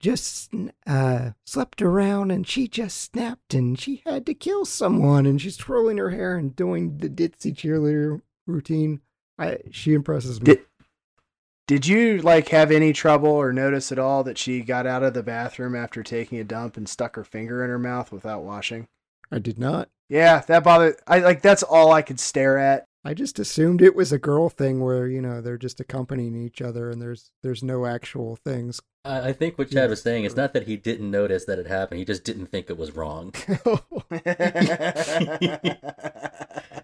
just 0.00 0.52
uh, 0.86 1.30
slept 1.46 1.80
around 1.80 2.32
and 2.32 2.46
she 2.46 2.66
just 2.66 3.00
snapped 3.00 3.54
and 3.54 3.78
she 3.78 4.02
had 4.04 4.26
to 4.26 4.34
kill 4.34 4.64
someone 4.64 5.26
and 5.26 5.40
she's 5.40 5.56
twirling 5.56 5.98
her 5.98 6.10
hair 6.10 6.36
and 6.36 6.56
doing 6.56 6.98
the 6.98 7.08
ditzy 7.08 7.54
cheerleader 7.54 8.20
routine. 8.46 9.00
I, 9.38 9.58
she 9.70 9.94
impresses 9.94 10.40
me. 10.40 10.44
Did, 10.46 10.60
did 11.66 11.86
you 11.86 12.18
like 12.18 12.48
have 12.48 12.70
any 12.70 12.92
trouble 12.92 13.30
or 13.30 13.52
notice 13.52 13.92
at 13.92 13.98
all 13.98 14.24
that 14.24 14.38
she 14.38 14.60
got 14.60 14.86
out 14.86 15.02
of 15.02 15.14
the 15.14 15.22
bathroom 15.22 15.74
after 15.74 16.02
taking 16.02 16.38
a 16.38 16.44
dump 16.44 16.76
and 16.76 16.88
stuck 16.88 17.16
her 17.16 17.24
finger 17.24 17.64
in 17.64 17.70
her 17.70 17.78
mouth 17.78 18.12
without 18.12 18.42
washing? 18.42 18.88
I 19.30 19.38
did 19.38 19.58
not. 19.58 19.88
Yeah, 20.08 20.40
that 20.40 20.64
bothered. 20.64 20.96
I 21.06 21.20
like 21.20 21.40
that's 21.40 21.62
all 21.62 21.92
I 21.92 22.02
could 22.02 22.20
stare 22.20 22.58
at. 22.58 22.86
I 23.04 23.14
just 23.14 23.38
assumed 23.40 23.82
it 23.82 23.96
was 23.96 24.12
a 24.12 24.18
girl 24.18 24.48
thing 24.48 24.80
where 24.80 25.06
you 25.08 25.20
know 25.20 25.40
they're 25.40 25.58
just 25.58 25.80
accompanying 25.80 26.36
each 26.36 26.62
other 26.62 26.88
and 26.90 27.02
there's 27.02 27.32
there's 27.42 27.62
no 27.62 27.84
actual 27.86 28.36
things. 28.36 28.80
I 29.04 29.28
I 29.30 29.32
think 29.32 29.58
what 29.58 29.70
Chad 29.70 29.90
was 29.90 30.02
saying 30.02 30.24
is 30.24 30.36
not 30.36 30.52
that 30.52 30.68
he 30.68 30.76
didn't 30.76 31.10
notice 31.10 31.44
that 31.46 31.58
it 31.58 31.66
happened; 31.66 31.98
he 31.98 32.04
just 32.04 32.22
didn't 32.24 32.46
think 32.46 32.70
it 32.70 32.78
was 32.78 32.92
wrong. 32.94 33.32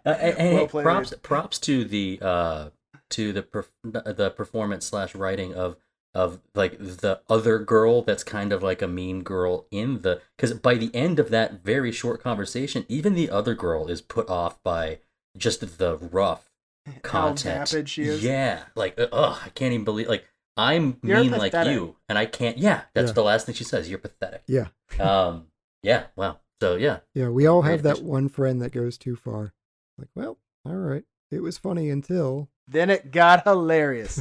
Uh, 0.06 0.10
and- 0.20 0.38
and 0.38 0.54
Well 0.54 0.66
props 0.68 1.12
props 1.22 1.58
to 1.60 1.84
the 1.84 2.18
uh 2.22 2.70
to 3.10 3.32
the 3.32 3.42
perf- 3.42 3.68
the 3.84 4.30
performance 4.30 4.86
slash 4.86 5.14
writing 5.14 5.54
of 5.54 5.76
of 6.14 6.40
like 6.54 6.78
the 6.78 7.20
other 7.28 7.58
girl 7.58 8.02
that's 8.02 8.24
kind 8.24 8.52
of 8.52 8.62
like 8.62 8.80
a 8.80 8.88
mean 8.88 9.22
girl 9.22 9.66
in 9.70 10.00
the 10.02 10.20
because 10.36 10.54
by 10.54 10.74
the 10.74 10.94
end 10.94 11.18
of 11.18 11.30
that 11.30 11.62
very 11.62 11.92
short 11.92 12.22
conversation 12.22 12.86
even 12.88 13.14
the 13.14 13.28
other 13.28 13.54
girl 13.54 13.88
is 13.88 14.00
put 14.00 14.28
off 14.30 14.62
by 14.62 14.98
just 15.39 15.78
the 15.78 15.97
rough 15.97 16.51
How 16.86 16.93
content. 17.02 17.69
vapid 17.70 17.89
she 17.89 18.02
is. 18.02 18.23
Yeah, 18.23 18.65
like 18.74 18.94
ugh, 18.98 19.39
I 19.44 19.48
can't 19.51 19.73
even 19.73 19.85
believe 19.85 20.09
like 20.09 20.24
I'm 20.56 20.98
You're 21.02 21.20
mean 21.20 21.31
like 21.31 21.52
you, 21.66 21.97
and 22.09 22.19
I 22.19 22.27
can't. 22.27 22.59
Yeah, 22.59 22.82
that's 22.94 23.10
Yeah. 23.10 23.15
the 23.15 23.23
last 23.23 23.47
thing 23.47 23.55
she 23.55 23.65
says. 23.65 23.89
You're 23.89 23.98
pathetic. 24.01 24.43
Yeah. 24.47 24.66
Um. 24.98 25.47
Yeah. 25.82 26.06
Wow. 26.16 26.40
So 26.60 26.74
yeah. 26.74 26.98
Yeah, 27.15 27.28
we 27.28 27.47
all 27.47 27.62
have 27.62 27.85
that 27.85 28.02
one 28.02 28.28
friend 28.28 28.60
that 28.62 28.73
goes 28.73 28.98
too 28.98 29.15
far. 29.15 29.52
Like, 29.97 30.09
well, 30.16 30.39
all 30.65 30.74
right. 30.74 31.05
It 31.31 31.43
was 31.43 31.59
funny 31.59 31.90
until 31.90 32.48
Then 32.66 32.90
it 32.90 33.12
got 33.12 33.44
hilarious. 33.44 34.20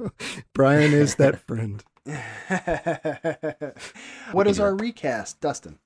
Brian 0.54 0.92
is 0.92 1.16
that 1.16 1.40
friend. 1.46 1.82
what 4.32 4.46
is 4.46 4.60
our 4.60 4.74
recast, 4.74 5.40
Dustin? 5.40 5.78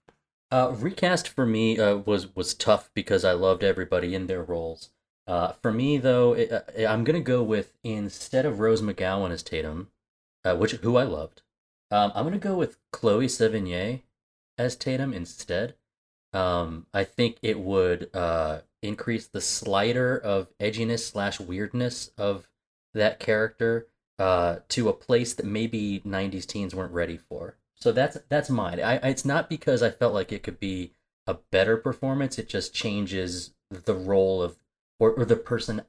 Uh, 0.57 0.71
recast 0.71 1.29
for 1.29 1.45
me 1.45 1.79
uh, 1.79 1.97
was 1.97 2.35
was 2.35 2.55
tough 2.55 2.89
because 2.95 3.27
I 3.27 3.33
loved 3.33 3.63
everybody 3.63 4.15
in 4.15 4.27
their 4.27 4.43
roles. 4.43 4.89
Uh, 5.27 5.53
for 5.61 5.71
me 5.71 5.99
though, 5.99 6.33
it, 6.33 6.51
uh, 6.51 6.63
I'm 6.89 7.05
gonna 7.05 7.21
go 7.21 7.43
with 7.43 7.75
instead 7.85 8.47
of 8.47 8.59
Rose 8.59 8.81
McGowan 8.81 9.33
as 9.33 9.43
Tatum, 9.43 9.91
uh, 10.47 10.57
which 10.57 10.73
who 10.73 10.97
I 10.97 11.03
loved. 11.03 11.43
Um, 11.91 12.11
I'm 12.15 12.25
gonna 12.25 12.39
go 12.39 12.57
with 12.57 12.79
Chloe 12.91 13.27
Sevigny 13.27 14.05
as 14.57 14.77
Tatum 14.77 15.13
instead. 15.13 15.75
Um, 16.33 16.87
I 16.95 17.05
think 17.05 17.37
it 17.43 17.61
would 17.61 18.09
uh, 18.17 18.61
increase 18.83 19.27
the 19.27 19.43
slider 19.43 20.17
of 20.17 20.49
edginess 20.59 21.01
slash 21.01 21.39
weirdness 21.39 22.13
of 22.17 22.49
that 22.95 23.21
character 23.21 23.89
to 24.19 24.89
a 24.89 24.95
place 24.95 25.35
that 25.35 25.45
maybe 25.45 26.01
'90s 26.01 26.47
teens 26.47 26.75
weren't 26.75 26.95
ready 26.95 27.19
for. 27.19 27.59
So 27.79 27.93
that's 27.93 28.19
that's 28.29 28.51
mine. 28.51 28.81
I, 28.81 28.97
it's 28.97 29.25
not 29.25 29.49
because 29.49 29.83
I 29.83 29.91
felt 29.91 30.15
like 30.15 30.33
it 30.33 30.43
could 30.43 30.59
be 30.59 30.93
a 31.27 31.35
better 31.53 31.77
performance. 31.77 32.39
It 32.39 32.49
just 32.49 32.75
changes 32.75 33.53
the 33.71 33.95
role 33.95 34.43
of 34.43 34.57
or, 34.99 35.13
or 35.13 35.25
the 35.25 35.37
person. 35.37 35.83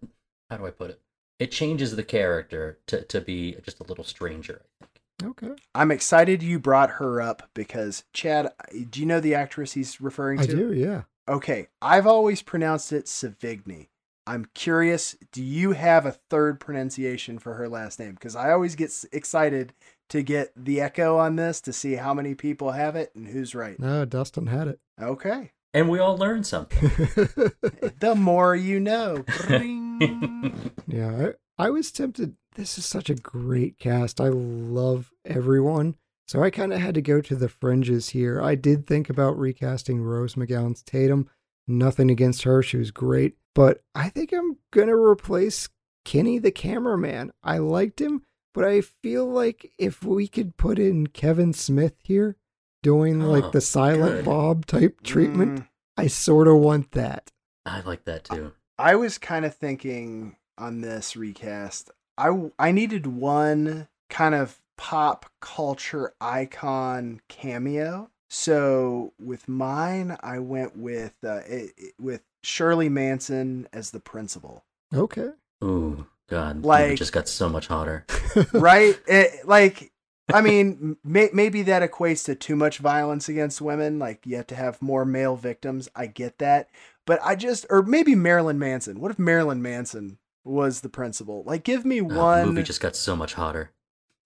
How 0.49 0.57
do 0.57 0.65
I 0.65 0.71
put 0.71 0.91
it? 0.91 1.01
It 1.39 1.51
changes 1.51 1.95
the 1.95 2.03
character 2.03 2.79
to, 2.87 3.01
to 3.03 3.21
be 3.21 3.55
just 3.63 3.79
a 3.79 3.83
little 3.83 4.03
stranger. 4.03 4.63
I 4.81 4.85
think. 4.85 5.33
Okay. 5.43 5.61
I'm 5.73 5.91
excited 5.91 6.43
you 6.43 6.59
brought 6.59 6.91
her 6.91 7.21
up 7.21 7.49
because 7.53 8.03
Chad, 8.13 8.51
do 8.89 8.99
you 8.99 9.05
know 9.05 9.19
the 9.19 9.35
actress 9.35 9.73
he's 9.73 9.99
referring 10.01 10.39
to? 10.39 10.43
I 10.43 10.47
do, 10.47 10.73
yeah. 10.73 11.03
Okay, 11.29 11.67
I've 11.81 12.07
always 12.07 12.41
pronounced 12.41 12.93
it 12.93 13.05
Savigny. 13.05 13.87
I'm 14.25 14.45
curious, 14.53 15.15
do 15.31 15.43
you 15.43 15.71
have 15.71 16.05
a 16.05 16.11
third 16.11 16.59
pronunciation 16.59 17.39
for 17.39 17.53
her 17.55 17.69
last 17.69 17.97
name? 17.99 18.13
Because 18.13 18.35
I 18.35 18.51
always 18.51 18.75
get 18.75 18.93
excited 19.11 19.73
to 20.09 20.21
get 20.23 20.51
the 20.55 20.79
echo 20.81 21.17
on 21.17 21.35
this 21.35 21.59
to 21.61 21.73
see 21.73 21.95
how 21.95 22.13
many 22.13 22.33
people 22.35 22.71
have 22.71 22.95
it 22.95 23.11
and 23.15 23.27
who's 23.27 23.53
right. 23.55 23.79
No, 23.79 24.05
Dustin 24.05 24.47
had 24.47 24.67
it. 24.67 24.79
Okay, 25.01 25.51
And 25.73 25.89
we 25.89 25.99
all 25.99 26.17
learned 26.17 26.47
something. 26.47 26.89
the 27.99 28.15
more 28.15 28.55
you 28.55 28.79
know. 28.79 29.23
Yeah, 30.87 31.33
I, 31.57 31.65
I 31.65 31.69
was 31.71 31.91
tempted. 31.91 32.35
This 32.55 32.77
is 32.77 32.85
such 32.85 33.09
a 33.09 33.15
great 33.15 33.77
cast. 33.77 34.21
I 34.21 34.29
love 34.29 35.11
everyone. 35.25 35.95
So 36.27 36.43
I 36.43 36.49
kind 36.49 36.71
of 36.73 36.79
had 36.79 36.95
to 36.95 37.01
go 37.01 37.19
to 37.21 37.35
the 37.35 37.49
fringes 37.49 38.09
here. 38.09 38.41
I 38.41 38.55
did 38.55 38.85
think 38.85 39.09
about 39.09 39.37
recasting 39.37 40.01
Rose 40.01 40.35
McGowan's 40.35 40.83
Tatum. 40.83 41.29
Nothing 41.67 42.09
against 42.11 42.43
her. 42.43 42.61
She 42.63 42.77
was 42.77 42.91
great. 42.91 43.35
But 43.55 43.81
I 43.95 44.09
think 44.09 44.31
I'm 44.31 44.57
going 44.71 44.87
to 44.87 44.95
replace 44.95 45.67
Kenny 46.05 46.37
the 46.37 46.51
cameraman. 46.51 47.31
I 47.43 47.57
liked 47.57 47.99
him, 47.99 48.23
but 48.57 48.65
I 48.65 48.81
feel 48.81 49.25
like 49.27 49.71
if 49.77 50.03
we 50.03 50.27
could 50.27 50.57
put 50.57 50.79
in 50.79 51.07
Kevin 51.07 51.53
Smith 51.53 51.93
here 52.03 52.35
doing 52.81 53.21
Oh, 53.21 53.29
like 53.29 53.51
the 53.51 53.61
Silent 53.61 54.15
good. 54.15 54.25
Bob 54.25 54.65
type 54.65 55.01
treatment, 55.03 55.59
Mm, 55.59 55.67
I 55.95 56.07
sort 56.07 56.47
of 56.47 56.55
want 56.55 56.91
that. 56.93 57.31
I 57.67 57.81
like 57.81 58.05
that 58.05 58.23
too. 58.23 58.53
I 58.79 58.95
was 58.95 59.17
kind 59.19 59.45
of 59.45 59.53
thinking 59.55 60.37
on 60.57 60.81
this 60.81 61.15
recast. 61.15 61.91
I 62.17 62.49
I 62.57 62.71
needed 62.71 63.05
one 63.05 63.87
kind 64.09 64.33
of 64.33 64.59
pop 64.75 65.27
culture 65.39 66.13
icon 66.19 67.21
cameo. 67.27 68.09
So 68.29 69.13
with 69.19 69.47
mine, 69.47 70.17
I 70.21 70.39
went 70.39 70.75
with 70.75 71.15
uh, 71.23 71.41
it, 71.47 71.73
it- 71.77 71.93
with 71.99 72.23
Shirley 72.43 72.89
Manson 72.89 73.67
as 73.73 73.91
the 73.91 73.99
principal. 73.99 74.63
Okay. 74.93 75.29
Ooh, 75.63 76.07
God, 76.27 76.63
Like- 76.63 76.93
it 76.93 76.97
just 76.97 77.13
got 77.13 77.27
so 77.27 77.49
much 77.49 77.67
hotter. 77.67 78.05
right? 78.53 78.99
It, 79.07 79.47
like, 79.47 79.91
I 80.33 80.41
mean, 80.41 80.97
may, 81.03 81.29
maybe 81.31 81.61
that 81.63 81.89
equates 81.89 82.25
to 82.25 82.35
too 82.35 82.55
much 82.55 82.79
violence 82.79 83.29
against 83.29 83.61
women. 83.61 83.97
Like, 83.97 84.25
you 84.25 84.35
have 84.35 84.47
to 84.47 84.55
have 84.55 84.81
more 84.81 85.05
male 85.05 85.37
victims. 85.37 85.87
I 85.95 86.07
get 86.07 86.39
that. 86.39 86.69
But 87.05 87.19
I 87.23 87.35
just, 87.35 87.65
or 87.69 87.81
maybe 87.81 88.13
Marilyn 88.15 88.59
Manson. 88.59 88.99
What 88.99 89.11
if 89.11 89.19
Marilyn 89.19 89.61
Manson 89.61 90.17
was 90.43 90.81
the 90.81 90.89
principal? 90.89 91.43
Like, 91.45 91.63
give 91.63 91.85
me 91.85 92.01
ah, 92.01 92.07
the 92.07 92.15
one. 92.15 92.47
movie 92.47 92.63
just 92.63 92.81
got 92.81 92.97
so 92.97 93.15
much 93.15 93.35
hotter. 93.35 93.71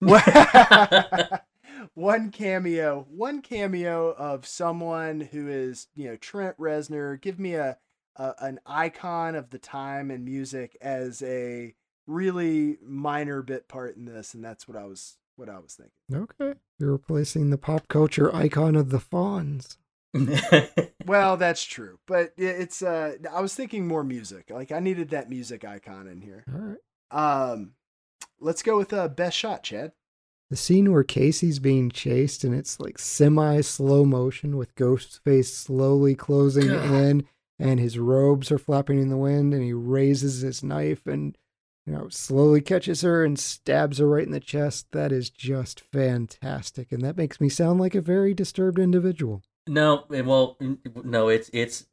one 1.94 2.30
cameo, 2.32 3.06
one 3.08 3.40
cameo 3.40 4.12
of 4.12 4.44
someone 4.44 5.20
who 5.20 5.46
is, 5.48 5.86
you 5.94 6.08
know, 6.08 6.16
Trent 6.16 6.58
Reznor. 6.58 7.20
Give 7.20 7.38
me 7.38 7.54
a, 7.54 7.78
a 8.16 8.34
an 8.40 8.58
icon 8.66 9.36
of 9.36 9.50
the 9.50 9.58
time 9.58 10.10
and 10.10 10.24
music 10.24 10.76
as 10.80 11.22
a 11.22 11.74
really 12.12 12.78
minor 12.84 13.42
bit 13.42 13.68
part 13.68 13.96
in 13.96 14.04
this, 14.04 14.34
and 14.34 14.44
that's 14.44 14.68
what 14.68 14.76
I 14.76 14.84
was 14.84 15.16
what 15.36 15.48
I 15.48 15.58
was 15.58 15.74
thinking. 15.74 15.92
Okay. 16.14 16.58
You're 16.78 16.92
replacing 16.92 17.50
the 17.50 17.58
pop 17.58 17.88
culture 17.88 18.34
icon 18.34 18.76
of 18.76 18.90
the 18.90 18.98
Fonz. 18.98 19.76
Well, 21.06 21.36
that's 21.36 21.64
true, 21.64 21.98
but 22.06 22.32
it's 22.36 22.82
uh, 22.82 23.14
I 23.30 23.40
was 23.40 23.54
thinking 23.54 23.86
more 23.86 24.04
music. 24.04 24.50
Like 24.50 24.72
I 24.72 24.78
needed 24.78 25.10
that 25.10 25.28
music 25.28 25.64
icon 25.64 26.06
in 26.06 26.20
here. 26.20 26.44
All 26.52 26.60
right. 26.60 26.78
Um, 27.50 27.72
let's 28.40 28.62
go 28.62 28.76
with 28.76 28.92
uh, 28.92 29.08
best 29.08 29.36
shot, 29.36 29.62
Chad. 29.62 29.92
The 30.50 30.56
scene 30.56 30.92
where 30.92 31.04
Casey's 31.04 31.58
being 31.58 31.90
chased 31.90 32.44
and 32.44 32.54
it's 32.54 32.78
like 32.78 32.98
semi 32.98 33.62
slow 33.62 34.04
motion 34.04 34.56
with 34.56 34.74
Ghostface 34.74 35.46
slowly 35.46 36.14
closing 36.14 36.68
in 36.68 37.24
and 37.58 37.80
his 37.80 37.98
robes 37.98 38.52
are 38.52 38.58
flapping 38.58 39.00
in 39.00 39.08
the 39.08 39.16
wind 39.16 39.54
and 39.54 39.62
he 39.62 39.72
raises 39.72 40.42
his 40.42 40.62
knife 40.62 41.06
and 41.06 41.38
you 41.86 41.92
know 41.92 42.08
slowly 42.08 42.60
catches 42.60 43.02
her 43.02 43.24
and 43.24 43.38
stabs 43.38 43.98
her 43.98 44.08
right 44.08 44.26
in 44.26 44.32
the 44.32 44.40
chest. 44.40 44.86
That 44.92 45.12
is 45.12 45.30
just 45.30 45.80
fantastic 45.80 46.92
and 46.92 47.02
that 47.02 47.16
makes 47.16 47.40
me 47.40 47.48
sound 47.48 47.80
like 47.80 47.94
a 47.94 48.00
very 48.00 48.34
disturbed 48.34 48.78
individual. 48.78 49.42
No, 49.66 50.04
well, 50.10 50.58
no, 51.04 51.28
it's 51.28 51.50
it's 51.52 51.86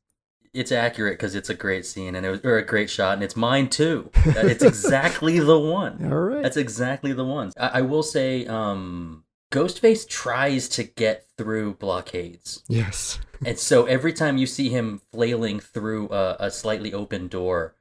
it's 0.54 0.72
accurate 0.72 1.14
because 1.14 1.36
it's 1.36 1.50
a 1.50 1.54
great 1.54 1.86
scene 1.86 2.16
and 2.16 2.26
it 2.26 2.30
was 2.30 2.42
or 2.44 2.58
a 2.58 2.66
great 2.66 2.90
shot, 2.90 3.14
and 3.14 3.24
it's 3.24 3.36
mine 3.36 3.70
too. 3.70 4.10
It's 4.26 4.64
exactly 4.64 5.40
the 5.40 5.60
one. 5.60 6.04
All 6.12 6.20
right. 6.20 6.44
That's 6.44 6.58
exactly 6.58 7.14
the 7.14 7.26
one. 7.26 7.52
I, 7.58 7.68
I 7.68 7.82
will 7.82 8.04
say, 8.04 8.46
um, 8.48 9.24
Ghostface 9.52 10.08
tries 10.08 10.68
to 10.70 10.84
get 10.84 11.26
through 11.38 11.76
blockades, 11.76 12.64
yes. 12.68 13.20
and 13.46 13.58
so 13.58 13.86
every 13.86 14.14
time 14.14 14.38
you 14.38 14.46
see 14.46 14.70
him 14.70 15.02
flailing 15.12 15.60
through 15.60 16.10
a, 16.10 16.38
a 16.40 16.52
slightly 16.52 16.94
open 16.94 17.28
door, 17.28 17.76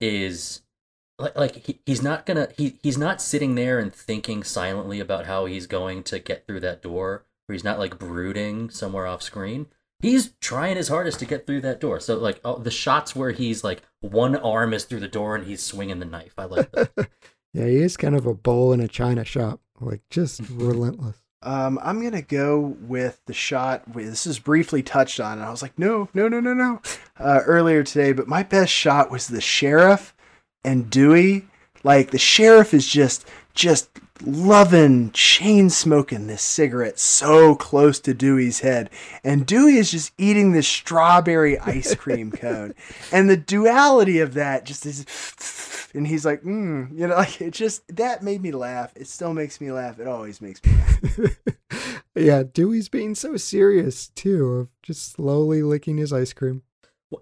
is 0.00 0.62
like 1.20 1.36
like 1.36 1.66
he, 1.66 1.80
he's 1.84 2.02
not 2.02 2.26
gonna 2.26 2.48
he 2.56 2.76
he's 2.82 2.98
not 2.98 3.20
sitting 3.20 3.54
there 3.54 3.78
and 3.78 3.92
thinking 3.92 4.42
silently 4.42 5.00
about 5.00 5.26
how 5.26 5.46
he's 5.46 5.66
going 5.66 6.02
to 6.04 6.18
get 6.18 6.46
through 6.46 6.60
that 6.60 6.82
door, 6.82 7.24
or 7.48 7.52
he's 7.52 7.64
not 7.64 7.78
like 7.78 7.98
brooding 7.98 8.70
somewhere 8.70 9.06
off 9.06 9.22
screen. 9.22 9.66
He's 10.00 10.32
trying 10.40 10.76
his 10.76 10.88
hardest 10.88 11.18
to 11.18 11.26
get 11.26 11.46
through 11.46 11.60
that 11.60 11.80
door. 11.80 12.00
So 12.00 12.16
like 12.16 12.40
oh, 12.44 12.58
the 12.58 12.70
shots 12.70 13.14
where 13.14 13.32
he's 13.32 13.62
like 13.62 13.82
one 14.00 14.36
arm 14.36 14.72
is 14.72 14.84
through 14.84 15.00
the 15.00 15.08
door 15.08 15.36
and 15.36 15.46
he's 15.46 15.62
swinging 15.62 15.98
the 15.98 16.06
knife. 16.06 16.34
I 16.38 16.44
like 16.44 16.72
that. 16.72 16.90
yeah, 17.52 17.66
he 17.66 17.76
is 17.76 17.96
kind 17.96 18.16
of 18.16 18.26
a 18.26 18.34
bull 18.34 18.72
in 18.72 18.80
a 18.80 18.88
china 18.88 19.24
shop. 19.24 19.60
Like 19.80 20.00
just 20.10 20.40
relentless. 20.50 21.18
Um, 21.42 21.78
I'm 21.82 22.02
gonna 22.02 22.22
go 22.22 22.76
with 22.80 23.22
the 23.26 23.32
shot. 23.32 23.94
wait, 23.94 24.04
This 24.04 24.26
is 24.26 24.38
briefly 24.38 24.82
touched 24.82 25.20
on, 25.20 25.38
and 25.38 25.46
I 25.46 25.50
was 25.50 25.62
like, 25.62 25.78
no, 25.78 26.10
no, 26.12 26.28
no, 26.28 26.38
no, 26.38 26.52
no, 26.52 26.82
uh, 27.18 27.40
earlier 27.46 27.82
today. 27.82 28.12
But 28.12 28.28
my 28.28 28.42
best 28.42 28.72
shot 28.72 29.10
was 29.10 29.26
the 29.26 29.40
sheriff 29.40 30.14
and 30.64 30.90
Dewey. 30.90 31.46
Like 31.82 32.10
the 32.10 32.18
sheriff 32.18 32.74
is 32.74 32.86
just, 32.86 33.26
just 33.54 33.88
loving 34.24 35.10
chain 35.12 35.70
smoking 35.70 36.26
this 36.26 36.42
cigarette 36.42 36.98
so 36.98 37.54
close 37.54 38.00
to 38.00 38.14
Dewey's 38.14 38.60
head, 38.60 38.90
and 39.24 39.46
Dewey 39.46 39.76
is 39.76 39.90
just 39.90 40.12
eating 40.18 40.52
this 40.52 40.68
strawberry 40.68 41.58
ice 41.58 41.94
cream 41.94 42.30
cone, 42.32 42.74
and 43.12 43.28
the 43.28 43.36
duality 43.36 44.20
of 44.20 44.34
that 44.34 44.64
just 44.64 44.86
is. 44.86 45.06
And 45.92 46.06
he's 46.06 46.24
like, 46.24 46.42
mm, 46.42 46.96
you 46.96 47.08
know, 47.08 47.14
like 47.16 47.40
it 47.40 47.52
just 47.52 47.82
that 47.96 48.22
made 48.22 48.42
me 48.42 48.52
laugh. 48.52 48.92
It 48.94 49.08
still 49.08 49.34
makes 49.34 49.60
me 49.60 49.72
laugh. 49.72 49.98
It 49.98 50.06
always 50.06 50.40
makes 50.40 50.64
me 50.64 50.72
laugh. 50.72 51.36
yeah, 52.14 52.42
Dewey's 52.42 52.88
being 52.88 53.14
so 53.14 53.36
serious 53.36 54.08
too, 54.08 54.52
of 54.54 54.68
just 54.82 55.12
slowly 55.12 55.62
licking 55.62 55.98
his 55.98 56.12
ice 56.12 56.32
cream. 56.32 56.62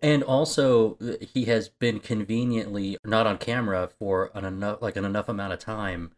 And 0.02 0.23
also, 0.23 0.97
uh, 1.01 1.12
he 1.32 1.47
has 1.47 1.69
been 1.69 1.98
conveniently 2.01 2.98
not 3.05 3.27
on 3.27 3.39
camera 3.39 3.89
for 3.98 4.31
an 4.35 4.44
enough 4.44 4.82
like 4.82 4.97
an 4.97 5.05
enough 5.05 5.28
amount 5.28 5.52
of 5.52 5.59
time 5.59 6.12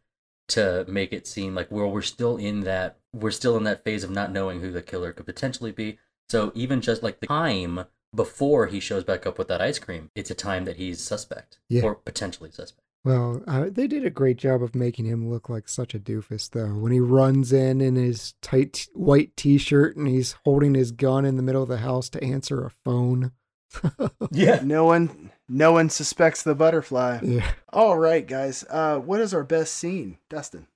to 0.49 0.85
make 0.89 1.13
it 1.13 1.29
seem 1.29 1.55
like 1.55 1.71
well 1.71 1.89
we're 1.89 2.03
still 2.03 2.37
in 2.37 2.63
that 2.63 2.99
we're 3.15 3.31
still 3.31 3.57
in 3.57 3.63
that 3.63 3.85
phase 3.85 4.03
of 4.03 4.11
not 4.11 4.33
knowing 4.33 4.61
who 4.61 4.73
the 4.73 4.83
killer 4.83 5.13
could 5.13 5.27
potentially 5.27 5.71
be. 5.73 5.99
So 6.29 6.51
even 6.55 6.81
just 6.81 7.03
like 7.03 7.21
the 7.21 7.27
time 7.29 7.85
before 8.15 8.67
he 8.67 8.81
shows 8.81 9.05
back 9.05 9.27
up 9.27 9.39
with 9.39 9.47
that 9.49 9.61
ice 9.61 9.79
cream, 9.79 10.11
it's 10.17 10.31
a 10.31 10.35
time 10.35 10.65
that 10.65 10.77
he's 10.77 11.01
suspect 11.01 11.59
Yeah. 11.69 11.83
or 11.83 11.95
potentially 11.95 12.51
suspect. 12.51 12.83
Well, 13.05 13.43
uh, 13.47 13.67
they 13.71 13.87
did 13.87 14.05
a 14.05 14.11
great 14.11 14.37
job 14.37 14.63
of 14.63 14.75
making 14.75 15.07
him 15.07 15.31
look 15.31 15.49
like 15.49 15.69
such 15.69 15.95
a 15.95 15.99
doofus, 15.99 16.51
though. 16.51 16.75
When 16.75 16.93
he 16.93 17.01
runs 17.01 17.51
in 17.53 17.81
in 17.81 17.95
his 17.95 18.35
tight 18.43 18.89
white 18.93 19.37
T-shirt 19.37 19.97
and 19.97 20.07
he's 20.07 20.37
holding 20.45 20.75
his 20.75 20.93
gun 20.93 21.25
in 21.25 21.37
the 21.37 21.43
middle 21.43 21.63
of 21.63 21.69
the 21.69 21.79
house 21.79 22.11
to 22.11 22.23
answer 22.23 22.63
a 22.65 22.71
phone. 22.71 23.33
Yeah. 24.31 24.61
No 24.65 24.85
one, 24.85 25.31
no 25.49 25.73
one 25.73 25.91
suspects 25.91 26.43
the 26.43 26.55
butterfly. 26.55 27.21
yeah, 27.23 27.51
All 27.73 27.99
right, 27.99 28.27
guys. 28.27 28.65
Uh, 28.69 28.99
what 28.99 29.21
is 29.21 29.35
our 29.35 29.45
best 29.45 29.75
scene, 29.75 30.19
Dustin? 30.29 30.67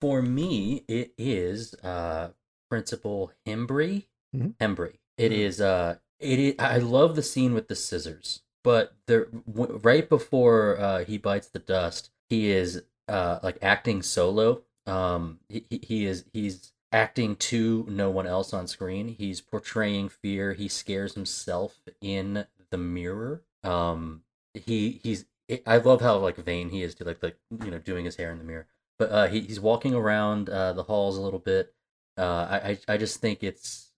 For 0.00 0.22
me, 0.22 0.84
it 0.88 1.12
is 1.18 1.74
uh 1.82 2.30
Principal 2.70 3.32
Himbry. 3.46 4.04
Mhm. 4.36 4.54
Himbry. 4.60 4.98
It 5.16 5.32
Mhm. 5.32 5.38
is 5.38 5.60
uh 5.60 5.96
it 6.20 6.38
is, 6.38 6.54
I 6.58 6.78
love 6.78 7.16
the 7.16 7.22
scene 7.22 7.54
with 7.54 7.68
the 7.68 7.74
scissors, 7.76 8.42
but 8.64 8.94
there 9.06 9.26
w- 9.50 9.80
right 9.82 10.08
before 10.08 10.78
uh 10.78 11.04
he 11.04 11.18
bites 11.18 11.48
the 11.48 11.58
dust, 11.58 12.10
he 12.28 12.50
is 12.50 12.82
uh 13.08 13.40
like 13.42 13.58
acting 13.62 14.02
solo. 14.02 14.62
Um 14.86 15.40
he, 15.48 15.64
he- 15.70 15.80
he 15.82 16.06
is 16.06 16.24
he's 16.32 16.72
acting 16.92 17.36
to 17.36 17.86
no 17.88 18.10
one 18.10 18.26
else 18.26 18.52
on 18.52 18.66
screen. 18.66 19.08
He's 19.08 19.40
portraying 19.40 20.08
fear. 20.08 20.54
He 20.54 20.68
scares 20.68 21.14
himself 21.14 21.80
in 22.00 22.46
the 22.70 22.78
mirror. 22.78 23.42
Um 23.64 24.22
he 24.54 25.00
he's 25.02 25.26
I 25.66 25.78
love 25.78 26.00
how 26.00 26.18
like 26.18 26.36
vain 26.36 26.70
he 26.70 26.82
is 26.82 26.94
to 26.96 27.04
like 27.04 27.22
like 27.22 27.36
you 27.64 27.70
know 27.70 27.78
doing 27.78 28.04
his 28.04 28.16
hair 28.16 28.30
in 28.30 28.38
the 28.38 28.44
mirror 28.44 28.66
but 28.98 29.10
uh, 29.10 29.28
he, 29.28 29.40
he's 29.40 29.60
walking 29.60 29.94
around 29.94 30.50
uh, 30.50 30.72
the 30.72 30.82
halls 30.82 31.16
a 31.16 31.20
little 31.20 31.38
bit. 31.38 31.72
Uh, 32.16 32.60
I, 32.64 32.78
I 32.88 32.96
just 32.96 33.20
think 33.20 33.42
it's 33.42 33.92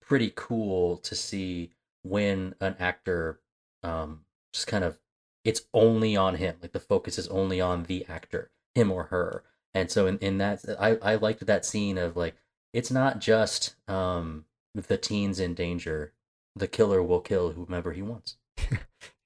pretty 0.00 0.32
cool 0.34 0.98
to 0.98 1.14
see 1.14 1.70
when 2.02 2.54
an 2.60 2.76
actor 2.78 3.40
um, 3.82 4.20
just 4.52 4.66
kind 4.66 4.84
of 4.84 4.98
it's 5.44 5.62
only 5.74 6.16
on 6.16 6.36
him, 6.36 6.56
like 6.62 6.72
the 6.72 6.80
focus 6.80 7.18
is 7.18 7.26
only 7.28 7.60
on 7.60 7.84
the 7.84 8.06
actor, 8.08 8.50
him 8.74 8.92
or 8.92 9.04
her. 9.04 9.42
And 9.74 9.90
so 9.90 10.06
in, 10.06 10.18
in 10.18 10.38
that, 10.38 10.64
I, 10.78 10.96
I 10.96 11.14
liked 11.16 11.46
that 11.46 11.64
scene 11.64 11.98
of 11.98 12.16
like 12.16 12.36
it's 12.72 12.90
not 12.90 13.20
just 13.20 13.74
um, 13.88 14.44
the 14.74 14.98
teens 14.98 15.40
in 15.40 15.54
danger. 15.54 16.12
The 16.54 16.68
killer 16.68 17.02
will 17.02 17.20
kill 17.20 17.52
whomever 17.52 17.92
he 17.92 18.02
wants. 18.02 18.36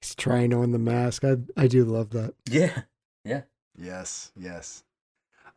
he's 0.01 0.15
trying 0.15 0.53
on 0.53 0.71
the 0.71 0.79
mask. 0.79 1.23
I 1.25 1.37
I 1.57 1.67
do 1.67 1.83
love 1.83 2.11
that. 2.11 2.33
Yeah, 2.49 2.83
yeah 3.25 3.41
Yes, 3.77 4.31
yes. 4.35 4.83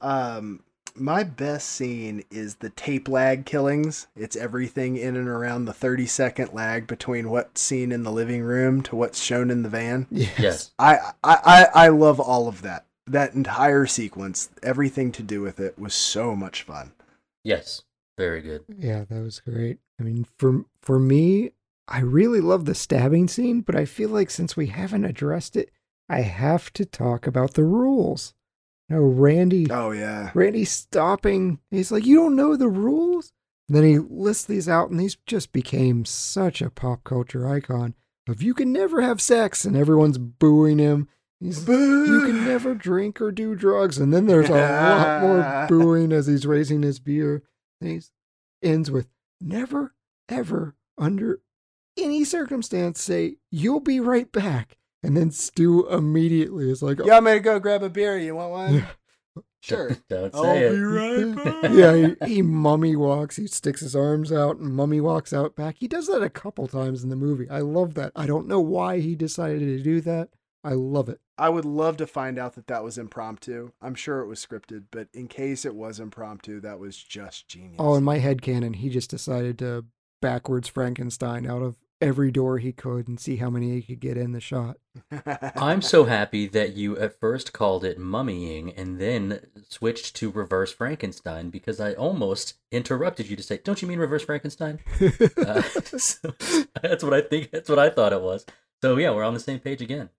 Um, 0.00 0.62
my 0.94 1.22
best 1.22 1.68
scene 1.70 2.24
is 2.30 2.56
the 2.56 2.70
tape 2.70 3.08
lag 3.08 3.46
killings. 3.46 4.08
It's 4.14 4.36
everything 4.36 4.96
in 4.96 5.16
and 5.16 5.28
around 5.28 5.64
the 5.64 5.72
30 5.72 6.06
second 6.06 6.52
lag 6.52 6.86
between 6.86 7.30
what's 7.30 7.60
seen 7.60 7.92
in 7.92 8.02
the 8.02 8.12
living 8.12 8.42
room 8.42 8.82
to 8.82 8.96
what's 8.96 9.22
shown 9.22 9.50
in 9.50 9.62
the 9.62 9.68
van. 9.68 10.06
Yes. 10.10 10.38
yes, 10.38 10.70
I, 10.78 10.96
I, 11.24 11.38
I, 11.44 11.66
I 11.74 11.88
love 11.88 12.20
all 12.20 12.48
of 12.48 12.62
that. 12.62 12.86
That 13.10 13.34
entire 13.34 13.86
sequence, 13.86 14.50
everything 14.62 15.10
to 15.12 15.22
do 15.22 15.40
with 15.40 15.58
it 15.58 15.78
was 15.78 15.94
so 15.94 16.36
much 16.36 16.62
fun. 16.62 16.92
yes, 17.44 17.82
very 18.16 18.40
good. 18.42 18.64
Yeah, 18.68 19.04
that 19.08 19.22
was 19.22 19.40
great. 19.40 19.78
I 19.98 20.02
mean, 20.02 20.26
for 20.38 20.64
for 20.80 20.98
me, 20.98 21.52
I 21.88 22.00
really 22.00 22.40
love 22.40 22.66
the 22.66 22.74
stabbing 22.74 23.28
scene, 23.28 23.62
but 23.62 23.74
I 23.74 23.84
feel 23.84 24.10
like 24.10 24.30
since 24.30 24.56
we 24.56 24.66
haven't 24.66 25.04
addressed 25.04 25.56
it, 25.56 25.70
I 26.08 26.20
have 26.20 26.72
to 26.74 26.84
talk 26.84 27.26
about 27.26 27.54
the 27.54 27.64
rules. 27.64 28.34
No, 28.88 29.00
Randy. 29.00 29.70
Oh, 29.70 29.92
yeah. 29.92 30.30
Randy 30.34 30.64
stopping. 30.64 31.60
He's 31.70 31.90
like, 31.92 32.04
"You 32.04 32.16
don't 32.16 32.36
know 32.36 32.56
the 32.56 32.68
rules." 32.68 33.32
And 33.68 33.76
then 33.76 33.84
he 33.84 33.98
lists 33.98 34.44
these 34.44 34.68
out, 34.68 34.90
and 34.90 34.98
these 35.00 35.16
just 35.26 35.52
became 35.52 36.04
such 36.04 36.60
a 36.60 36.70
pop 36.70 37.04
culture 37.04 37.48
icon. 37.48 37.94
Of 38.28 38.42
you 38.42 38.52
can 38.52 38.72
never 38.72 39.00
have 39.00 39.20
sex, 39.20 39.64
and 39.64 39.76
everyone's 39.76 40.18
booing 40.18 40.78
him. 40.78 41.08
He's 41.40 41.66
you 41.66 42.22
can 42.26 42.44
never 42.44 42.74
drink 42.74 43.20
or 43.20 43.32
do 43.32 43.54
drugs. 43.54 43.96
And 43.98 44.12
then 44.12 44.26
there's 44.26 44.50
a 44.50 44.52
lot 44.52 45.22
more 45.22 45.66
booing 45.68 46.12
as 46.12 46.26
he's 46.26 46.46
raising 46.46 46.82
his 46.82 46.98
beer. 46.98 47.42
And 47.80 47.90
he 47.90 48.00
ends 48.68 48.90
with 48.90 49.08
never, 49.40 49.94
ever, 50.28 50.74
under 50.98 51.40
any 51.98 52.24
circumstance, 52.24 53.00
say, 53.00 53.36
you'll 53.50 53.80
be 53.80 54.00
right 54.00 54.30
back. 54.30 54.76
And 55.02 55.16
then 55.16 55.30
Stu 55.30 55.88
immediately 55.88 56.70
is 56.70 56.82
like, 56.82 56.98
You 56.98 57.06
want 57.06 57.24
me 57.24 57.32
to 57.32 57.40
go 57.40 57.58
grab 57.58 57.82
a 57.82 57.88
beer? 57.88 58.18
You 58.18 58.34
want 58.34 58.50
one? 58.50 58.86
Sure. 59.62 59.96
Don't 60.08 60.34
I'll 60.34 60.44
it. 60.44 60.70
be 60.72 60.80
right 60.80 61.34
back. 61.62 61.70
yeah, 61.72 62.14
he, 62.26 62.34
he 62.34 62.42
mummy 62.42 62.96
walks. 62.96 63.36
He 63.36 63.46
sticks 63.46 63.80
his 63.80 63.96
arms 63.96 64.30
out 64.32 64.58
and 64.58 64.74
mummy 64.74 65.00
walks 65.00 65.32
out 65.32 65.54
back. 65.56 65.76
He 65.78 65.88
does 65.88 66.06
that 66.08 66.22
a 66.22 66.30
couple 66.30 66.66
times 66.66 67.02
in 67.02 67.08
the 67.10 67.16
movie. 67.16 67.48
I 67.48 67.60
love 67.60 67.94
that. 67.94 68.12
I 68.14 68.26
don't 68.26 68.46
know 68.46 68.60
why 68.60 69.00
he 69.00 69.14
decided 69.14 69.60
to 69.60 69.82
do 69.82 70.00
that. 70.02 70.28
I 70.62 70.72
love 70.72 71.08
it. 71.08 71.20
I 71.40 71.48
would 71.48 71.64
love 71.64 71.96
to 71.96 72.06
find 72.06 72.38
out 72.38 72.54
that 72.56 72.66
that 72.66 72.84
was 72.84 72.98
impromptu. 72.98 73.72
I'm 73.80 73.94
sure 73.94 74.20
it 74.20 74.26
was 74.26 74.44
scripted, 74.44 74.84
but 74.90 75.08
in 75.14 75.26
case 75.26 75.64
it 75.64 75.74
was 75.74 75.98
impromptu, 75.98 76.60
that 76.60 76.78
was 76.78 77.02
just 77.02 77.48
genius. 77.48 77.76
Oh, 77.78 77.94
in 77.94 78.04
my 78.04 78.18
head 78.18 78.42
canon, 78.42 78.74
he 78.74 78.90
just 78.90 79.08
decided 79.08 79.58
to 79.60 79.86
backwards 80.20 80.68
Frankenstein 80.68 81.46
out 81.46 81.62
of 81.62 81.76
every 81.98 82.30
door 82.30 82.58
he 82.58 82.72
could 82.72 83.08
and 83.08 83.18
see 83.18 83.36
how 83.36 83.48
many 83.48 83.80
he 83.80 83.82
could 83.82 84.00
get 84.00 84.18
in 84.18 84.32
the 84.32 84.40
shot. 84.40 84.76
I'm 85.56 85.80
so 85.80 86.04
happy 86.18 86.46
that 86.48 86.74
you 86.74 86.98
at 86.98 87.18
first 87.18 87.54
called 87.54 87.84
it 87.84 87.98
mummying 87.98 88.74
and 88.76 88.98
then 88.98 89.40
switched 89.66 90.16
to 90.16 90.30
reverse 90.30 90.72
Frankenstein 90.72 91.48
because 91.48 91.80
I 91.80 91.94
almost 91.94 92.54
interrupted 92.70 93.28
you 93.30 93.36
to 93.36 93.42
say, 93.42 93.60
"Don't 93.64 93.80
you 93.80 93.88
mean 93.88 93.98
reverse 93.98 94.24
Frankenstein?" 94.24 94.80
Uh, 95.36 95.62
so 95.96 96.34
that's 96.82 97.02
what 97.02 97.14
I 97.14 97.22
think. 97.22 97.50
That's 97.50 97.68
what 97.68 97.78
I 97.78 97.88
thought 97.88 98.12
it 98.12 98.20
was. 98.20 98.44
So 98.82 98.96
yeah, 98.96 99.10
we're 99.10 99.24
on 99.24 99.34
the 99.34 99.40
same 99.40 99.58
page 99.58 99.80
again. 99.80 100.10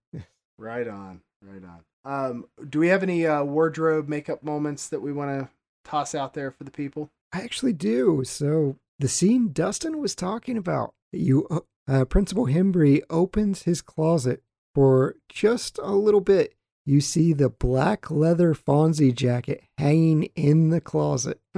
Right 0.62 0.88
on, 0.88 1.22
right 1.42 1.64
on. 1.64 1.80
Um, 2.06 2.46
do 2.70 2.78
we 2.80 2.90
have 2.90 3.02
any 3.02 3.26
uh, 3.26 3.44
wardrobe 3.44 4.08
makeup 4.08 4.44
moments 4.44 4.90
that 4.90 5.02
we 5.02 5.12
want 5.12 5.32
to 5.40 5.50
toss 5.84 6.14
out 6.14 6.36
there 6.36 6.52
for 6.52 6.64
the 6.64 6.72
people? 6.72 7.10
I 7.34 7.42
actually 7.42 7.74
do. 7.74 8.24
So 8.24 8.78
the 9.00 9.08
scene 9.08 9.54
Dustin 9.54 10.00
was 10.00 10.14
talking 10.14 10.58
about, 10.58 10.94
you 11.12 11.48
uh, 11.50 11.62
uh, 11.88 12.06
Principal 12.06 12.46
Himbry 12.46 13.02
opens 13.10 13.64
his 13.64 13.82
closet 13.82 14.44
for 14.76 15.16
just 15.30 15.80
a 15.80 15.94
little 15.96 16.22
bit. 16.22 16.54
You 16.86 17.02
see 17.02 17.34
the 17.34 17.50
black 17.50 18.12
leather 18.12 18.54
Fonzie 18.54 19.16
jacket 19.16 19.64
hanging 19.80 20.26
in 20.36 20.70
the 20.70 20.82
closet, 20.82 21.40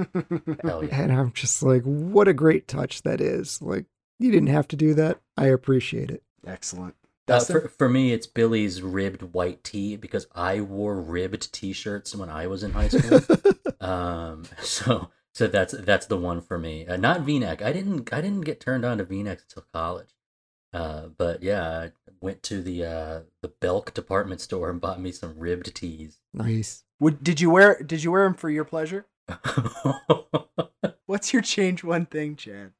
Hell 0.62 0.82
yeah. 0.84 1.00
and 1.00 1.12
I'm 1.12 1.32
just 1.32 1.62
like, 1.62 1.82
what 1.82 2.26
a 2.28 2.32
great 2.34 2.68
touch 2.68 3.02
that 3.02 3.20
is. 3.20 3.60
Like 3.60 3.84
you 4.18 4.30
didn't 4.30 4.48
have 4.48 4.68
to 4.68 4.76
do 4.76 4.94
that. 4.94 5.20
I 5.36 5.46
appreciate 5.48 6.10
it. 6.10 6.22
Excellent. 6.46 6.94
Uh, 7.26 7.40
for, 7.40 7.68
for 7.68 7.88
me, 7.88 8.12
it's 8.12 8.26
Billy's 8.26 8.82
ribbed 8.82 9.22
white 9.22 9.64
tee 9.64 9.96
because 9.96 10.26
I 10.34 10.60
wore 10.60 11.00
ribbed 11.00 11.52
T-shirts 11.52 12.14
when 12.14 12.28
I 12.28 12.46
was 12.46 12.62
in 12.62 12.72
high 12.72 12.88
school. 12.88 13.20
um, 13.80 14.44
so 14.60 15.10
so 15.32 15.46
that's 15.46 15.72
that's 15.72 16.06
the 16.06 16.18
one 16.18 16.40
for 16.40 16.58
me. 16.58 16.86
Uh, 16.86 16.96
not 16.96 17.22
V-neck. 17.22 17.62
I 17.62 17.72
didn't 17.72 18.12
I 18.12 18.20
didn't 18.20 18.42
get 18.42 18.60
turned 18.60 18.84
on 18.84 18.98
to 18.98 19.04
V-necks 19.04 19.44
until 19.44 19.64
college. 19.72 20.14
Uh, 20.74 21.06
but 21.16 21.42
yeah, 21.42 21.68
I 21.68 21.90
went 22.20 22.42
to 22.44 22.60
the 22.60 22.84
uh, 22.84 23.20
the 23.40 23.48
Belk 23.48 23.94
department 23.94 24.40
store 24.40 24.68
and 24.68 24.80
bought 24.80 25.00
me 25.00 25.12
some 25.12 25.38
ribbed 25.38 25.74
tees. 25.74 26.20
Nice. 26.32 26.84
Would, 27.00 27.22
did 27.24 27.40
you 27.40 27.50
wear 27.50 27.82
Did 27.82 28.02
you 28.02 28.12
wear 28.12 28.24
them 28.24 28.34
for 28.34 28.50
your 28.50 28.64
pleasure? 28.64 29.06
What's 31.06 31.32
your 31.32 31.42
change 31.42 31.84
one 31.84 32.06
thing, 32.06 32.36
Chad? 32.36 32.72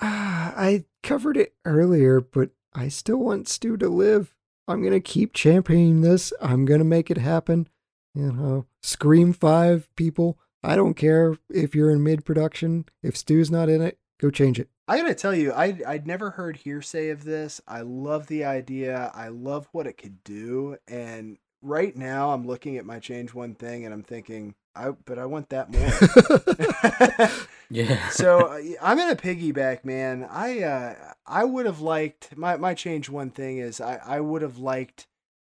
Ah, 0.00 0.54
I 0.56 0.86
covered 1.02 1.36
it 1.36 1.54
earlier, 1.64 2.20
but 2.20 2.50
I 2.74 2.88
still 2.88 3.18
want 3.18 3.48
Stu 3.48 3.76
to 3.76 3.88
live. 3.88 4.34
I'm 4.68 4.82
gonna 4.82 5.00
keep 5.00 5.34
championing 5.34 6.00
this. 6.00 6.32
I'm 6.40 6.64
gonna 6.64 6.84
make 6.84 7.10
it 7.10 7.18
happen. 7.18 7.68
You 8.14 8.32
know, 8.32 8.66
Scream 8.82 9.32
Five 9.32 9.88
people. 9.96 10.38
I 10.62 10.76
don't 10.76 10.94
care 10.94 11.36
if 11.50 11.74
you're 11.74 11.90
in 11.90 12.02
mid 12.02 12.24
production. 12.24 12.86
If 13.02 13.16
Stu's 13.16 13.50
not 13.50 13.68
in 13.68 13.82
it, 13.82 13.98
go 14.20 14.30
change 14.30 14.60
it. 14.60 14.68
I 14.88 14.96
gotta 14.96 15.14
tell 15.14 15.34
you, 15.34 15.52
I 15.52 15.78
I'd 15.86 16.06
never 16.06 16.30
heard 16.30 16.56
hearsay 16.56 17.10
of 17.10 17.24
this. 17.24 17.60
I 17.66 17.80
love 17.80 18.26
the 18.26 18.44
idea. 18.44 19.10
I 19.14 19.28
love 19.28 19.68
what 19.72 19.86
it 19.86 19.98
could 19.98 20.22
do. 20.24 20.76
And 20.88 21.38
right 21.60 21.96
now, 21.96 22.30
I'm 22.30 22.46
looking 22.46 22.76
at 22.76 22.86
my 22.86 22.98
change 22.98 23.34
one 23.34 23.54
thing, 23.54 23.84
and 23.84 23.92
I'm 23.92 24.02
thinking, 24.02 24.54
I 24.74 24.90
but 24.90 25.18
I 25.18 25.26
want 25.26 25.50
that 25.50 25.70
more. 25.70 27.38
yeah. 27.72 28.08
so 28.10 28.40
uh, 28.40 28.60
I'm 28.82 28.98
gonna 28.98 29.16
piggyback, 29.16 29.84
man. 29.84 30.26
I 30.30 30.62
uh, 30.62 30.94
I 31.26 31.44
would 31.44 31.66
have 31.66 31.80
liked 31.80 32.36
my 32.36 32.56
my 32.56 32.74
change. 32.74 33.08
One 33.08 33.30
thing 33.30 33.58
is 33.58 33.80
I 33.80 33.96
I 34.04 34.20
would 34.20 34.42
have 34.42 34.58
liked 34.58 35.06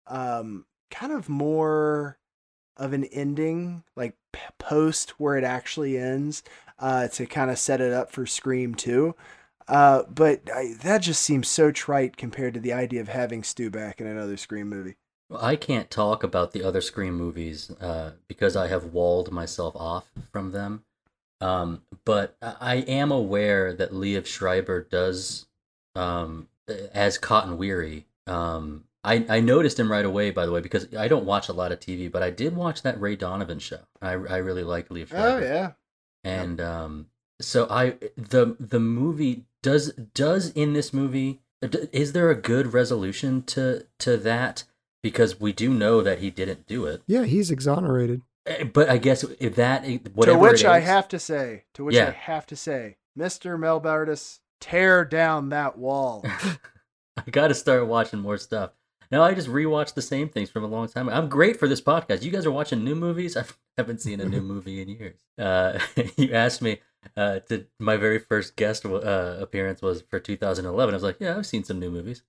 um 0.07 0.67
kind 0.91 1.13
of 1.13 1.29
more 1.29 2.19
of 2.77 2.93
an 2.93 3.05
ending, 3.05 3.85
like 3.97 4.17
p- 4.33 4.41
post 4.59 5.11
where 5.21 5.37
it 5.37 5.45
actually 5.45 5.99
ends, 5.99 6.43
uh, 6.79 7.09
to 7.09 7.27
kind 7.27 7.51
of 7.51 7.59
set 7.59 7.81
it 7.81 7.93
up 7.93 8.11
for 8.11 8.27
Scream 8.27 8.75
Two. 8.75 9.15
Uh, 9.67 10.03
but 10.09 10.43
I, 10.53 10.75
that 10.83 10.99
just 10.99 11.23
seems 11.23 11.49
so 11.49 11.71
trite 11.71 12.17
compared 12.17 12.55
to 12.55 12.61
the 12.61 12.73
idea 12.73 13.01
of 13.01 13.09
having 13.09 13.45
Stu 13.45 13.71
back 13.71 14.01
in 14.01 14.07
another 14.07 14.37
Scream 14.37 14.69
movie. 14.69 14.97
Well, 15.29 15.45
I 15.45 15.55
can't 15.55 15.91
talk 15.91 16.25
about 16.25 16.51
the 16.51 16.65
other 16.65 16.81
Scream 16.81 17.15
movies 17.15 17.71
uh, 17.81 18.13
because 18.27 18.57
I 18.57 18.67
have 18.67 18.87
walled 18.87 19.31
myself 19.31 19.77
off 19.77 20.11
from 20.33 20.51
them. 20.51 20.83
Um, 21.41 21.83
but 22.05 22.37
I 22.43 22.77
am 22.87 23.11
aware 23.11 23.73
that 23.73 23.93
Liev 23.93 24.27
Schreiber 24.27 24.83
does 24.83 25.47
um, 25.95 26.49
as 26.93 27.19
Cotton 27.19 27.57
Weary, 27.57 28.07
um, 28.27 28.85
I 29.03 29.25
I 29.29 29.41
noticed 29.41 29.79
him 29.81 29.91
right 29.91 30.05
away. 30.05 30.31
By 30.31 30.45
the 30.47 30.53
way, 30.53 30.61
because 30.61 30.95
I 30.95 31.09
don't 31.09 31.25
watch 31.25 31.49
a 31.49 31.53
lot 31.55 31.73
of 31.73 31.81
TV, 31.81 32.11
but 32.13 32.23
I 32.23 32.31
did 32.31 32.55
watch 32.55 32.83
that 32.83 33.01
Ray 33.01 33.17
Donovan 33.17 33.59
show. 33.59 33.81
I 34.03 34.13
I 34.13 34.37
really 34.37 34.65
like 34.65 34.89
Liev 34.91 35.05
Oh 35.13 35.39
Schreiber. 35.39 35.47
yeah. 35.47 35.71
and 36.23 36.61
um 36.61 37.07
so 37.41 37.67
i 37.71 37.95
the 38.19 38.55
the 38.61 38.79
movie 38.79 39.45
does 39.63 39.93
does 40.13 40.51
in 40.51 40.75
this 40.75 40.93
movie 40.93 41.41
is 41.93 42.13
there 42.13 42.29
a 42.29 42.35
good 42.35 42.75
resolution 42.75 43.43
to 43.45 43.87
to 43.99 44.19
that 44.19 44.65
because 45.03 45.41
we 45.41 45.51
do 45.51 45.73
know 45.73 46.03
that 46.03 46.19
he 46.19 46.31
didn't 46.31 46.67
do 46.67 46.85
it 46.85 47.01
Yeah, 47.07 47.25
he's 47.25 47.51
exonerated. 47.51 48.21
Eh, 48.51 48.65
but 48.65 48.89
i 48.89 48.99
guess 48.99 49.25
if 49.39 49.55
that 49.57 49.85
whatever 50.15 50.39
to 50.39 50.43
which 50.43 50.65
I 50.65 50.81
have 50.81 51.09
to 51.09 51.19
say, 51.19 51.65
to 51.75 51.85
which 51.85 51.97
I 51.97 52.11
have 52.11 52.47
to 52.47 52.57
say, 52.57 52.97
Mr. 53.19 53.59
Melbardis, 53.59 54.41
tear 54.61 55.05
down 55.05 55.51
that 55.51 55.79
wall. 55.79 56.25
i 57.17 57.31
gotta 57.31 57.55
start 57.55 57.87
watching 57.87 58.19
more 58.21 58.39
stuff. 58.39 58.73
Now 59.11 59.23
i 59.23 59.35
just 59.35 59.49
rewatch 59.49 59.95
the 59.95 60.03
same 60.03 60.29
things 60.29 60.51
from 60.51 60.65
a 60.65 60.69
long 60.69 60.89
time 60.89 61.09
i'm 61.09 61.29
great 61.29 61.59
for 61.59 61.69
this 61.69 61.81
podcast. 61.81 62.23
You 62.23 62.31
guys 62.31 62.47
are 62.47 62.51
watching 62.51 62.85
new 62.85 62.95
movies? 62.95 63.37
I 63.37 63.45
haven't 63.77 64.03
seen 64.03 64.21
a 64.21 64.25
new 64.25 64.43
movie 64.53 64.83
in 64.83 64.89
years. 64.89 65.21
Uh 65.39 65.79
you 66.17 66.33
asked 66.33 66.63
me 66.63 66.81
uh 67.17 67.41
to 67.49 67.67
my 67.79 67.97
very 67.97 68.19
first 68.19 68.57
guest 68.57 68.85
uh 68.85 69.37
appearance 69.41 69.81
was 69.81 70.03
for 70.03 70.21
2011 70.21 70.93
i 70.93 70.97
was 70.97 71.03
like 71.03 71.17
yeah 71.19 71.39
i've 71.39 71.47
seen 71.47 71.65
some 71.65 71.79
new 71.79 71.91
movies. 71.91 72.23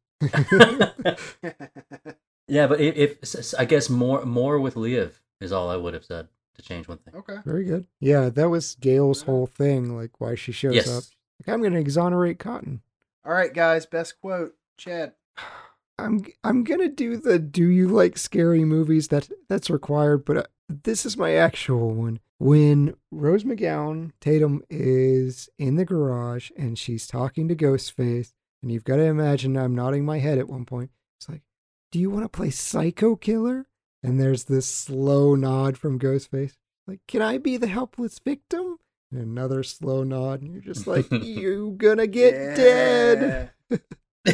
Yeah, 2.47 2.67
but 2.67 2.81
if, 2.81 3.17
if 3.23 3.53
I 3.57 3.63
guess 3.63 3.89
more 3.89 4.25
more 4.25 4.59
with 4.59 4.75
Liev 4.75 5.20
is 5.41 5.51
all 5.51 5.69
I 5.69 5.75
would 5.75 5.93
have 5.93 6.05
said 6.05 6.27
to 6.55 6.61
change 6.61 6.87
one 6.87 6.97
thing. 6.99 7.15
okay. 7.15 7.37
Very 7.45 7.65
good. 7.65 7.87
Yeah, 7.99 8.29
that 8.29 8.49
was 8.49 8.75
Gale's 8.75 9.23
whole 9.23 9.47
thing, 9.47 9.95
like 9.95 10.19
why 10.21 10.35
she 10.35 10.51
shows 10.51 10.75
Yes. 10.75 10.87
up. 10.89 11.03
Like, 11.39 11.53
I'm 11.53 11.61
going 11.61 11.73
to 11.73 11.79
exonerate 11.79 12.39
Cotton. 12.39 12.81
All 13.25 13.33
right, 13.33 13.53
guys. 13.53 13.85
Best 13.85 14.19
quote, 14.21 14.53
Chad. 14.77 15.13
I'm 15.99 16.25
I'm 16.43 16.63
gonna 16.63 16.89
do 16.89 17.15
the 17.17 17.37
do 17.37 17.67
you 17.67 17.87
like 17.87 18.17
scary 18.17 18.63
movies 18.65 19.09
that 19.09 19.29
that's 19.49 19.69
required, 19.69 20.25
but 20.25 20.37
uh, 20.37 20.43
this 20.67 21.05
is 21.05 21.15
my 21.15 21.35
actual 21.35 21.91
one. 21.93 22.19
When 22.39 22.95
Rose 23.11 23.43
McGowan 23.43 24.11
Tatum 24.19 24.63
is 24.67 25.47
in 25.59 25.75
the 25.75 25.85
garage 25.85 26.49
and 26.57 26.79
she's 26.79 27.05
talking 27.05 27.47
to 27.49 27.55
Ghostface, 27.55 28.33
and 28.63 28.71
you've 28.71 28.83
got 28.83 28.95
to 28.95 29.03
imagine 29.03 29.55
I'm 29.55 29.75
nodding 29.75 30.03
my 30.03 30.17
head 30.17 30.39
at 30.39 30.47
one 30.49 30.65
point. 30.65 30.89
It's 31.19 31.29
like, 31.29 31.43
do 31.91 31.99
you 31.99 32.09
want 32.09 32.23
to 32.25 32.29
play 32.29 32.49
Psycho 32.49 33.15
Killer? 33.15 33.67
And 34.03 34.19
there's 34.19 34.45
this 34.45 34.65
slow 34.65 35.35
nod 35.35 35.77
from 35.77 35.99
Ghostface, 35.99 36.55
like, 36.87 37.01
can 37.07 37.21
I 37.21 37.37
be 37.37 37.57
the 37.57 37.67
helpless 37.67 38.19
victim? 38.19 38.77
And 39.11 39.21
another 39.21 39.63
slow 39.63 40.03
nod, 40.03 40.41
and 40.41 40.51
you're 40.51 40.61
just 40.61 40.87
like, 40.87 41.09
you 41.11 41.75
gonna 41.77 42.07
get 42.07 42.55
dead. 42.55 43.51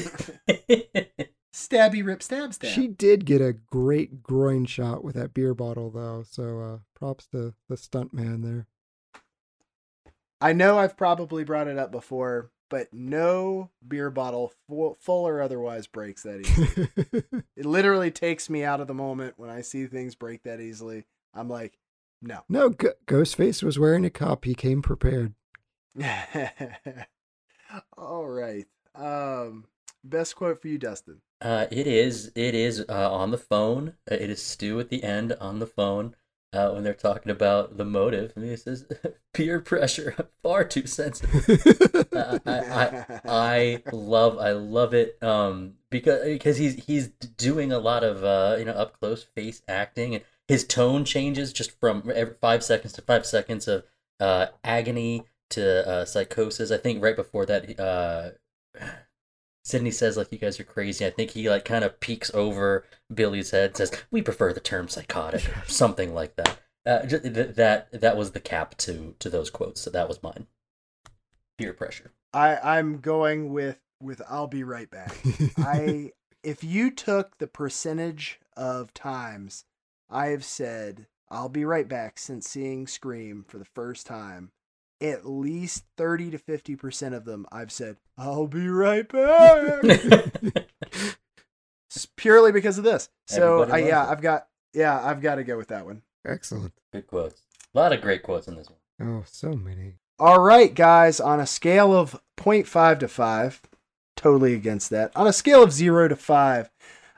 Stabby 1.53 2.05
rip 2.05 2.21
stab 2.21 2.53
stab. 2.53 2.71
She 2.71 2.87
did 2.87 3.25
get 3.25 3.41
a 3.41 3.53
great 3.53 4.21
groin 4.21 4.65
shot 4.65 5.03
with 5.03 5.15
that 5.15 5.33
beer 5.33 5.53
bottle, 5.53 5.89
though. 5.89 6.23
So 6.29 6.59
uh, 6.59 6.77
props 6.95 7.27
to 7.27 7.53
the 7.67 7.77
stunt 7.77 8.13
man 8.13 8.41
there. 8.41 8.67
I 10.39 10.53
know 10.53 10.77
I've 10.77 10.95
probably 10.95 11.43
brought 11.43 11.67
it 11.67 11.79
up 11.79 11.91
before, 11.91 12.51
but 12.69 12.93
no 12.93 13.69
beer 13.87 14.09
bottle, 14.09 14.53
full, 14.67 14.97
full 14.99 15.27
or 15.27 15.41
otherwise, 15.41 15.87
breaks 15.87 16.23
that 16.23 16.41
easy. 16.41 16.89
it 17.55 17.65
literally 17.65 18.11
takes 18.11 18.49
me 18.49 18.63
out 18.63 18.81
of 18.81 18.87
the 18.87 18.93
moment 18.93 19.35
when 19.37 19.49
I 19.49 19.61
see 19.61 19.85
things 19.87 20.15
break 20.15 20.43
that 20.43 20.59
easily. 20.59 21.05
I'm 21.33 21.49
like, 21.49 21.77
no. 22.21 22.43
no, 22.49 22.69
G- 22.69 22.87
Ghostface 23.05 23.61
was 23.63 23.77
wearing 23.77 24.05
a 24.05 24.09
cup. 24.09 24.45
He 24.45 24.55
came 24.55 24.81
prepared. 24.81 25.33
All 27.97 28.27
right. 28.27 28.65
Um, 28.95 29.65
best 30.03 30.35
quote 30.35 30.61
for 30.61 30.67
you, 30.67 30.77
Dustin. 30.77 31.21
Uh, 31.39 31.67
it 31.69 31.85
is 31.85 32.31
it 32.35 32.55
is 32.55 32.83
uh, 32.89 33.11
on 33.13 33.29
the 33.31 33.37
phone. 33.37 33.93
Uh, 34.11 34.15
It 34.15 34.29
is 34.29 34.41
Stu 34.41 34.79
at 34.79 34.89
the 34.89 35.03
end 35.03 35.33
on 35.39 35.59
the 35.59 35.67
phone 35.67 36.15
uh, 36.53 36.71
when 36.71 36.83
they're 36.83 36.93
talking 36.93 37.31
about 37.31 37.77
the 37.77 37.85
motive. 37.85 38.33
And 38.35 38.45
he 38.45 38.55
says, 38.55 38.85
"Peer 39.33 39.59
pressure, 39.59 40.15
far 40.43 40.63
too 40.63 40.87
sensitive." 40.87 42.07
I, 42.13 42.39
I, 42.45 42.59
I, 42.59 43.21
I 43.25 43.83
love 43.91 44.37
I 44.37 44.51
love 44.51 44.93
it 44.93 45.21
um 45.21 45.75
because 45.89 46.25
because 46.25 46.57
he's 46.57 46.85
he's 46.85 47.07
doing 47.07 47.71
a 47.71 47.79
lot 47.79 48.03
of 48.03 48.23
uh 48.23 48.55
you 48.57 48.65
know 48.65 48.73
up 48.73 48.99
close 48.99 49.23
face 49.23 49.61
acting 49.67 50.15
and 50.15 50.23
his 50.47 50.65
tone 50.65 51.05
changes 51.05 51.53
just 51.53 51.77
from 51.79 52.09
every 52.13 52.35
five 52.39 52.63
seconds 52.63 52.93
to 52.93 53.01
five 53.01 53.25
seconds 53.25 53.67
of 53.67 53.83
uh 54.19 54.47
agony 54.63 55.25
to 55.49 55.87
uh 55.87 56.05
psychosis 56.05 56.71
I 56.71 56.77
think 56.77 57.03
right 57.03 57.15
before 57.15 57.45
that 57.45 57.79
uh 57.79 58.31
Sidney 59.67 59.91
says 59.91 60.15
like 60.15 60.31
you 60.31 60.37
guys 60.37 60.61
are 60.61 60.63
crazy. 60.63 61.05
I 61.05 61.09
think 61.09 61.31
he 61.31 61.49
like 61.49 61.65
kind 61.65 61.83
of 61.83 61.99
peeks 61.99 62.33
over 62.33 62.85
Billy's 63.13 63.51
head 63.51 63.71
and 63.71 63.77
says 63.77 63.91
we 64.09 64.21
prefer 64.21 64.53
the 64.53 64.61
term 64.61 64.87
psychotic 64.87 65.45
or 65.49 65.65
something 65.67 66.13
like 66.13 66.37
that. 66.37 66.59
Uh 66.85 67.05
ju- 67.05 67.19
th- 67.19 67.55
that 67.55 67.89
that 67.91 68.15
was 68.15 68.31
the 68.31 68.39
cap 68.39 68.77
to 68.77 69.13
to 69.19 69.29
those 69.29 69.49
quotes 69.49 69.81
so 69.81 69.89
that 69.89 70.07
was 70.07 70.23
mine. 70.23 70.47
Peer 71.57 71.73
pressure. 71.73 72.13
I 72.33 72.55
I'm 72.77 72.99
going 73.01 73.51
with 73.51 73.79
with 74.01 74.21
I'll 74.29 74.47
be 74.47 74.63
right 74.63 74.89
back. 74.89 75.13
I 75.57 76.11
if 76.43 76.63
you 76.63 76.89
took 76.89 77.37
the 77.37 77.47
percentage 77.47 78.39
of 78.55 78.93
times 78.93 79.65
I 80.09 80.27
have 80.27 80.45
said 80.45 81.07
I'll 81.29 81.49
be 81.49 81.65
right 81.65 81.89
back 81.89 82.19
since 82.19 82.47
seeing 82.47 82.87
Scream 82.87 83.43
for 83.45 83.57
the 83.57 83.65
first 83.65 84.07
time, 84.07 84.51
at 85.01 85.27
least 85.27 85.83
30 85.97 86.31
to 86.31 86.37
50% 86.37 87.13
of 87.13 87.25
them 87.25 87.45
I've 87.51 87.71
said 87.71 87.97
I'll 88.17 88.47
be 88.47 88.67
right 88.67 89.07
back. 89.07 89.83
It's 91.97 92.05
purely 92.15 92.51
because 92.51 92.77
of 92.77 92.83
this. 92.83 93.09
So 93.25 93.63
I, 93.63 93.79
yeah, 93.79 94.05
it. 94.05 94.11
I've 94.11 94.21
got 94.21 94.47
yeah, 94.73 95.03
I've 95.03 95.19
got 95.19 95.35
to 95.35 95.43
go 95.43 95.57
with 95.57 95.69
that 95.69 95.85
one. 95.85 96.03
Excellent. 96.25 96.73
Good 96.93 97.07
quotes. 97.07 97.41
A 97.73 97.77
lot 97.77 97.91
of 97.91 98.01
great 98.01 98.21
quotes 98.21 98.47
in 98.47 98.55
this 98.55 98.69
one. 98.69 99.09
Oh, 99.09 99.23
so 99.25 99.53
many. 99.53 99.93
All 100.19 100.41
right, 100.41 100.73
guys, 100.73 101.19
on 101.19 101.39
a 101.39 101.47
scale 101.47 101.95
of 101.95 102.19
0.5 102.37 102.99
to 102.99 103.07
5, 103.07 103.61
totally 104.15 104.53
against 104.53 104.89
that. 104.91 105.11
On 105.15 105.25
a 105.25 105.33
scale 105.33 105.63
of 105.63 105.71
0 105.71 106.09
to 106.09 106.15
5, 106.15 106.69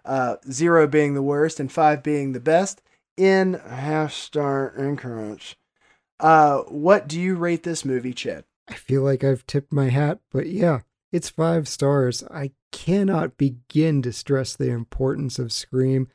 uh, 0.06 0.36
0 0.50 0.88
being 0.88 1.14
the 1.14 1.22
worst 1.22 1.60
and 1.60 1.72
5 1.72 2.04
being 2.04 2.32
the 2.32 2.40
best, 2.40 2.82
in 3.18 3.56
half 3.56 4.14
star 4.14 4.74
increments, 4.78 5.56
uh, 6.20 6.60
what 6.64 7.08
do 7.08 7.20
you 7.20 7.36
rate 7.36 7.64
this 7.64 7.86
movie, 7.86 8.14
Chad? 8.14 8.46
I 8.68 8.76
feel 8.76 9.02
like 9.02 9.24
I've 9.24 9.48
tipped 9.48 9.74
my 9.74 9.90
hat, 9.90 10.20
but 10.32 10.48
yeah, 10.48 10.82
it's 11.12 11.30
five 11.30 11.68
stars. 11.68 12.24
I 12.30 12.52
cannot 12.72 13.38
begin 13.38 14.02
to 14.04 14.14
stress 14.14 14.56
the 14.56 14.70
importance 14.70 15.40
of 15.40 15.52
Scream 15.52 16.08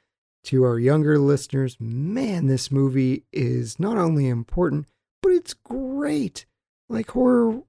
to 0.45 0.63
our 0.65 0.79
younger 0.79 1.19
listeners. 1.19 1.77
Man, 1.81 2.47
this 2.47 2.71
movie 2.71 3.25
is 3.33 3.81
not 3.81 3.99
only 3.99 4.29
important, 4.29 4.87
but 5.23 5.33
it's 5.33 5.55
great. 5.55 6.47
Like 6.89 7.11
horror 7.11 7.63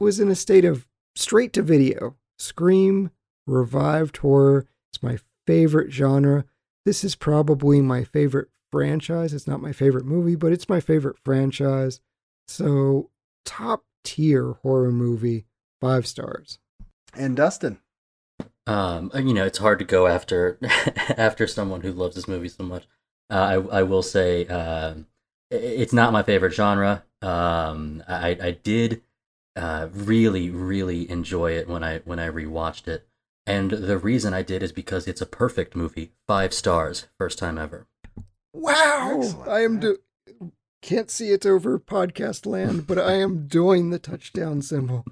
was 0.00 0.20
in 0.20 0.28
a 0.28 0.34
state 0.34 0.64
of 0.64 0.86
straight 1.14 1.52
to 1.54 1.62
video. 1.62 2.16
Scream 2.38 3.10
revived 3.46 4.18
horror. 4.18 4.66
It's 4.92 5.02
my 5.02 5.18
favorite 5.46 5.92
genre. 5.92 6.44
This 6.84 7.04
is 7.04 7.14
probably 7.14 7.80
my 7.80 8.04
favorite 8.04 8.48
franchise. 8.72 9.32
It's 9.32 9.46
not 9.46 9.60
my 9.62 9.72
favorite 9.72 10.04
movie, 10.04 10.36
but 10.36 10.52
it's 10.52 10.68
my 10.68 10.80
favorite 10.80 11.16
franchise. 11.24 12.00
So, 12.48 13.10
top 13.44 13.84
tier 14.04 14.52
horror 14.62 14.92
movie, 14.92 15.46
five 15.80 16.06
stars. 16.06 16.58
And 17.14 17.36
Dustin. 17.36 17.78
Um, 18.66 19.10
you 19.14 19.32
know, 19.32 19.44
it's 19.46 19.58
hard 19.58 19.78
to 19.78 19.84
go 19.84 20.06
after 20.06 20.58
after 21.16 21.46
someone 21.46 21.82
who 21.82 21.92
loves 21.92 22.16
this 22.16 22.28
movie 22.28 22.48
so 22.48 22.64
much. 22.64 22.86
Uh, 23.30 23.34
I 23.70 23.78
I 23.78 23.82
will 23.82 24.02
say 24.02 24.46
um, 24.46 25.06
i- 25.52 25.56
it's 25.56 25.92
not 25.92 26.12
my 26.12 26.22
favorite 26.22 26.52
genre. 26.52 27.04
Um, 27.22 28.02
I 28.08 28.36
I 28.40 28.50
did 28.62 29.02
uh, 29.54 29.88
really 29.92 30.50
really 30.50 31.08
enjoy 31.10 31.52
it 31.52 31.68
when 31.68 31.82
I 31.84 31.98
when 32.00 32.18
I 32.18 32.28
rewatched 32.28 32.88
it, 32.88 33.06
and 33.46 33.70
the 33.70 33.98
reason 33.98 34.34
I 34.34 34.42
did 34.42 34.62
is 34.62 34.72
because 34.72 35.06
it's 35.06 35.20
a 35.22 35.26
perfect 35.26 35.76
movie. 35.76 36.12
Five 36.26 36.52
stars, 36.52 37.06
first 37.18 37.38
time 37.38 37.58
ever. 37.58 37.86
Wow! 38.56 39.20
Excellent. 39.22 39.48
I 39.48 39.62
am 39.64 39.80
do- 39.80 39.98
can't 40.82 41.10
see 41.10 41.30
it 41.30 41.44
over 41.44 41.78
podcast 41.78 42.46
land, 42.46 42.86
but 42.86 42.98
I 42.98 43.14
am 43.14 43.46
doing 43.46 43.90
the 43.90 43.98
touchdown 43.98 44.62
symbol. 44.62 45.04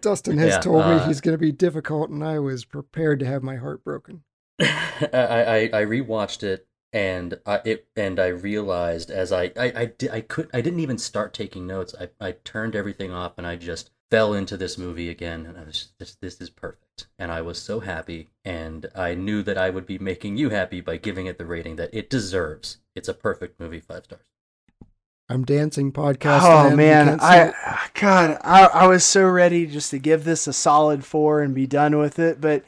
Dustin 0.00 0.38
has 0.38 0.50
Yeah, 0.54 0.60
told 0.60 0.86
me 0.86 0.92
uh, 0.92 1.06
he's 1.06 1.20
going 1.20 1.34
to 1.34 1.38
be 1.38 1.52
difficult, 1.52 2.10
and 2.10 2.22
I 2.22 2.38
was 2.38 2.64
prepared 2.64 3.20
to 3.20 3.26
have 3.26 3.42
my 3.42 3.56
heart 3.56 3.82
broken. 3.84 4.22
I, 4.60 5.08
I 5.12 5.70
I 5.72 5.84
rewatched 5.84 6.44
it 6.44 6.68
and 6.92 7.40
I 7.44 7.60
it 7.64 7.88
and 7.96 8.20
I 8.20 8.28
realized 8.28 9.10
as 9.10 9.32
I 9.32 9.50
I 9.56 9.72
I, 9.74 9.84
di- 9.86 10.10
I 10.10 10.20
could 10.20 10.48
I 10.54 10.60
didn't 10.60 10.78
even 10.80 10.98
start 10.98 11.34
taking 11.34 11.66
notes. 11.66 11.94
I 12.00 12.10
I 12.24 12.32
turned 12.44 12.76
everything 12.76 13.10
off 13.10 13.32
and 13.36 13.46
I 13.46 13.56
just 13.56 13.90
fell 14.12 14.32
into 14.32 14.56
this 14.56 14.78
movie 14.78 15.08
again 15.10 15.44
and 15.44 15.58
I 15.58 15.64
was 15.64 15.88
just 15.98 16.20
this 16.20 16.40
is 16.40 16.50
perfect 16.50 17.08
and 17.18 17.32
I 17.32 17.40
was 17.40 17.60
so 17.60 17.80
happy 17.80 18.28
and 18.44 18.86
I 18.94 19.14
knew 19.16 19.42
that 19.42 19.58
I 19.58 19.70
would 19.70 19.86
be 19.86 19.98
making 19.98 20.36
you 20.36 20.50
happy 20.50 20.80
by 20.80 20.98
giving 20.98 21.26
it 21.26 21.36
the 21.36 21.46
rating 21.46 21.74
that 21.76 21.90
it 21.92 22.08
deserves. 22.08 22.76
It's 22.94 23.08
a 23.08 23.14
perfect 23.14 23.58
movie, 23.58 23.80
five 23.80 24.04
stars. 24.04 24.26
I'm 25.28 25.44
dancing 25.44 25.90
podcast. 25.92 26.42
Oh 26.42 26.64
land. 26.64 26.76
Man, 26.76 27.06
can't 27.06 27.22
I 27.22 27.44
it. 27.46 27.54
God, 27.94 28.38
I, 28.42 28.66
I 28.66 28.86
was 28.86 29.04
so 29.04 29.26
ready 29.26 29.66
just 29.66 29.90
to 29.90 29.98
give 29.98 30.24
this 30.24 30.46
a 30.46 30.52
solid 30.52 31.04
four 31.04 31.40
and 31.40 31.54
be 31.54 31.66
done 31.66 31.98
with 31.98 32.18
it, 32.18 32.40
but 32.40 32.62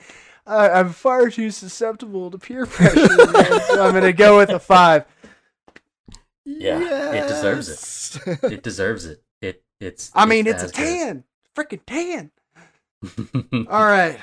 uh, 0.47 0.71
I'm 0.73 0.91
far 0.91 1.29
too 1.29 1.51
susceptible 1.51 2.31
to 2.31 2.39
peer 2.39 2.65
pressure, 2.67 3.09
man, 3.33 3.61
so 3.69 3.87
I'm 3.87 3.93
gonna 3.93 4.13
go 4.13 4.39
with 4.39 4.49
a 4.49 4.59
five. 4.59 5.05
Yeah, 6.45 7.13
it 7.13 7.29
deserves 7.29 8.21
it. 8.27 8.39
It 8.53 8.63
deserves 8.63 9.05
it. 9.05 9.23
It 9.43 9.63
it's. 9.81 10.11
I 10.15 10.25
mean, 10.25 10.47
it's 10.47 10.63
a 10.63 10.67
as 10.67 10.73
good. 10.73 10.83
tan, 10.83 11.25
freaking 11.55 11.81
tan. 11.87 12.31
All 13.69 13.85
right, 13.85 14.19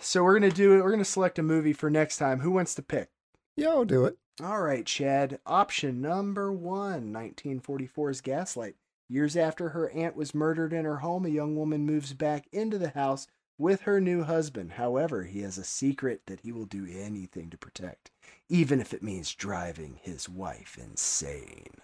so 0.00 0.22
we're 0.22 0.38
gonna 0.38 0.52
do 0.52 0.78
it. 0.78 0.84
We're 0.84 0.92
gonna 0.92 1.04
select 1.04 1.38
a 1.38 1.42
movie 1.42 1.72
for 1.72 1.90
next 1.90 2.18
time. 2.18 2.40
Who 2.40 2.52
wants 2.52 2.74
to 2.76 2.82
pick? 2.82 3.08
yeah, 3.56 3.70
I'll 3.70 3.84
do 3.84 4.04
it. 4.04 4.16
All 4.40 4.62
right, 4.62 4.86
Chad. 4.86 5.40
Option 5.46 6.00
number 6.00 6.52
one 6.52 7.12
1944's 7.12 8.20
Gaslight. 8.20 8.76
Years 9.08 9.36
after 9.36 9.70
her 9.70 9.90
aunt 9.90 10.14
was 10.14 10.34
murdered 10.34 10.72
in 10.72 10.84
her 10.84 10.98
home, 10.98 11.26
a 11.26 11.30
young 11.30 11.56
woman 11.56 11.84
moves 11.84 12.12
back 12.12 12.46
into 12.52 12.78
the 12.78 12.90
house 12.90 13.26
with 13.58 13.80
her 13.80 14.00
new 14.00 14.22
husband. 14.22 14.72
However, 14.72 15.24
he 15.24 15.40
has 15.40 15.58
a 15.58 15.64
secret 15.64 16.22
that 16.26 16.40
he 16.40 16.52
will 16.52 16.66
do 16.66 16.86
anything 16.88 17.50
to 17.50 17.58
protect, 17.58 18.12
even 18.48 18.80
if 18.80 18.94
it 18.94 19.02
means 19.02 19.34
driving 19.34 19.98
his 20.00 20.28
wife 20.28 20.78
insane. 20.80 21.74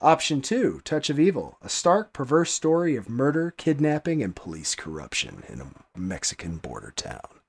Option 0.00 0.40
two 0.40 0.80
Touch 0.84 1.10
of 1.10 1.20
Evil. 1.20 1.58
A 1.60 1.68
stark, 1.68 2.14
perverse 2.14 2.50
story 2.50 2.96
of 2.96 3.10
murder, 3.10 3.50
kidnapping, 3.50 4.22
and 4.22 4.34
police 4.34 4.74
corruption 4.74 5.44
in 5.50 5.60
a 5.60 5.98
Mexican 5.98 6.56
border 6.56 6.94
town. 6.96 7.40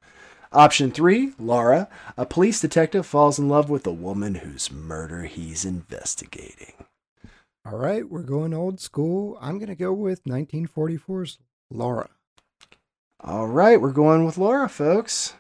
Option 0.52 0.92
three, 0.92 1.34
Laura. 1.40 1.88
A 2.18 2.26
police 2.26 2.62
detective 2.62 3.06
falls 3.06 3.38
in 3.40 3.50
love 3.50 3.70
with 3.70 3.84
the 3.84 3.92
woman 3.94 4.36
whose 4.36 4.72
murder 4.72 5.24
he's 5.24 5.66
investigating. 5.66 6.74
All 7.66 7.78
right, 7.78 8.08
we're 8.08 8.22
going 8.24 8.54
old 8.54 8.80
school. 8.80 9.38
I'm 9.42 9.58
going 9.58 9.70
to 9.70 9.76
go 9.76 9.92
with 9.92 10.24
1944's 10.26 11.40
Laura. 11.72 12.10
All 13.20 13.48
right, 13.48 13.82
we're 13.82 13.92
going 13.92 14.24
with 14.26 14.38
Laura, 14.38 14.70
folks. 14.70 15.34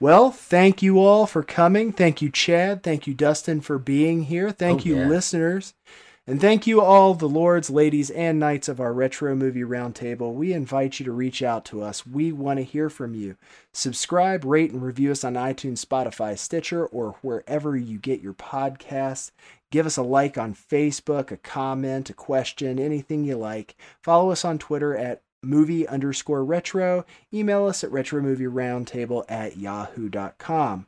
Well, 0.00 0.30
thank 0.32 0.82
you 0.82 0.98
all 0.98 1.26
for 1.26 1.42
coming. 1.42 1.92
Thank 1.92 2.22
you, 2.22 2.30
Chad. 2.30 2.82
Thank 2.82 3.06
you, 3.06 3.14
Dustin, 3.14 3.60
for 3.60 3.78
being 3.78 4.24
here. 4.24 4.50
Thank 4.50 4.80
Oh, 4.80 4.84
you, 4.84 4.96
yeah. 4.96 5.06
listeners. 5.08 5.74
And 6.24 6.40
thank 6.40 6.68
you, 6.68 6.80
all 6.80 7.14
the 7.14 7.28
lords, 7.28 7.68
ladies, 7.68 8.08
and 8.08 8.38
knights 8.38 8.68
of 8.68 8.78
our 8.78 8.92
Retro 8.92 9.34
Movie 9.34 9.62
Roundtable. 9.62 10.32
We 10.32 10.52
invite 10.52 11.00
you 11.00 11.06
to 11.06 11.10
reach 11.10 11.42
out 11.42 11.64
to 11.64 11.82
us. 11.82 12.06
We 12.06 12.30
want 12.30 12.58
to 12.58 12.64
hear 12.64 12.88
from 12.88 13.16
you. 13.16 13.36
Subscribe, 13.72 14.44
rate, 14.44 14.70
and 14.70 14.84
review 14.84 15.10
us 15.10 15.24
on 15.24 15.34
iTunes, 15.34 15.84
Spotify, 15.84 16.38
Stitcher, 16.38 16.86
or 16.86 17.16
wherever 17.22 17.76
you 17.76 17.98
get 17.98 18.20
your 18.20 18.34
podcasts. 18.34 19.32
Give 19.72 19.84
us 19.84 19.96
a 19.96 20.02
like 20.02 20.38
on 20.38 20.54
Facebook, 20.54 21.32
a 21.32 21.36
comment, 21.36 22.10
a 22.10 22.14
question, 22.14 22.78
anything 22.78 23.24
you 23.24 23.36
like. 23.36 23.74
Follow 24.00 24.30
us 24.30 24.44
on 24.44 24.58
Twitter 24.58 24.96
at 24.96 25.22
movie 25.42 25.88
underscore 25.88 26.44
retro. 26.44 27.04
Email 27.34 27.66
us 27.66 27.82
at 27.82 27.90
retromovieroundtable 27.90 29.24
at 29.28 29.56
yahoo.com. 29.56 30.86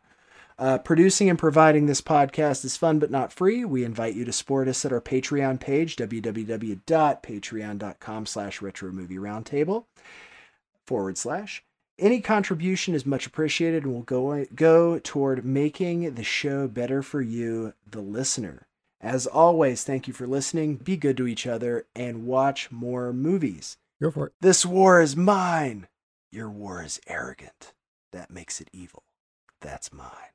Uh, 0.57 0.79
producing 0.79 1.29
and 1.29 1.37
providing 1.39 1.87
this 1.87 2.01
podcast 2.01 2.65
is 2.65 2.77
fun 2.77 3.01
but 3.01 3.11
not 3.11 3.33
free. 3.33 3.65
We 3.65 3.85
invite 3.85 4.15
you 4.15 4.25
to 4.25 4.33
support 4.33 4.69
us 4.69 4.85
at 4.85 4.93
our 4.93 5.01
Patreon 5.01 5.59
page, 5.59 5.97
www.patreon.com 5.97 8.27
slash 8.27 8.61
retromovieroundtable 8.61 9.85
forward 10.87 11.19
slash. 11.19 11.65
Any 11.99 12.21
contribution 12.21 12.95
is 12.95 13.07
much 13.07 13.27
appreciated 13.27 13.85
and 13.85 13.93
will 13.93 14.03
go, 14.03 14.45
go 14.55 14.99
toward 14.99 15.45
making 15.45 16.15
the 16.15 16.25
show 16.25 16.69
better 16.69 17.03
for 17.03 17.21
you, 17.21 17.75
the 17.89 18.01
listener. 18.01 18.67
As 19.01 19.27
always, 19.27 19.85
thank 19.85 20.09
you 20.09 20.15
for 20.15 20.27
listening. 20.27 20.77
Be 20.77 20.97
good 20.97 21.17
to 21.19 21.27
each 21.27 21.47
other 21.47 21.87
and 21.95 22.27
watch 22.27 22.71
more 22.71 23.13
movies. 23.13 23.77
Go 24.01 24.11
for 24.11 24.29
it. 24.29 24.33
This 24.41 24.65
war 24.65 25.01
is 25.01 25.17
mine. 25.17 25.89
Your 26.33 26.51
war 26.51 26.83
is 26.83 27.01
arrogant. 27.07 27.75
That 28.13 28.31
makes 28.31 28.61
it 28.61 28.71
evil. 28.73 29.05
That's 29.61 29.93
mine. 29.93 30.34